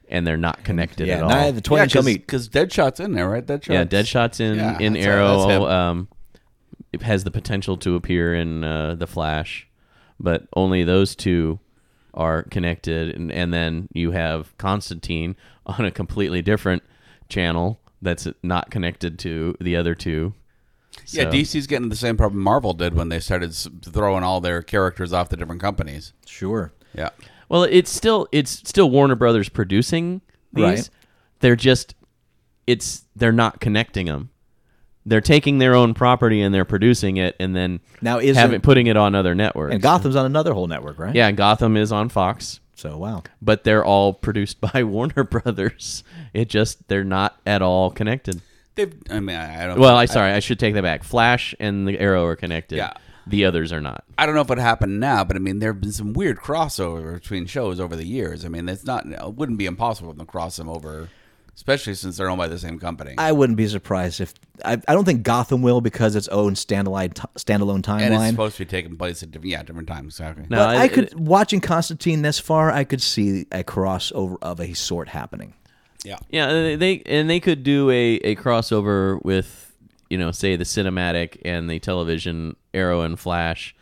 And 0.07 0.27
they're 0.27 0.37
not 0.37 0.63
connected 0.63 1.07
yeah. 1.07 1.15
at 1.17 1.23
all. 1.23 1.29
Now 1.29 1.51
the 1.51 1.61
twenty 1.61 1.83
yeah, 1.83 1.87
shall 1.87 2.03
meet. 2.03 2.21
because 2.27 2.47
Deadshot's 2.47 2.99
in 2.99 3.13
there, 3.13 3.27
right? 3.27 3.45
Deadshot. 3.45 3.73
yeah, 3.73 3.85
Deadshot's 3.85 4.39
in 4.39 4.55
Yeah, 4.57 4.77
in 4.79 4.93
that's- 4.93 5.05
that's 5.05 5.45
him. 5.45 5.61
Arrow. 5.61 5.67
Um, 5.67 6.07
it 6.93 7.01
has 7.01 7.23
the 7.23 7.31
potential 7.31 7.75
to 7.77 7.95
appear 7.95 8.33
in 8.33 8.63
uh, 8.63 8.95
the 8.95 9.07
Flash, 9.07 9.67
but 10.19 10.47
only 10.55 10.83
those 10.83 11.15
two 11.15 11.59
are 12.13 12.43
connected. 12.43 13.13
And, 13.13 13.31
and 13.31 13.53
then 13.53 13.89
you 13.93 14.11
have 14.11 14.57
Constantine 14.57 15.35
on 15.65 15.85
a 15.85 15.91
completely 15.91 16.41
different 16.41 16.83
channel 17.29 17.79
that's 18.01 18.27
not 18.43 18.71
connected 18.71 19.19
to 19.19 19.57
the 19.59 19.75
other 19.75 19.95
two. 19.95 20.33
Yeah, 21.07 21.23
So- 21.23 21.31
DC's 21.31 21.67
getting 21.67 21.89
the 21.89 21.95
same 21.95 22.17
problem 22.17 22.41
Marvel 22.41 22.73
did 22.73 22.93
when 22.93 23.09
they 23.09 23.19
started 23.19 23.53
throwing 23.53 24.23
all 24.23 24.41
their 24.41 24.61
characters 24.61 25.13
off 25.13 25.29
to 25.29 25.35
different 25.35 25.61
companies. 25.61 26.13
Sure. 26.25 26.73
Yeah. 26.93 27.09
Well, 27.49 27.63
it's 27.63 27.91
still 27.91 28.27
it's 28.31 28.51
still 28.51 28.89
Warner 28.89 29.15
Brothers 29.15 29.49
producing 29.49 30.21
these. 30.53 30.63
Right. 30.63 30.89
They're 31.41 31.55
just 31.55 31.93
it's 32.67 33.03
they're 33.15 33.31
not 33.31 33.59
connecting 33.59 34.07
them. 34.07 34.29
They're 35.05 35.21
taking 35.21 35.59
their 35.59 35.75
own 35.75 35.93
property 35.93 36.41
and 36.41 36.51
they're 36.55 36.65
producing 36.65 37.17
it, 37.17 37.35
and 37.39 37.55
then 37.55 37.79
Now, 38.01 38.17
is 38.17 38.35
having 38.35 38.61
putting 38.61 38.87
it 38.87 38.97
on 38.97 39.13
other 39.13 39.35
networks. 39.35 39.73
And 39.73 39.83
Gotham's 39.83 40.15
on 40.15 40.25
another 40.25 40.53
whole 40.55 40.65
network, 40.65 40.97
right? 40.97 41.13
yeah, 41.13 41.27
and 41.27 41.37
Gotham 41.37 41.77
is 41.77 41.91
on 41.91 42.09
Fox, 42.09 42.59
So 42.73 42.97
wow. 42.97 43.21
but 43.39 43.63
they're 43.63 43.85
all 43.85 44.13
produced 44.13 44.59
by 44.73 44.81
Warner 44.83 45.23
Brothers. 45.23 46.03
It 46.33 46.49
just 46.49 46.87
they're 46.87 47.03
not 47.03 47.39
at 47.45 47.61
all 47.61 47.91
connected. 47.91 48.41
They've. 48.75 48.93
I 49.09 49.19
mean, 49.19 49.35
I 49.35 49.63
I 49.63 49.67
don't. 49.67 49.79
Well, 49.79 49.95
I 49.95 50.05
sorry, 50.05 50.31
I 50.31 50.39
should 50.39 50.59
take 50.59 50.73
that 50.75 50.83
back. 50.83 51.03
Flash 51.03 51.55
and 51.59 51.87
the 51.87 51.97
Arrow 51.99 52.25
are 52.25 52.35
connected. 52.35 52.77
Yeah. 52.77 52.93
The 53.27 53.45
others 53.45 53.73
are 53.73 53.81
not. 53.81 54.03
I 54.19 54.27
don't 54.27 54.35
know 54.35 54.41
if 54.41 54.51
it 54.51 54.59
happened 54.59 54.99
now, 54.99 55.23
but 55.23 55.35
I 55.35 55.39
mean, 55.39 55.57
there 55.57 55.71
have 55.73 55.81
been 55.81 55.91
some 55.91 56.13
weird 56.13 56.37
crossover 56.37 57.15
between 57.15 57.47
shows 57.47 57.79
over 57.79 57.95
the 57.95 58.05
years. 58.05 58.45
I 58.45 58.49
mean, 58.49 58.69
it's 58.69 58.85
not. 58.85 59.07
It 59.07 59.33
wouldn't 59.33 59.57
be 59.57 59.65
impossible 59.65 60.11
for 60.11 60.15
them 60.17 60.27
to 60.27 60.31
cross 60.31 60.57
them 60.57 60.69
over, 60.69 61.09
especially 61.55 61.95
since 61.95 62.17
they're 62.17 62.29
owned 62.29 62.37
by 62.37 62.47
the 62.47 62.59
same 62.59 62.77
company. 62.77 63.15
I 63.17 63.31
wouldn't 63.31 63.57
be 63.57 63.67
surprised 63.67 64.21
if 64.21 64.35
I, 64.63 64.73
I 64.87 64.93
don't 64.93 65.05
think 65.05 65.23
Gotham 65.23 65.63
will 65.63 65.81
because 65.81 66.15
it's 66.15 66.27
own 66.27 66.53
standalone 66.53 67.15
t- 67.15 67.23
standalone 67.35 67.87
and 67.99 68.13
it's 68.13 68.29
supposed 68.29 68.57
to 68.57 68.65
be 68.65 68.69
taking 68.69 68.95
place 68.95 69.23
at 69.23 69.31
different, 69.31 69.49
yeah, 69.51 69.63
different 69.63 69.87
times. 69.87 70.19
Exactly. 70.19 70.45
No, 70.47 70.57
but 70.57 70.75
it- 70.75 70.79
I 70.79 70.87
could 70.87 71.03
it- 71.05 71.15
watching 71.19 71.61
Constantine 71.61 72.21
this 72.21 72.37
far, 72.37 72.69
I 72.71 72.83
could 72.83 73.01
see 73.01 73.47
a 73.51 73.63
crossover 73.63 74.37
of 74.43 74.59
a 74.59 74.73
sort 74.73 75.09
happening. 75.09 75.55
Yeah. 76.05 76.17
Yeah, 76.29 76.47
they 76.53 76.75
they- 76.75 77.03
and 77.05 77.29
they 77.29 77.39
could 77.39 77.63
do 77.63 77.89
a, 77.89 78.15
a 78.17 78.35
crossover 78.35 79.21
with 79.23 79.73
you 80.09 80.17
know 80.17 80.31
say 80.31 80.55
the 80.55 80.63
cinematic 80.63 81.41
and 81.43 81.69
the 81.69 81.79
television 81.79 82.55
Arrow 82.73 83.01
and 83.01 83.19
Flash, 83.19 83.75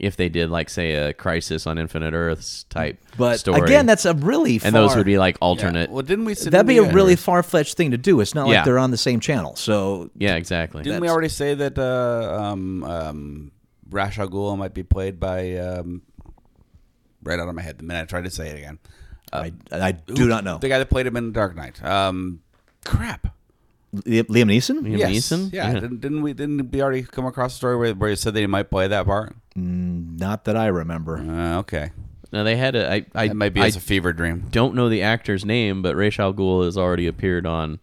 if 0.00 0.16
they 0.16 0.28
did 0.28 0.50
like 0.50 0.70
say 0.70 0.92
a 0.92 1.12
Crisis 1.12 1.66
on 1.66 1.78
Infinite 1.78 2.14
Earths 2.14 2.64
type 2.64 2.98
But 3.18 3.40
story. 3.40 3.60
again, 3.60 3.86
that's 3.86 4.04
a 4.04 4.14
really 4.14 4.58
far, 4.58 4.68
and 4.68 4.74
those 4.76 4.96
would 4.96 5.06
be 5.06 5.18
like 5.18 5.34
Yeah. 5.36 5.46
alternate. 5.46 5.90
Well, 5.90 6.02
didn't 6.02 6.24
we? 6.24 6.34
sit 6.34 6.50
that'd 6.52 6.66
be 6.66 6.78
a 6.78 6.92
really 6.92 7.14
uh, 7.14 7.16
far 7.18 7.42
fetched 7.42 7.76
thing 7.76 7.90
to 7.92 7.98
do. 7.98 8.20
It's 8.20 8.34
not 8.34 8.46
like 8.48 8.64
they're 8.64 8.78
on 8.78 8.90
the 8.90 8.96
same 8.96 9.20
channel. 9.20 9.54
So 9.56 10.10
Yeah, 10.16 10.36
exactly. 10.36 10.82
Didn't 10.82 11.00
we 11.00 11.08
already 11.08 11.28
say 11.28 11.54
that 11.54 11.78
uh, 11.78 12.38
um, 12.42 12.82
um, 12.84 13.52
Ra's 13.90 14.18
al 14.18 14.28
Ghul 14.28 14.56
might 14.56 14.74
be 14.74 14.82
played 14.82 15.20
by? 15.20 15.56
Um, 15.56 16.02
right 17.22 17.38
out 17.40 17.48
of 17.48 17.54
my 17.54 17.62
head. 17.62 17.78
The 17.78 17.84
minute 17.84 18.02
I 18.02 18.04
tried 18.06 18.24
to 18.24 18.30
say 18.30 18.48
it 18.50 18.56
again. 18.56 18.78
I, 19.36 19.52
I 19.72 19.92
do 19.92 20.26
not 20.26 20.44
know. 20.44 20.58
The 20.58 20.68
guy 20.68 20.78
that 20.78 20.90
played 20.90 21.06
him 21.06 21.16
in 21.16 21.26
The 21.26 21.32
Dark 21.32 21.54
Knight. 21.56 21.82
Um, 21.84 22.40
crap. 22.84 23.28
Li- 24.04 24.22
Liam 24.24 24.50
Neeson? 24.50 24.80
Liam 24.80 24.98
yes. 24.98 25.10
Neeson? 25.10 25.52
Yeah. 25.52 25.72
Didn't, 25.72 26.00
didn't 26.00 26.22
we? 26.22 26.32
Didn't 26.32 26.70
we 26.70 26.82
already 26.82 27.02
come 27.02 27.24
across 27.26 27.54
a 27.54 27.56
story 27.56 27.76
where, 27.76 27.94
where 27.94 28.10
he 28.10 28.16
said 28.16 28.34
that 28.34 28.40
he 28.40 28.46
might 28.46 28.70
play 28.70 28.88
that 28.88 29.06
part? 29.06 29.34
Not 29.54 30.44
that 30.44 30.56
I 30.56 30.66
remember. 30.66 31.18
Uh, 31.18 31.58
okay. 31.60 31.92
Now 32.32 32.42
they 32.42 32.56
had 32.56 32.74
a. 32.74 32.92
I 32.92 33.06
I, 33.14 33.28
That 33.28 33.34
might 33.36 33.54
be 33.54 33.60
I 33.62 33.66
as 33.66 33.76
a 33.76 33.80
fever 33.80 34.12
dream. 34.12 34.46
don't 34.50 34.74
know 34.74 34.88
the 34.88 35.00
actor's 35.02 35.44
name, 35.44 35.80
but 35.80 35.94
Ra's 35.96 36.18
al 36.18 36.34
Ghul 36.34 36.64
has 36.64 36.76
already 36.76 37.06
appeared 37.06 37.46
on, 37.46 37.78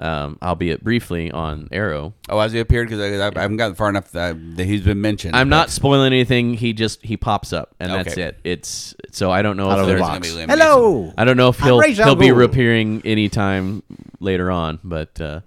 um, 0.00 0.38
albeit 0.42 0.82
briefly 0.84 1.30
on 1.30 1.68
Arrow. 1.72 2.14
Oh, 2.28 2.38
has 2.40 2.52
he 2.52 2.58
appeared? 2.60 2.88
Because 2.88 3.20
I, 3.20 3.26
I 3.38 3.42
haven't 3.42 3.56
gotten 3.56 3.74
far 3.74 3.88
enough 3.88 4.10
that, 4.12 4.36
that 4.56 4.64
he's 4.64 4.82
been 4.82 5.00
mentioned. 5.00 5.34
I'm 5.36 5.48
but- 5.48 5.56
not 5.56 5.70
spoiling 5.70 6.06
anything. 6.06 6.54
He 6.54 6.72
just 6.72 7.04
he 7.04 7.16
pops 7.16 7.52
up, 7.52 7.74
and 7.80 7.92
that's 7.92 8.12
Okay. 8.12 8.22
it. 8.22 8.38
It's 8.44 8.94
so 9.10 9.30
I 9.30 9.42
don't 9.42 9.56
know 9.56 9.68
Out 9.70 9.78
if 9.78 9.80
of 9.80 9.86
the 9.86 9.92
there's. 9.94 10.00
box. 10.00 10.32
be 10.32 10.34
Liam 10.40 10.48
Hello. 10.50 11.12
I 11.18 11.24
don't 11.24 11.36
know 11.36 11.48
if 11.48 11.60
I'm 11.62 11.66
he'll 11.68 11.78
Ra's 11.80 11.96
he'll 11.98 12.14
be 12.14 12.28
Ghul. 12.28 12.44
appearing 12.44 13.02
anytime 13.04 13.82
later 14.20 14.50
on, 14.50 14.78
but 14.84 15.20
uh, 15.20 15.40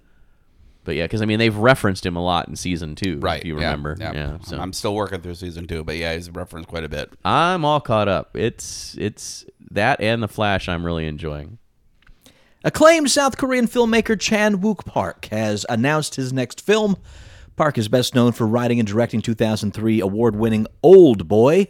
but 0.83 0.95
yeah, 0.95 1.03
because 1.05 1.21
I 1.21 1.25
mean 1.25 1.37
they've 1.39 1.55
referenced 1.55 2.05
him 2.05 2.15
a 2.15 2.23
lot 2.23 2.47
in 2.47 2.55
season 2.55 2.95
two, 2.95 3.19
Right. 3.19 3.39
If 3.41 3.45
you 3.45 3.55
yeah, 3.59 3.65
remember, 3.65 3.95
yeah. 3.99 4.37
so 4.43 4.59
I'm 4.59 4.73
still 4.73 4.95
working 4.95 5.21
through 5.21 5.35
season 5.35 5.67
two, 5.67 5.83
but 5.83 5.95
yeah, 5.95 6.13
he's 6.15 6.29
referenced 6.29 6.67
quite 6.69 6.83
a 6.83 6.89
bit. 6.89 7.11
I'm 7.23 7.63
all 7.63 7.79
caught 7.79 8.07
up. 8.07 8.35
It's 8.35 8.95
it's 8.97 9.45
that 9.69 10.01
and 10.01 10.21
the 10.23 10.27
Flash 10.27 10.67
I'm 10.67 10.83
really 10.85 11.05
enjoying. 11.07 11.59
Acclaimed 12.63 13.09
South 13.09 13.37
Korean 13.37 13.67
filmmaker 13.67 14.19
Chan 14.19 14.59
Wook 14.59 14.85
Park 14.85 15.25
has 15.31 15.65
announced 15.67 16.13
his 16.13 16.31
next 16.31 16.61
film. 16.61 16.95
Park 17.55 17.75
is 17.79 17.87
best 17.87 18.13
known 18.13 18.33
for 18.33 18.45
writing 18.45 18.77
and 18.77 18.87
directing 18.87 19.19
2003 19.23 19.99
award 19.99 20.35
winning 20.35 20.67
Old 20.83 21.27
Boy. 21.27 21.69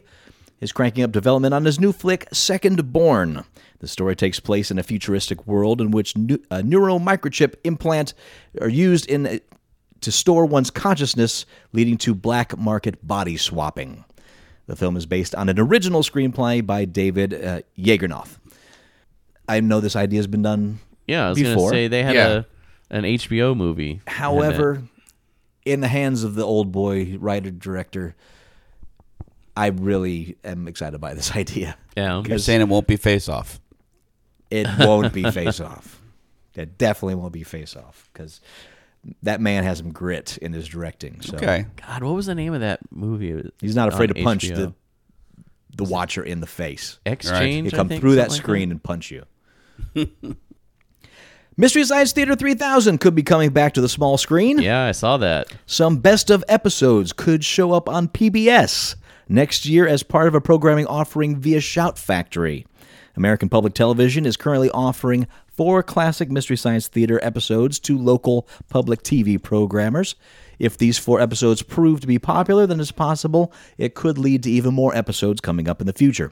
Is 0.60 0.74
cranking 0.74 1.06
up 1.06 1.14
development 1.14 1.54
on 1.54 1.64
his 1.64 1.80
new 1.80 1.94
flick, 1.94 2.28
Second 2.34 2.92
Born. 2.92 3.46
The 3.80 3.88
story 3.88 4.18
takes 4.18 4.42
place 4.42 4.70
in 4.70 4.78
a 4.78 4.84
futuristic 4.84 5.48
world 5.48 5.80
in 5.80 5.92
which 5.92 6.16
neu- 6.18 6.44
a 6.52 6.62
neuromicrochip 6.62 7.56
implant 7.64 8.14
are 8.60 8.70
used 8.70 9.10
in 9.10 9.40
to 10.02 10.12
store 10.12 10.46
one's 10.46 10.70
consciousness, 10.70 11.46
leading 11.72 11.98
to 12.00 12.14
black 12.14 12.58
market 12.58 13.08
body 13.08 13.38
swapping. 13.38 14.04
The 14.68 14.76
film 14.76 14.98
is 14.98 15.06
based 15.06 15.34
on 15.36 15.48
an 15.48 15.58
original 15.58 16.04
screenplay 16.04 16.66
by 16.66 16.84
David 16.84 17.34
uh. 17.34 17.62
I 19.52 19.60
know 19.60 19.80
this 19.82 19.96
idea 19.96 20.20
has 20.20 20.28
been 20.28 20.42
done 20.44 20.80
Yeah, 21.08 21.26
I 21.28 21.30
was 21.30 21.42
gonna 21.42 21.70
say 21.70 21.88
they 21.88 22.04
had 22.04 22.16
Yeah. 22.16 22.28
a 22.30 22.44
an 22.96 23.04
HBO 23.06 23.56
movie. 23.56 24.02
had. 24.08 24.14
However, 24.14 24.84
in 25.66 25.80
the 25.82 25.88
hands 25.88 26.24
of 26.24 26.36
the 26.36 26.44
old 26.44 26.72
boy 26.72 27.16
writer 27.20 27.52
director, 27.52 28.16
I 29.56 29.68
really 29.68 30.38
am 30.44 30.68
excited 30.68 31.00
by 31.00 31.14
this 31.14 31.32
idea. 31.36 31.78
yeah, 31.96 32.22
You're 32.26 32.40
saying 32.40 32.62
it 32.62 32.68
won't 32.70 32.88
be 32.88 32.96
face 32.98 33.30
off. 33.30 33.60
It 34.50 34.68
won't 34.80 35.14
be 35.14 35.30
face 35.32 35.60
off. 35.72 36.02
It 36.56 36.78
definitely 36.78 37.16
won't 37.16 37.32
be 37.34 37.44
face 37.44 37.76
off 37.76 38.10
because 38.12 38.42
that 39.24 39.40
man 39.42 39.64
has 39.64 39.78
some 39.80 39.92
grit 39.92 40.38
in 40.42 40.52
his 40.54 40.68
directing. 40.68 41.22
So 41.22 41.38
Okay. 41.38 41.66
God, 41.88 42.04
what 42.04 42.14
was 42.14 42.26
the 42.26 42.36
name 42.36 42.54
of 42.54 42.60
that 42.62 42.80
movie? 42.92 43.50
he's 43.62 43.76
not 43.76 43.88
afraid 43.94 44.12
on 44.12 44.16
to 44.18 44.24
punch 44.24 44.44
HBO? 44.46 44.56
the 44.56 44.74
the 45.78 45.84
watcher 45.86 46.22
in 46.22 46.42
the 46.42 46.48
face. 46.48 47.00
Exchange. 47.06 47.70
He'll 47.72 47.76
I 47.76 47.78
come 47.78 47.88
think, 47.88 48.02
through 48.02 48.16
that 48.16 48.24
something 48.32 48.38
like 48.40 48.44
screen 48.44 48.72
and 48.72 48.84
punch 48.84 49.10
you. 49.10 49.24
Mystery 51.58 51.84
Science 51.84 52.12
Theater 52.12 52.36
3000 52.36 53.00
could 53.00 53.14
be 53.14 53.24
coming 53.24 53.52
back 53.52 53.74
to 53.74 53.82
the 53.82 53.90
small 53.90 54.18
screen. 54.18 54.60
Yeah, 54.60 54.86
I 54.86 54.94
saw 54.94 55.18
that. 55.18 55.48
Some 55.66 55.98
best 55.98 56.30
of 56.30 56.44
episodes 56.48 57.14
could 57.14 57.44
show 57.44 57.74
up 57.74 57.90
on 57.90 58.08
PBS 58.08 58.96
next 59.28 59.66
year 59.66 59.88
as 59.88 60.02
part 60.02 60.28
of 60.28 60.36
a 60.36 60.42
programming 60.42 60.88
offering 60.88 61.38
via 61.40 61.62
Shout 61.62 62.00
Factory. 62.00 62.66
American 63.16 63.50
Public 63.50 63.74
Television 63.74 64.26
is 64.26 64.38
currently 64.38 64.70
offering 64.72 65.28
four 65.48 65.84
classic 65.84 66.32
Mystery 66.32 66.58
Science 66.58 66.88
Theater 66.88 67.20
episodes 67.22 67.80
to 67.80 67.98
local 67.98 68.48
public 68.70 69.04
TV 69.04 69.42
programmers. 69.42 70.16
If 70.58 70.78
these 70.78 70.98
four 70.98 71.20
episodes 71.20 71.62
prove 71.62 72.02
to 72.02 72.08
be 72.08 72.20
popular, 72.20 72.68
then 72.68 72.80
it's 72.80 72.92
possible 72.92 73.52
it 73.78 73.96
could 73.96 74.18
lead 74.18 74.44
to 74.44 74.52
even 74.52 74.74
more 74.74 74.96
episodes 74.96 75.42
coming 75.42 75.68
up 75.68 75.82
in 75.82 75.88
the 75.88 75.94
future. 75.94 76.32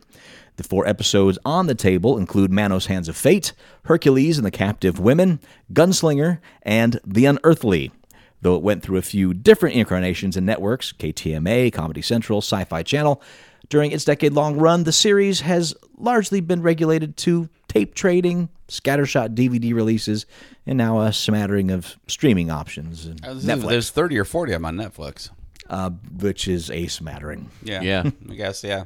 The 0.59 0.67
four 0.67 0.85
episodes 0.85 1.39
on 1.45 1.67
the 1.67 1.73
table 1.73 2.17
include 2.17 2.51
Manos 2.51 2.87
Hands 2.87 3.07
of 3.07 3.15
Fate, 3.15 3.53
Hercules 3.85 4.37
and 4.37 4.45
the 4.45 4.51
Captive 4.51 4.99
Women, 4.99 5.39
Gunslinger, 5.71 6.39
and 6.63 6.99
The 7.07 7.23
Unearthly. 7.27 7.93
Though 8.41 8.57
it 8.57 8.61
went 8.61 8.83
through 8.83 8.97
a 8.97 9.01
few 9.01 9.33
different 9.33 9.77
incarnations 9.77 10.35
and 10.35 10.45
networks 10.45 10.91
KTMA, 10.91 11.71
Comedy 11.71 12.01
Central, 12.01 12.39
Sci 12.41 12.61
Fi 12.65 12.83
Channel 12.83 13.21
during 13.69 13.93
its 13.93 14.03
decade 14.03 14.33
long 14.33 14.57
run, 14.57 14.83
the 14.83 14.91
series 14.91 15.39
has 15.41 15.73
largely 15.97 16.41
been 16.41 16.61
regulated 16.61 17.15
to 17.17 17.47
tape 17.69 17.95
trading, 17.95 18.49
scattershot 18.67 19.35
DVD 19.35 19.73
releases, 19.73 20.25
and 20.65 20.77
now 20.77 20.99
a 20.99 21.13
smattering 21.13 21.71
of 21.71 21.95
streaming 22.07 22.51
options 22.51 23.05
and 23.05 23.23
Uh, 23.25 23.33
this 23.33 23.45
is- 23.45 23.49
Netflix, 23.49 23.69
There's 23.69 23.89
30 23.91 24.17
or 24.19 24.25
40 24.25 24.51
of 24.51 24.61
them 24.61 24.65
on 24.65 24.75
Netflix. 24.75 25.29
uh, 25.69 25.91
which 26.19 26.49
is 26.49 26.69
a 26.69 26.87
smattering. 26.87 27.49
Yeah. 27.63 27.81
Yeah. 27.81 28.03
I 28.29 28.33
guess, 28.33 28.61
yeah. 28.61 28.85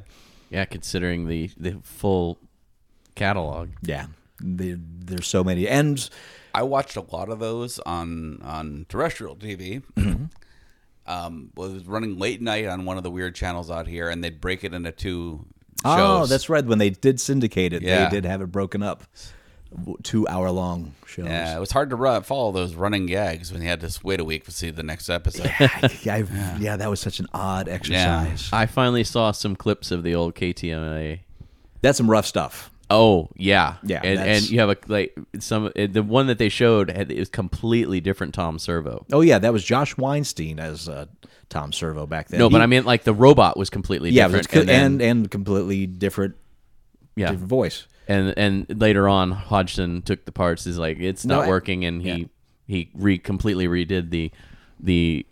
Yeah, 0.50 0.64
considering 0.64 1.26
the 1.28 1.50
the 1.56 1.78
full 1.82 2.38
catalog. 3.14 3.70
Yeah, 3.82 4.06
there, 4.40 4.76
there's 4.78 5.26
so 5.26 5.42
many. 5.44 5.68
And 5.68 6.08
I 6.54 6.62
watched 6.62 6.96
a 6.96 7.00
lot 7.00 7.28
of 7.28 7.38
those 7.40 7.78
on 7.80 8.40
on 8.42 8.86
terrestrial 8.88 9.36
TV. 9.36 9.82
um, 11.06 11.50
was 11.54 11.84
running 11.86 12.18
late 12.18 12.40
night 12.40 12.66
on 12.66 12.84
one 12.84 12.96
of 12.96 13.02
the 13.02 13.10
weird 13.10 13.34
channels 13.34 13.70
out 13.70 13.86
here, 13.86 14.08
and 14.08 14.22
they'd 14.24 14.40
break 14.40 14.64
it 14.64 14.72
into 14.72 14.92
two 14.92 15.44
shows. 15.84 15.98
oh, 15.98 16.26
that's 16.26 16.48
right. 16.48 16.64
When 16.64 16.78
they 16.78 16.90
did 16.90 17.20
syndicate 17.20 17.72
it, 17.72 17.82
Yeah. 17.82 18.04
they 18.04 18.10
did 18.16 18.24
have 18.24 18.40
it 18.40 18.46
broken 18.52 18.82
up. 18.82 19.04
Two 20.02 20.26
hour 20.28 20.50
long 20.50 20.94
shows. 21.06 21.26
Yeah, 21.26 21.56
it 21.56 21.60
was 21.60 21.70
hard 21.72 21.90
to 21.90 21.96
run, 21.96 22.22
follow 22.22 22.52
those 22.52 22.74
running 22.74 23.06
gags 23.06 23.52
when 23.52 23.62
you 23.62 23.68
had 23.68 23.80
to 23.80 24.00
wait 24.02 24.20
a 24.20 24.24
week 24.24 24.44
to 24.44 24.50
see 24.52 24.70
the 24.70 24.82
next 24.82 25.08
episode. 25.10 25.50
yeah, 25.58 25.68
I- 26.14 26.56
yeah, 26.60 26.76
that 26.76 26.88
was 26.90 27.00
such 27.00 27.20
an 27.20 27.26
odd 27.34 27.68
exercise. 27.68 28.48
I 28.52 28.66
finally 28.66 29.04
saw 29.04 29.30
some 29.32 29.56
clips 29.56 29.90
of 29.90 30.02
the 30.02 30.14
old 30.14 30.34
KTMA. 30.34 31.20
That's 31.82 31.98
some 31.98 32.10
rough 32.10 32.26
stuff. 32.26 32.70
Oh 32.90 33.30
yeah, 33.36 33.76
Yeah, 33.82 34.00
and, 34.04 34.20
and 34.20 34.50
you 34.50 34.60
have 34.60 34.68
a 34.70 34.76
like 34.88 35.16
some 35.40 35.66
uh, 35.74 35.86
the 35.90 36.02
one 36.02 36.26
that 36.26 36.36
they 36.38 36.50
showed 36.50 36.90
had 36.90 37.10
is 37.10 37.28
completely 37.30 38.00
different 38.00 38.34
Tom 38.34 38.58
Servo. 38.58 39.06
Oh 39.12 39.22
yeah, 39.22 39.38
that 39.38 39.52
was 39.54 39.64
Josh 39.64 39.96
Weinstein 39.96 40.60
as 40.60 40.86
uh, 40.88 41.06
Tom 41.48 41.72
Servo 41.72 42.06
back 42.06 42.28
then. 42.28 42.40
No, 42.40 42.50
but 42.50 42.60
I 42.60 42.66
mean 42.66 42.84
like 42.84 43.04
the 43.04 43.14
robot 43.14 43.56
was 43.56 43.70
completely 43.70 44.10
yeah, 44.10 44.26
it 44.26 44.32
was 44.32 44.42
different, 44.46 44.68
co- 44.68 44.72
and, 44.74 45.00
then- 45.00 45.10
and 45.10 45.30
completely 45.30 45.86
different 45.86 46.34
yeah, 47.16 47.30
different 47.30 47.48
voice. 47.48 47.86
And 48.08 48.34
and 48.36 48.66
later 48.80 49.08
on 49.08 49.30
Hodgson 49.30 50.02
took 50.02 50.24
the 50.24 50.32
parts. 50.32 50.66
Is 50.66 50.78
like 50.78 50.98
it's 51.00 51.24
No, 51.24 51.36
not 51.36 51.44
I- 51.46 51.48
working, 51.48 51.84
and 51.84 52.02
he 52.02 52.08
yeah. 52.12 52.24
he 52.66 52.90
re 52.94 53.18
completely 53.18 53.66
redid 53.66 54.10
the 54.10 54.30
the 54.80 55.26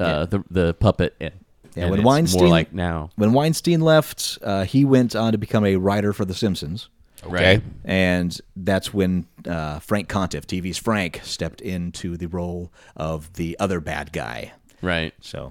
uh 0.00 0.26
the 0.26 0.42
the 0.50 0.74
puppet. 0.74 1.14
And, 1.20 1.32
Yeah, 1.74 1.82
and 1.84 1.90
when 1.90 2.00
it's 2.00 2.06
Weinstein 2.06 2.40
more 2.42 2.48
like 2.50 2.72
now, 2.72 3.10
when 3.16 3.32
Weinstein 3.32 3.80
left, 3.80 4.38
uh, 4.42 4.64
he 4.64 4.84
went 4.84 5.14
on 5.16 5.32
to 5.32 5.38
become 5.38 5.64
a 5.66 5.76
writer 5.76 6.12
for 6.12 6.24
The 6.24 6.34
Simpsons. 6.34 6.88
Okay. 7.26 7.62
And 7.84 8.38
that's 8.54 8.92
when 8.94 9.26
uh, 9.48 9.78
Frank 9.80 10.08
Conniff, 10.08 10.44
TV's 10.46 10.76
Frank, 10.78 11.20
stepped 11.24 11.60
into 11.62 12.16
the 12.18 12.26
role 12.26 12.70
of 12.96 13.32
the 13.34 13.56
other 13.58 13.80
bad 13.80 14.12
guy. 14.12 14.52
right? 14.82 15.14
So 15.20 15.50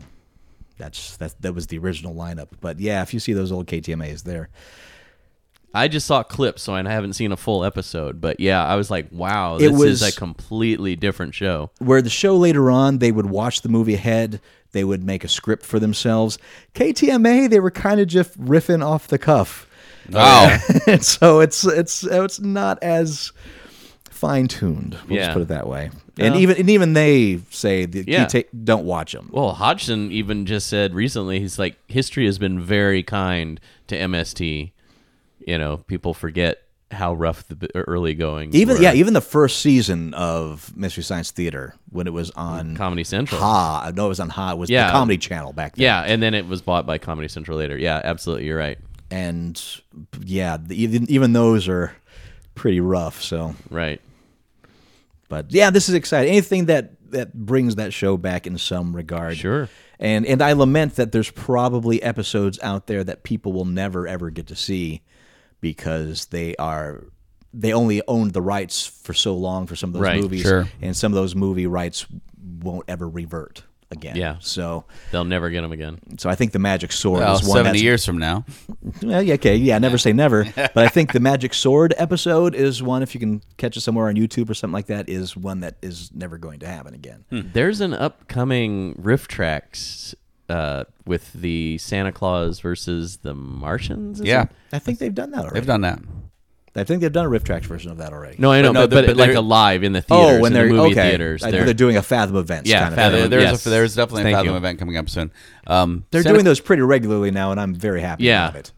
that's 0.78 1.18
that. 1.18 1.34
That 1.42 1.54
was 1.54 1.68
the 1.68 1.78
original 1.80 2.14
lineup. 2.14 2.50
But 2.62 2.80
yeah, 2.80 3.02
if 3.02 3.14
you 3.14 3.20
see 3.20 3.34
those 3.34 3.52
old 3.52 3.66
KTMA's 3.68 4.22
there, 4.24 4.50
I 5.74 5.88
just 5.88 6.06
saw 6.06 6.22
clips, 6.24 6.62
so 6.62 6.74
I 6.76 6.84
haven't 6.88 7.14
seen 7.14 7.32
a 7.32 7.38
full 7.38 7.64
episode. 7.66 8.22
But 8.22 8.40
yeah, 8.40 8.64
I 8.64 8.76
was 8.76 8.92
like, 8.92 9.08
wow, 9.12 9.56
It 9.56 9.70
this 9.70 9.72
was- 9.72 10.02
is 10.04 10.16
a 10.16 10.18
completely 10.18 10.96
different 10.96 11.34
show. 11.34 11.72
where 11.80 12.02
the 12.02 12.10
show 12.10 12.36
later 12.38 12.70
on 12.70 13.00
they 13.00 13.12
would 13.12 13.26
watch 13.28 13.62
the 13.62 13.70
movie 13.70 13.96
ahead, 13.96 14.40
they 14.72 14.84
would 14.84 15.04
make 15.04 15.24
a 15.24 15.28
script 15.28 15.66
for 15.66 15.80
themselves. 15.80 16.38
KTMA 16.76 17.50
they 17.50 17.60
were 17.60 17.72
kind 17.72 18.00
of 18.00 18.08
just 18.08 18.40
riffing 18.40 18.86
off 18.86 19.08
the 19.08 19.18
cuff. 19.18 19.68
Oh, 20.12 20.16
wow. 20.18 20.58
and 20.88 21.04
so 21.04 21.40
it's 21.40 21.66
it's 21.66 22.04
it's 22.04 22.40
not 22.40 22.78
as 22.84 23.32
fine 24.10 24.48
tuned. 24.48 24.98
We'll 25.08 25.18
just 25.18 25.30
Yeah. 25.30 25.34
put 25.34 25.42
it 25.44 25.48
that 25.50 25.68
way. 25.68 25.92
And 26.20 26.36
even 26.36 26.58
and 26.58 26.70
even 26.70 26.94
they 26.94 27.40
say 27.50 27.86
that 27.86 28.08
Yeah. 28.08 28.26
take, 28.26 28.50
don't 28.64 28.86
watch 28.86 29.14
them. 29.14 29.30
Well, 29.32 29.54
Hodgson 29.54 30.12
even 30.12 30.46
just 30.46 30.68
said 30.68 30.94
recently, 30.94 31.40
he's 31.40 31.58
like, 31.58 31.78
history 31.88 32.26
has 32.26 32.38
been 32.38 32.60
very 32.60 33.02
kind 33.02 33.60
to 33.88 33.98
MST. 33.98 34.73
You 35.48 35.58
know, 35.58 35.78
people 35.78 36.14
forget 36.14 36.60
how 36.92 37.14
rough 37.16 37.48
the 37.48 37.70
er, 37.76 37.84
early 37.88 38.14
going. 38.14 38.54
Even 38.54 38.76
were. 38.78 38.82
yeah, 38.84 38.94
even 38.94 39.14
the 39.14 39.22
first 39.22 39.60
season 39.60 40.14
of 40.14 40.76
Mystery 40.78 41.04
Science 41.04 41.32
Theater 41.32 41.76
when 41.90 42.06
it 42.06 42.14
was 42.14 42.30
on 42.32 42.76
Comedy 42.78 43.04
Central. 43.04 43.42
Ha, 43.42 43.92
no, 43.96 44.06
it 44.06 44.10
was 44.10 44.20
on 44.20 44.30
Ha. 44.30 44.52
It 44.52 44.58
was 44.60 44.70
Yeah. 44.70 44.86
the 44.88 44.92
Comedy 44.92 45.18
Channel 45.18 45.54
back 45.54 45.76
then. 45.76 45.84
Yeah, 45.84 46.02
and 46.02 46.22
then 46.22 46.34
it 46.36 46.48
was 46.48 46.62
bought 46.62 46.86
by 46.86 47.00
Comedy 47.00 47.28
Central 47.28 47.58
later. 47.58 47.78
Yeah, 47.78 48.00
absolutely, 48.04 48.46
you're 48.46 48.58
right. 48.58 48.78
and 49.10 49.62
yeah, 50.24 50.58
even 50.70 51.10
even 51.10 51.34
those 51.34 51.68
are 51.68 51.94
pretty 52.56 52.80
rough. 52.80 53.22
So, 53.22 53.56
Right. 53.72 54.00
but 55.30 55.52
yeah, 55.52 55.70
this 55.70 55.90
is 55.90 55.96
exciting. 55.96 56.32
Anything 56.32 56.66
that 56.66 56.92
that 57.12 57.34
brings 57.34 57.76
that 57.76 57.94
show 57.94 58.18
back 58.18 58.48
in 58.48 58.58
some 58.58 58.96
regard. 58.96 59.38
Sure. 59.38 59.70
And 60.00 60.26
and 60.26 60.42
I 60.42 60.54
lament 60.54 60.96
that 60.96 61.12
there's 61.12 61.30
probably 61.30 62.02
episodes 62.04 62.60
out 62.62 62.88
there 62.88 63.04
that 63.04 63.24
people 63.24 63.54
will 63.54 63.66
never 63.66 64.08
ever 64.08 64.30
get 64.30 64.48
to 64.48 64.56
see 64.56 65.02
because 65.64 66.26
they 66.28 66.56
are 66.58 67.06
they 67.54 67.72
only 67.74 68.02
owned 68.08 68.34
the 68.34 68.42
rights 68.42 68.86
for 68.86 69.14
so 69.14 69.36
long 69.36 69.66
for 69.68 69.76
some 69.76 69.90
of 69.90 69.94
those 69.94 70.02
Right, 70.02 70.22
movies 70.22 70.42
sure. 70.42 70.68
and 70.82 70.96
some 70.96 71.12
of 71.12 71.16
those 71.16 71.34
movie 71.36 71.66
rights 71.68 72.06
won't 72.62 72.86
ever 72.88 73.08
revert 73.08 73.64
again. 73.92 74.16
Yeah. 74.16 74.38
So 74.40 74.86
They'll 75.12 75.24
never 75.24 75.52
get 75.52 75.62
them 75.62 75.72
again. 75.72 76.00
so 76.18 76.28
I 76.32 76.34
think 76.36 76.52
the 76.52 76.58
Magic 76.58 76.92
Sword 76.92 77.20
Well, 77.20 77.36
is 77.36 77.48
one 77.48 77.58
70 77.64 77.80
years 77.80 78.04
from 78.06 78.18
now. 78.18 78.44
well, 79.04 79.22
yeah, 79.22 79.36
okay, 79.36 79.56
yeah, 79.56 79.78
never 79.78 80.00
say 80.00 80.14
never. 80.14 80.46
but 80.56 80.78
I 80.80 80.88
think 80.88 81.14
the 81.14 81.20
Magic 81.20 81.54
Sword 81.54 81.94
episode 81.98 82.56
is 82.56 82.82
one, 82.82 83.04
if 83.04 83.14
you 83.14 83.20
can 83.20 83.44
catch 83.58 83.78
it 83.78 83.82
somewhere 83.82 84.08
on 84.08 84.16
YouTube 84.16 84.50
or 84.50 84.56
something 84.56 84.74
like 84.74 84.88
that, 84.88 85.08
is 85.08 85.38
one 85.38 85.60
that 85.60 85.76
is 85.84 86.10
never 86.12 86.40
going 86.40 86.60
to 86.62 86.68
happen 86.68 86.96
again. 86.96 87.24
Hmm. 87.30 87.42
There's 87.54 87.82
an 87.82 87.94
upcoming 87.94 88.96
RiffTrax 88.96 90.16
uh, 90.54 90.84
with 91.06 91.34
the 91.34 91.78
Santa 91.80 92.12
Claus 92.12 92.60
versus 92.60 93.18
the 93.18 93.34
Martians. 93.34 94.20
is 94.20 94.26
Yeah. 94.28 94.44
it? 94.44 94.50
I 94.72 94.80
think 94.80 95.00
they've 95.00 95.14
done 95.14 95.32
that 95.32 95.40
already. 95.42 95.56
They've 95.56 95.66
done 95.68 95.82
that. 95.82 96.00
I 96.76 96.84
think 96.84 97.02
they've 97.02 97.12
done 97.12 97.28
a 97.28 97.30
RiffTrax 97.30 97.66
version 97.66 97.92
of 97.92 97.98
that 98.00 98.14
already. 98.14 98.36
No, 98.40 98.52
I 98.52 98.62
know, 98.64 98.72
no, 98.72 98.82
but, 98.88 98.90
the- 98.90 98.96
but, 98.96 99.06
but 99.08 99.18
like 99.18 99.28
they're- 99.30 99.38
a 99.38 99.42
live 99.42 99.84
in 99.84 99.94
the 99.94 100.02
theaters, 100.02 100.38
oh, 100.38 100.42
when 100.42 100.52
in 100.52 100.54
they're 100.54 100.68
the 100.68 100.74
movie 100.74 100.92
okay. 100.94 101.10
theaters. 101.10 101.44
I- 101.44 101.52
They're, 101.52 101.66
they're 101.66 101.74
doing 101.76 101.98
a 101.98 102.02
Fathom 102.02 102.36
events. 102.36 102.68
Yeah, 102.70 102.80
kind 102.82 102.94
of 102.94 102.98
Fathom- 102.98 103.20
thing. 103.22 103.30
There's, 103.30 103.44
yes. 103.44 103.66
a, 103.66 103.70
there's 103.70 103.96
definitely 103.96 104.32
a 104.32 104.36
Fathom 104.36 104.52
you. 104.52 104.58
event 104.58 104.80
coming 104.80 104.98
up 104.98 105.08
soon. 105.10 105.32
Um, 105.68 106.06
They're 106.12 106.24
Santa, 106.24 106.34
doing 106.36 106.46
those 106.46 106.60
pretty 106.60 106.82
regularly 106.82 107.30
now, 107.32 107.52
and 107.52 107.60
I'm 107.60 107.76
very 107.76 108.02
happy 108.02 108.24
Yeah. 108.24 108.50
about 108.50 108.60
it. 108.60 108.72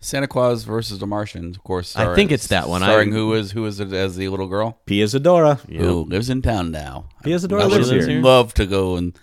Santa 0.00 0.26
Claus 0.26 0.64
versus 0.64 0.98
the 0.98 1.06
Martians, 1.06 1.56
of 1.56 1.62
course. 1.64 1.96
I 1.96 2.14
think 2.16 2.30
it's 2.32 2.48
that 2.48 2.68
one. 2.68 2.80
Starring 2.82 3.12
I- 3.12 3.16
who 3.16 3.32
is 3.34 3.52
who 3.52 3.64
is 3.66 3.78
it 3.80 3.92
as 3.92 4.16
the 4.16 4.28
little 4.28 4.46
girl 4.48 4.78
Pia 4.86 5.04
Zadora. 5.06 5.58
who 5.70 6.04
lives 6.04 6.28
in 6.30 6.42
town 6.42 6.70
now. 6.70 7.06
Pia 7.24 7.36
Zadora 7.36 7.62
I 7.62 7.66
lives 7.66 7.90
here. 7.90 8.20
love 8.20 8.54
to 8.54 8.66
go 8.66 8.96
and 8.96 9.16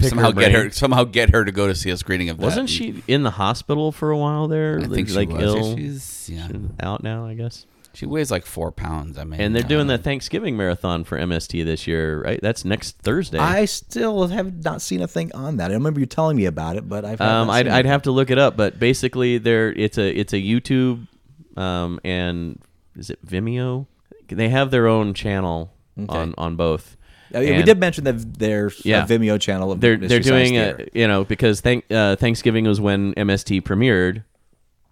somehow 0.00 0.32
her 0.32 0.40
get 0.40 0.52
her 0.52 0.70
somehow 0.70 1.04
get 1.04 1.30
her 1.30 1.44
to 1.44 1.52
go 1.52 1.66
to 1.66 1.74
see 1.74 1.90
a 1.90 1.96
screening 1.96 2.28
of 2.28 2.38
that. 2.38 2.44
Wasn't 2.44 2.68
she 2.68 3.02
in 3.06 3.22
the 3.22 3.30
hospital 3.30 3.92
for 3.92 4.10
a 4.10 4.18
while 4.18 4.48
there? 4.48 4.80
I 4.80 4.86
think 4.86 5.08
she 5.08 5.14
like 5.14 5.28
was. 5.28 5.42
ill. 5.42 5.76
She's 5.76 6.30
yeah. 6.30 6.48
out 6.80 7.02
now, 7.02 7.26
I 7.26 7.34
guess. 7.34 7.66
She 7.92 8.06
weighs 8.06 8.30
like 8.30 8.46
four 8.46 8.70
pounds. 8.70 9.18
I 9.18 9.24
mean, 9.24 9.40
And 9.40 9.54
they're 9.54 9.64
doing 9.64 9.90
uh, 9.90 9.96
the 9.96 10.02
Thanksgiving 10.02 10.56
marathon 10.56 11.02
for 11.02 11.18
MST 11.18 11.64
this 11.64 11.86
year, 11.88 12.22
right? 12.22 12.38
That's 12.40 12.64
next 12.64 12.98
Thursday. 12.98 13.38
I 13.38 13.64
still 13.64 14.28
have 14.28 14.62
not 14.64 14.80
seen 14.80 15.02
a 15.02 15.08
thing 15.08 15.32
on 15.34 15.56
that. 15.56 15.70
I 15.70 15.74
remember 15.74 15.98
you 15.98 16.06
telling 16.06 16.36
me 16.36 16.44
about 16.44 16.76
it, 16.76 16.88
but 16.88 17.04
I've 17.04 17.20
um, 17.20 17.50
I'd, 17.50 17.66
seen 17.66 17.72
I'd 17.72 17.86
it. 17.86 17.88
have 17.88 18.02
to 18.02 18.12
look 18.12 18.30
it 18.30 18.38
up, 18.38 18.56
but 18.56 18.78
basically, 18.78 19.38
there 19.38 19.72
it's 19.72 19.98
a 19.98 20.08
it's 20.08 20.32
a 20.32 20.36
YouTube, 20.36 21.08
um, 21.56 21.98
and 22.04 22.62
is 22.96 23.10
it 23.10 23.24
Vimeo? 23.26 23.86
They 24.28 24.50
have 24.50 24.70
their 24.70 24.86
own 24.86 25.12
channel 25.12 25.72
on 26.08 26.34
on 26.38 26.54
both. 26.54 26.96
Oh, 27.34 27.40
yeah, 27.40 27.50
we 27.50 27.56
And 27.56 27.64
did 27.66 27.78
mention 27.78 28.04
that 28.04 28.38
there's 28.38 28.84
Yeah. 28.84 29.04
a 29.04 29.06
Vimeo 29.06 29.40
channel. 29.40 29.72
Of 29.72 29.80
They're 29.80 29.96
Mystery 29.98 30.08
they're 30.08 30.32
doing 30.32 30.54
Science 30.56 30.72
a, 30.74 30.76
Theater. 30.78 30.90
you 30.98 31.06
know 31.08 31.24
because 31.24 31.60
thank, 31.60 31.84
uh, 31.90 32.16
Thanksgiving 32.16 32.64
was 32.66 32.80
when 32.80 33.14
MST 33.14 33.60
premiered, 33.62 34.24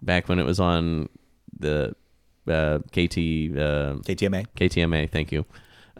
back 0.01 0.29
when 0.29 0.39
it 0.39 0.45
was 0.45 0.59
on 0.59 1.09
the 1.59 1.95
uh, 2.47 2.79
KT 2.91 3.17
uh, 3.57 3.99
KTMA. 4.05 4.45
KTMA. 4.55 5.09
Thank 5.11 5.31
you. 5.31 5.45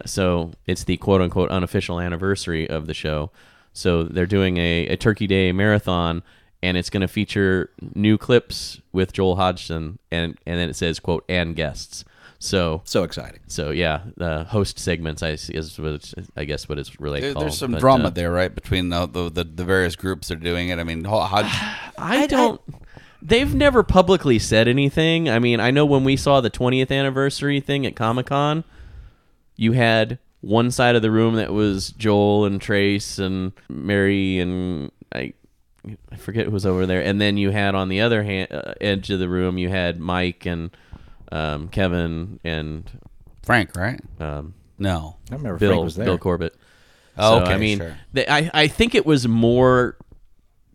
So 0.05 0.51
it's 0.65 0.85
the 0.85 0.97
quote 0.97 1.21
unquote 1.21 1.49
unofficial 1.51 1.99
anniversary 1.99 2.69
of 2.69 2.87
the 2.87 2.93
show. 2.93 3.31
So 3.73 4.03
they're 4.03 4.25
doing 4.25 4.57
a, 4.57 4.87
a 4.87 4.95
Turkey 4.95 5.27
Day 5.27 5.51
marathon, 5.51 6.23
and 6.63 6.77
it's 6.77 6.89
going 6.89 7.01
to 7.01 7.07
feature 7.07 7.69
new 7.93 8.17
clips 8.17 8.81
with 8.93 9.11
Joel 9.13 9.35
Hodgson, 9.35 9.99
and 10.09 10.37
and 10.45 10.57
then 10.57 10.69
it 10.69 10.75
says 10.75 10.99
quote 10.99 11.25
and 11.29 11.55
guests. 11.55 12.05
So 12.41 12.81
So 12.85 13.03
exciting. 13.03 13.41
so 13.47 13.71
yeah, 13.71 13.99
the 14.15 14.45
host 14.45 14.79
segments 14.79 15.21
I 15.21 15.35
see 15.35 15.53
is 15.53 15.77
what 15.77 16.13
I 16.37 16.45
guess 16.45 16.69
what 16.69 16.79
it's 16.79 16.99
really 16.99 17.19
There- 17.19 17.33
called. 17.33 17.43
there's 17.45 17.57
some 17.57 17.71
But, 17.73 17.81
drama 17.81 18.05
uh, 18.05 18.09
there, 18.11 18.31
right, 18.31 18.53
between 18.53 18.89
the, 18.89 19.05
the 19.07 19.29
the 19.29 19.43
the 19.43 19.65
various 19.65 19.95
groups 19.97 20.29
that 20.29 20.37
are 20.37 20.41
doing 20.41 20.69
it. 20.69 20.79
I 20.79 20.83
mean, 20.85 21.03
Ho- 21.03 21.19
Hodge, 21.19 21.45
I 21.97 22.27
don't. 22.27 22.61
They've 23.21 23.53
never 23.53 23.83
publicly 23.83 24.39
said 24.39 24.69
anything. 24.69 25.29
I 25.29 25.39
mean, 25.39 25.59
I 25.59 25.71
know 25.71 25.85
when 25.85 26.05
we 26.05 26.15
saw 26.15 26.39
the 26.39 26.49
20th 26.49 26.89
anniversary 26.89 27.59
thing 27.59 27.85
at 27.85 27.93
Comic 27.97 28.27
Con, 28.27 28.63
you 29.57 29.73
had 29.73 30.17
one 30.39 30.71
side 30.71 30.95
of 30.95 31.01
the 31.01 31.11
room 31.11 31.35
that 31.35 31.51
was 31.51 31.89
Joel 31.89 32.45
and 32.45 32.61
Trace 32.61 33.19
and 33.19 33.51
Mary 33.67 34.39
and 34.39 34.91
I. 35.13 35.33
I 36.11 36.15
forget 36.17 36.45
who 36.45 36.51
was 36.51 36.65
over 36.65 36.85
there, 36.85 37.01
and 37.01 37.19
then 37.19 37.35
you 37.37 37.51
had 37.51 37.73
on 37.75 37.89
the 37.89 37.99
other 38.01 38.23
hand, 38.23 38.49
uh, 38.51 38.73
edge 38.79 39.09
of 39.09 39.19
the 39.19 39.27
room, 39.29 39.57
you 39.57 39.67
had 39.69 39.99
Mike 39.99 40.45
and 40.45 40.71
um, 41.31 41.67
Kevin 41.69 42.39
and 42.43 42.89
Frank, 43.43 43.75
right? 43.75 43.99
um, 44.19 44.53
No. 44.77 45.17
I 45.31 45.35
remember 45.35 45.57
Bill 45.59 45.71
Frank 45.71 45.83
was 45.83 45.95
there. 45.95 46.05
Bill 46.05 46.17
Corbett. 46.17 46.55
Oh, 47.17 47.39
So, 47.39 47.43
okay, 47.43 47.53
I 47.53 47.57
mean, 47.57 47.77
sure. 47.79 47.97
they, 48.13 48.27
I 48.27 48.49
I 48.53 48.67
think 48.67 48.95
it 48.95 49.05
was 49.05 49.27
more. 49.27 49.97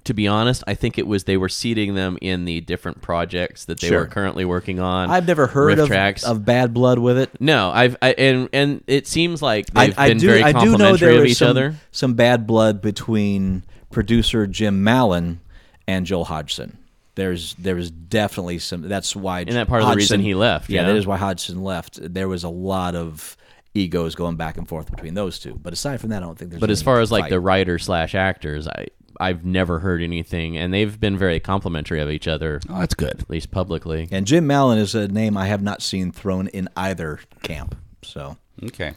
To 0.05 0.13
be 0.13 0.29
honest, 0.29 0.63
I 0.67 0.75
think 0.75 0.99
it 0.99 1.07
was 1.07 1.25
they 1.25 1.39
were 1.39 1.49
seating 1.49 1.95
them 1.95 2.19
in 2.21 2.45
the 2.45 2.61
different 2.61 3.01
projects 3.01 3.65
that 3.65 3.81
they 3.81 3.89
Sure. 3.89 4.01
were 4.01 4.07
currently 4.07 4.45
working 4.45 4.79
on. 4.79 5.11
I've 5.11 5.27
never 5.27 5.47
heard 5.47 5.79
of, 5.79 5.87
tracks. 5.89 6.25
of 6.25 6.45
Bad 6.45 6.75
Blood 6.75 6.99
with 6.99 7.17
it. 7.17 7.31
no, 7.41 7.71
I've 7.71 7.97
I, 8.03 8.13
and 8.13 8.51
and 8.53 8.85
it 8.87 9.07
seems 9.07 9.41
like 9.41 9.65
I, 9.75 9.87
they've 9.87 9.99
I 9.99 10.09
been 10.09 10.19
do. 10.19 10.27
very 10.27 10.43
I 10.43 10.53
do 10.53 10.77
know 10.77 10.99
there 10.99 11.13
of 11.13 11.23
was 11.23 11.31
each 11.31 11.39
some, 11.39 11.49
other. 11.49 11.77
some 11.91 12.13
bad 12.13 12.47
blood 12.47 12.83
between 12.83 13.65
producer 13.91 14.47
Jim 14.47 14.85
Mallon 14.85 15.41
and 15.89 16.05
Joel 16.05 16.27
Hodgson. 16.27 16.77
There's 17.17 17.55
there 17.55 17.77
was 17.77 17.91
definitely 17.91 18.59
some. 18.59 18.83
That's 18.83 19.15
why. 19.15 19.41
And 19.41 19.53
that 19.53 19.69
part 19.69 19.83
of 19.83 19.89
the 19.89 19.97
reason 19.97 20.21
he 20.21 20.35
left, 20.35 20.69
Yeah, 20.71 20.83
yeah? 20.83 20.89
that 20.89 20.97
is 20.97 21.07
why 21.07 21.17
Hodgson 21.17 21.63
left. 21.63 21.99
There 22.03 22.29
was 22.29 22.45
a 22.45 22.49
lot 22.49 22.95
of 22.95 23.37
egos 23.75 24.15
going 24.15 24.37
back 24.37 24.57
and 24.57 24.69
forth 24.69 24.91
between 24.91 25.15
those 25.15 25.39
two. 25.39 25.55
But 25.55 25.73
aside 25.73 26.01
from 26.01 26.11
that, 26.11 26.23
I 26.23 26.27
don't 26.27 26.39
think 26.39 26.51
there's. 26.51 26.61
But 26.61 26.71
as 26.71 26.83
far 26.83 27.01
as 27.01 27.13
like 27.13 27.25
fight. 27.25 27.31
the 27.31 27.41
writer 27.41 27.79
slash 27.79 28.15
actors, 28.15 28.67
I 28.67 28.89
I've 29.21 29.45
never 29.45 29.79
heard 29.79 30.03
anything, 30.03 30.57
and 30.57 30.75
they've 30.75 30.99
been 30.99 31.17
very 31.17 31.39
complimentary 31.39 32.01
of 32.01 32.11
each 32.11 32.27
other, 32.27 32.61
Oh, 32.69 32.81
that's 32.81 32.95
good. 32.95 33.21
at 33.21 33.31
least 33.31 33.53
publicly. 33.53 34.09
and 34.11 34.27
Jim 34.27 34.45
Mallon 34.47 34.79
is 34.79 34.97
a 34.97 35.07
name 35.07 35.37
I 35.37 35.47
have 35.47 35.63
not 35.63 35.83
seen 35.83 36.11
thrown 36.11 36.49
in 36.49 36.69
either 36.77 37.21
camp. 37.43 37.77
So 38.03 38.37
Okay. 38.63 38.95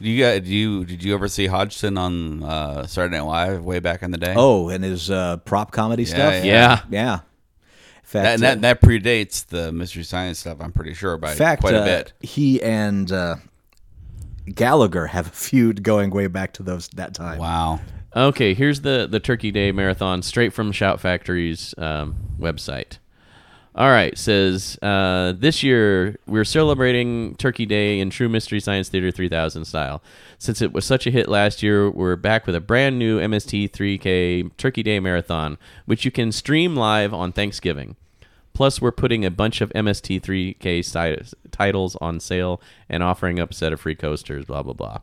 Do 0.00 0.10
you 0.10 0.22
got, 0.22 0.44
do 0.44 0.50
you 0.54 0.84
did 0.84 1.02
you 1.02 1.14
ever 1.14 1.28
see 1.28 1.46
Hodgson 1.46 1.96
on 1.96 2.42
uh, 2.42 2.86
Saturday 2.86 3.16
Night 3.16 3.24
Live 3.24 3.64
way 3.64 3.78
back 3.78 4.02
in 4.02 4.10
the 4.10 4.18
day? 4.18 4.34
oh, 4.36 4.68
and 4.68 4.84
his 4.84 5.10
uh, 5.10 5.38
prop 5.38 5.70
comedy 5.70 6.04
stuff. 6.04 6.44
yeah. 6.44 6.44
Yeah, 6.44 6.80
yeah. 6.90 7.20
In 8.04 8.08
fact, 8.08 8.24
that, 8.24 8.34
and 8.34 8.42
that 8.42 8.80
that 8.80 8.80
predates 8.86 9.46
the 9.46 9.72
Mystery 9.72 10.04
Science 10.04 10.38
stuff. 10.38 10.58
I'm 10.60 10.72
pretty 10.72 10.92
sure 10.92 11.16
by 11.16 11.34
fact, 11.34 11.62
quite 11.62 11.74
a 11.74 11.80
uh, 11.80 11.84
bit. 11.84 12.12
he 12.20 12.62
and 12.62 13.10
uh, 13.10 13.36
Gallagher 14.46 15.06
have 15.06 15.28
a 15.28 15.30
feud 15.30 15.82
going 15.82 16.10
way 16.10 16.26
back 16.26 16.52
to 16.54 16.62
those 16.62 16.88
that 16.88 17.14
time. 17.14 17.38
Wow. 17.38 17.80
Okay, 18.14 18.54
here's 18.54 18.82
the 18.82 19.08
the 19.10 19.20
Turkey 19.20 19.50
Day 19.50 19.72
Marathon 19.72 20.22
straight 20.22 20.52
from 20.52 20.70
Shout 20.70 21.00
Factory's 21.00 21.74
um, 21.78 22.16
website. 22.38 22.98
All 23.76 23.90
right, 23.90 24.16
says 24.16 24.78
uh, 24.82 25.32
this 25.36 25.64
year 25.64 26.16
we're 26.28 26.44
celebrating 26.44 27.34
Turkey 27.36 27.66
Day 27.66 27.98
in 27.98 28.08
true 28.08 28.28
Mystery 28.28 28.60
Science 28.60 28.88
Theater 28.88 29.10
3000 29.10 29.64
style. 29.64 30.00
Since 30.38 30.62
it 30.62 30.72
was 30.72 30.84
such 30.84 31.08
a 31.08 31.10
hit 31.10 31.28
last 31.28 31.60
year, 31.60 31.90
we're 31.90 32.14
back 32.14 32.46
with 32.46 32.54
a 32.54 32.60
brand 32.60 33.00
new 33.00 33.18
MST 33.18 33.72
3K 33.72 34.56
Turkey 34.56 34.84
Day 34.84 35.00
Marathon, 35.00 35.58
which 35.86 36.04
you 36.04 36.12
can 36.12 36.30
stream 36.30 36.76
live 36.76 37.12
on 37.12 37.32
Thanksgiving. 37.32 37.96
Plus, 38.52 38.80
we're 38.80 38.92
putting 38.92 39.24
a 39.24 39.30
bunch 39.32 39.60
of 39.60 39.70
MST3K 39.70 40.84
si- 40.84 41.36
titles 41.50 41.96
on 41.96 42.20
sale 42.20 42.60
and 42.88 43.02
offering 43.02 43.40
up 43.40 43.50
a 43.50 43.54
set 43.54 43.72
of 43.72 43.80
free 43.80 43.96
coasters. 43.96 44.44
Blah 44.44 44.62
blah 44.62 44.74
blah. 44.74 44.98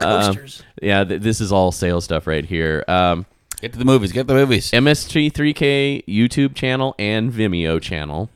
Coasters. 0.00 0.64
yeah, 0.82 1.04
th- 1.04 1.22
this 1.22 1.40
is 1.40 1.52
all 1.52 1.70
sales 1.70 2.02
stuff 2.02 2.26
right 2.26 2.44
here. 2.44 2.84
Um, 2.88 3.26
Get 3.60 3.72
to 3.72 3.78
the 3.78 3.84
movies. 3.84 4.12
Get 4.12 4.28
to 4.28 4.34
the 4.34 4.40
movies. 4.40 4.70
MST3K 4.70 6.04
YouTube 6.06 6.54
channel 6.54 6.94
and 6.98 7.32
Vimeo 7.32 7.80
channel 7.80 8.30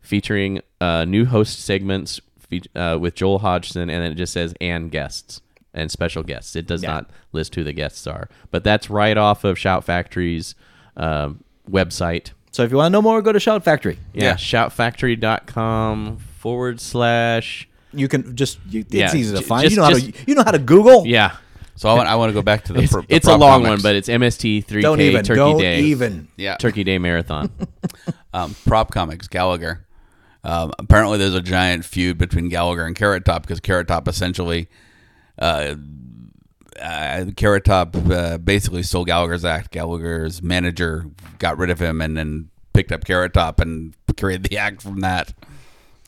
featuring 0.00 0.60
uh, 0.80 1.04
new 1.04 1.24
host 1.26 1.60
segments 1.60 2.20
fe- 2.38 2.62
uh, 2.76 2.96
with 3.00 3.14
Joel 3.16 3.40
Hodgson, 3.40 3.90
and 3.90 4.02
then 4.02 4.12
it 4.12 4.14
just 4.14 4.32
says 4.32 4.54
and 4.60 4.90
guests 4.90 5.40
and 5.74 5.90
special 5.90 6.22
guests. 6.22 6.54
It 6.56 6.66
does 6.66 6.82
Yeah. 6.82 6.90
not 6.90 7.10
list 7.32 7.54
who 7.56 7.64
the 7.64 7.72
guests 7.72 8.06
are, 8.06 8.28
but 8.50 8.62
that's 8.64 8.88
right 8.88 9.16
off 9.16 9.42
of 9.44 9.58
Shout 9.58 9.84
Factory's 9.84 10.54
um, 10.96 11.42
website. 11.68 12.30
So 12.52 12.62
if 12.62 12.70
you 12.70 12.76
want 12.78 12.86
to 12.86 12.92
know 12.92 13.02
more, 13.02 13.20
go 13.20 13.32
to 13.32 13.40
Shout 13.40 13.62
Factory. 13.64 13.98
Yeah, 14.14 14.24
Yeah. 14.24 14.34
shoutfactory.com 14.34 16.18
forward 16.38 16.80
slash. 16.80 17.68
You 17.92 18.06
can 18.08 18.36
just 18.36 18.58
you, 18.68 18.80
it's 18.80 18.94
Yeah, 18.94 19.14
easy 19.14 19.34
to 19.34 19.42
find. 19.42 19.64
just- 19.64 19.76
you 19.76 19.82
know 19.82 19.88
just- 19.90 20.06
how 20.06 20.12
to 20.12 20.18
you 20.28 20.34
know 20.34 20.44
how 20.44 20.50
to 20.52 20.58
Google. 20.58 21.06
Yeah. 21.06 21.36
So 21.78 21.88
I 21.88 21.94
want 21.94 22.08
I 22.08 22.16
want 22.16 22.30
to 22.30 22.34
go 22.34 22.42
back 22.42 22.64
to 22.64 22.72
the. 22.72 22.82
It's, 22.82 22.92
pr- 22.92 23.02
the 23.02 23.06
it's 23.14 23.28
a 23.28 23.36
long 23.36 23.62
comics. 23.62 23.68
one, 23.68 23.82
but 23.82 23.94
it's 23.94 24.08
MST3K 24.08 24.82
Don't 24.82 25.00
even. 25.00 25.24
Turkey 25.24 25.36
don't 25.38 25.58
Day. 25.60 25.80
even. 25.82 26.26
yeah. 26.36 26.56
Turkey 26.56 26.82
Day 26.82 26.98
Marathon. 26.98 27.52
um, 28.34 28.56
prop 28.66 28.90
comics 28.90 29.28
Gallagher. 29.28 29.86
Um, 30.42 30.72
apparently, 30.80 31.18
there's 31.18 31.34
a 31.34 31.40
giant 31.40 31.84
feud 31.84 32.18
between 32.18 32.48
Gallagher 32.48 32.84
and 32.84 32.96
Carrot 32.96 33.24
Top 33.24 33.42
because 33.42 33.60
Carrot 33.60 33.86
Top 33.86 34.08
essentially, 34.08 34.68
uh, 35.38 35.76
uh, 36.82 37.26
Carrot 37.36 37.64
Top 37.64 37.94
uh, 38.10 38.38
basically 38.38 38.82
stole 38.82 39.04
Gallagher's 39.04 39.44
act. 39.44 39.70
Gallagher's 39.70 40.42
manager 40.42 41.06
got 41.38 41.58
rid 41.58 41.70
of 41.70 41.80
him 41.80 42.00
and 42.00 42.16
then 42.16 42.50
picked 42.72 42.90
up 42.90 43.04
Carrot 43.04 43.34
Top 43.34 43.60
and 43.60 43.94
created 44.16 44.42
the 44.50 44.58
act 44.58 44.82
from 44.82 44.98
that. 45.00 45.32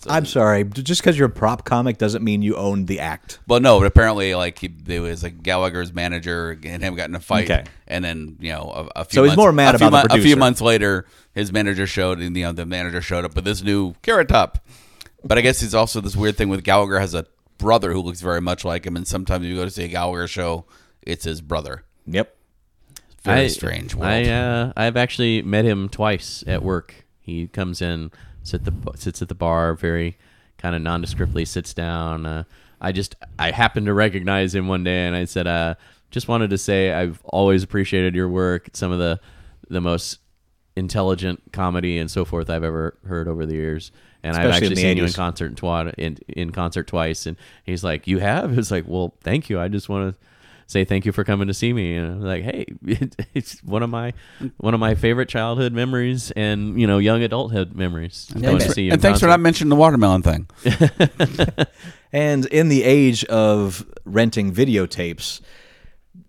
I'm 0.09 0.25
sorry. 0.25 0.65
Just 0.65 1.03
because 1.03 1.19
you're 1.19 1.29
a 1.29 1.31
prop 1.31 1.65
comic 1.65 1.99
doesn't 1.99 2.25
mean 2.25 2.41
you 2.43 2.57
own 2.57 2.87
the 2.87 3.01
act. 3.01 3.39
Well, 3.47 3.61
no, 3.61 3.79
but 3.79 3.87
apparently, 3.87 4.35
like 4.35 4.59
he, 4.59 4.69
there 4.69 5.03
was 5.03 5.23
like 5.23 5.43
Gallagher's 5.43 5.93
manager 5.93 6.59
and 6.65 6.83
him 6.83 6.95
got 6.95 7.09
in 7.09 7.15
a 7.15 7.21
fight, 7.21 7.51
Okay. 7.51 7.65
and 7.87 8.05
then 8.05 8.37
you 8.41 8.53
know 8.53 8.89
a, 8.95 9.01
a 9.01 9.05
few. 9.05 9.17
So 9.17 9.23
he's 9.25 9.31
months- 9.31 9.37
more 9.39 9.53
mad 9.53 9.75
a 9.75 9.79
few 9.79 9.87
about 9.89 10.09
the 10.11 10.19
A 10.19 10.23
few 10.23 10.37
months 10.37 10.61
later, 10.61 11.07
his 11.35 11.53
manager 11.53 11.87
showed, 11.87 12.19
and 12.21 12.35
you 12.37 12.45
know 12.45 12.53
the 12.53 12.65
manager 12.67 13.03
showed 13.03 13.25
up 13.25 13.35
with 13.35 13.45
this 13.45 13.63
new 13.63 13.95
carrot 14.03 14.29
top. 14.29 14.65
But 15.23 15.37
I 15.37 15.43
guess 15.43 15.61
he's 15.61 15.75
also 15.75 16.01
this 16.01 16.17
weird 16.17 16.37
thing 16.37 16.49
with 16.49 16.65
Gallagher 16.65 16.99
has 16.99 17.13
a 17.13 17.27
brother 17.59 17.93
who 17.93 18.01
looks 18.01 18.23
very 18.23 18.41
much 18.41 18.65
like 18.65 18.87
him, 18.87 18.97
and 18.97 19.07
sometimes 19.07 19.45
you 19.45 19.55
go 19.57 19.65
to 19.67 19.71
see 19.71 19.85
a 19.85 19.89
Gallagher 19.89 20.27
show, 20.27 20.65
it's 21.03 21.25
his 21.25 21.43
brother. 21.43 21.85
Yep. 22.07 22.35
Very 23.23 23.41
I- 23.43 23.49
strange 23.49 23.95
world. 23.95 24.11
I 24.11 24.25
uh, 24.31 24.73
I've 24.77 24.97
actually 24.97 25.43
met 25.43 25.67
him 25.67 25.91
twice 25.91 26.43
at 26.47 26.63
work. 26.63 27.05
He 27.21 27.47
comes 27.49 27.83
in, 27.83 28.11
sit 28.43 28.65
the 28.65 28.73
sits 28.97 29.23
at 29.23 29.29
the 29.29 29.35
bar, 29.35 29.75
very 29.75 30.17
kind 30.59 30.77
of 30.77 30.83
nondescriptly 30.83 31.47
sits 31.47 31.73
down. 31.75 32.27
Uh, 32.27 32.45
I 32.81 32.93
just 32.93 33.17
I 33.39 33.51
happened 33.51 33.87
to 33.87 33.95
recognize 33.95 34.55
him 34.55 34.69
one 34.69 34.85
day, 34.85 35.07
and 35.07 35.17
I 35.17 35.25
said, 35.25 35.47
uh, 35.47 35.75
"Just 36.11 36.29
wanted 36.29 36.51
to 36.51 36.59
say 36.59 36.93
I've 36.93 37.21
always 37.25 37.63
appreciated 37.63 38.15
your 38.15 38.29
work. 38.29 38.69
It's 38.69 38.79
some 38.79 38.93
of 38.93 38.99
the 38.99 39.21
the 39.69 39.81
most 39.81 40.19
intelligent 40.77 41.43
comedy 41.53 41.99
and 41.99 42.11
so 42.11 42.25
forth 42.25 42.49
I've 42.49 42.65
ever 42.65 42.97
heard 43.07 43.29
over 43.29 43.47
the 43.47 43.55
years." 43.55 43.93
And 44.23 44.37
I've 44.37 44.51
actually 44.51 44.77
seen 44.77 44.99
you 44.99 45.05
in 45.05 45.09
80s. 45.09 45.17
concert 45.17 45.95
in 45.99 46.19
in 46.29 46.51
concert 46.53 46.87
twice. 46.87 47.27
And 47.27 47.37
he's 47.65 47.85
like, 47.85 48.07
"You 48.07 48.19
have?" 48.19 48.57
It's 48.59 48.71
like, 48.71 48.85
"Well, 48.87 49.15
thank 49.23 49.51
you. 49.51 49.61
I 49.61 49.69
just 49.69 49.89
want 49.89 50.15
to." 50.15 50.30
Say 50.71 50.85
thank 50.85 51.05
you 51.05 51.13
for 51.13 51.25
coming 51.25 51.49
to 51.49 51.55
see 51.55 51.73
me 51.73 51.97
and 51.97 52.07
I'm 52.07 52.21
like 52.21 52.45
hey 52.45 52.67
it's 53.35 53.63
one 53.65 53.83
of 53.83 53.91
my 53.91 54.13
one 54.59 54.73
of 54.73 54.81
my 54.81 54.95
favorite 54.95 55.29
childhood 55.29 55.73
memories 55.73 56.31
and 56.33 56.81
you 56.81 56.87
know 56.87 56.99
young 56.99 57.23
adulthood 57.23 57.75
memories 57.75 58.29
going 58.33 58.59
to 58.59 58.65
man. 58.67 58.75
see 58.75 58.83
you 58.83 58.93
and 58.93 58.99
in 58.99 59.03
thanks 59.03 59.21
for 59.21 59.27
not 59.27 59.41
mentioning 59.41 59.69
the 59.71 59.77
watermelon 59.77 60.23
thing. 60.23 60.49
And 62.13 62.47
in 62.47 62.69
the 62.69 62.83
age 62.83 63.25
of 63.27 63.87
renting 64.05 64.53
videotapes, 64.53 65.41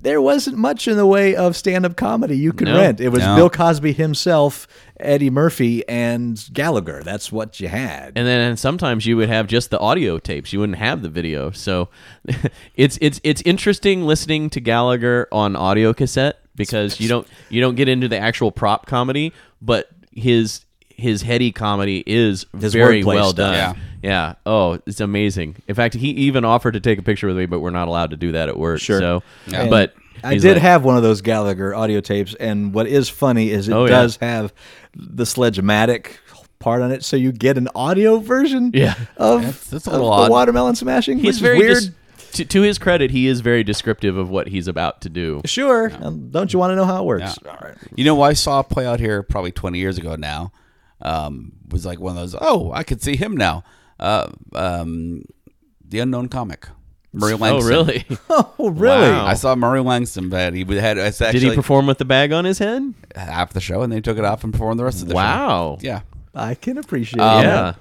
there 0.02 0.22
wasn't 0.22 0.58
much 0.58 0.88
in 0.88 0.98
the 0.98 1.06
way 1.06 1.36
of 1.36 1.56
stand-up 1.56 1.96
comedy 1.96 2.38
you 2.38 2.52
could 2.54 2.68
No. 2.68 2.78
rent. 2.78 3.00
It 3.00 3.10
was 3.10 3.22
No. 3.22 3.36
Bill 3.36 3.50
Cosby 3.50 3.94
himself, 3.94 4.68
Eddie 5.00 5.30
Murphy, 5.30 5.88
and 5.88 6.44
Gallagher. 6.54 7.02
That's 7.04 7.32
what 7.32 7.60
you 7.60 7.68
had. 7.68 8.14
and 8.16 8.28
then 8.28 8.58
sometimes 8.58 9.06
you 9.06 9.18
would 9.18 9.30
have 9.30 9.48
just 9.48 9.70
the 9.70 9.80
audio 9.80 10.18
tapes 10.18 10.52
you 10.54 10.60
wouldn't 10.60 10.78
have 10.78 11.02
the 11.02 11.10
video 11.10 11.52
so 11.52 11.90
it's 12.76 12.98
it's 13.02 13.20
it's 13.24 13.42
interesting 13.44 14.04
listening 14.06 14.50
to 14.52 14.60
Gallagher 14.60 15.28
on 15.32 15.56
audio 15.56 15.94
cassette 15.94 16.40
because 16.56 17.00
you 17.00 17.08
don't 17.08 17.28
you 17.50 17.62
don't 17.62 17.76
get 17.76 17.88
into 17.88 18.08
the 18.08 18.18
actual 18.18 18.52
prop 18.52 18.86
comedy 18.86 19.32
but 19.62 19.88
his 20.12 20.66
his 20.90 21.22
heady 21.24 21.52
comedy 21.52 22.04
is 22.06 22.46
His 22.60 22.74
very 22.74 23.04
well 23.04 23.34
done 23.34 23.54
Yeah. 23.54 23.74
Yeah. 24.02 24.34
Oh, 24.46 24.80
it's 24.86 25.00
amazing. 25.00 25.58
In 25.68 25.76
fact, 25.76 25.94
he 25.96 26.10
even 26.10 26.44
offered 26.46 26.72
to 26.74 26.80
take 26.80 26.98
a 27.00 27.04
picture 27.04 27.28
with 27.28 27.38
me, 27.38 27.46
but 27.46 27.60
we're 27.60 27.70
not 27.70 27.88
allowed 27.88 28.12
to 28.12 28.18
do 28.18 28.32
that 28.34 28.50
at 28.50 28.58
work. 28.58 28.80
Sure. 28.82 29.00
So, 29.00 29.24
Yeah. 29.48 29.68
but 29.70 29.94
I 30.24 30.38
did 30.38 30.54
like- 30.54 30.62
have 30.62 30.84
one 30.84 30.98
of 30.98 31.04
those 31.04 31.22
Gallagher 31.22 31.74
audio 31.76 32.00
tapes, 32.02 32.34
and 32.36 32.74
what 32.74 32.88
is 32.88 33.10
funny 33.10 33.50
is 33.52 33.68
it 33.70 33.74
Oh, 33.74 33.86
yeah. 33.86 33.92
does 33.92 34.18
have 34.18 34.54
the 34.96 35.26
sledge-matic 35.26 36.18
part 36.60 36.82
on 36.82 36.92
it, 36.92 37.04
so 37.04 37.16
you 37.18 37.32
get 37.32 37.58
an 37.58 37.68
audio 37.74 38.18
version 38.20 38.72
Yeah. 38.74 38.94
of, 39.18 39.42
That's- 39.42 39.68
that's 39.68 39.88
a 39.88 39.92
of 39.92 39.98
the 40.00 40.06
odd. 40.06 40.30
watermelon 40.32 40.76
smashing. 40.76 41.18
He's 41.18 41.26
which 41.26 41.36
is 41.36 41.40
very 41.40 41.58
weird. 41.60 41.76
dis- 41.78 41.92
to, 42.34 42.46
to 42.46 42.62
his 42.62 42.78
credit, 42.78 43.12
he 43.12 43.28
is 43.28 43.42
very 43.42 43.64
descriptive 43.64 44.16
of 44.16 44.30
what 44.30 44.48
he's 44.48 44.68
about 44.68 45.02
to 45.02 45.10
do. 45.10 45.42
sure. 45.46 45.92
Um, 46.02 46.30
don't 46.30 46.54
you 46.54 46.60
want 46.60 46.72
to 46.72 46.76
know 46.76 46.86
how 46.86 47.02
it 47.04 47.06
works? 47.06 47.38
Yeah. 47.46 47.74
You 47.96 48.06
know, 48.06 48.22
I 48.22 48.34
saw 48.34 48.62
play 48.64 48.86
out 48.86 49.00
here 49.00 49.22
probably 49.24 49.52
20 49.52 49.80
years 49.80 49.98
ago 49.98 50.16
now. 50.16 50.52
Um, 51.02 51.54
was 51.70 51.86
like 51.86 52.00
one 52.00 52.16
of 52.16 52.22
those, 52.22 52.36
oh, 52.40 52.72
I 52.74 52.84
could 52.84 53.02
see 53.02 53.16
him 53.16 53.36
now. 53.36 53.64
Uh, 54.02 54.30
um, 54.54 55.24
the 55.88 56.00
unknown 56.00 56.28
comic. 56.28 56.68
Murray 57.14 57.34
Langston. 57.36 57.74
Oh, 57.74 57.84
really? 57.84 58.06
Oh, 58.30 58.70
really? 58.70 59.12
Wow. 59.12 59.26
I 59.26 59.34
saw 59.34 59.54
Murray 59.56 59.82
Langston, 59.82 60.30
but 60.30 60.54
he 60.54 60.64
had 60.64 60.98
actually 60.98 61.32
Did 61.34 61.42
he 61.44 61.56
perform 61.56 61.86
with 61.86 61.98
the 61.98 62.06
bag 62.06 62.32
on 62.32 62.46
his 62.46 62.58
head? 62.60 62.94
half 63.16 63.52
the 63.54 63.60
show, 63.60 63.82
and 63.82 63.92
they 63.92 64.00
took 64.02 64.18
it 64.18 64.24
off 64.26 64.44
and 64.44 64.54
performed 64.54 64.80
the 64.80 64.86
rest 64.86 65.02
of 65.02 65.08
the 65.10 65.14
show. 65.14 65.18
Wow. 65.18 65.78
Yeah, 65.82 66.02
I 66.34 66.56
can 66.56 66.78
appreciate 66.78 67.20
Um, 67.22 67.40
it. 67.42 67.48
yeah. 67.48 67.74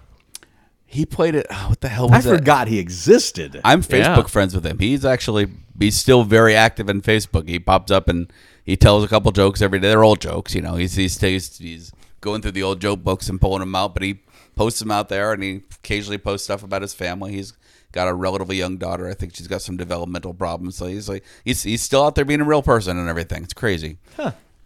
He 0.86 1.06
played 1.06 1.36
it. 1.36 1.46
Oh, 1.50 1.66
what 1.68 1.80
the 1.80 1.88
hell 1.88 2.12
I 2.12 2.20
that? 2.20 2.38
forgot 2.38 2.66
he 2.66 2.80
existed. 2.80 3.60
I'm 3.64 3.80
Facebook 3.82 4.16
Yeah. 4.16 4.22
friends 4.24 4.54
with 4.56 4.66
him. 4.66 4.80
He's 4.80 5.04
actually 5.04 5.46
he's 5.78 5.94
still 5.96 6.24
very 6.24 6.56
active 6.56 6.88
in 6.88 7.00
Facebook. 7.00 7.48
He 7.48 7.60
pops 7.60 7.92
up 7.92 8.08
and 8.08 8.32
he 8.64 8.76
tells 8.76 9.04
a 9.04 9.08
couple 9.08 9.30
jokes 9.30 9.62
every 9.62 9.78
day. 9.78 9.86
They're 9.88 10.02
old 10.02 10.20
jokes, 10.20 10.52
you 10.56 10.62
know. 10.62 10.74
He's 10.74 10.96
he's 10.96 11.20
he's, 11.20 11.58
he's 11.58 11.92
going 12.20 12.42
through 12.42 12.50
the 12.52 12.64
old 12.64 12.80
joke 12.80 13.04
books 13.04 13.28
and 13.28 13.40
pulling 13.40 13.60
them 13.60 13.76
out, 13.76 13.94
but 13.94 14.02
he 14.02 14.18
posts 14.60 14.80
them 14.80 14.90
out 14.90 15.08
there 15.08 15.32
and 15.32 15.42
he 15.42 15.62
occasionally 15.76 16.18
posts 16.18 16.44
stuff 16.44 16.62
about 16.62 16.82
his 16.82 16.92
family. 16.92 17.32
He's 17.32 17.54
got 17.92 18.08
a 18.08 18.12
relatively 18.12 18.58
young 18.58 18.76
daughter. 18.76 19.08
I 19.08 19.14
think 19.14 19.34
she's 19.34 19.46
got 19.46 19.62
some 19.62 19.78
developmental 19.78 20.34
problems. 20.34 20.76
So 20.76 20.84
he's 20.84 21.08
like 21.08 21.24
he's 21.46 21.62
he's 21.62 21.80
still 21.80 22.04
out 22.04 22.14
there 22.14 22.26
being 22.26 22.42
a 22.42 22.44
real 22.44 22.60
person 22.60 22.98
and 22.98 23.08
everything. 23.08 23.42
It's 23.42 23.54
crazy. 23.54 23.96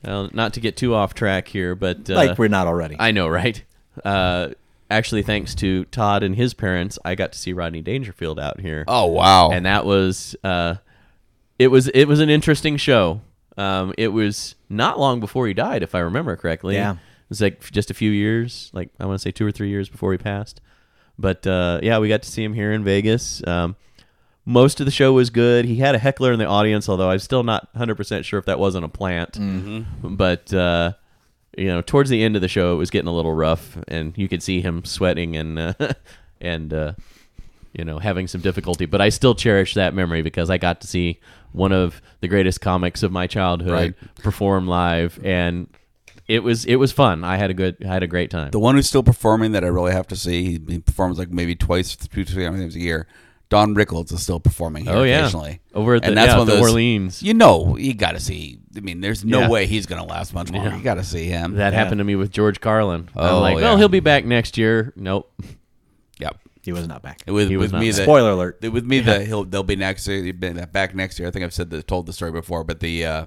Well, 0.02 0.30
not 0.32 0.52
to 0.54 0.60
get 0.60 0.76
too 0.76 0.96
off 0.96 1.14
track 1.14 1.46
here, 1.46 1.76
but 1.76 2.10
uh, 2.10 2.14
like 2.14 2.38
we're 2.40 2.48
not 2.48 2.66
already. 2.66 2.96
I 2.98 3.12
know, 3.12 3.28
right? 3.28 3.62
Uh, 4.04 4.48
actually, 4.90 5.22
thanks 5.22 5.54
to 5.54 5.84
Todd 5.84 6.24
and 6.24 6.34
his 6.34 6.54
parents, 6.54 6.98
I 7.04 7.14
got 7.14 7.30
to 7.30 7.38
see 7.38 7.52
Rodney 7.52 7.80
Dangerfield 7.80 8.40
out 8.40 8.58
here. 8.58 8.82
Oh 8.88 9.06
wow. 9.06 9.52
and 9.52 9.64
that 9.64 9.86
was 9.86 10.34
uh, 10.42 10.74
it 11.60 11.68
was 11.68 11.86
it 11.86 12.06
was 12.06 12.18
an 12.18 12.30
interesting 12.30 12.78
show. 12.78 13.20
Um, 13.56 13.94
it 13.96 14.08
was 14.08 14.56
not 14.68 14.98
long 14.98 15.20
before 15.20 15.46
he 15.46 15.54
died, 15.54 15.84
if 15.84 15.94
I 15.94 16.00
remember 16.00 16.34
correctly. 16.34 16.74
Yeah. 16.74 16.96
It 17.24 17.30
was 17.30 17.40
like 17.40 17.60
just 17.70 17.90
a 17.90 17.94
few 17.94 18.10
years, 18.10 18.70
like 18.72 18.90
I 19.00 19.06
want 19.06 19.18
to 19.18 19.22
say 19.22 19.30
two 19.30 19.46
or 19.46 19.50
three 19.52 19.68
years 19.70 19.88
before 19.88 20.12
he 20.12 20.18
passed. 20.18 20.60
But 21.18 21.46
uh, 21.46 21.80
yeah, 21.82 21.98
we 21.98 22.08
got 22.08 22.22
to 22.22 22.30
see 22.30 22.42
him 22.44 22.54
here 22.54 22.72
in 22.72 22.84
Vegas. 22.84 23.42
Um, 23.46 23.76
most 24.44 24.78
of 24.80 24.86
the 24.86 24.92
show 24.92 25.12
was 25.12 25.30
good. 25.30 25.64
He 25.64 25.76
had 25.76 25.94
a 25.94 25.98
heckler 25.98 26.32
in 26.32 26.38
the 26.38 26.44
audience, 26.46 26.88
although 26.88 27.08
I'm 27.10 27.18
still 27.18 27.42
not 27.42 27.68
100 27.72 27.94
percent 27.94 28.26
sure 28.26 28.38
if 28.38 28.44
that 28.46 28.58
wasn't 28.58 28.84
a 28.84 28.88
plant. 28.88 29.32
Mm-hmm. 29.32 30.16
But 30.16 30.52
uh, 30.52 30.92
you 31.56 31.66
know, 31.66 31.80
towards 31.80 32.10
the 32.10 32.22
end 32.22 32.36
of 32.36 32.42
the 32.42 32.48
show, 32.48 32.74
it 32.74 32.76
was 32.76 32.90
getting 32.90 33.08
a 33.08 33.14
little 33.14 33.32
rough, 33.32 33.78
and 33.88 34.12
you 34.18 34.28
could 34.28 34.42
see 34.42 34.60
him 34.60 34.84
sweating 34.84 35.36
and 35.36 35.58
uh, 35.58 35.72
and 36.40 36.74
uh, 36.74 36.92
you 37.72 37.84
know 37.84 37.98
having 38.00 38.26
some 38.26 38.40
difficulty. 38.42 38.84
But 38.86 39.00
I 39.00 39.08
still 39.08 39.34
cherish 39.34 39.74
that 39.74 39.94
memory 39.94 40.20
because 40.20 40.50
I 40.50 40.58
got 40.58 40.80
to 40.82 40.86
see 40.86 41.20
one 41.52 41.72
of 41.72 42.02
the 42.20 42.28
greatest 42.28 42.60
comics 42.60 43.02
of 43.04 43.12
my 43.12 43.26
childhood 43.28 43.70
Right. 43.72 43.94
perform 44.16 44.66
live, 44.66 45.18
and 45.24 45.68
it 46.28 46.42
was 46.42 46.64
it 46.64 46.76
was 46.76 46.92
fun. 46.92 47.24
I 47.24 47.36
had 47.36 47.50
a 47.50 47.54
good 47.54 47.76
I 47.84 47.88
had 47.88 48.02
a 48.02 48.06
great 48.06 48.30
time. 48.30 48.50
the 48.50 48.58
one 48.58 48.74
who's 48.76 48.88
still 48.88 49.02
performing 49.02 49.52
that 49.52 49.64
I 49.64 49.68
really 49.68 49.92
have 49.92 50.06
to 50.08 50.16
see. 50.16 50.44
He, 50.58 50.60
he 50.74 50.78
performs 50.78 51.18
like 51.18 51.30
maybe 51.30 51.54
twice, 51.54 51.94
two, 51.96 52.24
three 52.24 52.44
times 52.44 52.74
a 52.74 52.80
year. 52.80 53.06
Don 53.50 53.74
Rickles 53.74 54.10
is 54.10 54.22
still 54.22 54.40
performing 54.40 54.84
here 54.86 54.94
Oh, 54.94 55.02
yeah. 55.04 55.18
occasionally. 55.20 55.60
Over 55.74 55.96
at 55.96 56.02
the- 56.02 56.08
and 56.08 56.16
that's 56.16 56.28
yeah, 56.28 56.38
one 56.38 56.40
of 56.40 56.46
the 56.46 56.52
those, 56.54 56.62
Orleans. 56.62 57.22
You 57.22 57.34
know, 57.34 57.76
you 57.76 57.92
got 57.94 58.12
to 58.12 58.20
see. 58.20 58.58
I 58.74 58.80
mean, 58.80 59.00
there's 59.02 59.22
no 59.24 59.40
Yeah. 59.40 59.48
way 59.50 59.66
he's 59.66 59.84
going 59.86 60.02
to 60.02 60.08
last 60.08 60.32
much 60.34 60.50
longer. 60.50 60.70
Yeah. 60.70 60.76
You 60.78 60.82
got 60.82 60.94
to 60.94 61.04
see 61.04 61.26
him. 61.26 61.54
that 61.56 61.72
happened 61.74 61.98
to 61.98 62.04
me 62.04 62.16
with 62.16 62.32
George 62.32 62.58
Carlin. 62.60 63.10
Oh, 63.14 63.36
I'm 63.36 63.42
like, 63.42 63.56
well, 63.56 63.76
he'll 63.76 63.88
be 63.88 64.00
back 64.00 64.24
next 64.24 64.56
year. 64.56 64.92
Nope. 64.96 65.30
Yep. 66.18 66.38
he 66.62 66.72
was 66.72 66.88
not 66.88 67.02
back. 67.02 67.22
With, 67.28 67.48
He 67.50 67.56
was 67.58 67.66
with 67.66 67.72
not 67.72 67.80
me, 67.80 67.90
back. 67.90 67.96
the, 67.98 68.02
Spoiler 68.04 68.30
alert. 68.30 68.60
the- 68.62 68.70
With 68.70 68.86
me, 68.86 69.00
the 69.00 69.24
he'll 69.26 69.44
they'll 69.44 69.62
be 69.62 69.76
next 69.76 70.08
year. 70.08 70.22
They've 70.22 70.38
been 70.40 70.56
back 70.72 70.94
next 70.94 71.18
year. 71.18 71.28
I 71.28 71.30
think 71.30 71.44
I've 71.44 71.54
said 71.54 71.68
that, 71.70 71.86
told 71.86 72.06
the 72.06 72.12
story 72.14 72.32
before, 72.32 72.64
but 72.64 72.80
the 72.80 73.04
uh, 73.04 73.26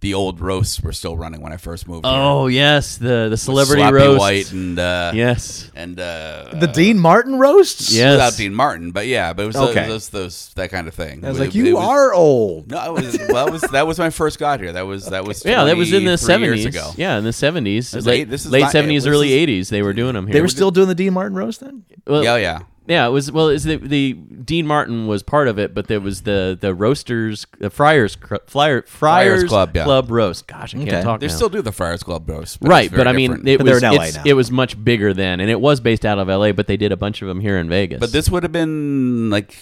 the 0.00 0.14
old 0.14 0.40
roasts 0.40 0.80
were 0.80 0.92
still 0.92 1.16
running 1.16 1.40
when 1.42 1.52
I 1.52 1.58
first 1.58 1.86
moved. 1.86 2.06
here. 2.06 2.14
Oh 2.14 2.46
yes, 2.46 2.96
the 2.96 3.28
the 3.28 3.36
celebrity 3.36 3.82
Slappy 3.82 3.92
roast. 3.92 4.18
White 4.18 4.52
and 4.52 4.78
uh, 4.78 5.12
Yes. 5.14 5.70
and 5.74 6.00
uh, 6.00 6.48
The 6.54 6.68
Dean 6.68 6.98
Martin 6.98 7.38
roasts. 7.38 7.92
Yeah. 7.92 8.12
without 8.12 8.36
Dean 8.36 8.54
Martin, 8.54 8.92
but 8.92 9.06
yeah, 9.06 9.32
but 9.34 9.42
it 9.42 9.46
was 9.46 9.56
Okay. 9.56 9.86
those, 9.86 10.08
those, 10.08 10.48
those 10.48 10.54
that 10.54 10.70
kind 10.70 10.88
of 10.88 10.94
thing. 10.94 11.24
I 11.24 11.28
was 11.28 11.38
It- 11.38 11.40
like, 11.40 11.48
it 11.50 11.54
you 11.56 11.76
was- 11.76 11.84
are 11.84 12.14
old. 12.14 12.70
No, 12.70 12.96
it 12.96 13.04
was, 13.04 13.18
well, 13.28 13.44
that 13.46 13.52
was 13.52 13.60
that 13.62 13.86
was 13.86 13.98
when 13.98 14.06
I 14.06 14.10
first 14.10 14.38
got 14.38 14.60
here. 14.60 14.72
That 14.72 14.86
was 14.86 15.06
that 15.10 15.24
was 15.26 15.44
Yeah, 15.44 15.64
that 15.64 15.76
was 15.76 15.92
in 15.92 16.04
the 16.04 16.16
seventies. 16.16 16.74
Yeah, 16.96 17.18
in 17.18 17.24
the 17.24 17.32
seventies, 17.32 17.94
was 17.94 18.06
late 18.06 18.20
eight- 18.22 18.30
this 18.30 18.46
is 18.46 18.50
late 18.50 18.60
not- 18.62 18.72
seventies, 18.72 19.06
early 19.06 19.32
eighties. 19.32 19.68
They 19.68 19.82
were 19.82 19.92
doing 19.92 20.14
them 20.14 20.26
here. 20.26 20.32
They 20.34 20.40
were 20.40 20.48
still 20.48 20.70
doing 20.70 20.88
the 20.88 20.94
Dean 20.94 21.12
Martin 21.12 21.36
roast 21.36 21.60
then. 21.60 21.84
well, 22.06 22.24
Yeah, 22.24 22.36
yeah. 22.36 22.60
Yeah, 22.90 23.06
it 23.06 23.10
was 23.10 23.30
well. 23.30 23.48
Is 23.48 23.62
the 23.62 23.76
the 23.76 24.14
Dean 24.14 24.66
Martin 24.66 25.06
was 25.06 25.22
part 25.22 25.46
of 25.46 25.60
it, 25.60 25.74
but 25.74 25.86
there 25.86 26.00
was 26.00 26.22
the 26.22 26.58
the 26.60 26.74
roasters, 26.74 27.46
the 27.60 27.70
Friars 27.70 28.16
Cr- 28.16 28.34
Flyer, 28.48 28.82
Friars, 28.82 29.44
Club, 29.44 29.76
yeah. 29.76 30.02
roast. 30.08 30.48
Gosh, 30.48 30.74
I 30.74 30.78
can't 30.78 30.88
Okay. 30.90 31.02
talk 31.02 31.20
They 31.20 31.28
now. 31.28 31.32
still 31.34 31.48
do 31.48 31.62
the 31.62 31.70
Friars 31.70 32.02
Club 32.02 32.28
roast, 32.28 32.58
right, 32.62 32.90
but 32.90 32.96
very 32.96 33.08
I 33.08 33.12
mean, 33.12 33.30
different. 33.30 33.48
it 33.48 33.58
But 33.58 33.64
they're 33.66 33.74
was 33.76 33.82
in 33.84 33.88
LA 33.92 33.94
it's- 34.08 34.16
now. 34.16 34.22
it 34.26 34.32
was 34.34 34.50
much 34.50 34.82
bigger 34.84 35.14
then, 35.14 35.38
and 35.38 35.48
it 35.48 35.60
was 35.60 35.78
based 35.78 36.04
out 36.04 36.18
of 36.18 36.28
L.A. 36.28 36.50
But 36.50 36.66
they 36.66 36.76
did 36.76 36.90
a 36.90 36.96
bunch 36.96 37.22
of 37.22 37.28
them 37.28 37.38
here 37.38 37.58
in 37.58 37.68
Vegas. 37.68 38.00
But 38.00 38.10
this 38.10 38.28
would 38.28 38.42
have 38.42 38.50
been 38.50 39.30
like 39.30 39.56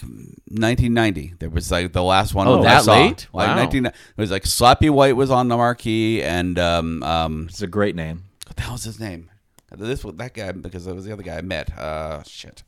1990. 0.51 1.35
There 1.39 1.51
was 1.51 1.71
like 1.71 1.93
the 1.93 2.03
last 2.03 2.35
one. 2.35 2.49
Oh, 2.49 2.61
I 2.61 2.63
that 2.63 2.83
saw. 2.85 2.95
late? 2.95 3.27
Like 3.33 3.49
Wow. 3.49 3.55
19. 3.57 3.87
It 3.87 3.95
was 4.17 4.31
like 4.31 4.45
Slappy 4.45 4.91
White 4.91 5.17
was 5.17 5.31
on 5.31 5.49
the 5.49 5.57
marquee, 5.57 6.23
and 6.23 6.59
um 6.59 7.03
um 7.03 7.47
It's 7.51 7.63
a 7.63 7.67
great 7.67 7.95
name. 7.95 8.25
what 8.47 8.57
the 8.57 8.63
hell's 8.63 8.85
his 8.85 8.99
name? 8.99 9.31
This 9.77 10.03
was 10.03 10.15
that 10.17 10.33
guy 10.33 10.53
because 10.53 10.87
that 10.87 10.95
was 10.95 11.05
the 11.05 11.13
other 11.13 11.23
guy 11.23 11.37
I 11.37 11.43
met. 11.43 11.77
Uh, 11.79 12.23
shit. 12.23 12.63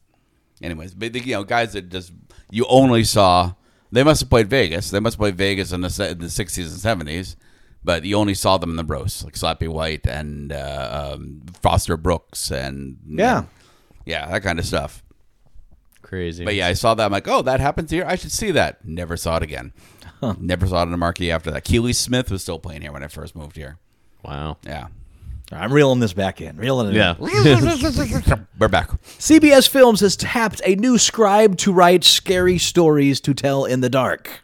Anyways, 0.63 0.95
but 0.95 1.13
the, 1.13 1.21
you 1.21 1.35
know, 1.35 1.45
guys 1.45 1.73
that 1.73 1.89
just 1.89 2.13
you 2.51 2.67
only 2.69 3.05
saw. 3.05 3.55
They 3.93 4.05
must 4.05 4.21
have 4.21 4.31
played 4.31 4.49
Vegas. 4.49 4.91
They 4.91 5.01
must 5.01 5.15
have 5.15 5.19
played 5.21 5.37
Vegas 5.37 5.73
in 5.73 5.81
the 5.81 6.09
in 6.11 6.19
the 6.19 6.31
sixties 6.31 6.71
and 6.71 6.81
seventies, 6.81 7.35
but 7.83 8.05
you 8.05 8.17
only 8.17 8.35
saw 8.35 8.57
them 8.57 8.71
in 8.71 8.77
the 8.77 8.85
roast, 8.85 9.25
like 9.25 9.35
Slappy 9.35 9.67
White 9.69 10.07
and 10.07 10.53
uh, 10.53 11.13
um, 11.15 11.43
Foster 11.61 11.97
Brooks 11.97 12.53
and 12.53 12.99
Yeah. 13.07 13.45
yeah, 14.07 14.27
that 14.31 14.43
kind 14.45 14.61
of 14.61 14.65
stuff. 14.65 15.03
crazy. 16.03 16.45
But 16.45 16.55
yeah, 16.55 16.69
I 16.69 16.75
saw 16.75 16.95
that. 16.95 17.05
I'm 17.05 17.11
like, 17.11 17.27
oh, 17.27 17.43
that 17.43 17.59
happens 17.59 17.91
here. 17.91 18.05
I 18.07 18.15
should 18.15 18.31
see 18.33 18.53
that. 18.53 18.85
Never 18.85 19.17
saw 19.17 19.39
it 19.39 19.43
again. 19.43 19.73
Never 20.39 20.67
saw 20.69 20.81
it 20.81 20.85
in 20.85 20.91
the 20.93 20.97
marquee 20.97 21.31
after 21.33 21.51
that. 21.51 21.65
Keely 21.65 21.93
Smith 21.95 22.31
was 22.31 22.43
still 22.43 22.59
playing 22.61 22.83
here 22.83 22.93
when 22.93 23.03
I 23.03 23.09
first 23.09 23.35
moved 23.35 23.57
here. 23.57 23.79
wow. 24.23 24.59
Yeah, 24.65 24.87
I'm 25.53 25.73
reeling 25.73 25.99
this 25.99 26.13
back 26.13 26.41
in. 26.41 26.57
Reeling 26.57 26.89
it 26.89 26.95
Yeah. 26.95 27.17
in. 27.19 28.47
we're 28.59 28.69
back. 28.69 28.91
CBS 29.19 29.69
Films 29.69 30.01
has 30.01 30.17
tapped 30.17 30.61
a 30.65 30.77
new 30.77 30.97
scribe 30.97 31.57
to 31.59 31.73
write 31.73 32.05
scary 32.05 32.57
stories 32.59 33.21
to 33.23 33.35
tell 33.35 33.65
in 33.65 33.81
the 33.81 33.91
dark. 33.91 34.43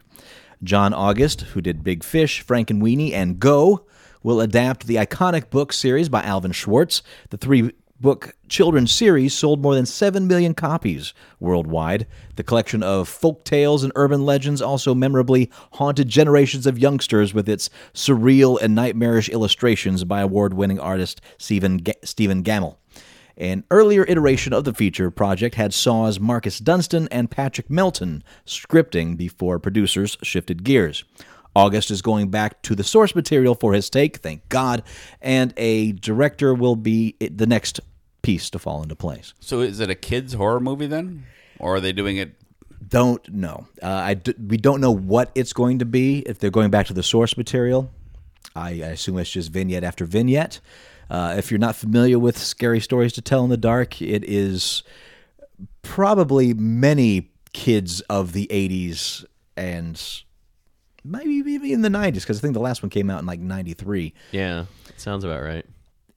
John 0.63 0.93
August, 0.93 1.41
who 1.41 1.61
did 1.61 1.83
Big 1.83 2.03
Fish, 2.03 2.43
Frankenweenie, 2.45 3.13
and 3.13 3.39
Go, 3.39 3.85
will 4.23 4.41
adapt 4.41 4.87
the 4.87 4.95
iconic 4.95 5.49
book 5.49 5.71
series 5.71 6.09
by 6.09 6.23
Alvin 6.23 6.51
Schwartz. 6.51 7.03
The 7.29 7.37
three 7.37 7.71
book 7.99 8.35
children's 8.47 8.91
series 8.91 9.33
sold 9.33 9.61
more 9.61 9.75
than 9.75 9.85
7 9.85 10.27
million 10.27 10.53
copies 10.53 11.13
worldwide. 11.39 12.07
The 12.35 12.43
collection 12.43 12.83
of 12.83 13.09
folk 13.09 13.43
tales 13.43 13.83
and 13.83 13.91
urban 13.95 14.25
legends 14.25 14.61
also 14.61 14.93
memorably 14.93 15.49
haunted 15.73 16.07
generations 16.07 16.67
of 16.67 16.79
youngsters 16.79 17.33
with 17.33 17.49
its 17.49 17.69
surreal 17.93 18.59
and 18.61 18.75
nightmarish 18.75 19.29
illustrations 19.29 20.03
by 20.03 20.21
award 20.21 20.53
winning 20.53 20.79
artist 20.79 21.21
Stephen, 21.37 21.81
Stephen 22.03 22.43
Gammell. 22.43 22.77
An 23.37 23.63
earlier 23.69 24.03
iteration 24.07 24.51
of 24.51 24.63
the 24.63 24.73
feature 24.73 25.11
project 25.11 25.55
had 25.55 25.71
Saw's 25.71 26.19
Marcus 26.19 26.57
Dunstan 26.57 27.07
and 27.11 27.29
Patrick 27.29 27.69
Melton 27.69 28.23
scripting 28.47 29.15
before 29.15 29.59
producers 29.59 30.17
shifted 30.23 30.63
gears. 30.63 31.03
August 31.57 31.89
is 31.89 32.03
going 32.03 32.29
back 32.29 32.61
to 32.61 32.75
the 32.75 32.83
source 32.83 33.15
material 33.15 33.55
for 33.55 33.73
his 33.73 33.89
take, 33.89 34.17
thank 34.17 34.47
God, 34.47 34.83
and 35.23 35.55
a 35.57 35.93
director 35.93 36.53
will 36.53 36.75
be 36.75 37.15
the 37.19 37.47
next 37.47 37.79
piece 38.21 38.51
to 38.51 38.59
fall 38.59 38.83
into 38.83 38.95
place. 38.95 39.33
So 39.39 39.61
is 39.61 39.79
it 39.79 39.89
a 39.89 39.95
kids 39.95 40.33
horror 40.33 40.59
movie 40.59 40.85
then, 40.85 41.25
or 41.57 41.77
are 41.77 41.79
they 41.79 41.93
doing 41.93 42.17
it? 42.17 42.35
Don't 42.87 43.27
know. 43.33 43.67
Uh, 43.81 43.87
I 43.87 44.13
d- 44.13 44.35
we 44.37 44.57
don't 44.57 44.79
know 44.81 44.91
what 44.91 45.31
it's 45.33 45.51
going 45.51 45.79
to 45.79 45.85
be. 45.85 46.19
If 46.19 46.37
they're 46.37 46.51
going 46.51 46.69
back 46.69 46.85
to 46.87 46.93
the 46.93 47.01
source 47.01 47.35
material, 47.35 47.89
I, 48.55 48.69
I 48.69 48.89
assume 48.93 49.17
it's 49.17 49.31
just 49.31 49.51
vignette 49.51 49.83
after 49.83 50.05
vignette. 50.05 50.59
Uh, 51.09 51.33
if 51.39 51.49
you're 51.49 51.57
not 51.57 51.75
familiar 51.75 52.19
with 52.19 52.37
scary 52.37 52.81
stories 52.81 53.13
to 53.13 53.21
tell 53.23 53.43
in 53.43 53.49
the 53.49 53.57
dark, 53.57 53.99
it 53.99 54.23
is 54.25 54.83
probably 55.81 56.53
many 56.53 57.31
kids 57.51 58.01
of 58.01 58.33
the 58.33 58.45
80s 58.51 59.25
and 59.55 60.23
maybe 61.09 61.31
even 61.51 61.69
in 61.71 61.81
the 61.81 61.89
90s 61.89 62.21
because 62.21 62.37
I 62.37 62.41
think 62.41 62.53
the 62.53 62.59
last 62.59 62.83
one 62.83 62.89
came 62.89 63.09
out 63.09 63.19
in 63.19 63.25
like 63.25 63.39
93 63.39 64.13
Yeah. 64.31 64.65
Sounds 64.97 65.23
about 65.23 65.41
right. 65.43 65.65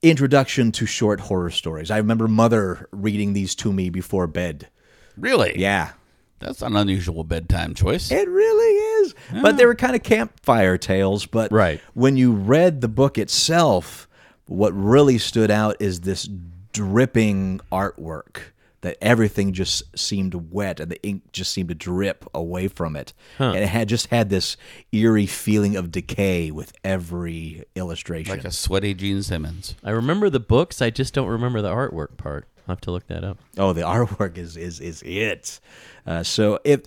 introduction 0.03 0.73
to 0.73 0.87
short 0.87 1.21
horror 1.21 1.51
stories. 1.51 1.91
I 1.91 1.99
remember 1.99 2.27
mother 2.29 2.89
reading 2.93 3.33
these 3.33 3.55
to 3.57 3.73
me 3.73 3.91
before 3.91 4.27
bed. 4.27 4.69
Really? 5.17 5.59
Yeah. 5.59 5.93
That's 6.39 6.62
an 6.62 6.75
unusual 6.75 7.23
bedtime 7.25 7.75
choice. 7.75 8.11
It 8.11 8.27
really 8.27 9.05
is. 9.05 9.15
But 9.43 9.59
they 9.59 9.67
were 9.67 9.75
kind 9.75 9.95
of 9.95 10.03
campfire 10.03 10.79
tales. 10.79 11.27
But 11.27 11.53
Right. 11.53 11.81
when 11.93 12.17
you 12.17 12.33
read 12.33 12.81
the 12.81 12.89
book 12.89 13.19
itself, 13.19 14.09
what 14.47 14.73
really 14.73 15.19
stood 15.19 15.51
out 15.51 15.77
is 15.81 16.01
this 16.01 16.27
dripping 16.73 17.61
artwork. 17.71 18.39
That 18.82 18.97
everything 19.02 19.52
just 19.52 19.82
seemed 19.98 20.35
wet 20.51 20.81
and 20.81 20.90
the 20.90 21.02
ink 21.02 21.32
just 21.32 21.52
seemed 21.52 21.69
to 21.69 21.74
drip 21.74 22.24
away 22.35 22.66
from 22.66 22.97
it. 22.97 23.12
And 23.39 23.57
it 23.57 23.69
had 23.69 23.89
just 23.90 24.07
had 24.07 24.31
this 24.31 24.57
eerie 24.90 25.27
feeling 25.27 25.77
of 25.77 25.90
decay 25.93 26.51
with 26.51 26.73
every 26.82 27.65
illustration. 27.74 28.35
like 28.35 28.44
a 28.47 28.51
sweaty 28.51 28.94
Gene 28.94 29.23
Simmons. 29.23 29.74
I 29.85 29.90
remember 29.90 30.31
the 30.31 30.40
books. 30.40 30.81
I 30.81 30.89
just 30.89 31.12
don't 31.12 31.28
remember 31.28 31.61
the 31.61 31.69
artwork 31.70 32.16
part. 32.16 32.47
I'll 32.66 32.73
have 32.74 32.81
to 32.82 32.90
look 32.90 33.07
that 33.09 33.23
up. 33.23 33.39
Oh, 33.59 33.73
the 33.74 33.81
artwork 33.97 34.39
is 34.39 34.57
is 34.57 34.81
is 34.81 35.02
it. 35.02 35.61
Uh, 36.07 36.23
so 36.23 36.59
if 36.65 36.81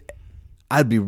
I'd 0.71 0.89
be 0.89 0.99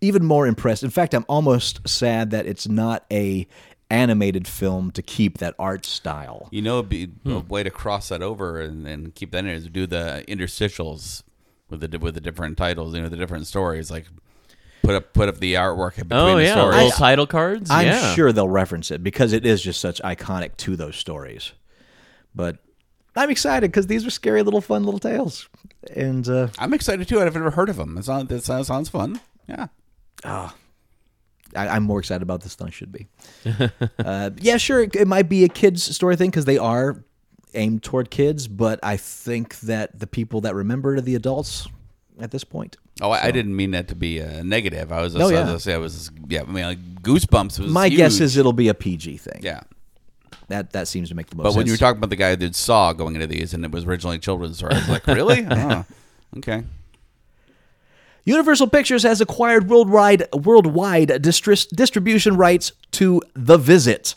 even 0.00 0.24
more 0.24 0.46
impressed. 0.46 0.82
In 0.82 0.90
fact, 0.90 1.12
I'm 1.12 1.26
almost 1.28 1.86
sad 1.86 2.30
that 2.30 2.46
it's 2.46 2.66
not 2.66 3.04
a 3.12 3.46
animated 3.90 4.46
film 4.46 4.90
to 4.92 5.02
keep 5.02 5.38
that 5.38 5.54
art 5.58 5.86
style. 5.86 6.48
You 6.50 6.62
know, 6.62 6.82
be 6.82 7.06
Hmm. 7.06 7.30
a 7.32 7.38
way 7.40 7.62
to 7.62 7.70
cross 7.70 8.08
that 8.08 8.22
over 8.22 8.60
and, 8.60 8.86
and 8.86 9.14
keep 9.14 9.30
that 9.32 9.40
in 9.44 9.46
is 9.50 9.68
do 9.68 9.86
the 9.86 10.24
interstitials 10.28 11.22
with 11.70 11.80
the 11.80 11.98
with 11.98 12.14
the 12.14 12.20
different 12.20 12.56
titles, 12.58 12.94
you 12.94 13.00
know, 13.02 13.08
the 13.08 13.16
different 13.16 13.46
stories. 13.46 13.90
Like 13.90 14.06
put 14.82 14.94
up 14.94 15.12
put 15.12 15.28
up 15.28 15.38
the 15.38 15.54
artwork 15.54 15.98
in 15.98 16.08
between 16.08 16.22
Oh 16.22 16.38
the 16.38 16.48
stories. 16.50 16.74
little 16.76 16.90
title 16.90 17.26
cards. 17.26 17.70
I'm 17.70 17.86
yeah. 17.86 18.14
sure 18.14 18.32
they'll 18.32 18.48
reference 18.48 18.90
it 18.90 19.02
because 19.02 19.32
it 19.32 19.44
is 19.46 19.62
just 19.62 19.80
such 19.80 20.00
iconic 20.02 20.56
to 20.58 20.76
those 20.76 20.96
stories. 20.96 21.52
But 22.34 22.58
I'm 23.16 23.30
excited 23.30 23.70
because 23.70 23.86
these 23.86 24.06
are 24.06 24.10
scary 24.10 24.42
little 24.42 24.60
fun 24.60 24.84
little 24.84 25.00
tales, 25.00 25.48
and 25.96 26.28
uh, 26.28 26.48
I'm 26.58 26.72
excited 26.74 27.08
too. 27.08 27.20
I've 27.20 27.34
never 27.34 27.50
heard 27.50 27.68
of 27.68 27.76
them. 27.76 27.98
It 27.98 28.04
sounds, 28.04 28.30
it 28.30 28.44
sounds, 28.44 28.66
sounds 28.68 28.88
fun. 28.88 29.20
Yeah. 29.48 29.68
I, 31.56 31.68
I'm 31.68 31.82
more 31.82 31.98
excited 31.98 32.22
about 32.22 32.42
this 32.42 32.54
than 32.56 32.66
I 32.68 32.70
should 32.70 32.92
be. 32.92 33.06
uh, 33.98 34.30
yeah, 34.38 34.56
sure, 34.56 34.82
it, 34.82 34.94
it 34.94 35.08
might 35.08 35.28
be 35.28 35.44
a 35.44 35.48
kids 35.48 35.82
story 35.82 36.16
thing 36.16 36.30
because 36.30 36.44
they 36.44 36.58
are 36.58 37.02
aimed 37.54 37.82
toward 37.82 38.10
kids, 38.10 38.46
but 38.48 38.78
I 38.82 38.96
think 38.96 39.58
that 39.60 39.98
the 39.98 40.06
people 40.06 40.42
that 40.42 40.54
remember 40.54 40.94
it 40.94 40.98
are 40.98 41.02
the 41.02 41.14
adults 41.14 41.66
at 42.20 42.30
this 42.30 42.44
point. 42.44 42.76
Oh, 43.00 43.10
I, 43.10 43.26
I 43.26 43.30
didn't 43.30 43.54
mean 43.54 43.70
that 43.70 43.88
to 43.88 43.94
be 43.94 44.18
a 44.18 44.42
negative. 44.44 44.90
I 44.92 45.00
was 45.02 45.14
just, 45.14 45.24
Oh, 45.24 45.28
I 45.28 45.32
yeah. 45.32 45.40
was 45.40 45.48
gonna 45.48 45.60
say 45.60 45.74
I 45.74 45.78
was 45.78 46.10
yeah. 46.28 46.42
I 46.42 46.44
mean, 46.46 46.64
like 46.64 47.02
Goosebumps 47.02 47.58
was. 47.60 47.72
My 47.72 47.88
guess 47.88 48.20
is 48.20 48.36
it'll 48.36 48.52
be 48.52 48.68
a 48.68 48.74
PG 48.74 49.18
thing. 49.18 49.40
yeah. 49.42 49.60
that 50.48 50.72
that 50.72 50.88
seems 50.88 51.08
to 51.10 51.14
make 51.14 51.28
the 51.28 51.36
most. 51.36 51.44
But 51.44 51.54
when 51.54 51.66
you 51.66 51.72
were 51.72 51.78
talking 51.78 51.98
about 51.98 52.10
the 52.10 52.16
guy 52.16 52.30
that 52.30 52.38
did 52.38 52.56
Saw 52.56 52.92
going 52.92 53.14
into 53.14 53.28
these, 53.28 53.54
and 53.54 53.64
it 53.64 53.70
was 53.70 53.84
originally 53.84 54.18
children's 54.18 54.58
story, 54.58 54.74
I 54.74 54.78
was 54.78 54.88
like, 54.88 55.06
really? 55.06 55.46
oh, 55.50 55.84
okay. 56.38 56.64
Universal 58.28 58.66
Pictures 58.66 59.04
has 59.04 59.22
acquired 59.22 59.70
worldwide 59.70 60.28
worldwide 60.34 61.22
distribution 61.22 62.36
rights 62.36 62.72
to 62.90 63.22
The 63.32 63.56
Visit, 63.56 64.16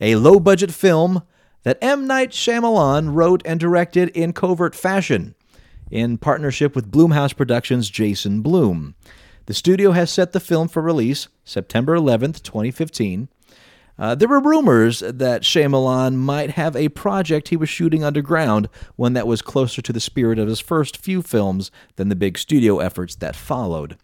a 0.00 0.16
low-budget 0.16 0.72
film 0.72 1.20
that 1.62 1.76
M. 1.82 2.06
Night 2.06 2.30
Shyamalan 2.30 3.14
wrote 3.14 3.42
and 3.44 3.60
directed 3.60 4.08
in 4.16 4.32
covert 4.32 4.74
fashion, 4.74 5.34
in 5.90 6.16
partnership 6.16 6.74
with 6.74 6.90
Blumhouse 6.90 7.36
Productions' 7.36 7.90
Jason 7.90 8.40
Blum. 8.40 8.94
The 9.44 9.52
studio 9.52 9.90
has 9.90 10.10
set 10.10 10.32
the 10.32 10.40
film 10.40 10.66
for 10.66 10.80
release 10.80 11.28
September 11.44 11.94
11th, 11.94 12.42
2015. 12.42 13.28
Uh, 14.02 14.16
there 14.16 14.26
were 14.26 14.40
rumors 14.40 14.98
that 14.98 15.42
Shyamalan 15.42 16.16
might 16.16 16.50
have 16.50 16.74
a 16.74 16.88
project 16.88 17.50
he 17.50 17.56
was 17.56 17.68
shooting 17.68 18.02
underground, 18.02 18.68
one 18.96 19.12
that 19.12 19.28
was 19.28 19.42
closer 19.42 19.80
to 19.80 19.92
the 19.92 20.00
spirit 20.00 20.40
of 20.40 20.48
his 20.48 20.58
first 20.58 20.96
few 20.96 21.22
films 21.22 21.70
than 21.94 22.08
the 22.08 22.16
big 22.16 22.36
studio 22.36 22.80
efforts 22.80 23.14
that 23.14 23.36
followed. 23.36 23.96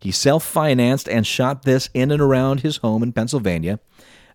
He 0.00 0.10
self 0.10 0.44
financed 0.44 1.08
and 1.08 1.24
shot 1.24 1.62
this 1.62 1.88
in 1.94 2.10
and 2.10 2.20
around 2.20 2.62
his 2.62 2.78
home 2.78 3.04
in 3.04 3.12
Pennsylvania. 3.12 3.78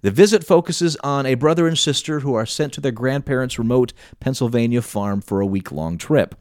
The 0.03 0.09
visit 0.09 0.45
focuses 0.45 0.95
on 1.03 1.25
a 1.25 1.33
brother 1.33 1.67
and 1.67 1.77
sister 1.77 2.21
who 2.21 2.33
are 2.35 2.45
sent 2.45 2.71
to 2.75 2.81
their 2.81 2.93
grandparents' 2.93 3.59
remote 3.59 3.91
Pennsylvania 4.21 4.81
farm 4.81 5.19
for 5.19 5.41
a 5.41 5.45
week 5.45 5.69
long 5.69 5.97
trip. 5.97 6.33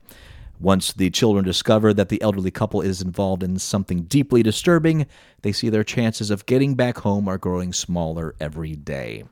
Once 0.61 0.93
the 0.93 1.11
children 1.11 1.45
discover 1.45 1.95
that 1.95 2.09
the 2.09 2.21
elderly 2.21 2.51
couple 2.51 2.81
is 2.81 3.01
involved 3.01 3.43
in 3.43 3.59
something 3.59 4.03
deeply 4.03 4.43
disturbing, 4.43 5.07
they 5.43 5.53
see 5.53 5.69
their 5.69 5.85
chances 5.85 6.31
of 6.31 6.47
getting 6.47 6.75
back 6.75 6.99
home 6.99 7.29
are 7.29 7.39
growing 7.39 7.73
smaller 7.73 8.35
every 8.41 8.75
day. 8.75 9.25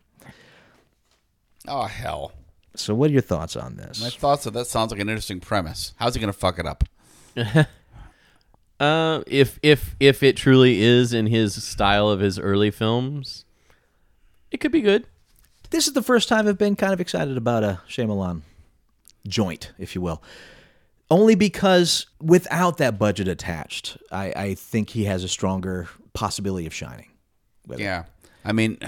Oh 1.67 1.85
hell. 1.85 2.33
So, 2.77 2.95
what 2.95 3.11
are 3.11 3.13
your 3.13 3.23
thoughts 3.23 3.57
on 3.57 3.77
this? 3.77 4.01
My 4.01 4.11
thoughts 4.11 4.47
are 4.47 4.51
that 4.51 4.67
sounds 4.67 4.93
like 4.93 5.01
an 5.01 5.09
interesting 5.09 5.41
premise. 5.41 5.95
How's 5.97 6.15
he 6.15 6.21
gonna 6.21 6.33
fuck 6.33 6.59
it 6.59 6.67
up? 6.67 6.85
Uh, 8.79 9.23
if 9.27 9.59
if 9.63 9.97
if 9.99 10.23
it 10.23 10.37
truly 10.37 10.83
is 10.83 11.15
in 11.15 11.27
his 11.27 11.63
style 11.65 12.11
of 12.11 12.21
his 12.21 12.39
early 12.39 12.71
films, 12.71 13.47
it 14.51 14.59
could 14.59 14.73
be 14.73 14.83
good. 14.83 15.07
This 15.71 15.87
is 15.87 15.95
the 15.95 16.03
first 16.03 16.29
time 16.29 16.47
I've 16.47 16.59
been 16.59 16.77
kind 16.77 16.93
of 16.93 17.01
excited 17.01 17.39
about 17.39 17.65
a 17.65 17.81
Shyamalan 17.89 18.43
joint, 19.27 19.73
if 19.79 19.95
you 19.95 20.03
will. 20.03 20.23
Only 21.11 21.35
because 21.37 22.07
without 22.21 22.79
that 22.79 22.99
budget 22.99 23.29
attached, 23.29 23.97
I, 24.11 24.33
I 24.37 24.55
think 24.55 24.91
he 24.91 25.05
has 25.05 25.23
a 25.23 25.29
stronger 25.29 25.89
possibility 26.15 26.67
of 26.67 26.75
shining. 26.75 27.09
Yeah. 27.77 28.05
I 28.45 28.53
mean, 28.53 28.79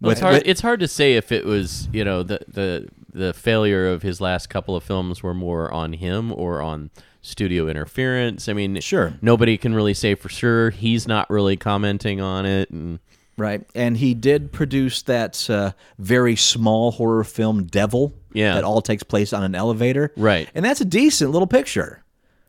Well, 0.00 0.12
it's 0.12 0.20
hard. 0.20 0.42
it's 0.44 0.60
hard 0.60 0.80
to 0.80 0.88
say 0.88 1.14
if 1.14 1.32
it 1.32 1.44
was 1.44 1.88
you 1.92 2.04
know 2.04 2.22
the 2.22 2.40
the 2.48 2.88
the 3.12 3.32
failure 3.32 3.88
of 3.88 4.02
his 4.02 4.20
last 4.20 4.48
couple 4.48 4.76
of 4.76 4.82
films 4.84 5.22
were 5.22 5.32
more 5.34 5.72
on 5.72 5.94
him 5.94 6.32
or 6.32 6.60
on 6.60 6.90
studio 7.22 7.66
interference. 7.68 8.48
I 8.48 8.52
mean, 8.52 8.78
Sure. 8.80 9.14
nobody 9.22 9.56
can 9.56 9.74
really 9.74 9.94
say 9.94 10.14
for 10.14 10.28
sure. 10.28 10.70
He's 10.70 11.08
not 11.08 11.30
really 11.30 11.56
commenting 11.56 12.20
on 12.20 12.46
it, 12.46 12.70
and 12.70 12.98
Right. 13.38 13.66
And 13.74 13.98
he 13.98 14.14
did 14.14 14.50
produce 14.50 15.02
that 15.02 15.48
uh, 15.50 15.72
very 15.98 16.36
small 16.36 16.92
horror 16.92 17.22
film, 17.24 17.64
Devil, 17.64 18.14
Yeah. 18.36 18.54
that 18.54 18.64
all 18.64 18.82
takes 18.82 19.02
place 19.02 19.32
on 19.32 19.42
an 19.42 19.54
elevator. 19.54 20.12
Right. 20.16 20.48
And 20.54 20.64
that's 20.64 20.80
a 20.80 20.84
decent 20.84 21.30
little 21.30 21.46
picture. 21.48 22.02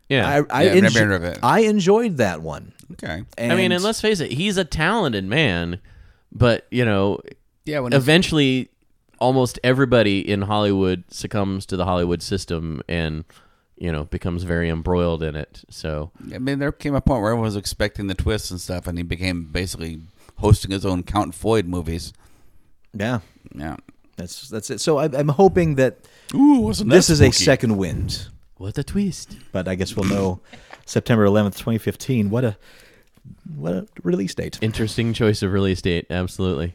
yeah. 0.09 0.27
I, 0.27 0.35
I, 0.49 0.63
Yeah, 0.63 0.71
I've 0.73 0.83
never 0.83 0.99
heard 0.99 1.11
of 1.13 1.23
it. 1.23 1.39
I 1.41 1.61
enjoyed 1.61 2.17
that 2.17 2.41
one. 2.41 2.73
okay. 2.93 3.23
And 3.37 3.51
I 3.53 3.55
mean, 3.55 3.71
and 3.71 3.83
let's 3.83 4.01
face 4.01 4.19
it, 4.19 4.31
he's 4.31 4.57
a 4.57 4.65
talented 4.65 5.25
man, 5.25 5.79
but 6.31 6.67
you 6.71 6.83
know, 6.85 7.19
Yeah. 7.65 7.79
When 7.79 7.93
eventually, 7.93 8.69
almost 9.19 9.59
everybody 9.63 10.19
in 10.19 10.43
Hollywood 10.43 11.03
succumbs 11.09 11.65
to 11.67 11.75
the 11.77 11.85
Hollywood 11.85 12.21
system 12.21 12.81
and 12.87 13.23
you 13.79 13.91
know 13.91 14.03
becomes 14.05 14.43
very 14.43 14.69
embroiled 14.69 15.23
in 15.23 15.35
it. 15.35 15.63
So 15.69 16.11
I 16.33 16.37
mean, 16.39 16.59
there 16.59 16.71
came 16.71 16.95
a 16.95 17.01
point 17.01 17.21
where 17.21 17.31
everyone 17.31 17.45
was 17.45 17.55
expecting 17.55 18.07
the 18.07 18.13
twists 18.15 18.51
and 18.51 18.59
stuff, 18.61 18.87
and 18.87 18.97
he 18.97 19.03
became 19.03 19.45
basically 19.51 20.01
hosting 20.37 20.71
his 20.71 20.85
own 20.85 21.03
Count 21.03 21.33
Floyd 21.33 21.65
movies. 21.65 22.13
yeah, 22.93 23.19
Yeah. 23.55 23.77
That's 24.17 24.49
that's 24.49 24.69
it. 24.69 24.81
So 24.81 24.97
I, 24.97 25.05
I'm 25.05 25.29
hoping 25.29 25.75
that 25.75 25.99
Ooh, 26.33 26.59
wasn't 26.59 26.89
this 26.89 27.09
is 27.09 27.21
a 27.21 27.31
second 27.31 27.77
wind. 27.77 28.27
what 28.57 28.77
a 28.77 28.83
twist! 28.83 29.37
But 29.51 29.67
I 29.67 29.75
guess 29.75 29.95
we'll 29.95 30.09
know 30.09 30.41
September 30.85 31.25
11th, 31.25 31.53
2015. 31.57 32.29
What 32.29 32.43
a 32.43 32.57
what 33.55 33.73
a 33.73 33.87
release 34.03 34.33
date. 34.35 34.57
Interesting 34.61 35.13
choice 35.13 35.41
of 35.43 35.53
release 35.53 35.81
date. 35.81 36.07
Absolutely. 36.09 36.73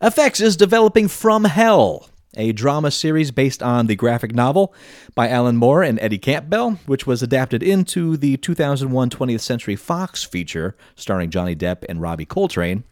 FX 0.00 0.40
is 0.40 0.56
developing 0.56 1.08
From 1.08 1.44
Hell, 1.44 2.08
a 2.36 2.52
drama 2.52 2.90
series 2.90 3.30
based 3.30 3.62
on 3.62 3.86
the 3.86 3.96
graphic 3.96 4.34
novel 4.34 4.74
by 5.14 5.28
Alan 5.28 5.56
Moore 5.56 5.82
and 5.82 5.98
Eddie 6.00 6.18
Campbell, 6.18 6.72
which 6.86 7.06
was 7.06 7.22
adapted 7.22 7.62
into 7.62 8.16
the 8.16 8.36
2001 8.36 9.10
20th 9.10 9.40
Century 9.40 9.74
Fox 9.76 10.22
feature 10.22 10.76
starring 10.94 11.30
Johnny 11.30 11.56
Depp 11.56 11.84
and 11.88 12.00
Robbie 12.00 12.26
Coltrane. 12.26 12.84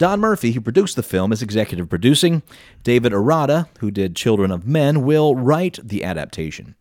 Don 0.00 0.18
Murphy, 0.18 0.52
who 0.52 0.62
produced 0.62 0.96
the 0.96 1.02
film, 1.02 1.30
is 1.30 1.42
executive 1.42 1.90
producing. 1.90 2.42
David 2.82 3.12
Arata, 3.12 3.68
who 3.80 3.90
did 3.90 4.16
Children 4.16 4.50
of 4.50 4.66
Men, 4.66 5.02
will 5.02 5.36
write 5.36 5.78
the 5.84 6.04
adaptation. 6.04 6.74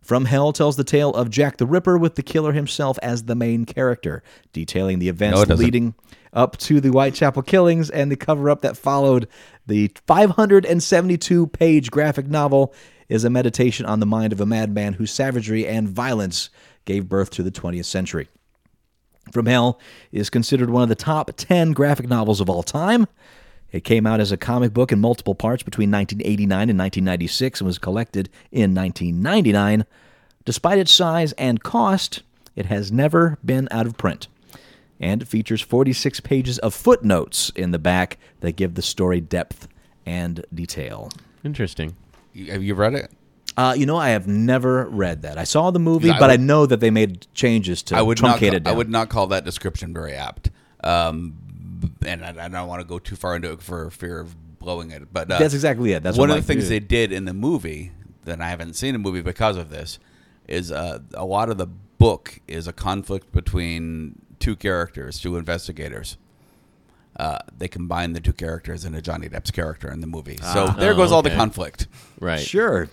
From 0.00 0.26
Hell 0.26 0.52
tells 0.52 0.76
the 0.76 0.84
tale 0.84 1.10
of 1.10 1.30
Jack 1.30 1.56
the 1.56 1.66
Ripper 1.66 1.98
with 1.98 2.14
the 2.14 2.22
killer 2.22 2.52
himself 2.52 2.96
as 3.02 3.24
the 3.24 3.34
main 3.34 3.64
character, 3.64 4.22
detailing 4.52 5.00
the 5.00 5.08
events 5.08 5.48
No, 5.48 5.56
leading 5.56 5.96
up 6.32 6.58
to 6.58 6.80
the 6.80 6.90
Whitechapel 6.90 7.42
killings 7.42 7.90
and 7.90 8.08
the 8.08 8.14
cover 8.14 8.48
up 8.48 8.60
that 8.60 8.76
followed. 8.76 9.26
The 9.66 9.90
572 10.06 11.48
page 11.48 11.90
graphic 11.90 12.28
novel 12.28 12.72
is 13.08 13.24
a 13.24 13.30
meditation 13.30 13.84
on 13.84 13.98
the 13.98 14.06
mind 14.06 14.32
of 14.32 14.40
a 14.40 14.46
madman 14.46 14.92
whose 14.92 15.10
savagery 15.10 15.66
and 15.66 15.88
violence 15.88 16.50
gave 16.84 17.08
birth 17.08 17.30
to 17.30 17.42
the 17.42 17.50
20th 17.50 17.86
century. 17.86 18.28
From 19.30 19.46
Hell 19.46 19.78
is 20.12 20.30
considered 20.30 20.70
one 20.70 20.82
of 20.82 20.88
the 20.88 20.94
top 20.94 21.30
10 21.36 21.72
graphic 21.72 22.08
novels 22.08 22.40
of 22.40 22.50
all 22.50 22.62
time. 22.62 23.06
It 23.72 23.84
came 23.84 24.06
out 24.06 24.20
as 24.20 24.32
a 24.32 24.36
comic 24.36 24.72
book 24.72 24.90
in 24.90 25.00
multiple 25.00 25.34
parts 25.34 25.62
between 25.62 25.90
1989 25.90 26.70
and 26.70 26.78
1996 26.78 27.60
and 27.60 27.66
was 27.66 27.78
collected 27.78 28.28
in 28.50 28.74
1999. 28.74 29.84
Despite 30.44 30.78
its 30.78 30.90
size 30.90 31.32
and 31.32 31.62
cost, 31.62 32.22
it 32.56 32.66
has 32.66 32.90
never 32.90 33.38
been 33.44 33.68
out 33.70 33.86
of 33.86 33.96
print. 33.96 34.26
And 34.98 35.22
it 35.22 35.28
features 35.28 35.60
46 35.60 36.20
pages 36.20 36.58
of 36.58 36.74
footnotes 36.74 37.50
in 37.54 37.70
the 37.70 37.78
back 37.78 38.18
that 38.40 38.56
give 38.56 38.74
the 38.74 38.82
story 38.82 39.20
depth 39.20 39.68
and 40.04 40.44
detail. 40.52 41.10
Interesting. 41.44 41.96
Have 42.48 42.62
you 42.62 42.74
read 42.74 42.94
it? 42.94 43.10
Uh, 43.60 43.74
you 43.74 43.84
know, 43.84 43.98
I 43.98 44.10
have 44.10 44.26
never 44.26 44.86
read 44.88 45.20
that. 45.20 45.36
I 45.36 45.44
saw 45.44 45.70
the 45.70 45.78
movie, 45.78 46.10
I 46.10 46.18
but 46.18 46.30
I 46.30 46.36
know 46.36 46.64
that 46.64 46.80
they 46.80 46.90
made 46.90 47.26
changes 47.34 47.82
to 47.84 47.96
I 47.96 48.00
would 48.00 48.16
truncate 48.16 48.38
Call, 48.38 48.54
it 48.54 48.62
down. 48.64 48.72
I 48.72 48.76
would 48.76 48.88
not 48.88 49.10
call 49.10 49.26
that 49.26 49.44
description 49.44 49.92
very 49.92 50.14
apt. 50.14 50.50
Um, 50.82 51.34
and 52.06 52.24
I, 52.24 52.46
I 52.46 52.48
don't 52.48 52.68
want 52.68 52.80
to 52.80 52.88
go 52.88 52.98
too 52.98 53.16
far 53.16 53.36
into 53.36 53.52
it 53.52 53.60
for 53.60 53.90
fear 53.90 54.18
of 54.18 54.34
blowing 54.58 54.92
it. 54.92 55.12
But 55.12 55.30
uh, 55.30 55.38
That's 55.38 55.52
exactly 55.52 55.92
it. 55.92 56.02
That's 56.02 56.16
one 56.16 56.30
what 56.30 56.38
of 56.38 56.46
the 56.46 56.50
things 56.50 56.64
like, 56.64 56.70
they 56.70 56.78
did 56.80 57.12
in 57.12 57.26
the 57.26 57.34
movie 57.34 57.92
that 58.24 58.40
I 58.40 58.48
haven't 58.48 58.76
seen 58.76 58.94
a 58.94 58.98
movie 58.98 59.20
because 59.20 59.58
of 59.58 59.68
this 59.68 59.98
is 60.48 60.72
uh, 60.72 61.00
a 61.12 61.26
lot 61.26 61.50
of 61.50 61.58
the 61.58 61.66
book 61.66 62.40
is 62.48 62.66
a 62.66 62.72
conflict 62.72 63.30
between 63.30 64.22
two 64.38 64.56
characters, 64.56 65.20
two 65.20 65.36
investigators. 65.36 66.16
Uh, 67.14 67.36
they 67.58 67.68
combine 67.68 68.14
the 68.14 68.20
two 68.20 68.32
characters 68.32 68.86
into 68.86 69.02
Johnny 69.02 69.28
Depp's 69.28 69.50
character 69.50 69.92
in 69.92 70.00
the 70.00 70.06
movie. 70.06 70.38
So 70.38 70.68
there 70.68 70.94
Oh, 70.94 70.96
goes 70.96 71.12
all 71.12 71.20
the 71.20 71.28
conflict. 71.28 71.88
Right. 72.18 72.40
Sure. 72.40 72.88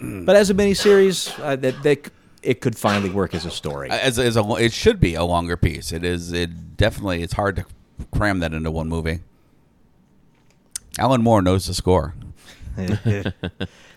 But 0.00 0.36
as 0.36 0.50
a 0.50 0.54
miniseries, 0.54 1.38
uh, 1.40 1.56
that 1.56 1.82
they, 1.82 1.98
it 2.42 2.60
could 2.60 2.76
finally 2.76 3.10
work 3.10 3.34
as 3.34 3.44
a 3.44 3.50
story. 3.50 3.90
As, 3.90 4.18
as 4.18 4.36
a, 4.36 4.44
it 4.54 4.72
should 4.72 5.00
be 5.00 5.14
a 5.14 5.24
longer 5.24 5.56
piece. 5.56 5.92
It 5.92 6.04
is. 6.04 6.32
It 6.32 6.76
definitely. 6.76 7.22
It's 7.22 7.32
hard 7.32 7.56
to 7.56 7.64
cram 8.12 8.40
that 8.40 8.52
into 8.52 8.70
one 8.70 8.88
movie. 8.88 9.20
Alan 10.98 11.22
Moore 11.22 11.42
knows 11.42 11.66
the 11.66 11.74
score. 11.74 12.14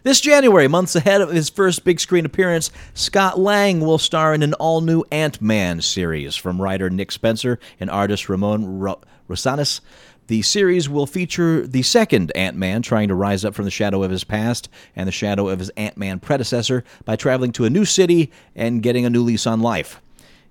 This 0.03 0.21
January, 0.21 0.69
months 0.69 0.95
ahead 0.95 1.19
of 1.19 1.29
his 1.29 1.49
first 1.49 1.83
big 1.83 1.99
screen 1.99 2.25
appearance, 2.25 2.71
Scott 2.93 3.37
Lang 3.37 3.81
will 3.81 3.97
star 3.97 4.33
in 4.33 4.41
an 4.43 4.53
all 4.53 4.79
new 4.79 5.03
Ant 5.11 5.41
Man 5.41 5.81
series 5.81 6.37
from 6.37 6.61
writer 6.61 6.89
Nick 6.89 7.11
Spencer 7.11 7.59
and 7.81 7.89
artist 7.89 8.29
Ramon 8.29 8.79
Ro- 8.79 9.01
Rosanas. 9.27 9.81
The 10.29 10.43
series 10.43 10.87
will 10.87 11.07
feature 11.07 11.65
the 11.65 11.81
second 11.81 12.31
Ant 12.35 12.55
Man 12.55 12.83
trying 12.83 13.07
to 13.07 13.15
rise 13.15 13.43
up 13.43 13.55
from 13.55 13.65
the 13.65 13.71
shadow 13.71 14.03
of 14.03 14.11
his 14.11 14.23
past 14.23 14.69
and 14.95 15.07
the 15.07 15.11
shadow 15.11 15.49
of 15.49 15.57
his 15.57 15.71
Ant 15.71 15.97
Man 15.97 16.19
predecessor 16.19 16.83
by 17.03 17.15
traveling 17.15 17.51
to 17.53 17.65
a 17.65 17.69
new 17.71 17.83
city 17.83 18.31
and 18.55 18.83
getting 18.83 19.07
a 19.07 19.09
new 19.09 19.23
lease 19.23 19.47
on 19.47 19.59
life. 19.59 19.99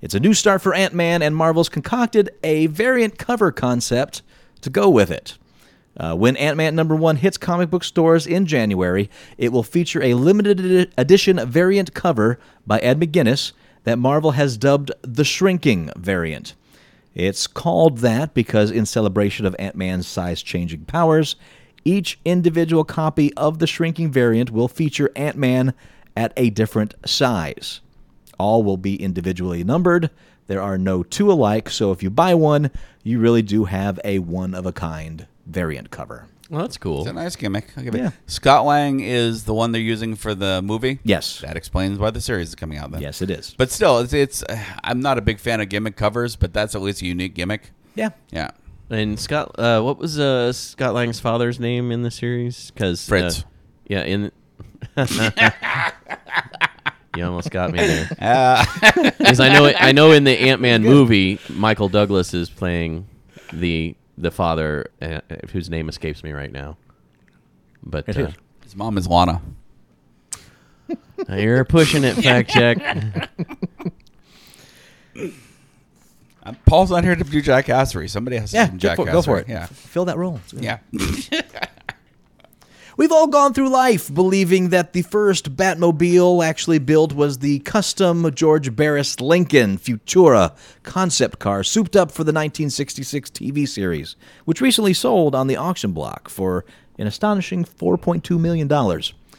It's 0.00 0.16
a 0.16 0.20
new 0.20 0.34
start 0.34 0.62
for 0.62 0.74
Ant 0.74 0.94
Man, 0.94 1.22
and 1.22 1.36
Marvel's 1.36 1.68
concocted 1.68 2.28
a 2.42 2.66
variant 2.66 3.18
cover 3.18 3.52
concept 3.52 4.22
to 4.62 4.68
go 4.68 4.90
with 4.90 5.12
it. 5.12 5.38
Uh, 5.96 6.16
when 6.16 6.36
Ant 6.38 6.56
Man 6.56 6.74
number 6.74 6.96
one 6.96 7.14
hits 7.14 7.36
comic 7.36 7.70
book 7.70 7.84
stores 7.84 8.26
in 8.26 8.46
January, 8.46 9.09
it 9.36 9.52
will 9.52 9.62
feature 9.62 10.02
a 10.02 10.14
limited 10.14 10.92
edition 10.98 11.38
variant 11.48 11.94
cover 11.94 12.40
by 12.66 12.80
Ed 12.80 12.98
McGuinness 12.98 13.52
that 13.84 14.00
Marvel 14.00 14.32
has 14.32 14.56
dubbed 14.56 14.90
the 15.02 15.24
Shrinking 15.24 15.92
variant. 15.96 16.56
It's 17.14 17.47
called 17.47 17.98
that 17.98 18.35
because, 18.35 18.70
in 18.70 18.86
celebration 18.86 19.47
of 19.47 19.56
Ant 19.59 19.76
Man's 19.76 20.06
size 20.06 20.43
changing 20.43 20.85
powers, 20.85 21.36
each 21.85 22.20
individual 22.24 22.85
copy 22.85 23.32
of 23.35 23.59
the 23.59 23.66
Shrinking 23.66 24.10
variant 24.10 24.51
will 24.51 24.68
feature 24.68 25.10
Ant 25.16 25.36
Man 25.36 25.74
at 26.16 26.32
a 26.36 26.51
different 26.51 26.94
size. 27.06 27.80
All 28.39 28.62
will 28.62 28.76
be 28.76 29.01
individually 29.02 29.64
numbered. 29.64 30.10
There 30.47 30.62
are 30.62 30.78
no 30.78 31.02
two 31.02 31.30
alike, 31.30 31.70
so 31.70 31.93
if 31.93 32.02
you 32.02 32.10
buy 32.10 32.35
one, 32.35 32.70
you 33.02 33.18
really 33.18 33.43
do 33.43 33.64
have 33.64 33.98
a 34.05 34.18
one 34.18 34.55
of 34.55 34.66
a 34.66 34.72
kind 34.72 35.26
variant 35.47 35.90
cover. 35.90 36.26
Well, 36.51 36.62
that's 36.62 36.79
cool. 36.79 37.01
It's 37.01 37.11
a 37.11 37.12
nice 37.12 37.37
gimmick. 37.37 37.66
I'll 37.77 37.85
give 37.85 37.95
Yeah. 37.95 38.09
it. 38.09 38.12
Scott 38.27 38.65
Lang 38.65 39.01
is 39.01 39.45
the 39.45 39.53
one 39.53 39.73
they're 39.73 39.81
using 39.83 40.15
for 40.16 40.35
the 40.35 40.62
movie. 40.62 40.99
Yes. 41.05 41.41
That 41.41 41.57
explains 41.57 41.99
why 41.99 42.11
the 42.11 42.20
series 42.23 42.49
is 42.49 42.55
coming 42.55 42.79
out 42.79 42.91
then. 42.91 43.03
Yes, 43.03 43.20
it 43.20 43.31
is. 43.31 43.55
But 43.59 43.70
still, 43.70 43.99
it's, 43.99 44.12
it's 44.15 44.43
I'm 44.83 45.01
not 45.01 45.19
a 45.19 45.20
big 45.20 45.41
fan 45.41 45.61
of 45.61 45.69
gimmick 45.69 45.97
covers, 45.97 46.37
but 46.37 46.53
that's 46.55 46.75
at 46.75 46.81
least 46.81 47.03
a 47.03 47.07
unique 47.07 47.35
gimmick. 47.35 47.70
Yeah. 47.95 48.11
Yeah. 48.31 48.53
And 48.91 49.20
Scott, 49.20 49.55
uh, 49.59 49.83
what 49.83 49.99
was 49.99 50.19
uh, 50.19 50.53
Scott 50.55 50.95
Lang's 50.95 51.20
father's 51.20 51.61
name 51.61 51.93
in 51.93 52.03
the 52.03 52.11
series? 52.11 52.70
Because 52.70 53.07
Fritz. 53.07 53.45
yeah, 53.87 54.03
in. 54.05 54.33
you 57.16 57.25
almost 57.25 57.51
got 57.51 57.73
me 57.73 57.79
there. 57.79 58.09
Uh, 58.20 58.65
Because 59.19 59.41
I 59.41 59.49
know, 59.53 59.66
I 59.79 59.93
know, 59.93 60.12
in 60.12 60.25
the 60.25 60.31
Ant 60.39 60.61
Man 60.62 60.83
movie, 60.83 61.39
Michael 61.51 61.89
Douglas 61.89 62.33
is 62.33 62.49
playing 62.49 63.07
the 63.53 63.95
the 64.20 64.31
father, 64.31 64.90
uh, 65.01 65.20
whose 65.53 65.70
name 65.70 65.89
escapes 65.89 66.23
me 66.24 66.32
right 66.32 66.53
now. 66.53 66.77
But 67.82 68.09
uh, 68.16 68.31
his 68.62 68.74
mom 68.77 68.99
is 68.99 69.07
Lana. 69.09 69.40
you're 71.28 71.65
pushing 71.65 72.05
it. 72.05 72.15
Fact 72.15 72.51
check. 72.51 72.78
Uh, 76.45 76.53
Paul's 76.66 76.90
not 76.90 77.05
here 77.05 77.15
to 77.15 77.24
do 77.24 77.43
jackassery. 77.43 78.09
Somebody 78.09 78.36
has 78.39 78.53
to 78.53 78.57
Yeah, 78.57 78.69
do 78.69 78.78
go 78.78 78.95
for, 78.95 79.05
jackassery. 79.07 79.12
go 79.12 79.23
for 79.23 79.39
it. 79.39 79.49
Yeah. 79.49 79.66
Fill 79.66 80.05
that 80.07 80.16
role. 80.16 80.40
Yeah. 80.55 80.78
We've 82.99 83.12
all 83.12 83.29
gone 83.29 83.55
through 83.55 83.69
life 83.69 84.12
believing 84.12 84.70
that 84.70 84.93
the 84.93 85.03
first 85.03 85.55
Batmobile 85.55 86.45
actually 86.45 86.81
built 86.81 87.12
was 87.12 87.39
the 87.39 87.61
custom 87.61 88.29
George 88.35 88.75
Barris 88.75 89.20
Lincoln 89.20 89.79
Futura 89.79 90.57
concept 90.83 91.39
car 91.39 91.62
souped 91.62 91.95
up 91.95 92.11
for 92.11 92.25
the 92.25 92.33
1966 92.33 93.31
TV 93.31 93.69
series, 93.69 94.16
which 94.47 94.61
recently 94.61 94.93
sold 94.93 95.37
on 95.37 95.47
the 95.47 95.55
auction 95.55 95.93
block 95.93 96.29
for 96.29 96.65
an 96.99 97.07
astonishing 97.07 97.65
$4.2 97.65 98.37
million. 98.37 98.69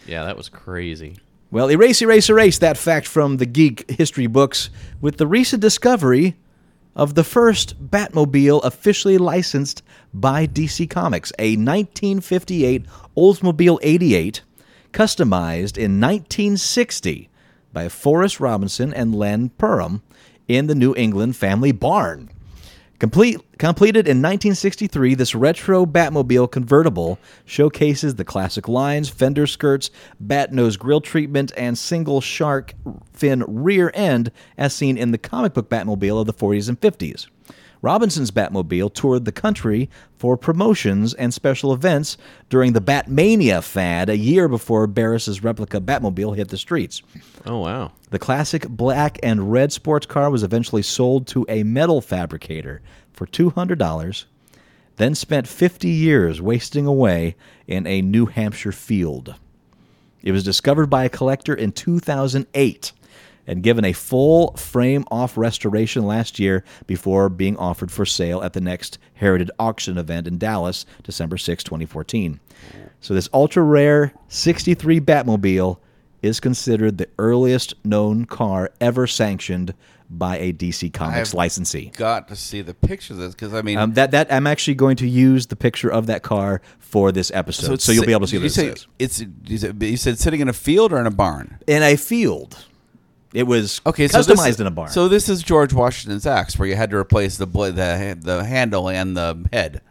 Yeah, 0.07 0.23
that 0.23 0.38
was 0.38 0.48
crazy. 0.48 1.18
Well, 1.52 1.69
erase, 1.69 2.02
erase, 2.02 2.30
erase 2.30 2.60
that 2.60 2.77
fact 2.77 3.07
from 3.07 3.38
the 3.38 3.45
geek 3.45 3.91
history 3.91 4.27
books 4.27 4.69
with 5.02 5.18
the 5.18 5.27
recent 5.27 5.61
discovery 5.61 6.38
of 6.95 7.15
the 7.15 7.26
first 7.26 7.90
Batmobile 7.90 8.64
officially 8.64 9.18
licensed 9.18 9.84
by 10.14 10.48
DC 10.48 10.90
Comics, 10.90 11.31
a 11.40 11.56
1958 11.56 12.86
Oldsmobile 13.15 13.80
88, 13.81 14.41
customized 14.91 15.77
in 15.77 15.99
1960 15.99 17.30
by 17.72 17.90
Forrest 17.90 18.40
Robinson 18.40 18.94
and 18.94 19.14
Len 19.14 19.52
Perham 19.57 20.02
in 20.48 20.68
the 20.68 20.76
New 20.76 20.95
England 20.95 21.36
family 21.36 21.72
barn. 21.72 22.30
Complete, 22.99 23.40
completed 23.57 24.07
in 24.07 24.18
1963, 24.18 25.15
this 25.15 25.34
retro 25.34 25.86
Batmobile 25.86 26.52
convertible 26.52 27.18
showcases 27.45 28.15
the 28.15 28.26
classic 28.26 28.68
lines, 28.68 29.07
fender 29.07 29.48
skirts, 29.48 29.90
bat 30.19 30.52
nose 30.52 30.76
grill 30.76 30.99
treatment, 30.99 31.53
and 31.56 31.77
single 31.77 32.19
shark 32.19 32.73
fin 33.14 33.45
rear 33.48 33.90
end 33.94 34.34
as 34.57 34.73
seen 34.73 34.98
in 34.98 35.11
the 35.11 35.18
comic 35.18 35.53
book 35.53 35.69
Batmobile 35.69 36.19
of 36.19 36.27
the 36.27 36.34
40s 36.34 36.68
and 36.68 36.81
50s. 36.81 37.27
Robinson's 37.81 38.31
Batmobile 38.31 38.93
toured 38.93 39.26
the 39.26 39.31
country 39.31 39.89
for 40.18 40.35
promotions 40.35 41.14
and 41.14 41.34
special 41.34 41.73
events 41.73 42.18
during 42.49 42.73
the 42.73 42.81
Batmania 42.81 43.64
fad 43.64 44.10
a 44.10 44.18
year 44.18 44.47
before 44.49 44.85
Barris's 44.85 45.43
replica 45.43 45.80
Batmobile 45.80 46.35
hit 46.35 46.49
the 46.49 46.57
streets. 46.57 47.01
Oh 47.45 47.60
wow. 47.60 47.93
The 48.10 48.19
classic 48.19 48.68
black 48.68 49.18
and 49.23 49.51
red 49.51 49.72
sports 49.72 50.06
car 50.06 50.30
was 50.30 50.43
eventually 50.43 50.81
sold 50.81 51.27
to 51.27 51.45
a 51.47 51.64
metal 51.64 52.01
fabricator 52.01 52.81
for 53.14 53.26
$200, 53.27 54.26
then 54.97 55.15
spent 55.15 55.47
50 55.47 55.88
years 55.88 56.41
wasting 56.41 56.85
away 56.85 57.35
in 57.68 57.88
a 57.88 58.01
New 58.01 58.26
Hampshire 58.26 58.73
field. 58.73 59.35
It 60.22 60.34
was 60.34 60.43
discovered 60.43 60.88
by 60.88 61.06
a 61.06 61.10
collector 61.10 61.53
in 61.53 61.72
2008 61.72 62.91
and 63.49 63.63
given 63.63 63.84
a 63.84 63.91
full 63.93 64.53
frame 64.55 65.03
off 65.09 65.35
restoration 65.35 66.05
last 66.05 66.39
year 66.39 66.63
before 66.85 67.30
being 67.30 67.57
offered 67.57 67.91
for 67.91 68.05
sale 68.05 68.43
at 68.43 68.53
the 68.53 68.61
next 68.61 68.99
Heritage 69.15 69.49
Auction 69.57 69.97
event 69.97 70.27
in 70.27 70.38
Dallas, 70.38 70.85
December 71.03 71.35
6, 71.38 71.63
2014. 71.63 72.39
So, 73.01 73.13
this 73.13 73.27
ultra 73.34 73.63
rare 73.63 74.13
63 74.27 74.99
Batmobile 75.01 75.80
is 76.21 76.39
considered 76.39 76.97
the 76.97 77.07
earliest 77.17 77.73
known 77.84 78.26
car 78.26 78.71
ever 78.80 79.07
sanctioned 79.07 79.73
by 80.09 80.38
a 80.38 80.51
DC 80.53 80.91
Comics 80.93 81.30
I've 81.30 81.34
licensee. 81.34 81.91
Got 81.95 82.27
to 82.27 82.35
see 82.35 82.61
the 82.61 82.73
picture 82.73 83.13
of 83.13 83.19
this 83.19 83.34
because 83.34 83.53
I 83.53 83.61
mean, 83.61 83.77
Um, 83.77 83.93
that 83.93 84.11
that 84.11 84.31
I'm 84.31 84.47
actually 84.47 84.76
going 84.76 84.97
to 84.97 85.07
use 85.07 85.47
the 85.47 85.55
picture 85.55 85.89
of 85.89 86.07
that 86.07 86.23
car 86.23 86.61
for 86.80 87.11
this 87.11 87.31
episode, 87.34 87.67
so, 87.67 87.73
it's 87.73 87.88
you'll 87.88 88.05
be 88.05 88.11
able 88.11 88.21
to 88.21 88.27
see 88.27 88.38
you 88.38 88.41
what 88.41 88.47
it 88.47 88.49
say. 88.49 88.85
It's 88.99 89.23
you 89.47 89.97
said 89.97 90.19
sitting 90.19 90.41
in 90.41 90.49
a 90.49 90.53
field 90.53 90.91
or 90.91 90.99
in 90.99 91.05
a 91.05 91.11
barn. 91.11 91.59
In 91.67 91.84
a 91.84 91.95
field, 91.95 92.65
it 93.34 93.43
was 93.43 93.81
Okay, 93.85 94.07
so 94.07 94.19
customized 94.19 94.43
this, 94.45 94.60
in 94.60 94.68
a 94.68 94.72
barn. 94.72 94.89
So 94.89 95.07
this 95.07 95.30
is 95.30 95.43
George 95.43 95.73
Washington's 95.73 96.26
axe, 96.26 96.57
where 96.57 96.68
you 96.68 96.76
had 96.76 96.89
to 96.91 96.97
replace 96.97 97.38
the 97.38 97.45
bla- 97.45 97.72
the 97.72 98.18
the 98.19 98.43
handle 98.43 98.89
and 98.89 99.15
the 99.15 99.47
head. 99.53 99.81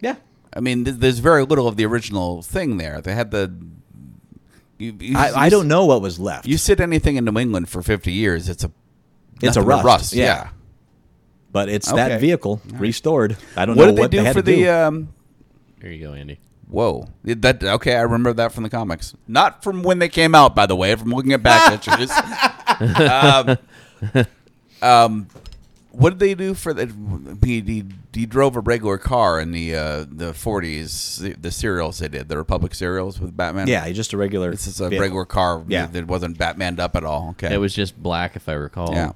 yeah, 0.00 0.16
I 0.52 0.60
mean, 0.60 0.84
th- 0.84 0.96
there's 0.98 1.18
very 1.20 1.44
little 1.44 1.68
of 1.68 1.76
the 1.76 1.84
original 1.86 2.42
thing 2.42 2.76
there. 2.78 3.00
They 3.00 3.14
had 3.14 3.30
the. 3.30 3.52
You, 4.76 4.96
you, 4.98 5.16
I, 5.16 5.44
I 5.46 5.48
don't 5.50 5.68
know 5.68 5.84
what 5.86 6.02
was 6.02 6.18
left. 6.18 6.46
You 6.48 6.56
sit 6.58 6.80
anything 6.80 7.14
in 7.16 7.24
New 7.24 7.38
England 7.38 7.68
for 7.68 7.80
50 7.80 8.10
years, 8.12 8.48
it's 8.48 8.64
a. 8.64 8.72
It's 9.40 9.56
a 9.56 9.60
nothing 9.60 9.64
but 9.76 9.84
rust, 9.84 10.12
Yeah. 10.12 10.24
yeah. 10.24 10.48
but 11.52 11.68
it's 11.68 11.90
that 11.92 12.20
vehicle 12.20 12.60
restored. 12.72 13.36
I 13.56 13.66
don't 13.66 13.76
What 13.76 13.84
know 13.84 13.90
did 13.90 13.96
they 13.96 14.00
what 14.02 14.10
do 14.10 14.18
had 14.18 14.34
for 14.34 14.42
to 14.42 14.46
do. 14.52 14.56
the? 14.64 14.68
Um, 14.68 15.08
Here 15.80 15.90
you 15.92 16.04
go, 16.06 16.12
Andy. 16.14 16.38
Whoa, 16.68 17.08
that 17.24 17.62
okay? 17.62 17.96
I 17.96 18.02
remember 18.02 18.32
that 18.34 18.52
from 18.52 18.62
the 18.64 18.70
comics, 18.70 19.14
not 19.28 19.62
from 19.62 19.82
when 19.82 19.98
they 19.98 20.08
came 20.08 20.34
out, 20.34 20.54
by 20.54 20.66
the 20.66 20.76
way. 20.76 20.94
From 20.94 21.10
looking 21.10 21.32
at 21.32 21.42
back 21.42 21.72
issues. 21.86 22.10
um, 23.10 23.56
um, 24.82 25.28
what 25.92 26.10
did 26.10 26.18
they 26.18 26.34
do 26.34 26.54
for 26.54 26.74
the? 26.74 26.92
He, 27.44 27.60
he, 27.60 27.84
he 28.12 28.26
drove 28.26 28.56
a 28.56 28.60
regular 28.60 28.98
car 28.98 29.40
in 29.40 29.52
the 29.52 29.74
uh, 29.76 30.04
the 30.10 30.32
40s. 30.32 31.20
The, 31.20 31.32
the 31.34 31.50
serials 31.50 31.98
they 32.00 32.08
did, 32.08 32.28
the 32.28 32.36
Republic 32.36 32.74
serials 32.74 33.20
with 33.20 33.36
Batman. 33.36 33.68
yeah, 33.68 33.88
just 33.92 34.12
a 34.12 34.16
regular. 34.16 34.50
This 34.50 34.66
is 34.66 34.80
a 34.80 34.88
vehicle. 34.88 35.02
regular 35.02 35.24
car 35.24 35.64
Yeah. 35.68 35.86
that 35.86 36.06
wasn't 36.06 36.36
Batmaned 36.38 36.80
up 36.80 36.96
at 36.96 37.04
all. 37.04 37.30
Okay. 37.30 37.54
It 37.54 37.58
was 37.58 37.74
just 37.74 38.00
black, 38.02 38.34
if 38.36 38.48
I 38.48 38.54
recall. 38.54 38.92
yeah. 38.92 39.12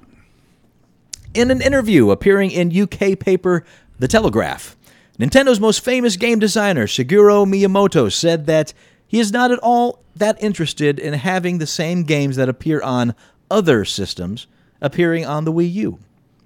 In 1.33 1.51
an 1.51 1.61
interview 1.61 2.09
appearing 2.09 2.49
in 2.51 2.75
UK 2.75 3.19
paper 3.19 3.63
The 3.99 4.07
Telegraph, 4.07 4.75
Nintendo's 5.19 5.59
most 5.59 5.83
famous 5.83 6.15
game 6.15 6.39
designer, 6.39 6.87
Shigeru 6.87 7.45
Miyamoto, 7.45 8.09
said 8.09 8.45
that 8.45 8.73
he 9.05 9.19
is 9.19 9.33
not 9.33 9.51
at 9.51 9.59
all 9.59 10.01
that 10.15 10.41
interested 10.41 10.97
in 10.97 11.13
having 11.13 11.57
the 11.57 11.67
same 11.67 12.03
games 12.03 12.37
that 12.37 12.47
appear 12.47 12.81
on 12.81 13.13
other 13.51 13.83
systems 13.83 14.47
appearing 14.81 15.25
on 15.25 15.43
the 15.43 15.51
Wii 15.51 15.73
U. 15.73 15.99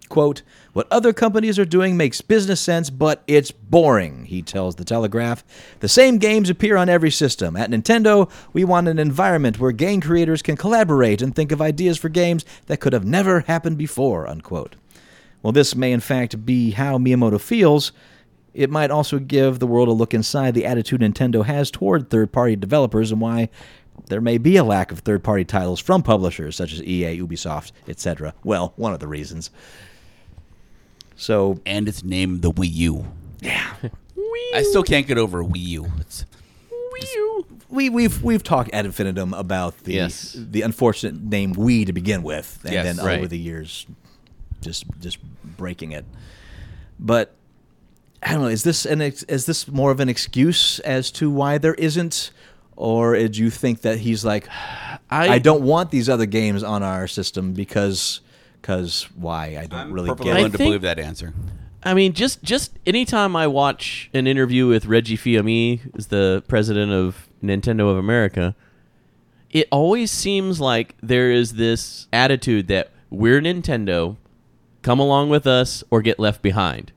Quote, 0.09 0.41
What 0.73 0.87
other 0.89 1.13
companies 1.13 1.59
are 1.59 1.65
doing 1.65 1.95
makes 1.95 2.21
business 2.21 2.61
sense, 2.61 2.89
but 2.89 3.21
it's 3.27 3.51
boring, 3.51 4.25
he 4.25 4.41
tells 4.41 4.75
The 4.75 4.85
Telegraph. 4.85 5.43
The 5.79 5.87
same 5.87 6.17
games 6.17 6.49
appear 6.49 6.75
on 6.75 6.89
every 6.89 7.11
system. 7.11 7.55
At 7.55 7.69
Nintendo, 7.69 8.27
we 8.53 8.63
want 8.63 8.87
an 8.87 8.97
environment 8.97 9.59
where 9.59 9.71
game 9.71 10.01
creators 10.01 10.41
can 10.41 10.57
collaborate 10.57 11.21
and 11.21 11.35
think 11.35 11.51
of 11.51 11.61
ideas 11.61 11.99
for 11.99 12.09
games 12.09 12.43
that 12.65 12.79
could 12.79 12.93
have 12.93 13.05
never 13.05 13.41
happened 13.41 13.77
before, 13.77 14.27
unquote. 14.27 14.75
Well, 15.43 15.53
this 15.53 15.75
may 15.75 15.91
in 15.91 15.99
fact 15.99 16.45
be 16.45 16.71
how 16.71 16.97
Miyamoto 16.97 17.39
feels, 17.39 17.91
It 18.53 18.69
might 18.69 18.91
also 18.91 19.17
give 19.19 19.59
the 19.59 19.67
world 19.67 19.87
a 19.87 19.91
look 19.91 20.13
inside 20.13 20.53
the 20.53 20.65
attitude 20.65 21.01
Nintendo 21.01 21.43
has 21.45 21.71
toward 21.71 22.09
third 22.09 22.31
party 22.31 22.55
developers 22.55 23.11
and 23.11 23.19
why 23.19 23.49
there 24.07 24.21
may 24.21 24.37
be 24.37 24.57
a 24.57 24.63
lack 24.63 24.91
of 24.91 24.99
third 24.99 25.23
party 25.23 25.43
titles 25.43 25.79
from 25.79 26.03
publishers 26.03 26.55
such 26.55 26.73
as 26.73 26.81
EA, 26.83 27.19
Ubisoft, 27.19 27.71
etc. 27.87 28.33
Well, 28.43 28.73
one 28.75 28.93
of 28.93 28.99
the 28.99 29.07
reasons. 29.07 29.49
So, 31.15 31.59
and 31.65 31.87
it's 31.87 32.03
named 32.03 32.41
the 32.41 32.51
Wii 32.51 32.71
U. 32.73 33.05
Yeah. 33.39 33.73
Wii 34.17 34.53
I 34.55 34.63
still 34.63 34.83
can't 34.83 35.07
get 35.07 35.17
over 35.17 35.43
Wii 35.43 35.57
U. 35.59 35.91
It's, 35.99 36.25
we, 37.69 37.89
we've 37.89 38.21
we've 38.23 38.43
talked 38.43 38.69
ad 38.73 38.85
infinitum 38.85 39.33
about 39.33 39.77
the 39.79 39.93
Yes. 39.93 40.35
the 40.39 40.61
unfortunate 40.61 41.21
name 41.23 41.55
Wii 41.55 41.85
to 41.87 41.93
begin 41.93 42.21
with, 42.23 42.59
and 42.63 42.73
Yes. 42.73 42.85
then 42.97 43.03
Right. 43.05 43.17
over 43.17 43.27
the 43.27 43.37
years, 43.37 43.87
just 44.61 44.85
just 44.99 45.17
breaking 45.57 45.91
it. 45.91 46.05
But 46.99 47.33
I 48.25 48.33
don't 48.33 48.41
know. 48.41 48.47
Is 48.47 48.63
this 48.63 48.85
an 48.85 49.01
ex- 49.01 49.23
is 49.23 49.45
this 49.45 49.67
more 49.67 49.91
of 49.91 49.99
an 49.99 50.09
excuse 50.09 50.79
as 50.79 51.11
to 51.11 51.29
why 51.29 51.57
there 51.57 51.73
isn't, 51.75 52.31
or 52.75 53.27
do 53.27 53.43
you 53.43 53.49
think 53.49 53.81
that 53.81 53.99
he's 53.99 54.23
like, 54.23 54.47
I, 55.09 55.39
don't 55.39 55.63
want 55.63 55.91
these 55.91 56.09
other 56.09 56.25
games 56.25 56.63
on 56.63 56.81
our 56.83 57.07
system 57.07 57.53
because 57.53 58.21
because 58.61 59.03
why? 59.15 59.57
I 59.59 59.65
don't 59.65 59.79
I'm 59.79 59.91
really 59.91 60.09
perfectly 60.09 60.31
get 60.31 60.35
willing 60.37 60.51
to 60.51 60.57
think- 60.57 60.67
believe 60.67 60.81
that 60.81 60.99
answer. 60.99 61.33
I 61.85 61.93
mean, 61.93 62.13
just 62.13 62.41
just 62.43 62.71
anytime 62.85 63.35
I 63.35 63.47
watch 63.47 64.09
an 64.13 64.25
interview 64.25 64.67
with 64.67 64.85
Reggie 64.85 65.17
Fils-Aimé, 65.17 65.79
who's 65.93 66.07
the 66.07 66.41
president 66.47 66.93
of 66.93 67.27
Nintendo 67.43 67.91
of 67.91 67.97
America, 67.97 68.55
it 69.51 69.67
always 69.69 70.09
seems 70.09 70.61
like 70.61 70.95
there 71.03 71.29
is 71.29 71.55
this 71.55 72.07
attitude 72.13 72.67
that 72.69 72.89
we're 73.09 73.41
Nintendo, 73.41 74.15
come 74.81 74.99
along 74.99 75.29
with 75.29 75.45
us 75.45 75.83
or 75.91 76.01
get 76.01 76.19
left 76.19 76.41
behind. 76.41 76.93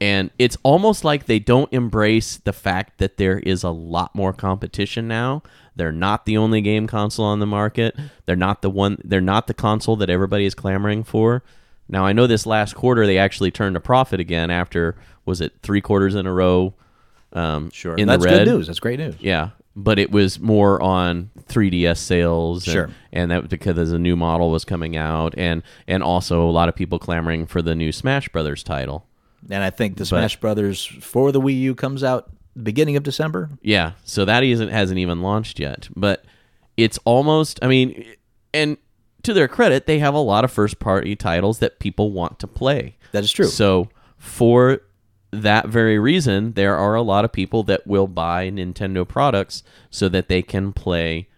And 0.00 0.30
it's 0.38 0.56
almost 0.62 1.04
like 1.04 1.26
they 1.26 1.40
don't 1.40 1.72
embrace 1.72 2.36
the 2.36 2.52
fact 2.52 2.98
that 2.98 3.16
there 3.16 3.40
is 3.40 3.64
a 3.64 3.70
lot 3.70 4.14
more 4.14 4.32
competition 4.32 5.08
now. 5.08 5.42
They're 5.74 5.90
not 5.92 6.24
the 6.24 6.36
only 6.36 6.60
game 6.60 6.86
console 6.86 7.24
on 7.24 7.40
the 7.40 7.46
market. 7.46 7.96
They're 8.26 8.36
not 8.36 8.62
the 8.62 8.70
one 8.70 8.98
they're 9.04 9.20
not 9.20 9.46
the 9.48 9.54
console 9.54 9.96
that 9.96 10.10
everybody 10.10 10.44
is 10.44 10.54
clamoring 10.54 11.04
for. 11.04 11.42
Now 11.88 12.04
I 12.04 12.12
know 12.12 12.26
this 12.26 12.46
last 12.46 12.74
quarter 12.74 13.06
they 13.06 13.18
actually 13.18 13.50
turned 13.50 13.76
a 13.76 13.80
profit 13.80 14.20
again 14.20 14.50
after 14.50 14.96
was 15.24 15.40
it 15.40 15.52
three 15.62 15.80
quarters 15.80 16.14
in 16.14 16.26
a 16.26 16.32
row 16.32 16.74
um, 17.32 17.70
Sure, 17.70 17.94
in 17.96 18.06
that's 18.08 18.22
the 18.24 18.30
red. 18.30 18.44
good 18.44 18.52
news. 18.52 18.66
That's 18.68 18.80
great 18.80 18.98
news. 18.98 19.16
Yeah, 19.20 19.50
but 19.76 19.98
it 19.98 20.10
was 20.10 20.40
more 20.40 20.80
on 20.82 21.30
3DS 21.48 21.98
sales, 21.98 22.66
and, 22.66 22.72
Sure. 22.72 22.90
and 23.12 23.30
that 23.30 23.48
because 23.48 23.92
a 23.92 23.98
new 23.98 24.16
model 24.16 24.50
was 24.50 24.64
coming 24.64 24.96
out, 24.96 25.34
and 25.36 25.62
and 25.86 26.02
also 26.02 26.48
a 26.48 26.50
lot 26.50 26.68
of 26.68 26.74
people 26.74 26.98
clamoring 26.98 27.46
for 27.46 27.60
the 27.62 27.74
new 27.74 27.92
Smash 27.92 28.28
Brothers 28.30 28.62
title. 28.62 29.04
And 29.50 29.62
I 29.62 29.70
think 29.70 29.96
the 29.96 30.04
Smash 30.04 30.36
Brothers 30.36 30.84
for 30.84 31.32
the 31.32 31.40
Wii 31.40 31.60
U 31.60 31.74
comes 31.74 32.02
out 32.02 32.30
beginning 32.60 32.96
of 32.96 33.02
December. 33.02 33.50
Yeah, 33.62 33.92
so 34.04 34.24
that 34.24 34.42
isn't 34.42 34.68
hasn't 34.68 34.98
even 34.98 35.22
launched 35.22 35.58
yet, 35.58 35.88
but 35.94 36.24
it's 36.76 36.98
almost. 37.04 37.58
I 37.62 37.68
mean, 37.68 38.04
and 38.52 38.76
to 39.22 39.32
their 39.32 39.48
credit, 39.48 39.86
they 39.86 39.98
have 39.98 40.14
a 40.14 40.18
lot 40.18 40.44
of 40.44 40.52
first 40.52 40.78
party 40.78 41.16
titles 41.16 41.58
that 41.60 41.78
people 41.78 42.12
want 42.12 42.38
to 42.40 42.46
play. 42.46 42.96
That 43.12 43.24
is 43.24 43.32
true. 43.32 43.46
So 43.46 43.88
for 44.16 44.82
that 45.30 45.68
very 45.68 45.98
reason, 45.98 46.52
there 46.52 46.76
are 46.76 46.94
a 46.94 47.02
lot 47.02 47.24
of 47.24 47.32
people 47.32 47.62
that 47.64 47.86
will 47.86 48.06
buy 48.06 48.50
Nintendo 48.50 49.06
products 49.06 49.62
so 49.90 50.08
that 50.08 50.28
they 50.28 50.42
can 50.42 50.72
play 50.72 51.28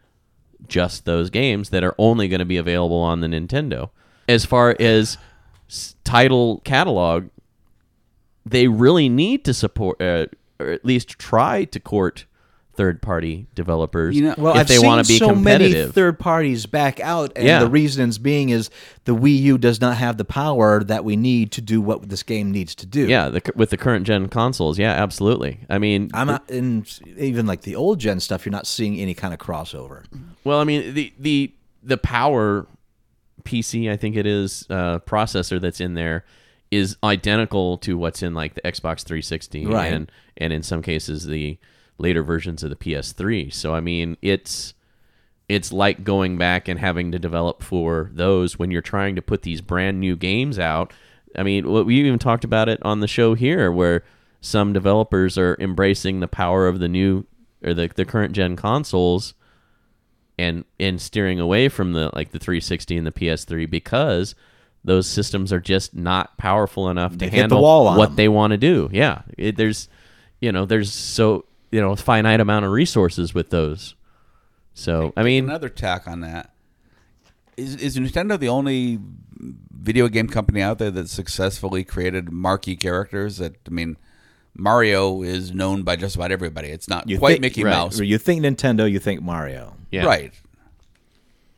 just 0.68 1.04
those 1.04 1.30
games 1.30 1.70
that 1.70 1.82
are 1.82 1.94
only 1.98 2.28
going 2.28 2.38
to 2.38 2.44
be 2.44 2.56
available 2.56 3.00
on 3.00 3.20
the 3.20 3.26
Nintendo. 3.26 3.90
As 4.28 4.44
far 4.44 4.76
as 4.78 5.18
title 6.04 6.60
catalog, 6.64 7.28
they 8.46 8.68
really 8.68 9.08
need 9.08 9.44
to 9.44 9.54
support, 9.54 10.00
uh, 10.00 10.26
or 10.58 10.70
at 10.70 10.84
least 10.84 11.10
try 11.18 11.64
to 11.64 11.80
court 11.80 12.24
third-party 12.72 13.46
developers 13.54 14.16
You 14.16 14.22
know- 14.22 14.34
Well, 14.38 14.54
if 14.54 14.60
I've 14.60 14.68
they 14.68 14.78
want 14.78 15.04
to 15.04 15.12
be 15.12 15.18
so 15.18 15.34
many 15.34 15.84
third 15.86 16.18
parties 16.18 16.64
back 16.64 16.98
out, 17.00 17.30
and 17.36 17.44
Yeah. 17.46 17.58
the 17.58 17.68
reasons 17.68 18.16
being 18.16 18.48
is 18.48 18.70
the 19.04 19.14
Wii 19.14 19.38
U 19.42 19.58
does 19.58 19.80
not 19.82 19.96
have 19.98 20.16
the 20.16 20.24
power 20.24 20.82
that 20.84 21.04
we 21.04 21.14
need 21.16 21.50
to 21.52 21.60
do 21.60 21.82
what 21.82 22.08
this 22.08 22.22
game 22.22 22.50
needs 22.50 22.74
to 22.76 22.86
do. 22.86 23.06
yeah, 23.06 23.28
the, 23.28 23.42
with 23.54 23.68
the 23.70 23.76
current 23.76 24.06
gen 24.06 24.28
consoles, 24.28 24.78
yeah, 24.78 24.92
absolutely. 24.92 25.60
I 25.68 25.78
mean, 25.78 26.10
I'm 26.14 26.28
not 26.28 26.48
in 26.48 26.86
even 27.18 27.44
like 27.46 27.62
the 27.62 27.74
old 27.76 27.98
gen 27.98 28.18
stuff. 28.20 28.46
You're 28.46 28.52
not 28.52 28.66
seeing 28.66 28.98
any 28.98 29.12
kind 29.14 29.34
of 29.34 29.40
crossover. 29.40 30.04
Well, 30.44 30.58
I 30.60 30.64
mean 30.64 30.94
the 30.94 31.12
the 31.18 31.52
the 31.82 31.98
power 31.98 32.66
PC, 33.44 33.90
I 33.90 33.96
think 33.96 34.16
it 34.16 34.26
is, 34.26 34.64
uh, 34.70 35.00
processor 35.00 35.60
that's 35.60 35.80
in 35.80 35.94
there 35.94 36.24
is 36.70 36.96
identical 37.02 37.76
to 37.78 37.98
what's 37.98 38.22
in 38.22 38.32
like 38.34 38.54
the 38.54 38.60
Xbox 38.62 39.02
360 39.02 39.66
Right. 39.66 39.92
and 39.92 40.12
and 40.36 40.52
in 40.52 40.62
some 40.62 40.82
cases 40.82 41.26
the 41.26 41.58
later 41.98 42.22
versions 42.22 42.62
of 42.62 42.70
the 42.70 42.76
PS3. 42.76 43.52
So 43.52 43.74
I 43.74 43.80
mean, 43.80 44.16
it's 44.22 44.74
it's 45.48 45.72
like 45.72 46.04
going 46.04 46.38
back 46.38 46.68
and 46.68 46.78
having 46.78 47.10
to 47.10 47.18
develop 47.18 47.62
for 47.62 48.10
those 48.14 48.58
when 48.58 48.70
you're 48.70 48.80
trying 48.82 49.16
to 49.16 49.22
put 49.22 49.42
these 49.42 49.60
brand 49.60 49.98
new 49.98 50.14
games 50.16 50.58
out. 50.60 50.92
I 51.36 51.42
mean, 51.42 51.68
what 51.70 51.86
we 51.86 51.96
even 51.96 52.18
talked 52.20 52.44
about 52.44 52.68
it 52.68 52.78
on 52.82 53.00
the 53.00 53.08
show 53.08 53.34
here 53.34 53.70
where 53.72 54.04
some 54.40 54.72
developers 54.72 55.36
are 55.36 55.56
embracing 55.58 56.20
the 56.20 56.28
power 56.28 56.66
of 56.68 56.78
the 56.78 56.88
new 56.88 57.26
or 57.64 57.74
the, 57.74 57.88
the 57.94 58.04
current 58.04 58.32
gen 58.32 58.54
consoles 58.56 59.34
and 60.38 60.64
and 60.78 61.00
steering 61.00 61.38
away 61.40 61.68
from 61.68 61.92
the 61.92 62.10
like 62.14 62.30
the 62.30 62.38
360 62.38 62.96
and 62.96 63.06
the 63.06 63.12
PS3 63.12 63.68
because 63.68 64.34
those 64.84 65.06
systems 65.06 65.52
are 65.52 65.60
just 65.60 65.94
not 65.94 66.36
powerful 66.38 66.88
enough 66.88 67.12
to 67.12 67.18
They 67.18 67.26
hit 67.26 67.30
the 67.32 67.36
handle 67.38 67.62
wall 67.62 67.96
what 67.96 68.06
them. 68.10 68.16
they 68.16 68.28
want 68.28 68.52
to 68.52 68.56
do. 68.56 68.88
Yeah, 68.92 69.22
it, 69.36 69.56
there's 69.56 69.88
you 70.40 70.52
know 70.52 70.64
there's 70.64 70.92
so 70.92 71.44
you 71.70 71.80
know 71.80 71.94
finite 71.96 72.40
amount 72.40 72.64
of 72.64 72.70
resources 72.72 73.34
with 73.34 73.50
those. 73.50 73.94
So 74.74 75.12
I 75.16 75.22
mean, 75.22 75.44
Another 75.44 75.68
tack 75.68 76.06
on 76.08 76.20
that 76.20 76.50
is 77.56 77.76
is 77.76 77.96
Nintendo 77.98 78.38
the 78.38 78.48
only 78.48 78.98
video 79.72 80.08
game 80.08 80.28
company 80.28 80.60
out 80.62 80.78
there 80.78 80.90
that 80.90 81.08
successfully 81.08 81.84
created 81.84 82.30
marquee 82.32 82.76
characters? 82.76 83.38
That 83.38 83.56
I 83.66 83.70
mean, 83.70 83.96
Mario 84.56 85.22
is 85.22 85.52
known 85.52 85.82
by 85.82 85.96
just 85.96 86.16
about 86.16 86.32
everybody. 86.32 86.68
It's 86.68 86.88
not 86.88 87.08
You 87.08 87.18
quite 87.18 87.32
think- 87.32 87.42
Mickey 87.42 87.64
right. 87.64 87.70
Mouse, 87.70 87.98
You 88.00 88.18
think 88.18 88.42
Nintendo, 88.44 88.90
you 88.90 88.98
think 88.98 89.22
Mario. 89.22 89.74
yeah. 89.90 90.04
right? 90.04 90.32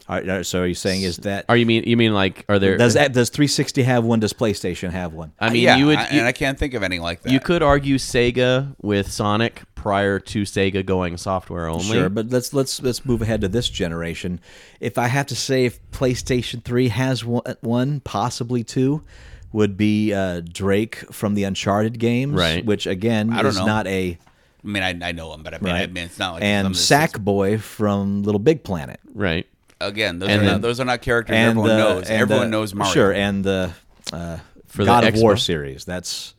All 0.08 0.16
right, 0.16 0.28
uh, 0.28 0.42
so 0.42 0.62
are 0.62 0.66
you 0.66 0.74
saying 0.74 1.02
is 1.02 1.18
that 1.18 1.44
Are 1.48 1.56
you 1.56 1.64
mean 1.64 1.84
you 1.84 1.96
mean 1.96 2.12
like 2.12 2.44
are 2.48 2.58
there? 2.58 2.76
does 2.76 2.94
that 2.94 3.12
does 3.12 3.30
360 3.30 3.82
have 3.84 4.04
one? 4.04 4.20
Does 4.20 4.32
PlayStation 4.32 4.90
have 4.90 5.12
one? 5.12 5.32
I 5.38 5.50
mean, 5.50 5.62
yeah, 5.62 5.76
you 5.76 5.86
would 5.86 5.98
I- 5.98 6.10
you, 6.10 6.18
and 6.18 6.26
I 6.26 6.32
can't 6.32 6.58
think 6.58 6.74
of 6.74 6.82
any 6.82 6.98
like 6.98 7.22
that. 7.22 7.32
you 7.32 7.38
could 7.40 7.62
argue 7.62 7.96
Sega 7.98 8.74
with 8.82 9.10
Sonic 9.10 9.62
prior 9.74 10.18
to 10.18 10.42
Sega 10.42 10.84
going 10.84 11.16
software 11.16 11.66
only. 11.68 11.84
Sure, 11.84 12.08
but 12.08 12.30
let's 12.30 12.52
let's 12.52 12.82
let's 12.82 13.04
move 13.04 13.22
ahead 13.22 13.40
to 13.42 13.48
this 13.48 13.68
generation. 13.68 14.40
If 14.80 14.98
I 14.98 15.06
have 15.06 15.26
to 15.26 15.36
say, 15.36 15.64
if 15.66 15.78
PlayStation 15.92 16.64
Three 16.64 16.88
has 16.88 17.24
one, 17.24 17.42
one 17.60 18.00
possibly 18.00 18.64
two, 18.64 19.04
would 19.52 19.76
be 19.76 20.12
uh, 20.12 20.40
Drake 20.40 20.96
from 21.12 21.34
the 21.34 21.44
Uncharted 21.44 21.98
games, 21.98 22.34
Right. 22.34 22.64
Which 22.64 22.86
again 22.86 23.32
I 23.32 23.36
don't 23.42 23.46
is 23.50 23.58
know. 23.58 23.66
not 23.66 23.86
a 23.86 24.18
I 24.64 24.68
mean, 24.68 24.82
I, 24.82 25.08
I 25.08 25.12
know 25.12 25.32
him, 25.34 25.42
but 25.42 25.54
I 25.54 25.58
mean, 25.58 25.74
I 25.74 25.86
mean, 25.88 26.04
it's 26.04 26.18
not 26.20 26.34
like 26.34 26.42
and 26.44 26.76
some- 26.76 26.98
Sackboy 27.08 27.60
from 27.60 28.22
Little 28.22 28.38
Big 28.38 28.62
Planet, 28.62 29.00
right. 29.12 29.44
Again, 29.86 30.18
those 30.18 30.28
And 30.30 30.40
are 30.40 30.44
then- 30.44 30.52
not, 30.54 30.60
those 30.62 30.80
are 30.80 30.84
not 30.84 31.02
characters 31.02 31.36
everyone 31.36 31.68
the- 31.68 31.76
knows. 31.76 32.10
Everyone 32.10 32.44
the- 32.46 32.50
knows 32.50 32.74
Mario. 32.74 32.92
Sure, 32.92 33.12
and 33.12 33.44
the 33.44 33.72
uh, 34.12 34.38
For 34.68 34.78
the 34.78 34.86
God 34.86 35.04
of 35.04 35.14
War 35.16 35.36
series. 35.36 35.84
That's 35.84 36.34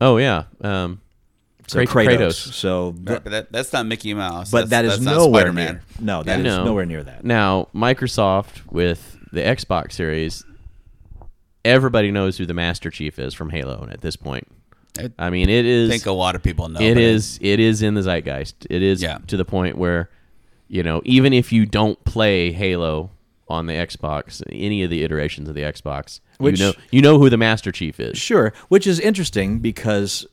Oh 0.00 0.16
yeah. 0.18 0.44
Um, 0.60 1.00
so 1.68 1.78
Kratos. 1.84 2.06
Kratos. 2.18 2.52
So, 2.52 2.94
Right, 3.02 3.24
but 3.24 3.30
that, 3.30 3.50
that's 3.52 3.72
not 3.72 3.86
Mickey 3.86 4.14
Mouse. 4.14 4.50
but 4.52 4.68
that's, 4.68 4.70
that 4.70 4.84
is 4.84 5.04
that's 5.04 5.16
nowhere 5.18 5.40
Spider-Man. 5.42 5.72
near. 5.74 5.82
No, 6.00 6.22
that 6.22 6.38
is 6.38 6.44
No. 6.44 6.64
nowhere 6.64 6.86
near 6.86 7.02
that. 7.02 7.24
Now, 7.24 7.68
Microsoft 7.74 8.70
with 8.70 9.16
the 9.32 9.40
Xbox 9.40 9.92
Series, 9.92 10.44
everybody 11.64 12.10
knows 12.10 12.38
who 12.38 12.46
the 12.46 12.54
Master 12.54 12.90
Chief 12.90 13.18
is 13.18 13.34
from 13.34 13.50
Halo 13.50 13.88
at 13.90 14.00
this 14.00 14.16
point. 14.16 14.46
I 14.98 15.10
I 15.18 15.30
mean, 15.30 15.48
it 15.48 15.64
is. 15.66 15.90
I 15.90 15.92
think 15.92 16.06
a 16.06 16.12
lot 16.12 16.34
of 16.36 16.42
people 16.42 16.68
know. 16.68 16.80
It. 16.80 16.96
it 16.96 17.60
is 17.60 17.82
in 17.82 17.94
the 17.94 18.02
zeitgeist. 18.02 18.66
It 18.70 18.82
is 18.82 19.02
Yeah. 19.02 19.18
to 19.26 19.36
the 19.36 19.44
point 19.44 19.76
where, 19.76 20.08
you 20.68 20.82
know, 20.82 21.00
even 21.04 21.32
if 21.32 21.52
you 21.52 21.66
don't 21.66 22.02
play 22.04 22.52
Halo 22.52 23.10
on 23.48 23.66
the 23.66 23.74
Xbox, 23.74 24.42
any 24.50 24.82
of 24.82 24.90
the 24.90 25.04
iterations 25.04 25.48
of 25.48 25.54
the 25.54 25.60
Xbox, 25.62 26.20
Which- 26.38 26.58
you 26.58 26.66
know, 26.66 26.72
you 26.90 27.00
know 27.02 27.18
who 27.18 27.30
the 27.30 27.36
Master 27.36 27.70
Chief 27.72 28.00
is. 28.00 28.18
Sure, 28.18 28.52
which 28.68 28.86
is 28.86 28.98
interesting 28.98 29.60
because 29.60 30.26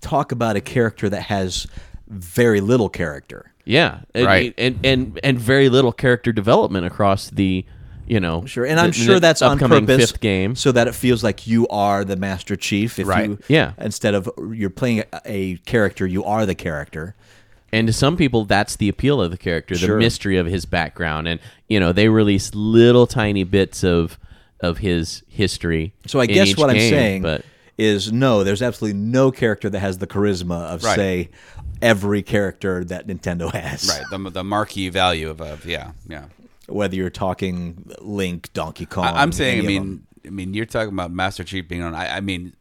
talk 0.00 0.32
about 0.32 0.56
a 0.56 0.60
character 0.60 1.08
that 1.08 1.22
has 1.22 1.66
very 2.08 2.60
little 2.60 2.88
character. 2.88 3.52
Yeah, 3.64 4.00
and, 4.14 4.26
Right. 4.26 4.54
and 4.58 4.78
and 4.84 5.20
and 5.22 5.38
very 5.38 5.68
little 5.68 5.92
character 5.92 6.32
development 6.32 6.84
across 6.86 7.30
the, 7.30 7.64
you 8.06 8.18
know, 8.18 8.44
Sure, 8.46 8.66
and 8.66 8.80
I'm 8.80 8.90
sure 8.92 9.20
that's 9.20 9.42
on 9.42 9.52
upcoming 9.52 9.86
purpose, 9.86 10.10
fifth 10.10 10.20
game. 10.20 10.56
so 10.56 10.72
that 10.72 10.88
it 10.88 10.94
feels 10.94 11.22
like 11.22 11.46
you 11.46 11.68
are 11.68 12.04
the 12.04 12.16
Master 12.16 12.56
Chief. 12.56 12.98
If 12.98 13.06
Right. 13.06 13.28
You, 13.30 13.38
Yeah. 13.48 13.72
Instead 13.78 14.14
of 14.14 14.28
you're 14.52 14.70
playing 14.70 15.00
a, 15.12 15.20
a 15.24 15.56
character, 15.58 16.06
you 16.06 16.24
are 16.24 16.46
the 16.46 16.54
character. 16.54 17.14
And 17.72 17.86
to 17.86 17.92
some 17.92 18.16
people, 18.16 18.44
that's 18.44 18.76
the 18.76 18.88
appeal 18.88 19.20
of 19.22 19.30
the 19.30 19.38
character, 19.38 19.74
the 19.74 19.86
Sure. 19.86 19.98
mystery 19.98 20.36
of 20.36 20.46
his 20.46 20.64
background, 20.66 21.28
and 21.28 21.38
you 21.68 21.78
know 21.80 21.92
they 21.92 22.08
release 22.08 22.54
little 22.54 23.06
tiny 23.06 23.44
bits 23.44 23.84
of 23.84 24.18
of 24.60 24.78
his 24.78 25.22
history. 25.28 25.94
So 26.06 26.20
I 26.20 26.24
in 26.24 26.30
guess 26.30 26.48
each 26.48 26.56
what 26.58 26.68
I'm 26.70 26.76
saying 26.76 27.22
but 27.22 27.44
is 27.78 28.12
no. 28.12 28.44
There's 28.44 28.60
absolutely 28.60 28.98
no 29.00 29.30
character 29.30 29.70
that 29.70 29.78
has 29.80 29.98
the 29.98 30.06
charisma 30.06 30.62
of 30.66 30.84
Right. 30.84 30.96
say 30.96 31.30
every 31.80 32.22
character 32.22 32.84
that 32.84 33.06
Nintendo 33.06 33.50
has. 33.52 33.88
Right, 33.88 34.04
the, 34.10 34.30
the 34.30 34.44
marquee 34.44 34.88
value 34.90 35.30
of, 35.30 35.40
of 35.40 35.64
yeah, 35.64 35.92
yeah. 36.08 36.24
Whether 36.68 36.96
you're 36.96 37.08
talking 37.10 37.90
Link, 38.00 38.52
Donkey 38.52 38.84
Kong. 38.86 39.04
I, 39.06 39.22
I'm 39.22 39.32
saying, 39.32 39.60
I 39.60 39.66
mean. 39.66 40.06
I 40.26 40.28
mean, 40.28 40.52
you're 40.52 40.66
talking 40.66 40.92
about 40.92 41.10
Master 41.10 41.42
Chief 41.42 41.66
being 41.66 41.82
on. 41.82 41.94
I, 41.94 42.16
I 42.18 42.20
mean, 42.20 42.52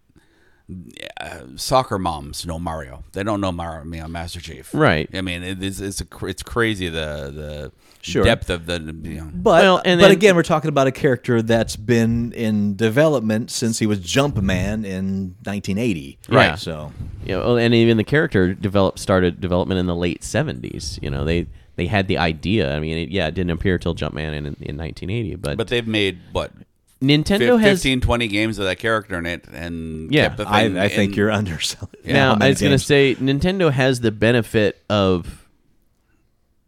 uh, 1.19 1.39
soccer 1.55 1.97
moms 1.97 2.45
know 2.45 2.59
Mario. 2.59 3.03
They 3.13 3.23
don't 3.23 3.41
know 3.41 3.51
Mario, 3.51 3.83
me 3.85 3.99
on 3.99 4.11
Master 4.11 4.39
Chief. 4.39 4.69
Right. 4.73 5.09
I 5.13 5.21
mean, 5.21 5.43
it 5.43 5.63
is 5.63 5.81
it's 5.81 6.01
a, 6.01 6.25
it's 6.25 6.43
crazy 6.43 6.89
the 6.89 7.31
the 7.33 7.71
Sure. 8.01 8.23
depth 8.23 8.49
of 8.49 8.65
the 8.65 8.79
you 9.03 9.15
know. 9.15 9.29
But 9.33 9.61
Well, 9.63 9.81
and 9.83 9.99
but 9.99 10.07
then- 10.07 10.11
again, 10.11 10.35
we're 10.35 10.43
talking 10.43 10.69
about 10.69 10.87
a 10.87 10.91
character 10.91 11.41
that's 11.41 11.75
been 11.75 12.31
in 12.31 12.75
development 12.77 13.51
since 13.51 13.77
he 13.79 13.85
was 13.87 13.99
Jumpman 13.99 14.85
in 14.85 15.35
1980. 15.43 16.17
Right. 16.29 16.57
So 16.57 16.93
you 17.25 17.35
know, 17.35 17.57
and 17.57 17.73
even 17.73 17.97
the 17.97 18.03
character 18.05 18.53
developed 18.53 18.99
started 18.99 19.41
development 19.41 19.79
in 19.79 19.85
the 19.87 19.95
late 19.95 20.23
seventies. 20.23 20.97
You 21.01 21.09
know, 21.09 21.25
they 21.25 21.47
they 21.75 21.87
had 21.87 22.07
the 22.07 22.17
idea. 22.17 22.73
I 22.75 22.79
mean, 22.79 22.97
it, 22.97 23.09
yeah, 23.09 23.27
it 23.27 23.33
didn't 23.33 23.51
appear 23.51 23.77
till 23.77 23.95
Jumpman 23.95 24.33
in 24.33 24.45
in 24.45 24.77
1980, 24.77 25.35
but, 25.35 25.57
But 25.57 25.67
they've 25.67 25.87
made 25.87 26.19
what 26.31 26.51
Nintendo 27.01 27.51
fif- 27.53 27.61
has 27.61 27.77
15, 27.79 28.01
20 28.01 28.27
games 28.27 28.59
of 28.59 28.65
that 28.65 28.77
character 28.77 29.17
in 29.17 29.25
it, 29.25 29.45
and 29.53 30.11
Yeah, 30.11 30.23
kept 30.25 30.37
the 30.37 30.49
I, 30.49 30.63
thing 30.63 30.77
I 30.77 30.89
think 30.89 31.11
in- 31.13 31.17
you're 31.17 31.31
underselling. 31.31 31.93
now. 32.05 32.37
I 32.39 32.49
was 32.49 32.59
going 32.59 32.73
to 32.73 32.79
say 32.79 33.15
Nintendo 33.15 33.71
has 33.71 34.01
the 34.01 34.11
benefit 34.11 34.81
of 34.89 35.47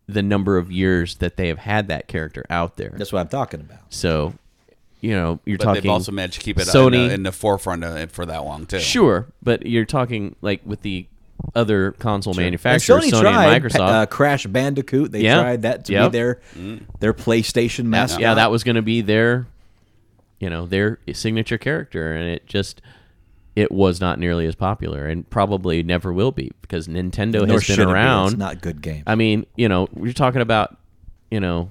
the 0.07 0.21
number 0.21 0.57
of 0.57 0.71
years 0.71 1.15
that 1.15 1.37
they 1.37 1.47
have 1.47 1.59
had 1.59 1.87
that 1.89 2.07
character 2.07 2.45
out 2.49 2.75
there. 2.77 2.93
That's 2.97 3.11
what 3.13 3.19
I'm 3.19 3.27
talking 3.27 3.59
about. 3.61 3.79
So, 3.89 4.33
you 4.99 5.11
know, 5.11 5.39
you're 5.45 5.57
But 5.57 5.63
talking 5.65 5.83
they've 5.83 5.91
also 5.91 6.11
managed 6.11 6.35
to 6.35 6.41
keep 6.41 6.57
it 6.59 6.67
Sony. 6.67 6.85
in, 7.03 7.07
the, 7.07 7.13
in 7.13 7.23
the 7.23 7.31
forefront 7.31 7.83
of 7.83 7.95
it 7.95 8.11
for 8.11 8.25
that 8.25 8.43
long 8.43 8.65
too. 8.65 8.79
Sure, 8.79 9.27
but 9.41 9.65
you're 9.65 9.85
talking 9.85 10.35
like 10.41 10.61
with 10.65 10.81
the 10.81 11.07
other 11.55 11.91
console 11.93 12.31
And 12.33 12.39
manufacturers, 12.41 13.05
Sony, 13.05 13.11
Sony, 13.11 13.21
tried 13.21 13.53
and 13.53 13.63
Microsoft. 13.65 13.79
uh, 13.79 14.05
Crash 14.05 14.45
Bandicoot. 14.47 15.11
They 15.11 15.21
Yeah. 15.21 15.41
tried 15.41 15.61
that 15.63 15.85
to 15.85 15.93
Yep. 15.93 16.11
be 16.11 16.17
their 16.17 16.39
their 16.99 17.13
PlayStation 17.13 17.85
mascot. 17.85 18.21
yeah, 18.21 18.33
that 18.35 18.51
was 18.51 18.63
going 18.63 18.75
to 18.75 18.81
be 18.81 19.01
their, 19.01 19.47
you 20.41 20.49
know, 20.49 20.65
their 20.65 20.97
signature 21.13 21.59
character, 21.59 22.13
and 22.13 22.27
it 22.27 22.47
just 22.47 22.81
it 23.55 23.71
was 23.71 24.01
not 24.01 24.17
nearly 24.17 24.47
as 24.47 24.55
popular, 24.55 25.07
and 25.07 25.29
probably 25.29 25.83
never 25.83 26.11
will 26.11 26.31
be 26.31 26.51
because 26.61 26.87
Nintendo 26.87 27.45
Nor 27.45 27.59
has 27.59 27.67
been 27.67 27.79
it 27.79 27.85
be. 27.85 27.91
around. 27.91 28.27
It's 28.29 28.37
not 28.37 28.61
good 28.61 28.81
game. 28.81 29.03
I 29.05 29.13
mean, 29.15 29.45
you 29.55 29.69
know, 29.69 29.87
we're 29.93 30.13
talking 30.13 30.41
about, 30.41 30.77
you 31.29 31.39
know, 31.39 31.69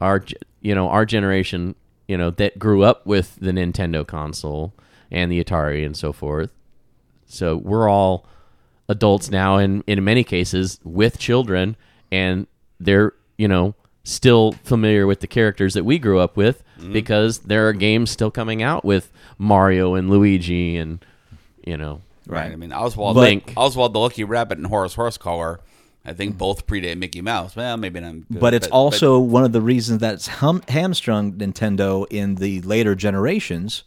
our, 0.00 0.24
you 0.62 0.74
know, 0.74 0.88
our 0.88 1.04
generation, 1.04 1.74
you 2.06 2.16
know, 2.16 2.30
that 2.30 2.58
grew 2.58 2.82
up 2.82 3.06
with 3.06 3.36
the 3.40 3.50
Nintendo 3.50 4.06
console 4.06 4.72
and 5.10 5.30
the 5.30 5.44
Atari 5.44 5.84
and 5.84 5.96
so 5.96 6.12
forth. 6.12 6.50
So 7.26 7.56
we're 7.56 7.90
all 7.90 8.26
adults 8.88 9.30
now, 9.30 9.58
and 9.58 9.84
in 9.86 10.02
many 10.02 10.24
cases 10.24 10.80
with 10.82 11.18
children, 11.18 11.76
and 12.10 12.46
they're, 12.80 13.12
you 13.36 13.48
know, 13.48 13.74
still 14.08 14.52
familiar 14.64 15.06
with 15.06 15.20
the 15.20 15.26
characters 15.26 15.74
that 15.74 15.84
we 15.84 15.98
grew 15.98 16.18
up 16.18 16.36
with 16.36 16.62
mm-hmm. 16.78 16.92
because 16.92 17.40
there 17.40 17.68
are 17.68 17.72
games 17.72 18.10
still 18.10 18.30
coming 18.30 18.62
out 18.62 18.84
with 18.84 19.12
Mario 19.36 19.94
and 19.94 20.08
Luigi 20.08 20.76
and, 20.76 21.04
you 21.64 21.76
know, 21.76 22.00
Right. 22.28 22.52
I 22.52 22.56
mean, 22.56 22.72
Oswald, 22.72 23.16
Link. 23.16 23.54
Oswald 23.56 23.94
the 23.94 23.98
Lucky 23.98 24.22
Rabbit, 24.22 24.58
and 24.58 24.66
Horace 24.66 24.96
Horsecollar, 24.96 25.60
I 26.04 26.12
think 26.12 26.36
both 26.36 26.66
predate 26.66 26.98
Mickey 26.98 27.22
Mouse. 27.22 27.56
Well, 27.56 27.78
maybe 27.78 28.00
not. 28.00 28.14
but 28.28 28.52
it's 28.52 28.66
also 28.68 29.18
one 29.18 29.44
of 29.44 29.52
the 29.52 29.62
reasons 29.62 30.00
that's 30.00 30.26
hum- 30.26 30.62
hamstrung 30.68 31.32
Nintendo 31.32 32.06
in 32.10 32.34
the 32.34 32.60
later 32.60 32.94
generations 32.94 33.84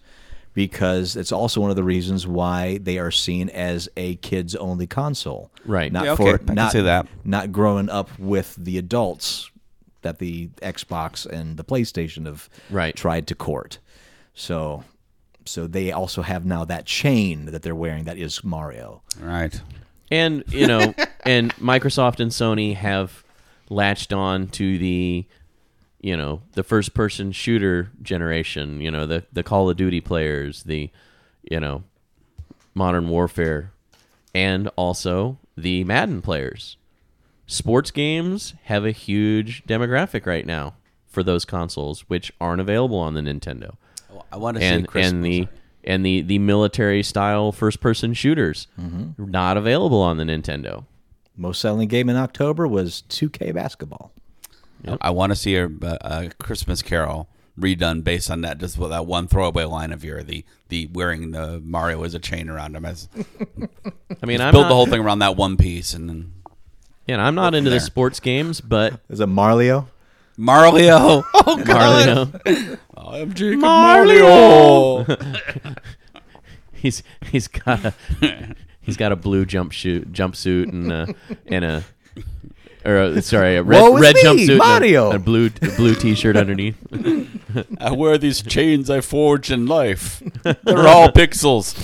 because 0.53 1.15
it's 1.15 1.31
also 1.31 1.61
one 1.61 1.69
of 1.69 1.75
the 1.75 1.83
reasons 1.83 2.25
why 2.25 2.79
they 2.79 2.97
are 2.97 3.11
seen 3.11 3.47
as 3.49 3.87
a 3.95 4.15
kids 4.15 4.55
only 4.55 4.87
console. 4.87 5.51
Right. 5.63 5.91
Not 5.91 6.05
Yeah, 6.05 6.11
okay. 6.13 6.23
for 6.23 6.33
I 6.33 6.37
can 6.39 6.55
not, 6.55 6.73
that. 6.73 7.07
not 7.23 7.51
growing 7.51 7.89
up 7.89 8.09
with 8.17 8.55
the 8.57 8.79
adults 8.79 9.50
that 10.01 10.19
the 10.19 10.47
Xbox 10.61 11.25
and 11.25 11.57
the 11.57 11.63
PlayStation 11.63 12.25
have 12.25 12.49
Right. 12.69 12.95
tried 12.95 13.27
to 13.27 13.35
court. 13.35 13.79
So 14.33 14.83
so 15.45 15.65
they 15.67 15.91
also 15.91 16.21
have 16.21 16.45
now 16.45 16.63
that 16.65 16.85
chain 16.85 17.45
that 17.45 17.63
they're 17.63 17.73
wearing 17.75 18.03
that 18.05 18.17
is 18.17 18.43
Mario. 18.43 19.01
right. 19.19 19.59
and 20.11 20.43
you 20.49 20.67
know 20.67 20.93
and 21.25 21.53
microsoft 21.55 22.19
and 22.19 22.31
sony 22.31 22.75
have 22.75 23.23
latched 23.69 24.13
on 24.13 24.47
to 24.49 24.77
the 24.77 25.25
you 25.99 26.15
know 26.15 26.41
the 26.53 26.63
first 26.63 26.93
person 26.93 27.31
shooter 27.31 27.89
generation 28.03 28.79
you 28.81 28.91
know 28.91 29.05
the 29.07 29.23
the 29.33 29.41
call 29.43 29.67
of 29.69 29.77
duty 29.77 29.99
players 30.01 30.63
the 30.63 30.89
you 31.49 31.59
know 31.59 31.83
modern 32.75 33.09
warfare 33.09 33.71
and 34.35 34.67
also 34.75 35.37
the 35.57 35.83
madden 35.85 36.21
players 36.21 36.77
sports 37.51 37.91
games 37.91 38.53
have 38.63 38.85
a 38.85 38.91
huge 38.91 39.63
demographic 39.65 40.25
right 40.25 40.45
now 40.45 40.73
for 41.07 41.21
those 41.23 41.43
consoles 41.45 42.01
which 42.07 42.31
aren't 42.39 42.61
available 42.61 42.97
on 42.97 43.13
the 43.13 43.21
nintendo 43.21 43.75
I 44.31 44.37
want 44.37 44.55
to 44.57 44.61
see 44.61 44.67
and 44.67 44.87
Christmas. 44.87 45.11
and 45.13 45.25
the 45.25 45.47
and 45.83 46.05
the 46.05 46.21
the 46.21 46.39
military 46.39 47.01
style 47.03 47.51
first 47.51 47.79
person 47.81 48.13
shooters 48.13 48.67
Mm-hmm. 48.79 49.29
not 49.31 49.57
available 49.57 50.01
on 50.01 50.17
the 50.17 50.23
Nintendo. 50.23 50.85
Most 51.35 51.59
selling 51.59 51.87
game 51.87 52.07
in 52.09 52.15
October 52.17 52.67
was 52.67 53.03
2K 53.09 53.53
basketball. 53.53 54.11
I 55.01 55.09
want 55.09 55.31
to 55.31 55.35
see 55.35 55.55
a, 55.55 55.69
a 55.81 56.29
Christmas 56.39 56.81
Carol 56.81 57.27
redone 57.59 58.03
based 58.03 58.29
on 58.29 58.41
that. 58.41 58.57
Just 58.59 58.77
with 58.77 58.91
that 58.91 59.05
one 59.05 59.27
throwaway 59.27 59.63
line 59.63 59.91
of 59.91 60.03
your 60.03 60.21
the 60.23 60.45
the 60.69 60.87
wearing 60.93 61.31
the 61.31 61.59
Mario 61.63 62.03
as 62.03 62.13
a 62.13 62.19
chain 62.19 62.47
around 62.49 62.75
him. 62.75 62.85
As 62.85 63.09
I 64.21 64.25
mean, 64.25 64.39
I'm 64.41 64.53
build 64.53 64.65
the 64.69 64.75
whole 64.75 64.85
thing 64.87 65.01
around 65.01 65.19
that 65.19 65.35
one 65.35 65.57
piece, 65.57 65.93
and 65.93 66.07
then 66.09 66.33
You 67.11 67.17
know, 67.17 67.23
I'm 67.23 67.35
not 67.35 67.53
into 67.55 67.69
the 67.69 67.73
there. 67.75 67.79
sports 67.81 68.21
games, 68.21 68.61
but 68.61 68.97
Is 69.09 69.19
it 69.19 69.27
Mario? 69.27 69.89
Mario. 70.37 71.25
Oh 71.33 71.61
God. 71.65 72.31
Mario, 72.45 72.77
I'm 72.95 73.33
Jacob 73.33 73.59
Mario. 73.59 75.03
he's 76.71 77.03
he's 77.29 77.49
got 77.49 77.83
a 77.85 77.93
he's 78.79 78.95
got 78.95 79.11
a 79.11 79.17
blue 79.17 79.45
jumpsuit 79.45 80.11
jumpsuit 80.13 80.69
and 80.69 80.89
a, 80.89 81.13
and 81.47 81.65
a 81.65 81.83
or 82.85 82.95
a, 82.95 83.21
sorry 83.21 83.57
a 83.57 83.63
red 83.63 83.81
Woe 83.81 83.95
is 83.97 84.01
red 84.01 84.15
me, 84.15 84.23
jumpsuit 84.23 84.61
and 84.61 84.85
a- 84.85 85.15
a, 85.15 85.19
blue 85.19 85.49
a 85.61 85.75
blue 85.75 85.95
t-shirt 85.95 86.37
underneath. 86.37 86.77
I 87.77 87.91
wear 87.91 88.17
these 88.17 88.41
chains 88.41 88.89
I 88.89 89.01
forged 89.01 89.51
in 89.51 89.65
life. 89.65 90.23
They're 90.43 90.87
all 90.87 91.09
pixels. 91.11 91.75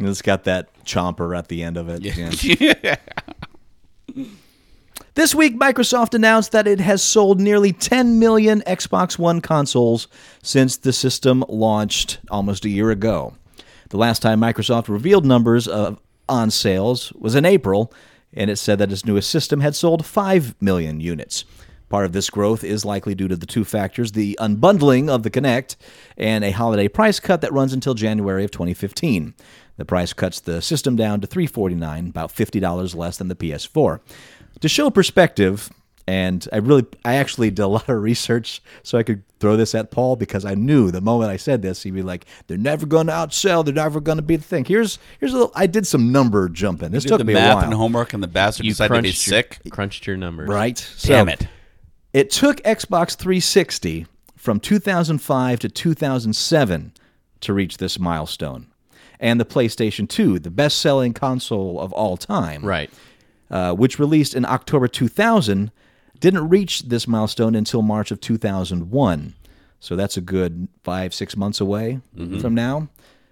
And 0.00 0.08
It's 0.08 0.22
got 0.22 0.44
that 0.44 0.68
chomper 0.84 1.36
at 1.38 1.46
the 1.48 1.62
end 1.62 1.76
of 1.76 1.88
it. 1.88 2.02
Yeah. 2.02 2.76
yeah. 2.82 2.96
This 5.14 5.34
week, 5.34 5.58
Microsoft 5.58 6.14
announced 6.14 6.52
that 6.52 6.66
it 6.66 6.80
has 6.80 7.02
sold 7.02 7.40
nearly 7.40 7.72
10 7.72 8.18
million 8.18 8.62
Xbox 8.66 9.18
One 9.18 9.40
consoles 9.40 10.06
since 10.42 10.76
the 10.76 10.92
system 10.92 11.44
launched 11.48 12.18
almost 12.30 12.64
a 12.64 12.68
year 12.68 12.90
ago. 12.90 13.34
The 13.90 13.96
last 13.96 14.22
time 14.22 14.40
Microsoft 14.40 14.88
revealed 14.88 15.26
numbers 15.26 15.66
of 15.66 16.00
on 16.28 16.50
sales 16.50 17.12
was 17.14 17.34
in 17.34 17.44
April, 17.44 17.92
and 18.32 18.50
it 18.50 18.56
said 18.56 18.78
that 18.78 18.92
its 18.92 19.04
newest 19.04 19.30
system 19.30 19.60
had 19.60 19.74
sold 19.74 20.04
5 20.04 20.54
million 20.60 21.00
units. 21.00 21.44
Part 21.88 22.04
of 22.04 22.12
this 22.12 22.28
growth 22.28 22.64
is 22.64 22.84
likely 22.84 23.14
due 23.14 23.28
to 23.28 23.36
the 23.36 23.46
two 23.46 23.64
factors 23.64 24.12
the 24.12 24.38
unbundling 24.40 25.08
of 25.08 25.22
the 25.22 25.30
Kinect 25.30 25.76
and 26.18 26.44
a 26.44 26.50
holiday 26.50 26.86
price 26.86 27.18
cut 27.18 27.40
that 27.40 27.52
runs 27.52 27.72
until 27.72 27.94
January 27.94 28.44
of 28.44 28.50
2015. 28.50 29.34
The 29.78 29.84
price 29.86 30.12
cuts 30.12 30.40
the 30.40 30.60
system 30.60 30.96
down 30.96 31.20
to 31.22 31.26
349, 31.26 32.08
about 32.08 32.34
$50 32.34 32.94
less 32.94 33.16
than 33.16 33.28
the 33.28 33.34
PS4. 33.36 34.00
To 34.60 34.68
show 34.68 34.90
perspective, 34.90 35.70
and 36.06 36.46
I 36.52 36.56
really, 36.56 36.84
I 37.04 37.14
actually 37.14 37.50
did 37.50 37.62
a 37.62 37.66
lot 37.78 37.88
of 37.88 38.02
research 38.02 38.60
so 38.82 38.98
I 38.98 39.02
could 39.04 39.22
throw 39.38 39.56
this 39.56 39.74
at 39.74 39.90
Paul 39.92 40.16
because 40.16 40.44
I 40.44 40.54
knew 40.54 40.90
the 40.90 41.00
moment 41.00 41.30
I 41.30 41.36
said 41.36 41.62
this, 41.62 41.82
he'd 41.84 41.92
be 41.94 42.02
like, 42.02 42.24
"They're 42.48 42.58
never 42.58 42.86
going 42.86 43.06
to 43.06 43.12
outsell. 43.12 43.64
They're 43.64 43.72
never 43.74 44.00
going 44.00 44.16
to 44.18 44.22
be 44.22 44.36
the 44.36 44.42
thing." 44.42 44.64
Here's, 44.64 44.98
here's 45.20 45.32
a 45.32 45.36
little. 45.36 45.52
I 45.54 45.66
did 45.66 45.86
some 45.86 46.10
number 46.10 46.48
jumping. 46.48 46.90
This 46.90 47.04
Did 47.04 47.10
took 47.10 47.18
the 47.18 47.24
me 47.24 47.34
a 47.34 47.36
math 47.36 47.54
while. 47.56 47.64
and 47.66 47.74
homework, 47.74 48.14
and 48.14 48.22
the 48.22 48.26
bastard 48.26 48.66
You 48.66 48.72
decided 48.72 48.88
to 48.94 49.02
be 49.02 49.08
crunched 49.10 49.26
your, 49.26 49.32
sick. 49.32 49.58
crunched 49.70 50.06
your 50.06 50.16
numbers, 50.16 50.48
Right? 50.48 50.90
Damn 51.02 51.28
it. 51.28 51.46
It 52.14 52.30
took 52.30 52.56
Xbox 52.62 53.14
360 53.14 54.06
from 54.34 54.58
2005 54.60 55.58
to 55.60 55.68
2007 55.68 56.92
to 57.42 57.52
reach 57.52 57.76
this 57.76 57.98
milestone. 57.98 58.67
And 59.20 59.40
the 59.40 59.44
PlayStation 59.44 60.08
2, 60.08 60.38
the 60.38 60.50
best 60.50 60.78
selling 60.78 61.12
console 61.12 61.80
of 61.80 61.92
all 61.92 62.16
time, 62.16 62.64
Right. 62.64 62.90
uh, 63.50 63.72
which 63.74 63.98
released 63.98 64.34
in 64.34 64.44
October 64.44 64.86
2000, 64.88 65.70
didn't 66.20 66.48
reach 66.48 66.82
this 66.88 67.06
milestone 67.08 67.54
until 67.54 67.82
March 67.82 68.10
of 68.10 68.20
2001. 68.20 69.34
So 69.80 69.94
that's 69.96 70.16
a 70.16 70.20
good 70.20 70.68
five, 70.82 71.14
six 71.14 71.36
months 71.36 71.60
away 71.60 72.00
from 72.40 72.54
now. 72.54 72.88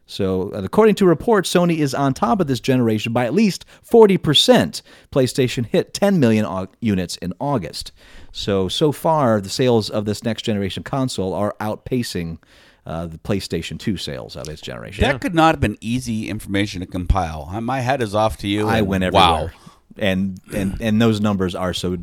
So, 0.09 0.53
uh, 0.55 0.63
according 0.63 0.95
to 0.97 1.05
reports, 1.07 1.53
Sony 1.53 1.79
is 1.79 1.93
on 1.93 2.15
top 2.15 2.41
of 2.41 2.47
this 2.47 2.61
generation 2.61 3.13
by 3.13 3.25
at 3.25 3.35
least 3.35 3.65
40%. 3.83 4.81
PlayStation 5.11 5.67
hit 5.67 5.93
10 5.93 6.21
million 6.21 6.45
au- 6.47 6.69
units 6.81 7.17
in 7.17 7.33
August. 7.41 7.91
So, 8.31 8.69
so 8.69 8.93
far, 8.93 9.41
the 9.41 9.49
sales 9.49 9.91
of 9.91 10.05
this 10.05 10.23
next 10.23 10.43
generation 10.43 10.85
console 10.85 11.35
are 11.35 11.57
outpacing 11.61 12.39
uh, 12.87 13.07
the 13.07 13.19
PlayStation 13.19 13.79
2 13.79 13.97
sales 13.97 14.37
of 14.37 14.49
its 14.49 14.63
generation. 14.63 15.03
That 15.03 15.21
could 15.21 15.35
not 15.35 15.55
have 15.55 15.61
been 15.61 15.77
easy 15.81 16.29
information 16.31 16.81
to 16.81 16.87
compile. 16.87 17.47
My 17.61 17.81
head 17.81 18.01
is 18.01 18.15
off 18.15 18.37
to 18.39 18.49
you. 18.49 18.69
I 18.69 18.81
went 18.83 19.05
everywhere. 19.05 19.23
Wow. 19.27 19.51
And, 19.99 20.41
and 20.55 20.81
and 20.81 21.03
those 21.03 21.21
numbers 21.21 21.55
are 21.55 21.73
so 21.75 21.97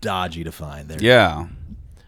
dodgy 0.00 0.44
to 0.44 0.52
find. 0.52 0.88
They're, 0.88 1.00
Yeah. 1.00 1.46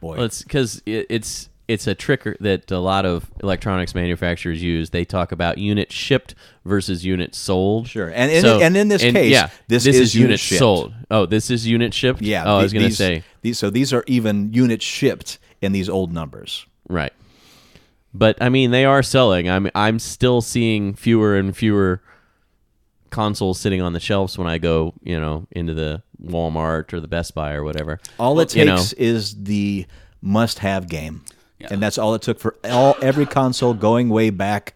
boy. 0.01 0.16
Well, 0.16 0.24
it's 0.26 0.42
because 0.42 0.82
it, 0.86 1.06
it's 1.09 1.48
it's 1.68 1.86
a 1.86 1.94
trick 1.94 2.24
that 2.40 2.68
a 2.72 2.78
lot 2.80 3.06
of 3.06 3.30
electronics 3.40 3.94
manufacturers 3.94 4.60
use. 4.60 4.90
They 4.90 5.05
talk 5.05 5.30
about 5.30 5.56
units 5.59 5.94
shipped 5.94 6.34
versus 6.64 7.05
units 7.05 7.38
sold. 7.38 7.86
Sure. 7.86 8.09
And 8.12 8.30
in- 8.32 8.44
and 8.44 8.76
in 8.76 8.88
this 8.88 9.02
case, 9.02 9.30
yeah, 9.30 9.51
this 9.68 9.84
this 9.84 9.94
is 9.94 10.01
is, 10.02 10.14
unit 10.16 10.28
unit 10.30 10.40
shipped. 10.40 10.59
sold. 10.59 10.92
Oh, 11.12 11.26
this 11.26 11.48
is 11.48 11.66
unit 11.66 11.94
shipped. 11.94 12.22
yeah. 12.22 12.42
Oh, 12.44 12.56
I 12.59 12.62
was 12.64 12.72
going 12.72 12.88
to 12.88 12.94
say 12.94 13.22
these. 13.42 13.56
So 13.59 13.70
these 13.70 13.92
are 13.92 14.02
even 14.09 14.52
units 14.52 14.84
shipped 14.84 15.38
in 15.62 15.70
these 15.72 15.88
old 15.88 16.12
numbers. 16.12 16.66
right. 16.88 17.12
But 18.12 18.37
I 18.41 18.49
mean, 18.49 18.70
they 18.70 18.85
are 18.85 19.03
selling. 19.03 19.49
I'm 19.49 19.70
I'm 19.74 19.99
still 19.99 20.41
seeing 20.41 20.95
fewer 20.95 21.37
and 21.37 21.57
fewer 21.57 22.03
consoles 23.11 23.61
sitting 23.61 23.81
on 23.81 23.93
the 23.93 24.01
shelves 24.01 24.39
when 24.39 24.49
I 24.49 24.59
go, 24.59 24.95
you 25.03 25.19
know, 25.19 25.47
into 25.51 25.74
the 25.74 26.03
Walmart 26.23 26.93
or 26.93 27.01
the 27.01 27.09
Best 27.09 27.35
Buy 27.35 27.53
or 27.53 27.65
whatever. 27.65 28.01
All 28.19 28.39
it 28.41 28.55
You 28.55 28.65
know, 28.65 28.77
takes 28.77 28.93
is 28.95 29.43
the 29.45 29.87
must-have 30.23 30.89
game, 30.89 31.24
and 31.70 31.82
that's 31.82 31.99
all 31.99 32.15
it 32.15 32.23
took 32.23 32.39
for 32.39 32.57
all 32.65 32.97
every 33.01 33.27
console 33.27 33.74
going 33.74 34.09
way 34.09 34.31
back 34.31 34.74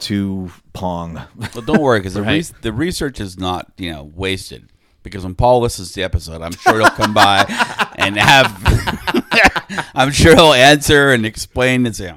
to 0.00 0.50
Pong. 0.72 1.20
Well, 1.54 1.62
don't 1.64 1.80
worry 1.80 2.00
because 2.00 2.14
the, 2.14 2.22
re- 2.22 2.44
the 2.62 2.72
research 2.72 3.20
is 3.20 3.38
not 3.38 3.72
you 3.76 3.92
know 3.92 4.10
wasted. 4.14 4.70
Because 5.02 5.24
when 5.24 5.34
Paul 5.34 5.60
listens 5.60 5.90
to 5.90 5.94
the 5.96 6.02
episode, 6.04 6.42
I'm 6.42 6.52
sure 6.52 6.78
he'll 6.80 6.90
come 6.90 7.14
by 7.14 7.44
and 7.96 8.16
have. 8.16 8.54
I'm 9.94 10.10
sure 10.10 10.34
he'll 10.34 10.52
answer 10.52 11.10
and 11.12 11.24
explain 11.24 11.86
and 11.86 11.96
say, 11.96 12.12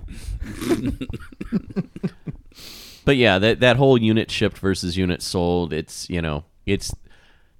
But 3.05 3.17
yeah, 3.17 3.37
that 3.39 3.59
that 3.59 3.75
whole 3.77 3.97
unit 3.97 4.31
shipped 4.31 4.57
versus 4.59 4.95
unit 4.95 5.21
sold, 5.21 5.73
it's 5.73 6.09
you 6.09 6.21
know, 6.21 6.45
it's 6.65 6.93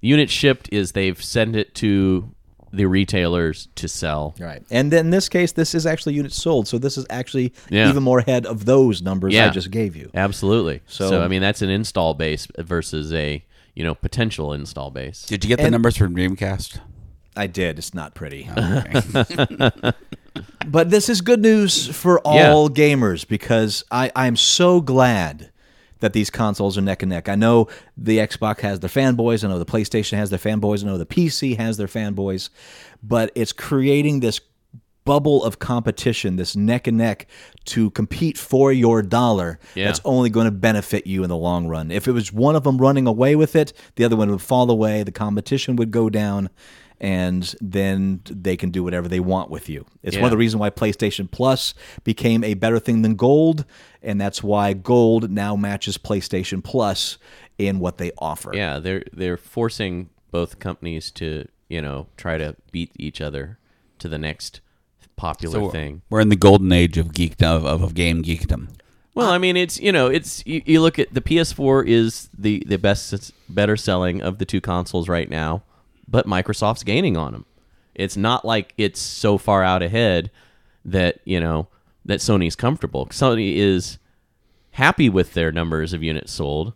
unit 0.00 0.30
shipped 0.30 0.68
is 0.72 0.92
they've 0.92 1.22
sent 1.22 1.54
it 1.54 1.74
to 1.76 2.30
the 2.72 2.86
retailers 2.86 3.68
to 3.76 3.86
sell. 3.86 4.34
Right. 4.40 4.62
And 4.70 4.90
then 4.90 5.06
in 5.06 5.10
this 5.10 5.28
case, 5.28 5.52
this 5.52 5.74
is 5.74 5.86
actually 5.86 6.14
units 6.14 6.34
sold, 6.40 6.66
so 6.66 6.76
this 6.78 6.96
is 6.98 7.06
actually 7.08 7.52
Yeah. 7.70 7.88
even 7.88 8.02
more 8.02 8.18
ahead 8.18 8.46
of 8.46 8.64
those 8.64 9.00
numbers 9.00 9.32
yeah. 9.34 9.46
I 9.46 9.50
just 9.50 9.70
gave 9.70 9.94
you. 9.94 10.10
Absolutely. 10.14 10.80
So- 10.86 11.08
So, 11.10 11.22
I 11.22 11.28
mean 11.28 11.40
that's 11.42 11.62
an 11.62 11.70
install 11.70 12.14
base 12.14 12.48
versus 12.58 13.12
a 13.12 13.44
you 13.74 13.84
know 13.84 13.94
potential 13.94 14.52
install 14.52 14.90
base. 14.90 15.24
"Did 15.26 15.44
you 15.44 15.48
get 15.48 15.56
the 15.58 15.64
And- 15.64 15.72
numbers 15.72 15.96
from 15.96 16.14
Dreamcast?" 16.14 16.80
I 17.36 17.48
did. 17.48 17.78
It's 17.78 17.92
not 17.94 18.14
pretty. 18.14 18.48
Oh, 18.56 18.82
okay. 18.86 19.92
But 20.66 20.90
this 20.90 21.08
is 21.08 21.20
good 21.20 21.40
news 21.40 21.86
for 21.88 22.18
all 22.20 22.68
gamers 22.68 23.26
because 23.26 23.84
I, 23.90 24.10
I'm 24.16 24.34
so 24.36 24.80
glad 24.80 25.50
that 26.00 26.12
these 26.12 26.30
consoles 26.30 26.76
are 26.76 26.80
neck 26.80 27.02
and 27.02 27.10
neck. 27.10 27.28
I 27.28 27.34
know 27.34 27.68
the 27.96 28.18
Xbox 28.18 28.60
has 28.60 28.80
their 28.80 28.90
fanboys, 28.90 29.44
I 29.44 29.48
know 29.48 29.58
the 29.58 29.66
PlayStation 29.66 30.16
has 30.16 30.30
their 30.30 30.38
fanboys, 30.38 30.82
I 30.82 30.86
know 30.86 30.98
the 30.98 31.06
PC 31.06 31.56
has 31.56 31.76
their 31.76 31.86
fanboys, 31.86 32.50
but 33.02 33.30
it's 33.34 33.52
creating 33.52 34.20
this 34.20 34.40
bubble 35.04 35.44
of 35.44 35.58
competition, 35.58 36.36
this 36.36 36.56
neck 36.56 36.86
and 36.86 36.98
neck 36.98 37.26
to 37.66 37.90
compete 37.90 38.38
for 38.38 38.72
your 38.72 39.02
dollar. 39.02 39.58
Yeah. 39.74 39.86
That's 39.86 40.00
only 40.04 40.30
going 40.30 40.46
to 40.46 40.52
benefit 40.52 41.06
you 41.06 41.22
in 41.22 41.28
the 41.28 41.36
long 41.36 41.66
run. 41.66 41.90
If 41.90 42.08
it 42.08 42.12
was 42.12 42.32
one 42.32 42.56
of 42.56 42.64
them 42.64 42.78
running 42.78 43.06
away 43.06 43.36
with 43.36 43.56
it, 43.56 43.72
the 43.96 44.04
other 44.04 44.16
one 44.16 44.30
would 44.30 44.42
fall 44.42 44.70
away, 44.70 45.02
the 45.02 45.12
competition 45.12 45.76
would 45.76 45.90
go 45.90 46.10
down. 46.10 46.50
And 47.00 47.54
then 47.60 48.22
they 48.24 48.56
can 48.56 48.70
do 48.70 48.82
whatever 48.82 49.08
they 49.08 49.20
want 49.20 49.50
with 49.50 49.68
you. 49.68 49.84
It's 50.02 50.16
one 50.16 50.26
of 50.26 50.30
the 50.30 50.36
reasons 50.36 50.60
why 50.60 50.70
PlayStation 50.70 51.28
Plus 51.30 51.74
became 52.04 52.44
a 52.44 52.54
better 52.54 52.78
thing 52.78 53.02
than 53.02 53.16
Gold, 53.16 53.66
and 54.00 54.18
that's 54.18 54.42
why 54.42 54.72
Gold 54.74 55.28
now 55.28 55.56
matches 55.56 55.98
PlayStation 55.98 56.62
Plus 56.62 57.18
in 57.58 57.80
what 57.80 57.98
they 57.98 58.12
offer. 58.16 58.52
Yeah, 58.54 58.78
they're 58.78 59.04
they're 59.12 59.36
forcing 59.36 60.08
both 60.30 60.60
companies 60.60 61.10
to, 61.12 61.46
you 61.68 61.82
know, 61.82 62.06
try 62.16 62.38
to 62.38 62.56
beat 62.70 62.92
each 62.96 63.20
other 63.20 63.58
to 63.98 64.08
the 64.08 64.18
next 64.18 64.60
popular 65.16 65.60
So 65.60 65.70
thing. 65.70 66.02
we're 66.10 66.20
in 66.20 66.28
the 66.28 66.36
golden 66.36 66.72
age 66.72 66.98
of 66.98 67.08
geekdom 67.12 67.64
of, 67.64 67.82
of 67.82 67.94
game 67.94 68.22
geekdom. 68.22 68.68
Well, 69.14 69.30
I 69.30 69.38
mean, 69.38 69.56
it's 69.56 69.78
you 69.80 69.92
know, 69.92 70.08
it's 70.08 70.44
you, 70.44 70.62
you 70.66 70.80
look 70.80 70.98
at 70.98 71.14
the 71.14 71.20
PS4 71.20 71.86
is 71.86 72.28
the 72.36 72.62
the 72.66 72.78
best, 72.78 73.32
better 73.48 73.76
selling 73.76 74.20
of 74.22 74.38
the 74.38 74.44
two 74.44 74.60
consoles 74.60 75.08
right 75.08 75.30
now, 75.30 75.62
but 76.08 76.26
Microsoft's 76.26 76.82
gaining 76.82 77.16
on 77.16 77.32
them. 77.32 77.46
It's 77.94 78.16
not 78.16 78.44
like 78.44 78.74
it's 78.76 78.98
so 79.00 79.38
far 79.38 79.62
out 79.62 79.82
ahead 79.82 80.30
that 80.84 81.20
you 81.24 81.38
know 81.38 81.68
that 82.04 82.18
Sony's 82.20 82.56
comfortable. 82.56 83.06
Sony 83.06 83.54
is 83.56 83.98
happy 84.72 85.08
with 85.08 85.34
their 85.34 85.52
numbers 85.52 85.92
of 85.92 86.02
units 86.02 86.32
sold, 86.32 86.72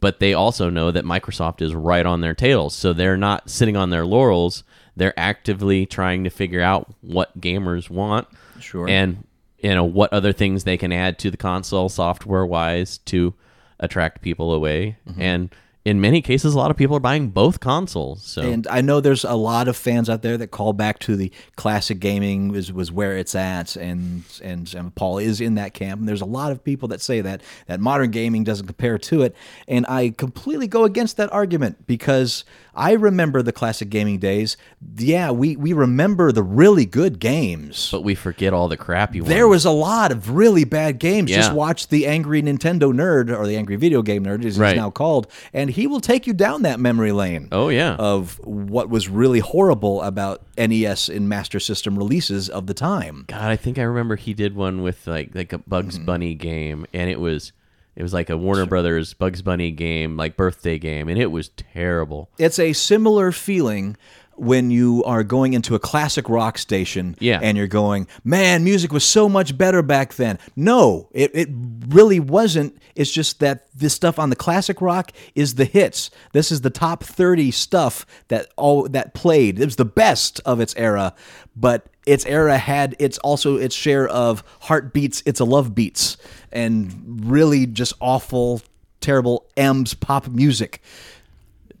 but 0.00 0.20
they 0.20 0.32
also 0.32 0.70
know 0.70 0.90
that 0.90 1.04
Microsoft 1.04 1.60
is 1.60 1.74
right 1.74 2.06
on 2.06 2.22
their 2.22 2.34
tails, 2.34 2.74
so 2.74 2.94
they're 2.94 3.18
not 3.18 3.50
sitting 3.50 3.76
on 3.76 3.90
their 3.90 4.06
laurels. 4.06 4.64
They're 4.98 5.18
actively 5.18 5.86
trying 5.86 6.24
to 6.24 6.30
figure 6.30 6.60
out 6.60 6.92
what 7.00 7.40
gamers 7.40 7.88
want, 7.88 8.28
Sure. 8.60 8.88
and 8.88 9.24
you 9.58 9.74
know 9.74 9.84
what 9.84 10.12
other 10.12 10.32
things 10.32 10.64
they 10.64 10.76
can 10.76 10.92
add 10.92 11.18
to 11.20 11.30
the 11.30 11.36
console 11.36 11.88
software 11.88 12.46
wise 12.46 12.98
to 13.06 13.34
attract 13.80 14.22
people 14.22 14.52
away. 14.52 14.96
Mm-hmm. 15.08 15.20
And 15.22 15.54
in 15.84 16.02
many 16.02 16.20
cases, 16.20 16.52
a 16.52 16.58
lot 16.58 16.70
of 16.70 16.76
people 16.76 16.94
are 16.96 17.00
buying 17.00 17.30
both 17.30 17.60
consoles. 17.60 18.22
So 18.22 18.42
And 18.42 18.66
I 18.66 18.82
know 18.82 19.00
there's 19.00 19.24
a 19.24 19.34
lot 19.34 19.68
of 19.68 19.76
fans 19.76 20.10
out 20.10 20.20
there 20.20 20.36
that 20.36 20.48
call 20.48 20.74
back 20.74 20.98
to 21.00 21.16
the 21.16 21.32
classic 21.56 21.98
gaming 21.98 22.48
was, 22.48 22.70
was 22.70 22.92
where 22.92 23.16
it's 23.16 23.34
at, 23.34 23.74
and, 23.74 24.22
and 24.42 24.74
and 24.74 24.94
Paul 24.94 25.16
is 25.16 25.40
in 25.40 25.54
that 25.54 25.72
camp. 25.72 26.00
And 26.00 26.08
there's 26.08 26.20
a 26.20 26.26
lot 26.26 26.52
of 26.52 26.62
people 26.62 26.88
that 26.88 27.00
say 27.00 27.22
that 27.22 27.42
that 27.68 27.80
modern 27.80 28.10
gaming 28.10 28.44
doesn't 28.44 28.66
compare 28.66 28.98
to 28.98 29.22
it, 29.22 29.34
and 29.66 29.86
I 29.86 30.10
completely 30.10 30.66
go 30.66 30.84
against 30.84 31.16
that 31.16 31.32
argument 31.32 31.86
because 31.86 32.44
I 32.78 32.92
remember 32.92 33.42
the 33.42 33.52
classic 33.52 33.90
gaming 33.90 34.18
days. 34.18 34.56
Yeah, 34.96 35.32
we 35.32 35.56
we 35.56 35.72
remember 35.72 36.30
the 36.30 36.42
really 36.44 36.86
good 36.86 37.18
games. 37.18 37.88
but 37.90 38.02
we 38.04 38.14
forget 38.14 38.52
all 38.54 38.68
the 38.68 38.76
crappy 38.76 39.20
ones. 39.20 39.28
There 39.28 39.48
was 39.48 39.64
a 39.64 39.70
lot 39.72 40.12
of 40.12 40.30
really 40.30 40.62
bad 40.64 40.98
games. 41.00 41.30
Just 41.30 41.52
watch 41.52 41.88
the 41.88 42.06
Angry 42.06 42.40
Nintendo 42.40 42.92
Nerd 42.92 43.36
or 43.36 43.46
the 43.46 43.56
Angry 43.56 43.74
Video 43.76 44.00
Game 44.02 44.24
Nerd, 44.24 44.44
as 44.44 44.58
Right. 44.58 44.70
he's 44.70 44.76
now 44.76 44.90
called, 44.90 45.26
and 45.52 45.70
he 45.70 45.86
will 45.88 46.00
take 46.00 46.26
you 46.28 46.32
down 46.32 46.62
that 46.62 46.78
memory 46.78 47.10
lane. 47.12 47.48
Oh, 47.50 47.68
yeah. 47.68 47.96
of 47.96 48.38
what 48.44 48.88
was 48.88 49.08
really 49.08 49.40
horrible 49.40 50.00
about 50.02 50.42
NES 50.56 51.08
and 51.08 51.28
Master 51.28 51.58
System 51.58 51.98
releases 51.98 52.48
of 52.48 52.66
the 52.68 52.74
time. 52.74 53.24
God, 53.26 53.42
I 53.50 53.56
think 53.56 53.78
I 53.78 53.82
remember 53.82 54.14
he 54.16 54.34
did 54.34 54.54
one 54.54 54.82
with 54.82 55.06
like 55.06 55.34
like 55.34 55.52
a 55.52 55.58
Bugs 55.58 55.96
Mm-hmm. 55.96 56.04
Bunny 56.06 56.34
game, 56.34 56.86
and 56.92 57.10
it 57.10 57.18
was 57.18 57.52
it 57.98 58.02
was 58.04 58.14
like 58.14 58.30
a 58.30 58.36
Warner 58.36 58.64
Brothers 58.64 59.12
Bugs 59.12 59.42
Bunny 59.42 59.72
game, 59.72 60.16
like 60.16 60.36
birthday 60.36 60.78
game, 60.78 61.08
and 61.08 61.18
it 61.18 61.32
was 61.32 61.48
terrible. 61.48 62.30
It's 62.38 62.60
a 62.60 62.72
similar 62.72 63.32
feeling 63.32 63.96
when 64.40 64.70
you 64.70 65.02
are 65.04 65.22
going 65.24 65.52
into 65.52 65.74
a 65.74 65.78
classic 65.78 66.28
rock 66.28 66.58
station 66.58 67.16
Yeah. 67.20 67.40
and 67.42 67.56
you're 67.58 67.66
going, 67.66 68.06
man, 68.24 68.64
music 68.64 68.92
was 68.92 69.04
so 69.04 69.28
much 69.28 69.56
better 69.58 69.82
back 69.82 70.14
then. 70.14 70.38
No, 70.56 71.08
it, 71.12 71.30
it 71.34 71.48
really 71.88 72.20
wasn't. 72.20 72.76
It's 72.94 73.10
just 73.10 73.40
that 73.40 73.66
this 73.74 73.94
stuff 73.94 74.18
on 74.18 74.30
the 74.30 74.36
classic 74.36 74.80
rock 74.80 75.12
is 75.34 75.54
the 75.56 75.64
hits. 75.64 76.10
This 76.32 76.50
is 76.52 76.60
the 76.62 76.70
top 76.70 77.02
30 77.04 77.50
stuff 77.50 78.06
that 78.28 78.48
all 78.56 78.88
that 78.88 79.14
played. 79.14 79.58
It 79.60 79.64
was 79.64 79.76
the 79.76 79.84
best 79.84 80.40
of 80.44 80.60
its 80.60 80.74
era, 80.76 81.14
but 81.56 81.86
its 82.06 82.24
era 82.26 82.58
had 82.58 82.96
its 82.98 83.18
also 83.18 83.56
its 83.56 83.74
share 83.74 84.08
of 84.08 84.42
heartbeats, 84.62 85.22
it's 85.26 85.40
a 85.40 85.44
love 85.44 85.74
beats, 85.74 86.16
and 86.50 87.20
really 87.30 87.66
just 87.66 87.92
awful, 88.00 88.62
terrible 89.00 89.46
M's 89.56 89.94
pop 89.94 90.28
music. 90.28 90.80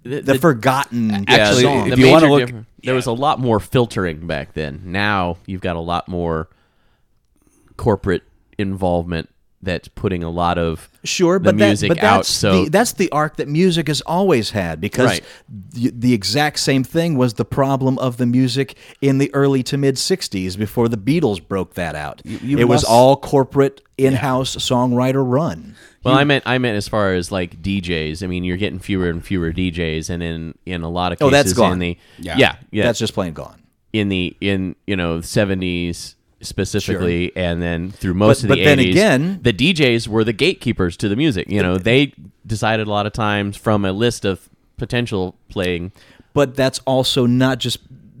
The, 0.04 0.38
forgotten 0.38 1.24
Actually, 1.28 1.62
song. 1.62 1.88
if 1.90 1.96
the 1.96 2.00
you 2.06 2.10
wanna 2.10 2.30
look- 2.30 2.46
differ- 2.46 2.66
there 2.84 2.94
was 2.94 3.06
a 3.06 3.12
lot 3.12 3.40
more 3.40 3.60
filtering 3.60 4.26
back 4.26 4.54
then. 4.54 4.80
Now 4.86 5.36
you've 5.46 5.60
got 5.60 5.76
a 5.76 5.80
lot 5.80 6.08
more 6.08 6.48
corporate 7.76 8.22
involvement 8.58 9.28
that's 9.60 9.88
putting 9.88 10.22
a 10.22 10.30
lot 10.30 10.56
of 10.56 10.88
Sure, 11.02 11.38
the 11.40 11.46
but, 11.46 11.58
that, 11.58 11.66
music 11.66 11.88
but 11.88 11.98
out. 11.98 12.18
that's 12.18 12.28
So 12.28 12.64
the, 12.64 12.70
that's 12.70 12.92
the 12.92 13.10
arc 13.10 13.36
that 13.36 13.48
music 13.48 13.88
has 13.88 14.00
always 14.02 14.50
had 14.50 14.80
because 14.80 15.06
Right. 15.10 15.24
the, 15.72 15.90
the 15.92 16.14
exact 16.14 16.60
same 16.60 16.84
thing 16.84 17.16
was 17.18 17.34
the 17.34 17.44
problem 17.44 17.98
of 17.98 18.18
the 18.18 18.26
music 18.26 18.76
in 19.00 19.18
the 19.18 19.34
early 19.34 19.64
to 19.64 19.76
mid 19.76 19.96
'60s 19.96 20.56
before 20.56 20.88
the 20.88 20.96
Beatles 20.96 21.46
broke 21.46 21.74
that 21.74 21.96
out. 21.96 22.22
you 22.24 22.56
it 22.58 22.68
was 22.68 22.84
all 22.84 23.16
corporate 23.16 23.80
in-house 23.98 24.54
songwriter 24.56 25.24
run. 25.28 25.74
Well, 26.08 26.18
I 26.18 26.24
meant 26.24 26.44
I 26.46 26.58
meant 26.58 26.76
as 26.76 26.88
far 26.88 27.14
as 27.14 27.30
like 27.32 27.62
DJs. 27.62 28.22
I 28.22 28.26
mean, 28.26 28.44
you're 28.44 28.56
getting 28.56 28.78
fewer 28.78 29.08
and 29.08 29.24
fewer 29.24 29.52
DJs, 29.52 30.10
and 30.10 30.22
in 30.22 30.54
in 30.66 30.82
a 30.82 30.88
lot 30.88 31.12
of 31.12 31.18
cases, 31.18 31.28
Oh, 31.28 31.30
that's 31.30 31.52
gone. 31.52 31.72
in 31.74 31.78
the 31.78 31.98
Yeah. 32.18 32.36
yeah, 32.38 32.56
yeah, 32.70 32.84
That's 32.84 32.98
just 32.98 33.14
plain 33.14 33.32
gone. 33.32 33.62
in 33.92 34.08
the 34.08 34.36
in 34.40 34.74
you 34.86 34.96
know 34.96 35.18
70s 35.20 36.14
specifically, 36.40 37.32
and 37.36 37.60
then 37.62 37.90
through 37.90 38.14
most 38.14 38.42
But- 38.42 38.44
of 38.44 38.48
but 38.50 38.54
the 38.58 38.64
then 38.64 38.78
80s, 38.78 38.90
again- 38.90 39.40
the 39.42 39.52
DJs 39.52 40.08
were 40.08 40.24
the 40.24 40.32
gatekeepers 40.32 40.96
to 40.98 41.08
the 41.08 41.16
music. 41.16 41.50
You 41.50 41.62
know, 41.62 41.78
they 41.78 42.12
decided 42.46 42.86
a 42.86 42.90
lot 42.90 43.06
of 43.06 43.12
times 43.12 43.56
from 43.56 43.84
a 43.84 43.92
list 43.92 44.24
of 44.24 44.48
potential 44.76 45.36
playing. 45.48 45.92
But 46.34 46.54
that's 46.54 46.78
also 46.86 47.26
not 47.26 47.58
just 47.58 47.78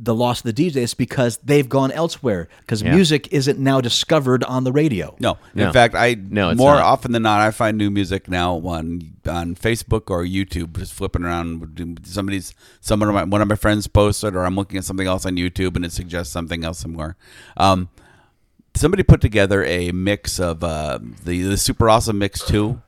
the 0.08 0.14
loss 0.14 0.42
of 0.42 0.54
the 0.54 0.70
DJs 0.70 0.96
because 0.96 1.38
they've 1.44 1.68
gone 1.68 1.92
elsewhere 1.92 2.48
because 2.60 2.80
Yeah. 2.80 2.94
music 2.94 3.28
isn't 3.30 3.58
now 3.58 3.78
discovered 3.82 4.42
on 4.44 4.64
the 4.64 4.72
radio. 4.72 5.14
No, 5.20 5.32
in 5.54 5.64
No. 5.64 5.72
fact, 5.72 5.94
I 5.94 6.16
No, 6.18 6.48
it's 6.48 6.58
more 6.58 6.76
not. 6.76 6.82
often 6.82 7.12
than 7.12 7.22
not 7.22 7.40
I 7.42 7.50
find 7.50 7.76
new 7.76 7.90
music 7.90 8.26
now 8.28 8.56
on 8.64 9.02
on 9.28 9.54
Facebook 9.54 10.10
or 10.10 10.24
YouTube, 10.24 10.78
just 10.78 10.94
flipping 10.94 11.22
around. 11.24 12.00
Somebody's 12.04 12.54
someone 12.80 13.10
of 13.10 13.14
my 13.14 13.24
one 13.24 13.42
of 13.42 13.48
my 13.48 13.54
friends 13.54 13.86
posted, 13.86 14.34
or 14.34 14.44
I'm 14.46 14.56
looking 14.56 14.78
at 14.78 14.84
something 14.84 15.06
else 15.06 15.26
on 15.26 15.36
YouTube 15.36 15.76
and 15.76 15.84
it 15.84 15.92
suggests 15.92 16.32
something 16.32 16.64
else 16.64 16.78
somewhere. 16.78 17.16
Um, 17.58 17.88
somebody 18.74 19.02
put 19.02 19.20
together 19.20 19.62
a 19.64 19.92
mix 19.92 20.40
of 20.40 20.64
uh, 20.64 20.98
the 21.24 21.42
the 21.42 21.56
Super 21.58 21.90
Awesome 21.90 22.18
Mix 22.18 22.42
Two. 22.44 22.80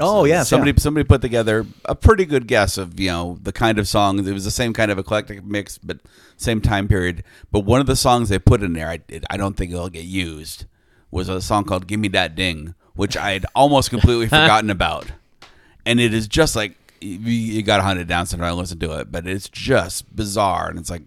Oh 0.00 0.24
yeah, 0.24 0.42
somebody 0.44 0.70
yeah. 0.72 0.78
somebody 0.80 1.04
put 1.04 1.20
together 1.20 1.66
a 1.84 1.94
pretty 1.94 2.24
good 2.24 2.46
guess 2.48 2.78
of 2.78 2.98
you 2.98 3.08
know 3.10 3.38
the 3.42 3.52
kind 3.52 3.78
of 3.78 3.86
songs. 3.86 4.26
It 4.26 4.32
was 4.32 4.44
the 4.44 4.50
same 4.50 4.72
kind 4.72 4.90
of 4.90 4.98
eclectic 4.98 5.44
mix, 5.44 5.76
but 5.76 5.98
same 6.36 6.60
time 6.60 6.88
period. 6.88 7.22
But 7.52 7.60
one 7.60 7.80
of 7.80 7.86
the 7.86 7.96
songs 7.96 8.28
they 8.28 8.38
put 8.38 8.62
in 8.62 8.72
there, 8.72 8.88
I, 8.88 9.00
it, 9.08 9.24
I 9.30 9.36
don't 9.36 9.56
think 9.56 9.72
it'll 9.72 9.88
get 9.88 10.04
used. 10.04 10.66
Was 11.10 11.28
a 11.28 11.40
song 11.40 11.64
called 11.64 11.86
"Give 11.86 12.00
Me 12.00 12.08
That 12.08 12.34
Ding," 12.34 12.74
which 12.94 13.16
I 13.16 13.32
had 13.32 13.46
almost 13.54 13.90
completely 13.90 14.26
forgotten 14.28 14.68
about, 14.70 15.06
and 15.86 16.00
it 16.00 16.12
is 16.12 16.26
just 16.26 16.56
like 16.56 16.76
you, 17.00 17.18
you 17.18 17.62
got 17.62 17.76
to 17.78 17.82
hunt 17.84 18.00
it 18.00 18.06
down 18.08 18.26
sometime 18.26 18.48
and 18.50 18.58
listen 18.58 18.78
to 18.80 18.98
it. 18.98 19.12
But 19.12 19.26
it's 19.26 19.48
just 19.48 20.14
bizarre, 20.14 20.68
and 20.68 20.78
it's 20.78 20.90
like. 20.90 21.02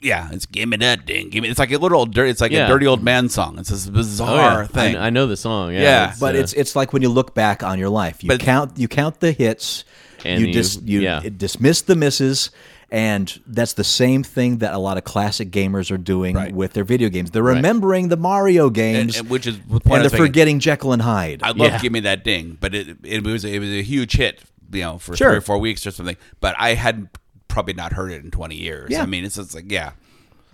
Yeah, 0.00 0.28
it's 0.30 0.46
give 0.46 0.68
me 0.68 0.76
that 0.76 1.06
ding. 1.06 1.28
Give 1.28 1.42
me. 1.42 1.48
It's 1.48 1.58
like 1.58 1.72
a 1.72 1.76
little 1.76 2.06
dirty. 2.06 2.30
It's 2.30 2.40
like 2.40 2.52
Yeah. 2.52 2.66
a 2.66 2.68
dirty 2.68 2.86
old 2.86 3.02
man 3.02 3.28
song. 3.28 3.58
It's 3.58 3.70
this 3.70 3.88
Oh, 3.88 3.90
bizarre 3.90 4.60
yeah. 4.62 4.66
thing. 4.68 4.96
I, 4.96 5.06
I 5.06 5.10
know 5.10 5.26
the 5.26 5.36
song. 5.36 5.72
Yeah, 5.72 5.80
Yeah, 5.80 6.14
but 6.20 6.36
uh, 6.36 6.38
it's 6.38 6.52
it's 6.52 6.76
like 6.76 6.92
when 6.92 7.02
you 7.02 7.08
look 7.08 7.34
back 7.34 7.64
on 7.64 7.80
your 7.80 7.88
life. 7.88 8.22
You 8.22 8.28
But- 8.28 8.38
count 8.38 8.78
you 8.78 8.86
count 8.86 9.18
the 9.18 9.32
hits, 9.32 9.84
And 10.24 10.40
you 10.40 10.46
you- 10.46 10.52
dis, 10.52 10.80
you 10.84 11.00
yeah. 11.00 11.20
dismiss 11.36 11.80
the 11.82 11.96
misses, 11.96 12.50
and 12.90 13.40
that's 13.46 13.74
the 13.74 13.84
same 13.84 14.22
thing 14.22 14.58
that 14.58 14.72
a 14.72 14.78
lot 14.78 14.96
of 14.96 15.04
classic 15.04 15.50
gamers 15.50 15.90
are 15.90 15.98
doing 15.98 16.34
Right. 16.36 16.54
with 16.54 16.72
their 16.72 16.84
video 16.84 17.08
games. 17.08 17.30
They're 17.30 17.42
remembering 17.42 18.08
the 18.08 18.16
Mario 18.16 18.70
games, 18.70 19.18
and 19.18 19.28
which 19.28 19.46
is 19.46 19.58
the 19.58 19.74
and 19.74 19.80
they're 19.84 20.02
was 20.04 20.14
forgetting 20.14 20.58
Jekyll 20.58 20.92
and 20.92 21.02
Hyde. 21.02 21.42
I 21.42 21.48
love 21.48 21.58
Yeah. 21.58 21.78
"Give 21.80 21.92
Me 21.92 22.00
That 22.00 22.24
Ding," 22.24 22.56
but 22.60 22.74
it 22.74 22.96
it 23.02 23.24
was 23.24 23.44
it 23.44 23.58
was 23.58 23.68
a 23.70 23.82
huge 23.82 24.14
hit, 24.16 24.40
you 24.72 24.80
know, 24.82 24.98
for 24.98 25.16
Sure. 25.16 25.30
three 25.30 25.38
or 25.38 25.42
four 25.42 25.58
weeks 25.58 25.86
or 25.86 25.90
something. 25.90 26.16
But 26.40 26.54
I 26.58 26.74
hadn't 26.74 27.08
probably 27.48 27.74
not 27.74 27.92
heard 27.92 28.10
it 28.12 28.24
in 28.24 28.30
twenty 28.30 28.56
years. 28.56 28.90
Yeah. 28.90 29.02
I 29.02 29.06
mean, 29.06 29.24
it's 29.24 29.36
just 29.36 29.54
like 29.54 29.70
yeah, 29.70 29.90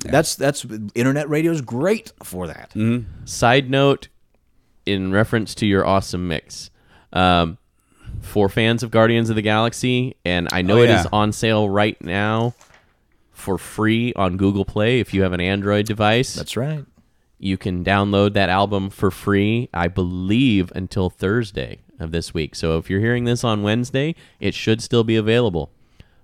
That's 0.05 0.35
that's 0.35 0.67
internet 0.95 1.29
radio 1.29 1.53
is 1.53 1.61
great 1.61 2.13
for 2.23 2.47
that. 2.49 2.71
Mm-hmm. 2.75 3.27
Side 3.27 3.71
note, 3.71 4.09
in 4.87 5.13
reference 5.13 5.55
to 5.57 5.67
your 5.67 5.87
awesome 5.87 6.27
mix, 6.29 6.71
um, 7.13 7.59
for 8.25 8.49
fans 8.49 8.83
of 8.83 8.91
Guardians 8.91 9.31
of 9.31 9.37
the 9.37 9.43
Galaxy, 9.43 10.17
and 10.25 10.49
I 10.53 10.63
know 10.63 10.79
Oh, 10.79 10.83
it 10.83 10.91
is 10.91 11.05
yeah. 11.05 11.09
on 11.13 11.33
sale 11.33 11.69
right 11.69 12.01
now 12.03 12.55
for 13.33 13.59
free 13.59 14.13
on 14.15 14.37
Google 14.37 14.65
Play 14.65 15.01
if 15.01 15.13
you 15.15 15.23
have 15.23 15.33
an 15.33 15.41
Android 15.41 15.87
device. 15.87 16.35
That's 16.35 16.57
right. 16.57 16.85
you 17.39 17.57
can 17.59 17.85
download 17.85 18.33
that 18.35 18.49
album 18.49 18.89
for 18.91 19.11
free, 19.11 19.69
I 19.75 19.89
believe, 19.89 20.73
until 20.75 21.11
Thursday 21.11 21.81
of 22.01 22.11
this 22.11 22.33
week. 22.33 22.55
So 22.55 22.79
if 22.79 22.89
you're 22.89 23.01
hearing 23.01 23.25
this 23.25 23.45
on 23.45 23.63
Wednesday, 23.63 24.15
it 24.41 24.55
should 24.55 24.81
still 24.83 25.05
be 25.05 25.17
available. 25.17 25.71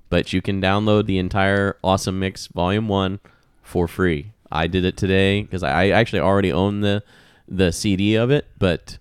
But 0.08 0.32
you 0.32 0.40
can 0.42 0.60
download 0.62 1.06
the 1.06 1.18
entire 1.18 1.76
Awesome 1.84 2.18
Mix 2.18 2.46
Volume 2.48 2.88
1 2.88 3.20
for 3.62 3.86
free. 3.86 4.32
I 4.50 4.66
did 4.66 4.84
it 4.84 4.96
today 4.96 5.42
because 5.42 5.62
I 5.62 5.88
actually 5.90 6.20
already 6.20 6.50
own 6.52 6.80
the, 6.80 7.02
the 7.46 7.70
CD 7.70 8.14
of 8.16 8.30
it, 8.30 8.46
but 8.58 8.98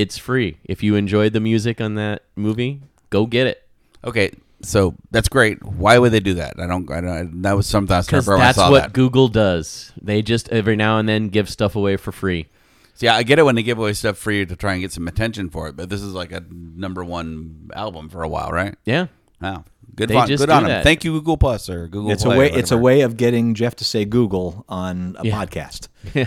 it's 0.00 0.18
free. 0.18 0.58
If 0.64 0.82
you 0.82 0.94
enjoyed 0.96 1.32
the 1.32 1.40
music 1.40 1.80
on 1.80 1.94
that 1.96 2.22
movie, 2.36 2.82
go 3.10 3.26
get 3.26 3.46
it. 3.46 3.66
okay. 4.04 4.30
So 4.62 4.94
that's 5.10 5.30
great. 5.30 5.64
Why 5.64 5.98
would 5.98 6.12
they 6.12 6.20
do 6.20 6.34
that? 6.34 6.60
I 6.60 6.66
don't. 6.66 6.90
I 6.92 7.00
don't. 7.00 7.40
That 7.40 7.56
was 7.56 7.66
something 7.66 7.96
I 7.96 8.02
Because 8.02 8.26
remember 8.26 8.42
I 8.42 8.46
that's 8.48 8.58
saw 8.58 8.70
what 8.70 8.82
that. 8.82 8.92
Google 8.92 9.28
does. 9.28 9.90
They 10.02 10.20
just 10.20 10.50
every 10.50 10.76
now 10.76 10.98
and 10.98 11.08
then 11.08 11.28
give 11.30 11.48
stuff 11.48 11.76
away 11.76 11.96
for 11.96 12.12
free. 12.12 12.48
So, 12.92 13.06
yeah, 13.06 13.14
I 13.16 13.22
get 13.22 13.38
it 13.38 13.44
when 13.44 13.54
they 13.54 13.62
give 13.62 13.78
away 13.78 13.94
stuff 13.94 14.18
for 14.18 14.24
free 14.24 14.44
to 14.44 14.54
try 14.56 14.74
and 14.74 14.82
get 14.82 14.92
some 14.92 15.08
attention 15.08 15.48
for 15.48 15.68
it. 15.68 15.76
But 15.76 15.88
this 15.88 16.02
is 16.02 16.12
like 16.12 16.30
a 16.32 16.44
number 16.50 17.02
one 17.02 17.70
album 17.74 18.10
for 18.10 18.22
a 18.22 18.28
while, 18.28 18.50
right? 18.50 18.74
Yeah. 18.84 19.06
Wow, 19.40 19.64
good. 19.94 20.10
They 20.10 20.14
fun. 20.14 20.28
just 20.28 20.42
good 20.42 20.50
on 20.50 20.64
them. 20.64 20.68
that. 20.72 20.84
Thank 20.84 21.04
you, 21.04 21.12
Google 21.12 21.38
Plus 21.38 21.70
or 21.70 21.88
Google. 21.88 22.10
It's 22.10 22.26
a 22.26 22.28
way. 22.28 22.50
It's 22.52 22.70
a 22.70 22.76
way 22.76 23.00
of 23.00 23.16
getting 23.16 23.54
Jeff 23.54 23.76
to 23.76 23.84
say 23.86 24.04
Google 24.04 24.66
on 24.68 25.16
a 25.18 25.26
Yeah. 25.26 25.42
podcast. 25.42 25.88
Yeah. 26.14 26.26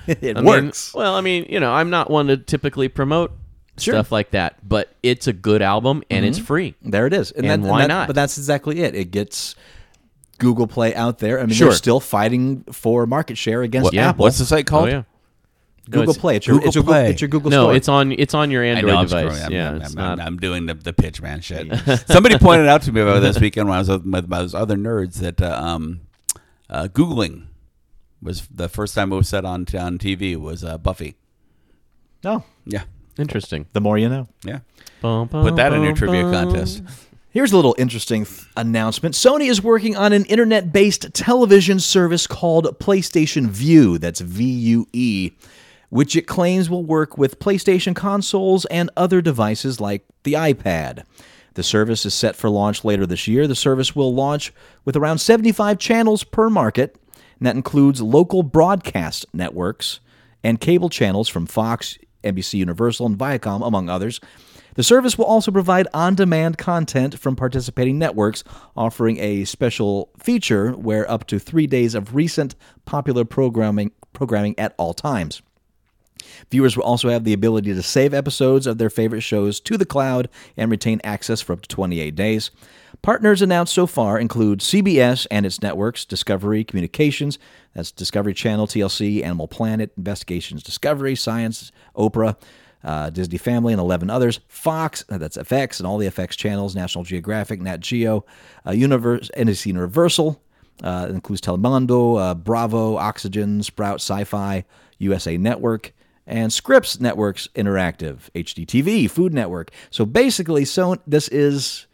it 0.06 0.36
I 0.36 0.40
mean, 0.40 0.44
works. 0.44 0.94
well, 0.94 1.14
I 1.14 1.20
mean, 1.20 1.46
you 1.48 1.60
know, 1.60 1.72
I'm 1.72 1.90
not 1.90 2.10
one 2.10 2.26
to 2.28 2.36
typically 2.36 2.88
promote 2.88 3.32
Sure. 3.78 3.94
stuff 3.94 4.12
like 4.12 4.32
that, 4.32 4.56
but 4.68 4.92
it's 5.02 5.26
a 5.26 5.32
good 5.32 5.62
album 5.62 6.02
and 6.10 6.24
it's 6.26 6.38
free. 6.38 6.74
There 6.82 7.06
it 7.06 7.14
is. 7.14 7.30
And 7.32 7.64
why 7.64 7.86
not? 7.86 8.08
But 8.08 8.14
that's 8.16 8.36
exactly 8.36 8.80
it. 8.82 8.94
It 8.94 9.10
gets 9.10 9.54
Google 10.38 10.66
Play 10.66 10.94
out 10.94 11.18
there. 11.18 11.38
I 11.40 11.46
mean, 11.46 11.54
Sure. 11.54 11.68
they're 11.68 11.76
still 11.76 11.98
fighting 12.00 12.64
for 12.72 13.06
market 13.06 13.38
share 13.38 13.62
against 13.62 13.84
What, 13.86 13.94
Apple. 13.94 14.24
What's 14.24 14.38
the 14.38 14.44
site 14.44 14.66
called? 14.66 14.88
Oh 14.88 14.92
yeah. 14.92 15.02
No, 15.88 15.92
Google 16.00 16.10
it's- 16.10 16.18
Play. 16.18 16.36
It's 16.36 16.46
your, 16.46 16.56
Google 16.56 16.68
it's 16.68 16.74
your, 16.74 16.84
Goo- 16.84 16.90
Play. 16.90 17.10
It's 17.10 17.20
your 17.22 17.28
Google 17.28 17.50
No, 17.50 17.64
Store. 17.64 17.74
it's 17.76 17.88
on 17.88 18.12
it's 18.12 18.34
on 18.34 18.50
your 18.50 18.62
I 18.64 18.68
Android 18.68 18.92
know, 18.92 18.98
I'm 19.00 19.06
device. 19.06 19.42
I'm, 19.44 19.52
yeah, 19.52 19.70
I'm, 19.70 19.82
I'm, 19.82 19.94
not. 19.94 20.20
I'm 20.20 20.36
doing 20.36 20.66
the, 20.66 20.74
the 20.74 20.92
pitch 20.92 21.22
man 21.22 21.40
shit. 21.40 21.66
Somebody 22.06 22.36
pointed 22.38 22.66
out 22.68 22.82
to 22.82 22.92
me 22.92 23.00
about 23.00 23.20
this 23.20 23.40
weekend 23.40 23.68
when 23.68 23.76
I 23.76 23.78
was 23.80 23.88
with 23.88 24.04
my, 24.04 24.20
those 24.20 24.54
other 24.54 24.76
nerds 24.76 25.14
that 25.20 25.40
uh, 25.40 25.58
um, 25.58 26.02
uh, 26.68 26.88
Googling 26.92 27.46
was 28.22 28.46
the 28.54 28.68
first 28.68 28.94
time 28.94 29.12
it 29.12 29.16
was 29.16 29.28
said 29.28 29.44
on 29.44 29.66
on 29.78 29.98
TV 29.98 30.36
was 30.36 30.62
uh, 30.64 30.78
Buffy. 30.78 31.16
Oh, 32.24 32.42
Yeah, 32.66 32.82
Interesting. 33.18 33.66
The 33.72 33.80
more 33.80 33.98
you 33.98 34.08
know. 34.08 34.28
yeah. 34.44 34.60
Bum, 35.00 35.28
Put 35.28 35.56
that 35.56 35.72
in 35.72 35.82
your 35.82 35.94
trivia 35.94 36.22
bum. 36.22 36.32
contest. 36.32 36.82
Here's 37.30 37.52
a 37.52 37.56
little 37.56 37.74
interesting 37.78 38.24
th- 38.24 38.42
announcement. 38.56 39.14
Sony 39.14 39.48
is 39.48 39.62
working 39.62 39.96
on 39.96 40.12
an 40.12 40.24
internet 40.26 40.72
based 40.72 41.14
television 41.14 41.78
service 41.80 42.26
called 42.26 42.66
PlayStation 42.80 43.46
Vue. 43.46 43.98
That's 43.98 44.20
V 44.20 44.44
U 44.44 44.86
E, 44.92 45.30
which 45.90 46.16
it 46.16 46.26
claims 46.26 46.68
will 46.68 46.84
work 46.84 47.16
with 47.16 47.38
PlayStation 47.38 47.94
consoles 47.94 48.64
and 48.66 48.90
other 48.96 49.22
devices 49.22 49.80
like 49.80 50.04
the 50.24 50.32
iPad. 50.34 51.04
The 51.54 51.62
service 51.62 52.04
is 52.04 52.14
set 52.14 52.36
for 52.36 52.50
launch 52.50 52.84
later 52.84 53.06
this 53.06 53.26
year. 53.28 53.46
The 53.46 53.54
service 53.54 53.94
will 53.96 54.14
launch 54.14 54.52
with 54.84 54.96
around 54.96 55.18
75 55.18 55.78
channels 55.78 56.24
per 56.24 56.50
market, 56.50 56.96
and 57.40 57.46
that 57.46 57.56
includes 57.56 58.00
local 58.00 58.42
broadcast 58.42 59.26
networks 59.32 60.00
and 60.44 60.60
cable 60.60 60.88
channels 60.88 61.28
from 61.28 61.46
Fox, 61.46 61.98
NBC 62.22 62.54
Universal, 62.54 63.06
and 63.06 63.18
Viacom, 63.18 63.66
among 63.66 63.88
others. 63.88 64.20
The 64.74 64.82
service 64.82 65.18
will 65.18 65.24
also 65.24 65.50
provide 65.50 65.88
on 65.92 66.14
demand 66.14 66.58
content 66.58 67.18
from 67.18 67.34
participating 67.34 67.98
networks, 67.98 68.44
offering 68.76 69.18
a 69.18 69.44
special 69.44 70.10
feature 70.18 70.72
where 70.72 71.10
up 71.10 71.26
to 71.26 71.38
three 71.38 71.66
days 71.66 71.94
of 71.94 72.14
recent 72.14 72.54
popular 72.84 73.24
programming, 73.24 73.90
programming 74.12 74.56
at 74.58 74.74
all 74.78 74.94
times. 74.94 75.42
Viewers 76.50 76.76
will 76.76 76.84
also 76.84 77.08
have 77.08 77.24
the 77.24 77.32
ability 77.32 77.74
to 77.74 77.82
save 77.82 78.14
episodes 78.14 78.66
of 78.66 78.78
their 78.78 78.90
favorite 78.90 79.22
shows 79.22 79.60
to 79.60 79.76
the 79.76 79.86
cloud 79.86 80.28
and 80.56 80.70
retain 80.70 81.00
access 81.02 81.40
for 81.40 81.54
up 81.54 81.62
to 81.62 81.68
28 81.68 82.14
days. 82.14 82.50
Partners 83.02 83.42
announced 83.42 83.74
so 83.74 83.86
far 83.86 84.18
include 84.18 84.60
CBS 84.60 85.26
and 85.30 85.46
its 85.46 85.62
networks, 85.62 86.04
Discovery 86.04 86.64
Communications, 86.64 87.38
that's 87.74 87.92
Discovery 87.92 88.34
Channel, 88.34 88.66
TLC, 88.66 89.22
Animal 89.22 89.48
Planet, 89.48 89.92
Investigations 89.96 90.62
Discovery, 90.62 91.14
Science, 91.14 91.72
Oprah, 91.96 92.36
uh, 92.82 93.10
Disney 93.10 93.38
Family, 93.38 93.72
and 93.72 93.80
11 93.80 94.10
others. 94.10 94.40
Fox, 94.48 95.04
uh, 95.08 95.18
that's 95.18 95.36
FX, 95.36 95.78
and 95.78 95.86
all 95.86 95.98
the 95.98 96.06
FX 96.06 96.30
channels, 96.30 96.74
National 96.74 97.04
Geographic, 97.04 97.60
Nat 97.60 97.80
Geo, 97.80 98.24
uh, 98.66 98.72
Universe, 98.72 99.30
NBC 99.36 99.66
Universal, 99.66 100.40
uh, 100.82 101.06
includes 101.10 101.40
Telemundo, 101.40 102.20
uh, 102.20 102.34
Bravo, 102.34 102.96
Oxygen, 102.96 103.62
Sprout, 103.62 103.96
Sci-Fi, 103.96 104.64
USA 104.98 105.36
Network, 105.36 105.92
and 106.26 106.52
Scripps 106.52 107.00
Networks 107.00 107.48
Interactive, 107.54 108.30
HGTV, 108.34 109.10
Food 109.10 109.34
Network. 109.34 109.70
So 109.90 110.06
basically, 110.06 110.64
so 110.64 110.96
this 111.06 111.28
is 111.28 111.86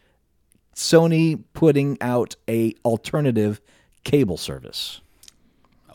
Sony 0.77 1.43
putting 1.53 1.97
out 2.01 2.35
a 2.47 2.73
alternative 2.85 3.59
cable 4.03 4.37
service. 4.37 5.01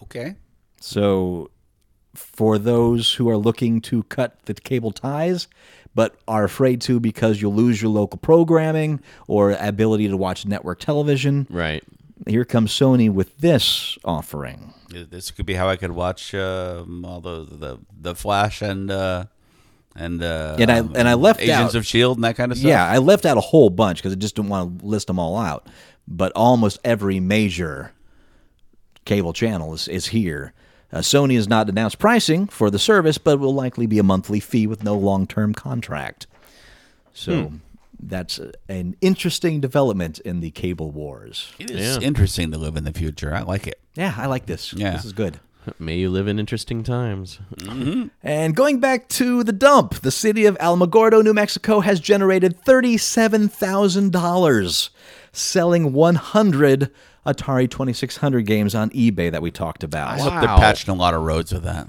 Okay. 0.02 0.34
So 0.80 1.50
for 2.14 2.58
those 2.58 3.14
who 3.14 3.28
are 3.30 3.36
looking 3.36 3.80
to 3.82 4.02
cut 4.04 4.44
the 4.46 4.54
cable 4.54 4.90
ties 4.90 5.46
but 5.94 6.16
are 6.26 6.42
afraid 6.42 6.80
to 6.80 6.98
because 6.98 7.40
you'll 7.40 7.54
lose 7.54 7.80
your 7.80 7.92
local 7.92 8.18
programming 8.18 9.00
or 9.28 9.52
ability 9.52 10.08
to 10.08 10.16
watch 10.16 10.44
network 10.46 10.80
television, 10.80 11.46
Right. 11.48 11.84
here 12.26 12.44
comes 12.44 12.72
Sony 12.72 13.08
with 13.08 13.38
this 13.38 13.96
offering. 14.04 14.74
This 14.90 15.30
could 15.30 15.46
be 15.46 15.54
how 15.54 15.68
I 15.68 15.76
could 15.76 15.92
watch 15.92 16.34
um, 16.34 17.04
all 17.04 17.20
the 17.20 17.44
the 17.44 17.78
the 17.98 18.14
Flash 18.16 18.60
and 18.62 18.90
uh, 18.90 19.26
and 19.96 20.22
uh, 20.22 20.56
And 20.58 20.70
I- 20.70 20.78
and 20.78 21.08
I 21.08 21.14
left 21.14 21.40
Agents 21.40 21.74
out- 21.74 21.74
of 21.74 21.86
Shield 21.86 22.16
and 22.18 22.24
that 22.24 22.36
kind 22.36 22.50
of 22.52 22.58
stuff. 22.58 22.68
Yeah, 22.68 22.86
I 22.86 22.98
left 22.98 23.24
out 23.26 23.36
a 23.36 23.40
whole 23.42 23.70
bunch 23.70 23.98
because 23.98 24.12
I 24.12 24.16
just 24.16 24.36
didn't 24.36 24.48
want 24.50 24.80
to 24.80 24.86
list 24.86 25.06
them 25.06 25.18
all 25.18 25.36
out. 25.36 25.66
But 26.08 26.32
almost 26.34 26.78
every 26.84 27.20
major 27.20 27.92
cable 29.04 29.32
channel 29.32 29.72
is, 29.74 29.88
is 29.88 30.06
here. 30.08 30.52
Uh, 30.92 30.98
Sony 30.98 31.36
has 31.36 31.48
not 31.48 31.68
announced 31.68 31.98
pricing 31.98 32.46
for 32.46 32.70
the 32.70 32.78
service, 32.78 33.18
but 33.18 33.38
will 33.38 33.54
likely 33.54 33.86
be 33.86 33.98
a 33.98 34.02
monthly 34.02 34.40
fee 34.40 34.66
with 34.66 34.82
no 34.84 34.96
long 34.96 35.26
term 35.26 35.54
contract. 35.54 36.26
So 37.14 37.52
that's 38.00 38.40
an 38.68 38.96
interesting 39.00 39.60
development 39.60 40.18
in 40.20 40.40
the 40.40 40.50
cable 40.50 40.90
wars. 40.90 41.52
It 41.58 41.70
is 41.70 41.98
interesting 41.98 42.50
to 42.50 42.58
live 42.58 42.76
in 42.76 42.84
the 42.84 42.92
future. 42.92 43.34
I 43.34 43.42
like 43.42 43.66
it. 43.66 43.80
Yeah, 43.94 44.14
I 44.16 44.26
like 44.26 44.46
this. 44.46 44.72
Yeah. 44.72 44.92
This 44.92 45.04
is 45.04 45.12
good. 45.12 45.38
May 45.78 45.96
you 45.96 46.10
live 46.10 46.28
in 46.28 46.38
interesting 46.38 46.82
times. 46.82 47.38
Mm-hmm. 47.56 48.08
And 48.22 48.56
going 48.56 48.80
back 48.80 49.08
to 49.10 49.44
the 49.44 49.52
dump, 49.52 50.00
the 50.00 50.10
city 50.10 50.46
of 50.46 50.56
Alamogordo, 50.58 51.22
New 51.22 51.34
Mexico 51.34 51.80
has 51.80 52.00
generated 52.00 52.62
$37,000 52.62 54.90
selling 55.32 55.92
100 55.92 56.90
Atari 57.24 57.70
2600 57.70 58.46
games 58.46 58.74
on 58.74 58.90
eBay 58.90 59.30
that 59.30 59.42
we 59.42 59.50
talked 59.50 59.84
about. 59.84 60.08
I 60.08 60.18
hope 60.18 60.40
they're 60.40 60.58
patching 60.58 60.92
a 60.92 60.96
lot 60.96 61.14
of 61.14 61.22
roads 61.22 61.52
with 61.52 61.62
that. 61.62 61.88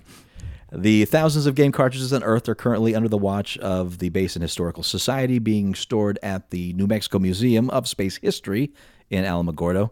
The 0.71 1.05
thousands 1.05 1.45
of 1.45 1.53
game 1.53 1.71
cartridges 1.71 2.11
unearthed 2.11 2.49
are 2.49 2.55
currently 2.55 2.95
under 2.95 3.07
the 3.07 3.17
watch 3.17 3.59
of 3.59 3.99
the 3.99 4.09
Basin 4.09 4.41
Historical 4.41 4.81
Society, 4.81 5.37
being 5.37 5.75
stored 5.75 6.17
at 6.23 6.49
the 6.49 6.73
New 6.73 6.87
Mexico 6.87 7.19
Museum 7.19 7.69
of 7.69 7.87
Space 7.87 8.17
History 8.17 8.73
in 9.09 9.23
Alamogordo. 9.23 9.91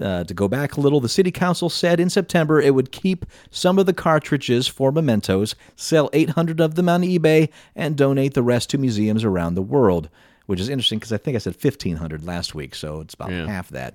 Uh, 0.00 0.24
to 0.24 0.32
go 0.32 0.48
back 0.48 0.76
a 0.76 0.80
little, 0.80 1.00
the 1.00 1.08
city 1.08 1.30
council 1.30 1.68
said 1.68 2.00
in 2.00 2.08
September 2.08 2.58
it 2.58 2.74
would 2.74 2.92
keep 2.92 3.26
some 3.50 3.78
of 3.78 3.84
the 3.84 3.92
cartridges 3.92 4.66
for 4.66 4.90
mementos, 4.90 5.54
sell 5.76 6.08
800 6.14 6.60
of 6.60 6.76
them 6.76 6.88
on 6.88 7.02
eBay, 7.02 7.50
and 7.76 7.94
donate 7.94 8.32
the 8.32 8.42
rest 8.42 8.70
to 8.70 8.78
museums 8.78 9.22
around 9.22 9.54
the 9.54 9.62
world. 9.62 10.08
Which 10.46 10.60
is 10.60 10.70
interesting 10.70 10.98
because 10.98 11.12
I 11.12 11.18
think 11.18 11.34
I 11.34 11.38
said 11.38 11.56
1,500 11.62 12.24
last 12.24 12.54
week, 12.54 12.74
so 12.74 13.00
it's 13.00 13.14
about 13.14 13.30
half 13.30 13.68
that. 13.68 13.94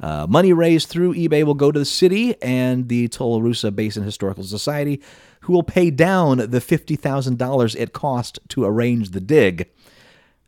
Uh, 0.00 0.26
money 0.28 0.52
raised 0.52 0.88
through 0.88 1.14
eBay 1.14 1.44
will 1.44 1.54
go 1.54 1.70
to 1.70 1.78
the 1.78 1.84
city 1.84 2.40
and 2.42 2.88
the 2.88 3.08
Tularosa 3.08 3.74
Basin 3.74 4.02
Historical 4.02 4.44
Society, 4.44 5.00
who 5.40 5.52
will 5.52 5.62
pay 5.62 5.90
down 5.90 6.38
the 6.38 6.60
$50,000 6.60 7.76
it 7.76 7.92
cost 7.92 8.38
to 8.48 8.64
arrange 8.64 9.10
the 9.10 9.20
dig. 9.20 9.70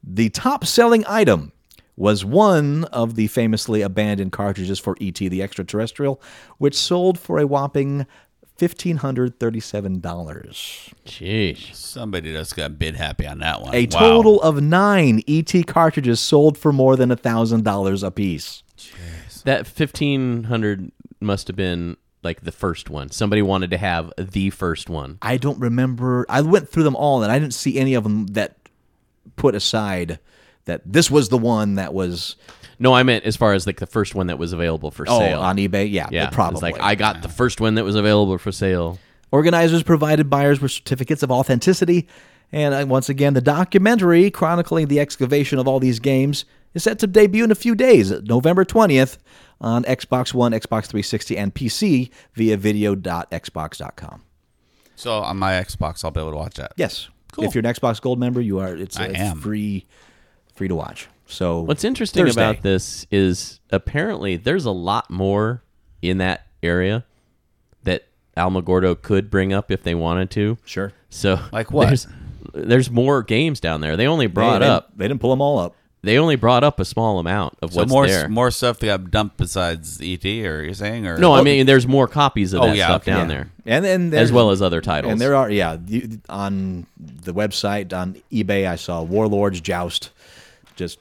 The 0.03 0.31
top 0.31 0.65
selling 0.65 1.05
item 1.07 1.53
was 1.97 2.25
one 2.25 2.85
of 2.85 3.15
the 3.15 3.27
famously 3.27 3.81
abandoned 3.83 4.33
cartridges 4.33 4.79
for 4.79 4.97
ET 5.01 5.15
the 5.15 5.43
Extraterrestrial, 5.43 6.21
which 6.59 6.75
sold 6.77 7.19
for 7.19 7.39
a 7.39 7.47
whopping 7.47 8.07
$1,537. 8.59 10.01
Jeez. 11.07 11.75
Somebody 11.75 12.33
just 12.33 12.57
got 12.57 12.79
bid 12.79 12.97
happy 12.97 13.27
on 13.27 13.39
that 13.41 13.61
one. 13.63 13.75
A 13.75 13.87
Wow. 13.93 13.99
total 13.99 14.41
of 14.43 14.63
nine 14.63 15.23
ET 15.29 15.67
cartridges 15.67 16.21
sold 16.21 16.57
for 16.59 16.73
more 16.73 16.97
than 16.97 17.11
$1,000 17.11 18.03
apiece. 18.03 18.63
That 19.45 19.67
fifteen 19.67 20.45
hundred 20.45 20.91
must 21.21 21.47
have 21.47 21.55
been 21.57 21.97
like 22.25 22.41
the 22.43 22.51
first 22.53 22.91
one. 22.91 23.11
Somebody 23.13 23.43
wanted 23.43 23.71
to 23.71 23.79
have 23.79 24.13
the 24.19 24.51
first 24.51 24.91
one. 24.91 25.19
I 25.23 25.37
don't 25.37 25.61
remember. 25.61 26.27
I 26.29 26.41
went 26.41 26.69
through 26.69 26.83
them 26.83 26.97
all, 26.97 27.23
and 27.23 27.31
I 27.31 27.39
didn't 27.39 27.55
see 27.55 27.79
any 27.79 27.95
of 27.95 28.03
them 28.03 28.27
that 28.29 28.57
put 29.37 29.55
aside 29.55 30.19
that 30.67 30.83
this 30.85 31.11
was 31.11 31.29
the 31.31 31.39
one 31.39 31.75
that 31.77 31.93
was 31.95 32.37
No, 32.79 32.93
I 32.93 33.03
meant 33.03 33.25
as 33.25 33.35
far 33.37 33.55
as 33.55 33.67
like 33.67 33.79
the 33.81 33.87
first 33.87 34.15
one 34.15 34.27
that 34.29 34.39
was 34.39 34.53
available 34.53 34.91
for 34.91 35.05
oh 35.09 35.19
sale. 35.19 35.41
on 35.41 35.57
eBay. 35.57 35.91
Yeah, 35.91 36.09
yeah, 36.13 36.29
probably. 36.31 36.57
It's 36.57 36.63
like 36.63 36.81
I 36.81 36.95
got 36.95 37.23
the 37.23 37.29
first 37.29 37.61
one 37.61 37.75
that 37.77 37.85
was 37.85 37.97
available 37.97 38.37
for 38.39 38.53
sale. 38.53 38.99
Organizers 39.33 39.83
provided 39.83 40.31
buyers 40.31 40.61
with 40.61 40.71
certificates 40.71 41.23
of 41.23 41.31
authenticity, 41.33 42.07
and 42.53 42.73
uh, 42.75 42.87
once 42.87 43.09
again, 43.09 43.35
the 43.35 43.41
documentary 43.41 44.31
chronicling 44.31 44.87
the 44.87 45.01
excavation 45.01 45.59
of 45.59 45.67
all 45.67 45.81
these 45.81 45.99
games 45.99 46.45
is 46.75 46.85
set 46.85 46.99
to 47.01 47.07
debut 47.07 47.43
in 47.43 47.51
a 47.51 47.55
few 47.57 47.75
days, 47.75 48.11
November 48.23 48.65
twentieth, 48.65 49.19
on 49.61 49.83
Xbox 49.85 50.33
One, 50.35 50.53
Xbox 50.53 50.87
360, 50.87 51.37
and 51.39 51.55
PC 51.55 52.11
via 52.35 52.57
video.xbox.com. 52.57 54.23
So 54.97 55.13
on 55.21 55.37
my 55.39 55.53
Xbox, 55.53 56.05
I'll 56.05 56.11
be 56.11 56.21
able 56.21 56.31
to 56.33 56.37
watch 56.37 56.55
that. 56.55 56.73
Yes, 56.77 57.09
Cool. 57.33 57.45
if 57.45 57.55
you're 57.55 57.67
an 57.67 57.73
Xbox 57.73 58.01
Gold 58.01 58.19
member, 58.19 58.41
you 58.41 58.59
are. 58.61 58.75
It's, 58.75 58.99
I 58.99 59.09
am. 59.09 59.41
free, 59.41 59.87
free 60.57 60.69
to 60.69 60.75
watch. 60.75 61.09
So 61.27 61.61
What's 61.61 61.85
interesting 61.85 62.25
Thursday. 62.25 62.41
about 62.41 62.63
this 62.63 63.07
is 63.11 63.61
apparently 63.71 64.37
there's 64.37 64.65
a 64.65 64.71
lot 64.71 65.11
more 65.11 65.63
in 66.03 66.19
that 66.19 66.47
area 66.63 67.05
that 67.85 68.05
Alamogordo 68.37 69.01
could 69.01 69.31
bring 69.31 69.53
up 69.53 69.71
if 69.71 69.83
they 69.83 69.95
wanted 69.95 70.31
to. 70.33 70.59
Sure. 70.65 70.93
So 71.11 71.41
Like 71.53 71.73
what? 71.73 71.87
There's, 71.87 72.07
there's 72.55 72.91
more 72.91 73.23
games 73.23 73.59
down 73.61 73.81
there. 73.81 73.97
They 73.97 74.07
only 74.07 74.27
brought 74.29 74.61
they, 74.61 74.67
up 74.67 74.97
They 74.97 75.09
didn't 75.09 75.21
pull 75.21 75.31
them 75.31 75.41
all 75.41 75.59
up. 75.59 75.75
they 76.03 76.17
only 76.19 76.37
brought 76.37 76.63
up 76.63 76.79
a 76.79 76.85
small 76.85 77.19
amount 77.19 77.59
of 77.61 77.73
So 77.73 77.81
what's 77.81 77.91
more 77.91 78.07
there. 78.07 78.29
more 78.29 78.51
stuff 78.53 78.79
that 78.79 78.87
got 78.87 79.11
dumped 79.11 79.37
besides 79.37 80.01
ET, 80.01 80.25
or 80.25 80.63
you're 80.63 80.75
saying, 80.75 81.07
or 81.09 81.19
no, 81.19 81.33
I 81.35 81.43
mean 81.43 81.67
there's 81.67 81.89
more 81.89 82.07
copies 82.07 82.53
of 82.53 82.63
Oh, 82.63 82.67
that 82.69 82.77
yeah, 82.77 82.87
stuff 82.87 83.03
okay. 83.03 83.11
down 83.13 83.29
Yeah. 83.29 83.35
there, 83.37 83.51
and 83.67 83.85
then 83.85 84.15
as 84.15 84.31
well 84.31 84.51
as 84.51 84.63
other 84.63 84.81
titles. 84.81 85.11
And 85.11 85.21
there 85.21 85.35
are 85.35 85.51
yeah 85.51 85.77
on 86.29 86.87
the 86.97 87.35
website 87.35 87.93
on 87.93 88.23
eBay. 88.31 88.69
I 88.69 88.77
saw 88.77 89.03
Warlords 89.03 89.61
Joust. 89.61 90.11
Just 90.77 90.99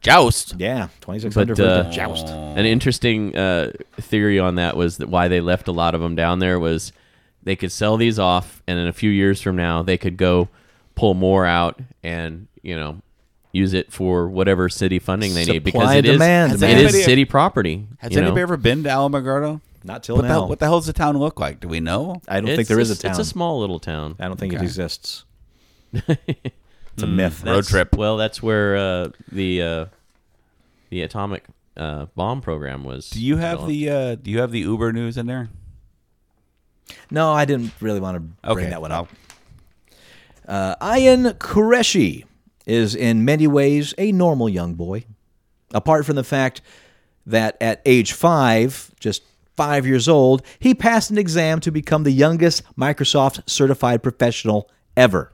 Joust. 0.00 0.54
yeah, 0.58 0.88
twenty 1.00 1.20
six 1.20 1.34
hundred 1.34 1.56
But, 1.56 1.62
for 1.64 1.70
uh, 1.70 1.82
the 1.84 1.90
Joust. 1.90 2.26
An 2.28 2.66
interesting 2.66 3.36
uh, 3.36 3.72
theory 3.96 4.38
on 4.38 4.56
that 4.56 4.76
was 4.76 4.96
that 4.98 5.08
why 5.08 5.28
they 5.28 5.40
left 5.40 5.68
a 5.68 5.72
lot 5.72 5.94
of 5.94 6.00
them 6.00 6.14
down 6.16 6.38
there 6.38 6.58
was 6.58 6.92
they 7.42 7.56
could 7.56 7.72
sell 7.72 7.96
these 7.96 8.18
off, 8.18 8.62
and 8.66 8.78
in 8.78 8.86
a 8.86 8.92
few 8.92 9.10
years 9.10 9.40
from 9.40 9.56
now, 9.56 9.82
they 9.82 9.96
could 9.98 10.16
go 10.16 10.48
pull 10.94 11.14
more 11.14 11.46
out 11.46 11.80
and 12.02 12.48
you 12.62 12.74
know 12.76 13.00
use 13.52 13.72
it 13.72 13.90
for 13.92 14.28
whatever 14.28 14.68
city 14.68 14.98
funding 14.98 15.32
they 15.34 15.44
need 15.44 15.64
because 15.64 15.80
Supply 15.80 15.96
it 15.96 16.04
is 16.04 16.12
demand, 16.12 16.52
it 16.54 16.60
man. 16.60 16.84
is 16.84 17.04
city 17.04 17.24
property. 17.24 17.86
Has 17.98 18.12
you 18.12 18.16
know? 18.20 18.26
anybody 18.26 18.42
ever 18.42 18.56
been 18.56 18.82
to 18.84 18.88
Alamogordo? 18.90 19.60
Not 19.84 20.02
till 20.02 20.16
What 20.16 20.22
the, 20.22 20.28
now. 20.28 20.34
hell, 20.34 20.48
what 20.48 20.58
the 20.58 20.66
hell 20.66 20.78
does 20.78 20.86
the 20.86 20.92
town 20.92 21.16
look 21.16 21.40
like? 21.40 21.60
Do 21.60 21.68
we 21.68 21.80
know? 21.80 22.20
I 22.28 22.40
don't 22.40 22.50
It's 22.50 22.56
think 22.56 22.68
there 22.68 22.80
is 22.80 22.90
a 22.90 22.96
town. 22.96 23.12
It's 23.12 23.20
a 23.20 23.24
small 23.24 23.60
little 23.60 23.78
town. 23.78 24.16
I 24.20 24.26
don't 24.26 24.38
think 24.38 24.52
it 24.52 24.60
exists. 24.60 25.24
it's 26.98 27.02
a 27.04 27.06
myth. 27.06 27.44
Road 27.44 27.64
trip. 27.64 27.94
Well, 27.96 28.16
that's 28.16 28.42
where 28.42 28.76
uh, 28.76 29.08
the 29.30 29.62
uh, 29.62 29.86
the 30.90 31.02
atomic 31.02 31.44
uh, 31.76 32.06
bomb 32.16 32.40
program 32.40 32.84
was. 32.84 33.08
Do 33.10 33.20
you 33.24 33.36
have 33.36 33.58
developed. 33.60 33.68
the 33.68 33.90
uh, 33.90 34.14
Do 34.16 34.30
you 34.30 34.40
have 34.40 34.50
the 34.50 34.60
Uber 34.60 34.92
news 34.92 35.16
in 35.16 35.26
there? 35.26 35.48
No, 37.10 37.32
I 37.32 37.44
didn't 37.44 37.72
really 37.80 38.00
want 38.00 38.16
to 38.16 38.20
bring 38.20 38.58
Okay, 38.58 38.70
that 38.70 38.80
one 38.80 38.92
I'll- 38.92 39.02
up. 39.02 39.08
Uh, 40.46 40.74
Ayan 40.76 41.34
Qureshi 41.34 42.24
is 42.66 42.94
in 42.94 43.24
many 43.24 43.46
ways 43.46 43.92
a 43.98 44.12
normal 44.12 44.48
young 44.48 44.74
boy, 44.74 45.04
apart 45.74 46.06
from 46.06 46.16
the 46.16 46.24
fact 46.24 46.62
that 47.26 47.56
at 47.60 47.82
age 47.84 48.12
five, 48.12 48.90
just 48.98 49.22
five 49.56 49.86
years 49.86 50.08
old, 50.08 50.42
he 50.58 50.74
passed 50.74 51.10
an 51.10 51.18
exam 51.18 51.60
to 51.60 51.70
become 51.70 52.02
the 52.04 52.10
youngest 52.12 52.62
Microsoft 52.78 53.42
certified 53.48 54.02
professional 54.02 54.70
ever. 54.96 55.30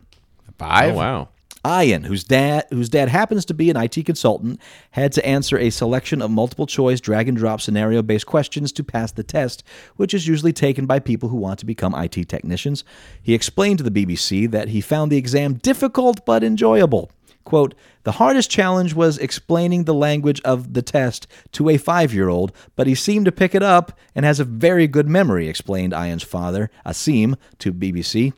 Five. 0.58 0.94
Oh 0.94 0.96
wow! 0.96 1.28
Ian, 1.66 2.04
whose 2.04 2.24
dad 2.24 2.66
whose 2.70 2.88
dad 2.88 3.08
happens 3.08 3.44
to 3.46 3.54
be 3.54 3.70
an 3.70 3.76
IT 3.76 4.04
consultant, 4.04 4.60
had 4.90 5.12
to 5.12 5.26
answer 5.26 5.58
a 5.58 5.70
selection 5.70 6.20
of 6.20 6.30
multiple 6.30 6.66
choice 6.66 7.00
drag 7.00 7.28
and 7.28 7.36
drop 7.36 7.60
scenario 7.60 8.02
based 8.02 8.26
questions 8.26 8.70
to 8.72 8.84
pass 8.84 9.12
the 9.12 9.22
test, 9.22 9.62
which 9.96 10.12
is 10.12 10.28
usually 10.28 10.52
taken 10.52 10.84
by 10.86 10.98
people 10.98 11.30
who 11.30 11.36
want 11.36 11.58
to 11.58 11.66
become 11.66 11.94
IT 11.94 12.28
technicians. 12.28 12.84
He 13.22 13.34
explained 13.34 13.78
to 13.78 13.88
the 13.88 14.04
BBC 14.04 14.50
that 14.50 14.68
he 14.68 14.80
found 14.80 15.10
the 15.10 15.16
exam 15.16 15.54
difficult 15.54 16.26
but 16.26 16.44
enjoyable. 16.44 17.10
Quote, 17.44 17.74
the 18.04 18.12
hardest 18.12 18.50
challenge 18.50 18.94
was 18.94 19.18
explaining 19.18 19.84
the 19.84 19.94
language 19.94 20.40
of 20.44 20.72
the 20.72 20.82
test 20.82 21.26
to 21.52 21.68
a 21.68 21.76
five 21.76 22.12
year 22.12 22.28
old, 22.28 22.52
but 22.74 22.86
he 22.86 22.94
seemed 22.94 23.26
to 23.26 23.32
pick 23.32 23.54
it 23.54 23.62
up 23.62 23.98
and 24.14 24.24
has 24.24 24.40
a 24.40 24.44
very 24.44 24.86
good 24.86 25.08
memory, 25.08 25.48
explained 25.48 25.92
Ian's 25.92 26.22
father, 26.22 26.70
Asim, 26.86 27.36
to 27.58 27.72
BBC. 27.72 28.32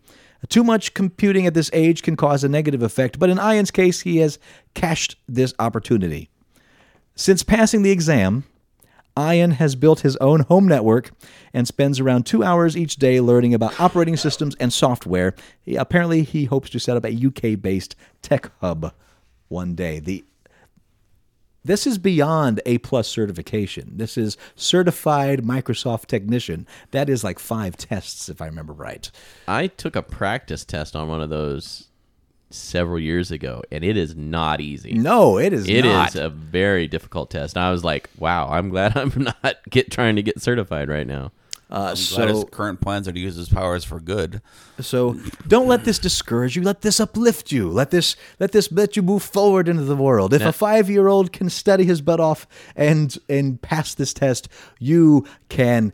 Too 0.49 0.65
much 0.65 0.95
computing 0.95 1.47
at 1.47 1.55
this 1.55 1.71
age 1.73 2.03
can 2.03 2.17
cause 2.17 2.45
a 2.45 2.49
negative 2.49 2.83
effect, 2.83 3.19
but 3.19 3.31
in 3.31 3.39
Ian's 3.39 3.71
case, 3.71 4.03
he 4.03 4.19
has 4.19 4.39
cashed 4.75 5.17
this 5.29 5.55
opportunity. 5.59 6.29
Since 7.15 7.43
passing 7.43 7.83
the 7.83 7.91
exam, 7.91 8.45
Ian 9.19 9.53
has 9.53 9.75
built 9.75 10.01
his 10.01 10.17
own 10.17 10.41
home 10.41 10.69
network 10.69 11.11
and 11.55 11.67
spends 11.67 11.99
around 11.99 12.27
two 12.27 12.45
hours 12.45 12.77
each 12.77 12.97
day 12.97 13.21
learning 13.21 13.55
about 13.55 13.81
operating 13.81 14.17
systems 14.17 14.55
and 14.57 14.73
software. 14.73 15.35
He, 15.65 15.77
apparently, 15.77 16.23
he 16.23 16.45
hopes 16.45 16.69
to 16.71 16.79
set 16.79 16.97
up 16.97 17.07
a 17.07 17.27
UK 17.27 17.61
based 17.61 17.97
tech 18.21 18.51
hub 18.61 18.93
one 19.49 19.75
day. 19.75 20.01
The 20.01 20.25
this 21.67 21.87
is 21.87 21.99
beyond 21.99 22.61
A 22.67 22.79
plus 22.79 23.09
certification. 23.09 23.93
This 23.97 24.17
is 24.17 24.37
certified 24.55 25.43
Microsoft 25.43 26.07
technician. 26.07 26.67
That 26.93 27.09
is 27.09 27.23
like 27.25 27.39
five 27.39 27.77
tests, 27.77 28.29
if 28.29 28.41
I 28.41 28.47
remember 28.47 28.73
right. 28.73 29.11
I 29.49 29.67
took 29.67 29.97
a 29.97 30.03
practice 30.03 30.65
test 30.65 30.95
on 30.97 31.09
one 31.09 31.21
of 31.21 31.31
those 31.31 31.89
several 32.51 32.99
years 33.01 33.31
ago, 33.31 33.63
and 33.73 33.83
it 33.85 33.97
is 33.97 34.15
not 34.15 34.61
easy. 34.61 34.93
No, 34.95 35.39
it 35.39 35.53
is 35.53 35.69
It 35.69 35.85
not. 35.85 36.11
is 36.11 36.17
a 36.17 36.29
very 36.29 36.87
difficult 36.87 37.31
test. 37.31 37.57
And 37.57 37.65
I 37.65 37.71
was 37.71 37.83
like, 37.85 38.09
wow, 38.19 38.49
I'm 38.49 38.69
glad 38.69 38.97
I'm 38.97 39.13
not 39.43 39.57
get 39.69 39.91
trying 39.91 40.17
to 40.17 40.23
get 40.23 40.41
certified 40.41 40.89
right 40.89 41.07
now. 41.07 41.33
Uh, 41.69 41.95
Glad 41.95 42.29
his 42.29 42.41
so, 42.41 42.45
current 42.45 42.81
plans 42.81 43.09
are 43.09 43.13
to 43.13 43.19
use 43.19 43.35
his 43.35 43.49
powers 43.49 43.85
for 43.85 43.99
good. 43.99 44.41
so 44.81 45.15
don't 45.49 45.67
let 45.67 45.85
this 45.85 45.99
discourage 45.99 46.55
you. 46.55 46.63
Let 46.63 46.83
this 46.83 47.01
uplift 47.01 47.51
you. 47.51 47.69
Let 47.69 47.91
this 47.91 48.15
let 48.39 48.53
this 48.53 48.71
let 48.71 48.97
you 48.97 49.03
move 49.03 49.25
forward 49.25 49.69
into 49.69 49.83
the 49.83 49.97
world. 49.97 50.33
If 50.33 50.43
a 50.43 50.53
five 50.53 50.89
year 50.89 51.09
old 51.09 51.33
can 51.33 51.51
study 51.51 51.85
his 51.85 52.01
butt 52.01 52.21
off 52.21 52.47
and 52.77 53.19
and 53.29 53.61
pass 53.61 53.95
this 53.95 54.15
test, 54.15 54.49
you 54.79 55.27
can 55.49 55.93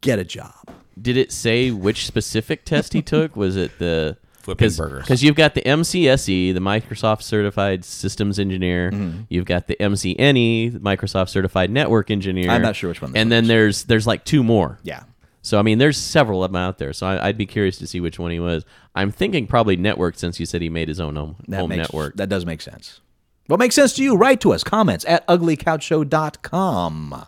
get 0.00 0.20
a 0.20 0.24
job. 0.24 0.54
Did 1.00 1.16
it 1.16 1.32
say 1.32 1.72
which 1.72 2.06
specific 2.06 2.64
test 2.64 2.92
he 2.92 3.02
took? 3.02 3.34
Was 3.34 3.56
it 3.56 3.78
the 3.80 4.16
Flipping 4.42 4.72
burgers. 4.74 5.04
Because 5.04 5.22
you've 5.22 5.36
got 5.36 5.54
the 5.54 5.62
MCSE, 5.62 6.52
the 6.52 6.60
Microsoft 6.60 7.22
Certified 7.22 7.84
Systems 7.84 8.38
Engineer. 8.38 8.90
Mm-hmm. 8.90 9.20
You've 9.28 9.44
got 9.44 9.68
the 9.68 9.76
MCNE, 9.78 10.72
the 10.72 10.80
Microsoft 10.80 11.28
Certified 11.28 11.70
Network 11.70 12.10
Engineer. 12.10 12.50
I'm 12.50 12.62
not 12.62 12.76
sure 12.76 12.90
which 12.90 13.00
one 13.00 13.16
And 13.16 13.30
then 13.30 13.46
there's 13.46 13.84
there's 13.84 14.06
like 14.06 14.24
two 14.24 14.42
more. 14.42 14.78
Yeah. 14.82 15.04
So 15.42 15.58
I 15.58 15.62
mean, 15.62 15.78
there's 15.78 15.96
several 15.96 16.44
of 16.44 16.52
them 16.52 16.60
out 16.60 16.78
there. 16.78 16.92
So 16.92 17.06
I, 17.06 17.28
I'd 17.28 17.38
be 17.38 17.46
curious 17.46 17.78
to 17.78 17.86
see 17.86 18.00
which 18.00 18.18
one 18.18 18.30
he 18.30 18.40
was. 18.40 18.64
I'm 18.94 19.10
thinking 19.10 19.46
probably 19.46 19.76
network, 19.76 20.18
since 20.18 20.38
you 20.38 20.46
said 20.46 20.62
he 20.62 20.68
made 20.68 20.88
his 20.88 21.00
own 21.00 21.16
home, 21.16 21.36
That 21.48 21.60
home 21.60 21.70
makes, 21.70 21.78
network. 21.78 22.16
That 22.16 22.28
does 22.28 22.44
make 22.44 22.60
sense. 22.60 23.00
What 23.46 23.58
makes 23.58 23.74
sense 23.74 23.94
to 23.94 24.02
you? 24.02 24.16
Write 24.16 24.40
to 24.42 24.52
us. 24.52 24.62
Comments 24.62 25.04
at 25.06 25.26
uglycouchshow.com. 25.26 27.26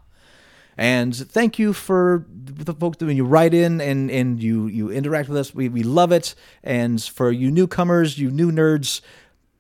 And 0.77 1.15
thank 1.15 1.59
you 1.59 1.73
for 1.73 2.27
the 2.31 2.75
folks 2.75 2.99
that 2.99 3.07
when 3.07 3.17
you 3.17 3.25
write 3.25 3.55
in 3.55 3.81
and, 3.81 4.11
and 4.11 4.43
you, 4.43 4.67
you 4.67 4.91
interact 4.91 5.29
with 5.29 5.39
us. 5.39 5.55
We, 5.55 5.69
we 5.69 5.83
love 5.83 6.13
it. 6.13 6.35
And 6.63 7.03
for 7.03 7.31
you 7.31 7.51
newcomers, 7.51 8.19
you 8.19 8.31
new 8.31 8.51
nerds, 8.51 9.01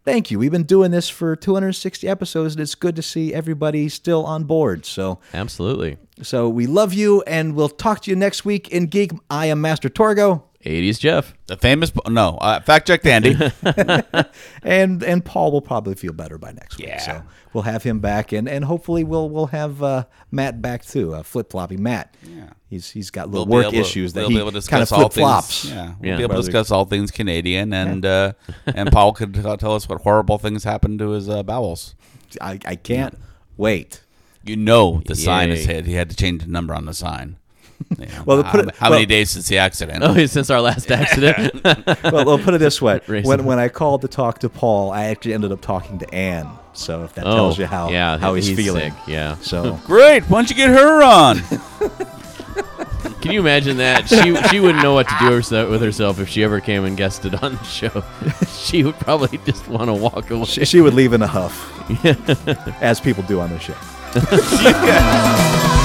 thank 0.05 0.31
you. 0.31 0.39
We've 0.39 0.51
been 0.51 0.65
doing 0.65 0.91
this 0.91 1.09
for 1.09 1.35
260 1.35 2.09
episodes, 2.09 2.55
and 2.55 2.63
it's 2.63 2.75
good 2.75 2.97
to 2.97 3.03
see 3.03 3.33
everybody 3.33 3.89
still 3.89 4.25
on 4.25 4.45
board. 4.45 4.85
So 4.85 5.19
Absolutely. 5.33 5.97
so 6.23 6.49
we 6.49 6.67
love 6.67 6.93
you, 6.93 7.23
and 7.23 7.55
we'll 7.55 7.69
talk 7.69 8.03
to 8.03 8.11
you 8.11 8.17
next 8.17 8.45
week 8.45 8.69
in 8.69 8.87
Geek. 8.87 9.13
I 9.31 9.47
am 9.47 9.61
Master 9.61 9.89
Torgo. 9.89 10.43
80s 10.65 10.99
Jeff. 10.99 11.35
The 11.47 11.57
famous 11.57 11.93
no 12.09 12.37
uh, 12.41 12.61
fact 12.61 12.87
checked 12.87 13.07
Andy. 13.07 13.37
and 14.63 15.03
and 15.03 15.25
Paul 15.25 15.53
will 15.53 15.61
probably 15.63 15.95
feel 15.95 16.13
better 16.13 16.39
by 16.39 16.53
next 16.53 16.79
week. 16.79 16.89
Yeah. 16.89 16.99
So 16.99 17.23
we'll 17.53 17.65
have 17.65 17.83
him 17.83 18.01
back, 18.01 18.33
and, 18.33 18.49
and 18.49 18.65
hopefully 18.65 19.05
we'll 19.05 19.29
we'll 19.29 19.47
have 19.47 19.83
uh, 19.83 20.05
Matt 20.31 20.63
back 20.63 20.85
too. 20.85 21.15
Uh, 21.15 21.23
flip 21.23 21.51
floppy 21.51 21.77
Matt. 21.77 22.15
Yeah. 22.23 22.51
He's 22.69 22.91
he's 22.91 23.11
got 23.11 23.31
little 23.31 23.47
We'll 23.47 23.59
work 23.65 23.73
able 23.75 23.85
to- 23.85 23.89
issues 23.89 24.13
that 24.15 24.21
we'll 24.21 24.31
he 24.31 24.35
be 24.37 24.41
able 24.41 24.53
to 24.53 24.63
kind 24.67 24.83
of 24.83 24.89
flip-flops. 24.89 25.63
Things, 25.63 25.75
yeah. 25.75 25.95
We'll 26.01 26.11
Yeah. 26.11 26.17
be 26.17 26.23
able 26.25 26.35
to 26.37 26.41
discuss 26.43 26.71
all 26.71 26.85
things 26.87 27.11
Canadian, 27.11 27.73
and 27.73 28.05
uh, 28.07 28.33
and 28.67 28.91
Paul 28.91 29.13
could 29.13 29.35
t- 29.35 29.43
tell 29.43 29.75
us 29.75 29.89
what 29.89 30.01
horrible 30.03 30.39
things 30.39 30.65
happened 30.65 30.99
to 31.01 31.11
his 31.11 31.29
uh, 31.29 31.43
bowels. 31.43 31.95
I, 32.41 32.59
I 32.65 32.75
can't 32.77 33.17
wait. 33.57 34.03
You 34.43 34.57
know, 34.57 35.03
the 35.07 35.15
sign 35.15 35.51
is 35.51 35.65
hit. 35.67 35.87
He 35.87 35.95
had 35.95 36.11
to 36.11 36.17
change 36.17 36.43
the 36.43 36.51
number 36.51 36.75
on 36.75 36.85
the 36.87 36.93
sign. 36.95 37.37
You 37.99 38.07
Well, 38.27 38.43
to 38.43 38.51
put 38.51 38.61
how, 38.61 38.69
it- 38.69 38.75
how 38.77 38.91
many 38.91 39.07
days 39.07 39.31
since 39.31 39.49
the 39.49 39.59
accident? 39.59 40.03
Oh, 40.03 40.27
since 40.27 40.51
our 40.51 40.61
last 40.61 40.91
accident. 41.03 41.63
well, 42.05 42.25
we'll 42.25 42.39
put 42.39 42.55
it 42.55 42.59
this 42.59 42.81
way: 42.83 43.01
Racing. 43.07 43.29
when 43.29 43.45
when 43.45 43.59
I 43.59 43.69
called 43.69 44.03
to 44.03 44.09
talk 44.09 44.39
to 44.41 44.49
Paul, 44.49 44.91
I 44.91 45.05
actually 45.07 45.35
ended 45.35 45.53
up 45.53 45.61
talking 45.61 45.99
to 45.99 46.15
Anne. 46.15 46.49
So 46.73 47.05
if 47.05 47.15
that 47.15 47.27
oh, 47.27 47.35
tells 47.37 47.59
you 47.59 47.67
how 47.67 47.87
Oh, 47.87 47.91
yeah, 47.93 48.19
how 48.19 48.35
he's, 48.35 48.53
feeling, 48.55 48.91
sick, 48.91 49.01
Yeah. 49.07 49.37
So 49.37 49.79
Great. 49.87 50.25
Why 50.25 50.39
don't 50.39 50.51
you 50.51 50.57
get 50.57 50.71
her 50.71 51.03
on? 51.05 51.39
Can 53.21 53.33
you 53.33 53.41
imagine 53.41 53.77
that? 53.79 54.09
She 54.09 54.35
she 54.49 54.61
wouldn't 54.61 54.83
know 54.83 54.93
what 54.95 55.09
to 55.09 55.17
do 55.21 55.27
herself, 55.31 55.71
with 55.71 55.81
herself 55.83 56.19
if 56.21 56.29
she 56.29 56.43
ever 56.43 56.61
came 56.61 56.85
and 56.85 56.97
guested 56.97 57.35
on 57.37 57.53
the 57.57 57.63
show. 57.65 58.03
she 58.49 58.83
would 58.83 58.97
probably 58.97 59.39
just 59.39 59.67
want 59.69 59.87
to 59.87 59.95
walk 59.95 60.31
away. 60.31 60.45
she, 60.45 60.65
she 60.65 60.81
would 60.81 60.95
leave 60.95 61.13
in 61.13 61.23
a 61.23 61.27
huff, 61.27 61.71
as 62.83 63.01
people 63.01 63.23
do 63.25 63.41
on 63.41 63.51
the 63.51 63.59
show. 63.61 63.75
Yeah. 64.63 65.81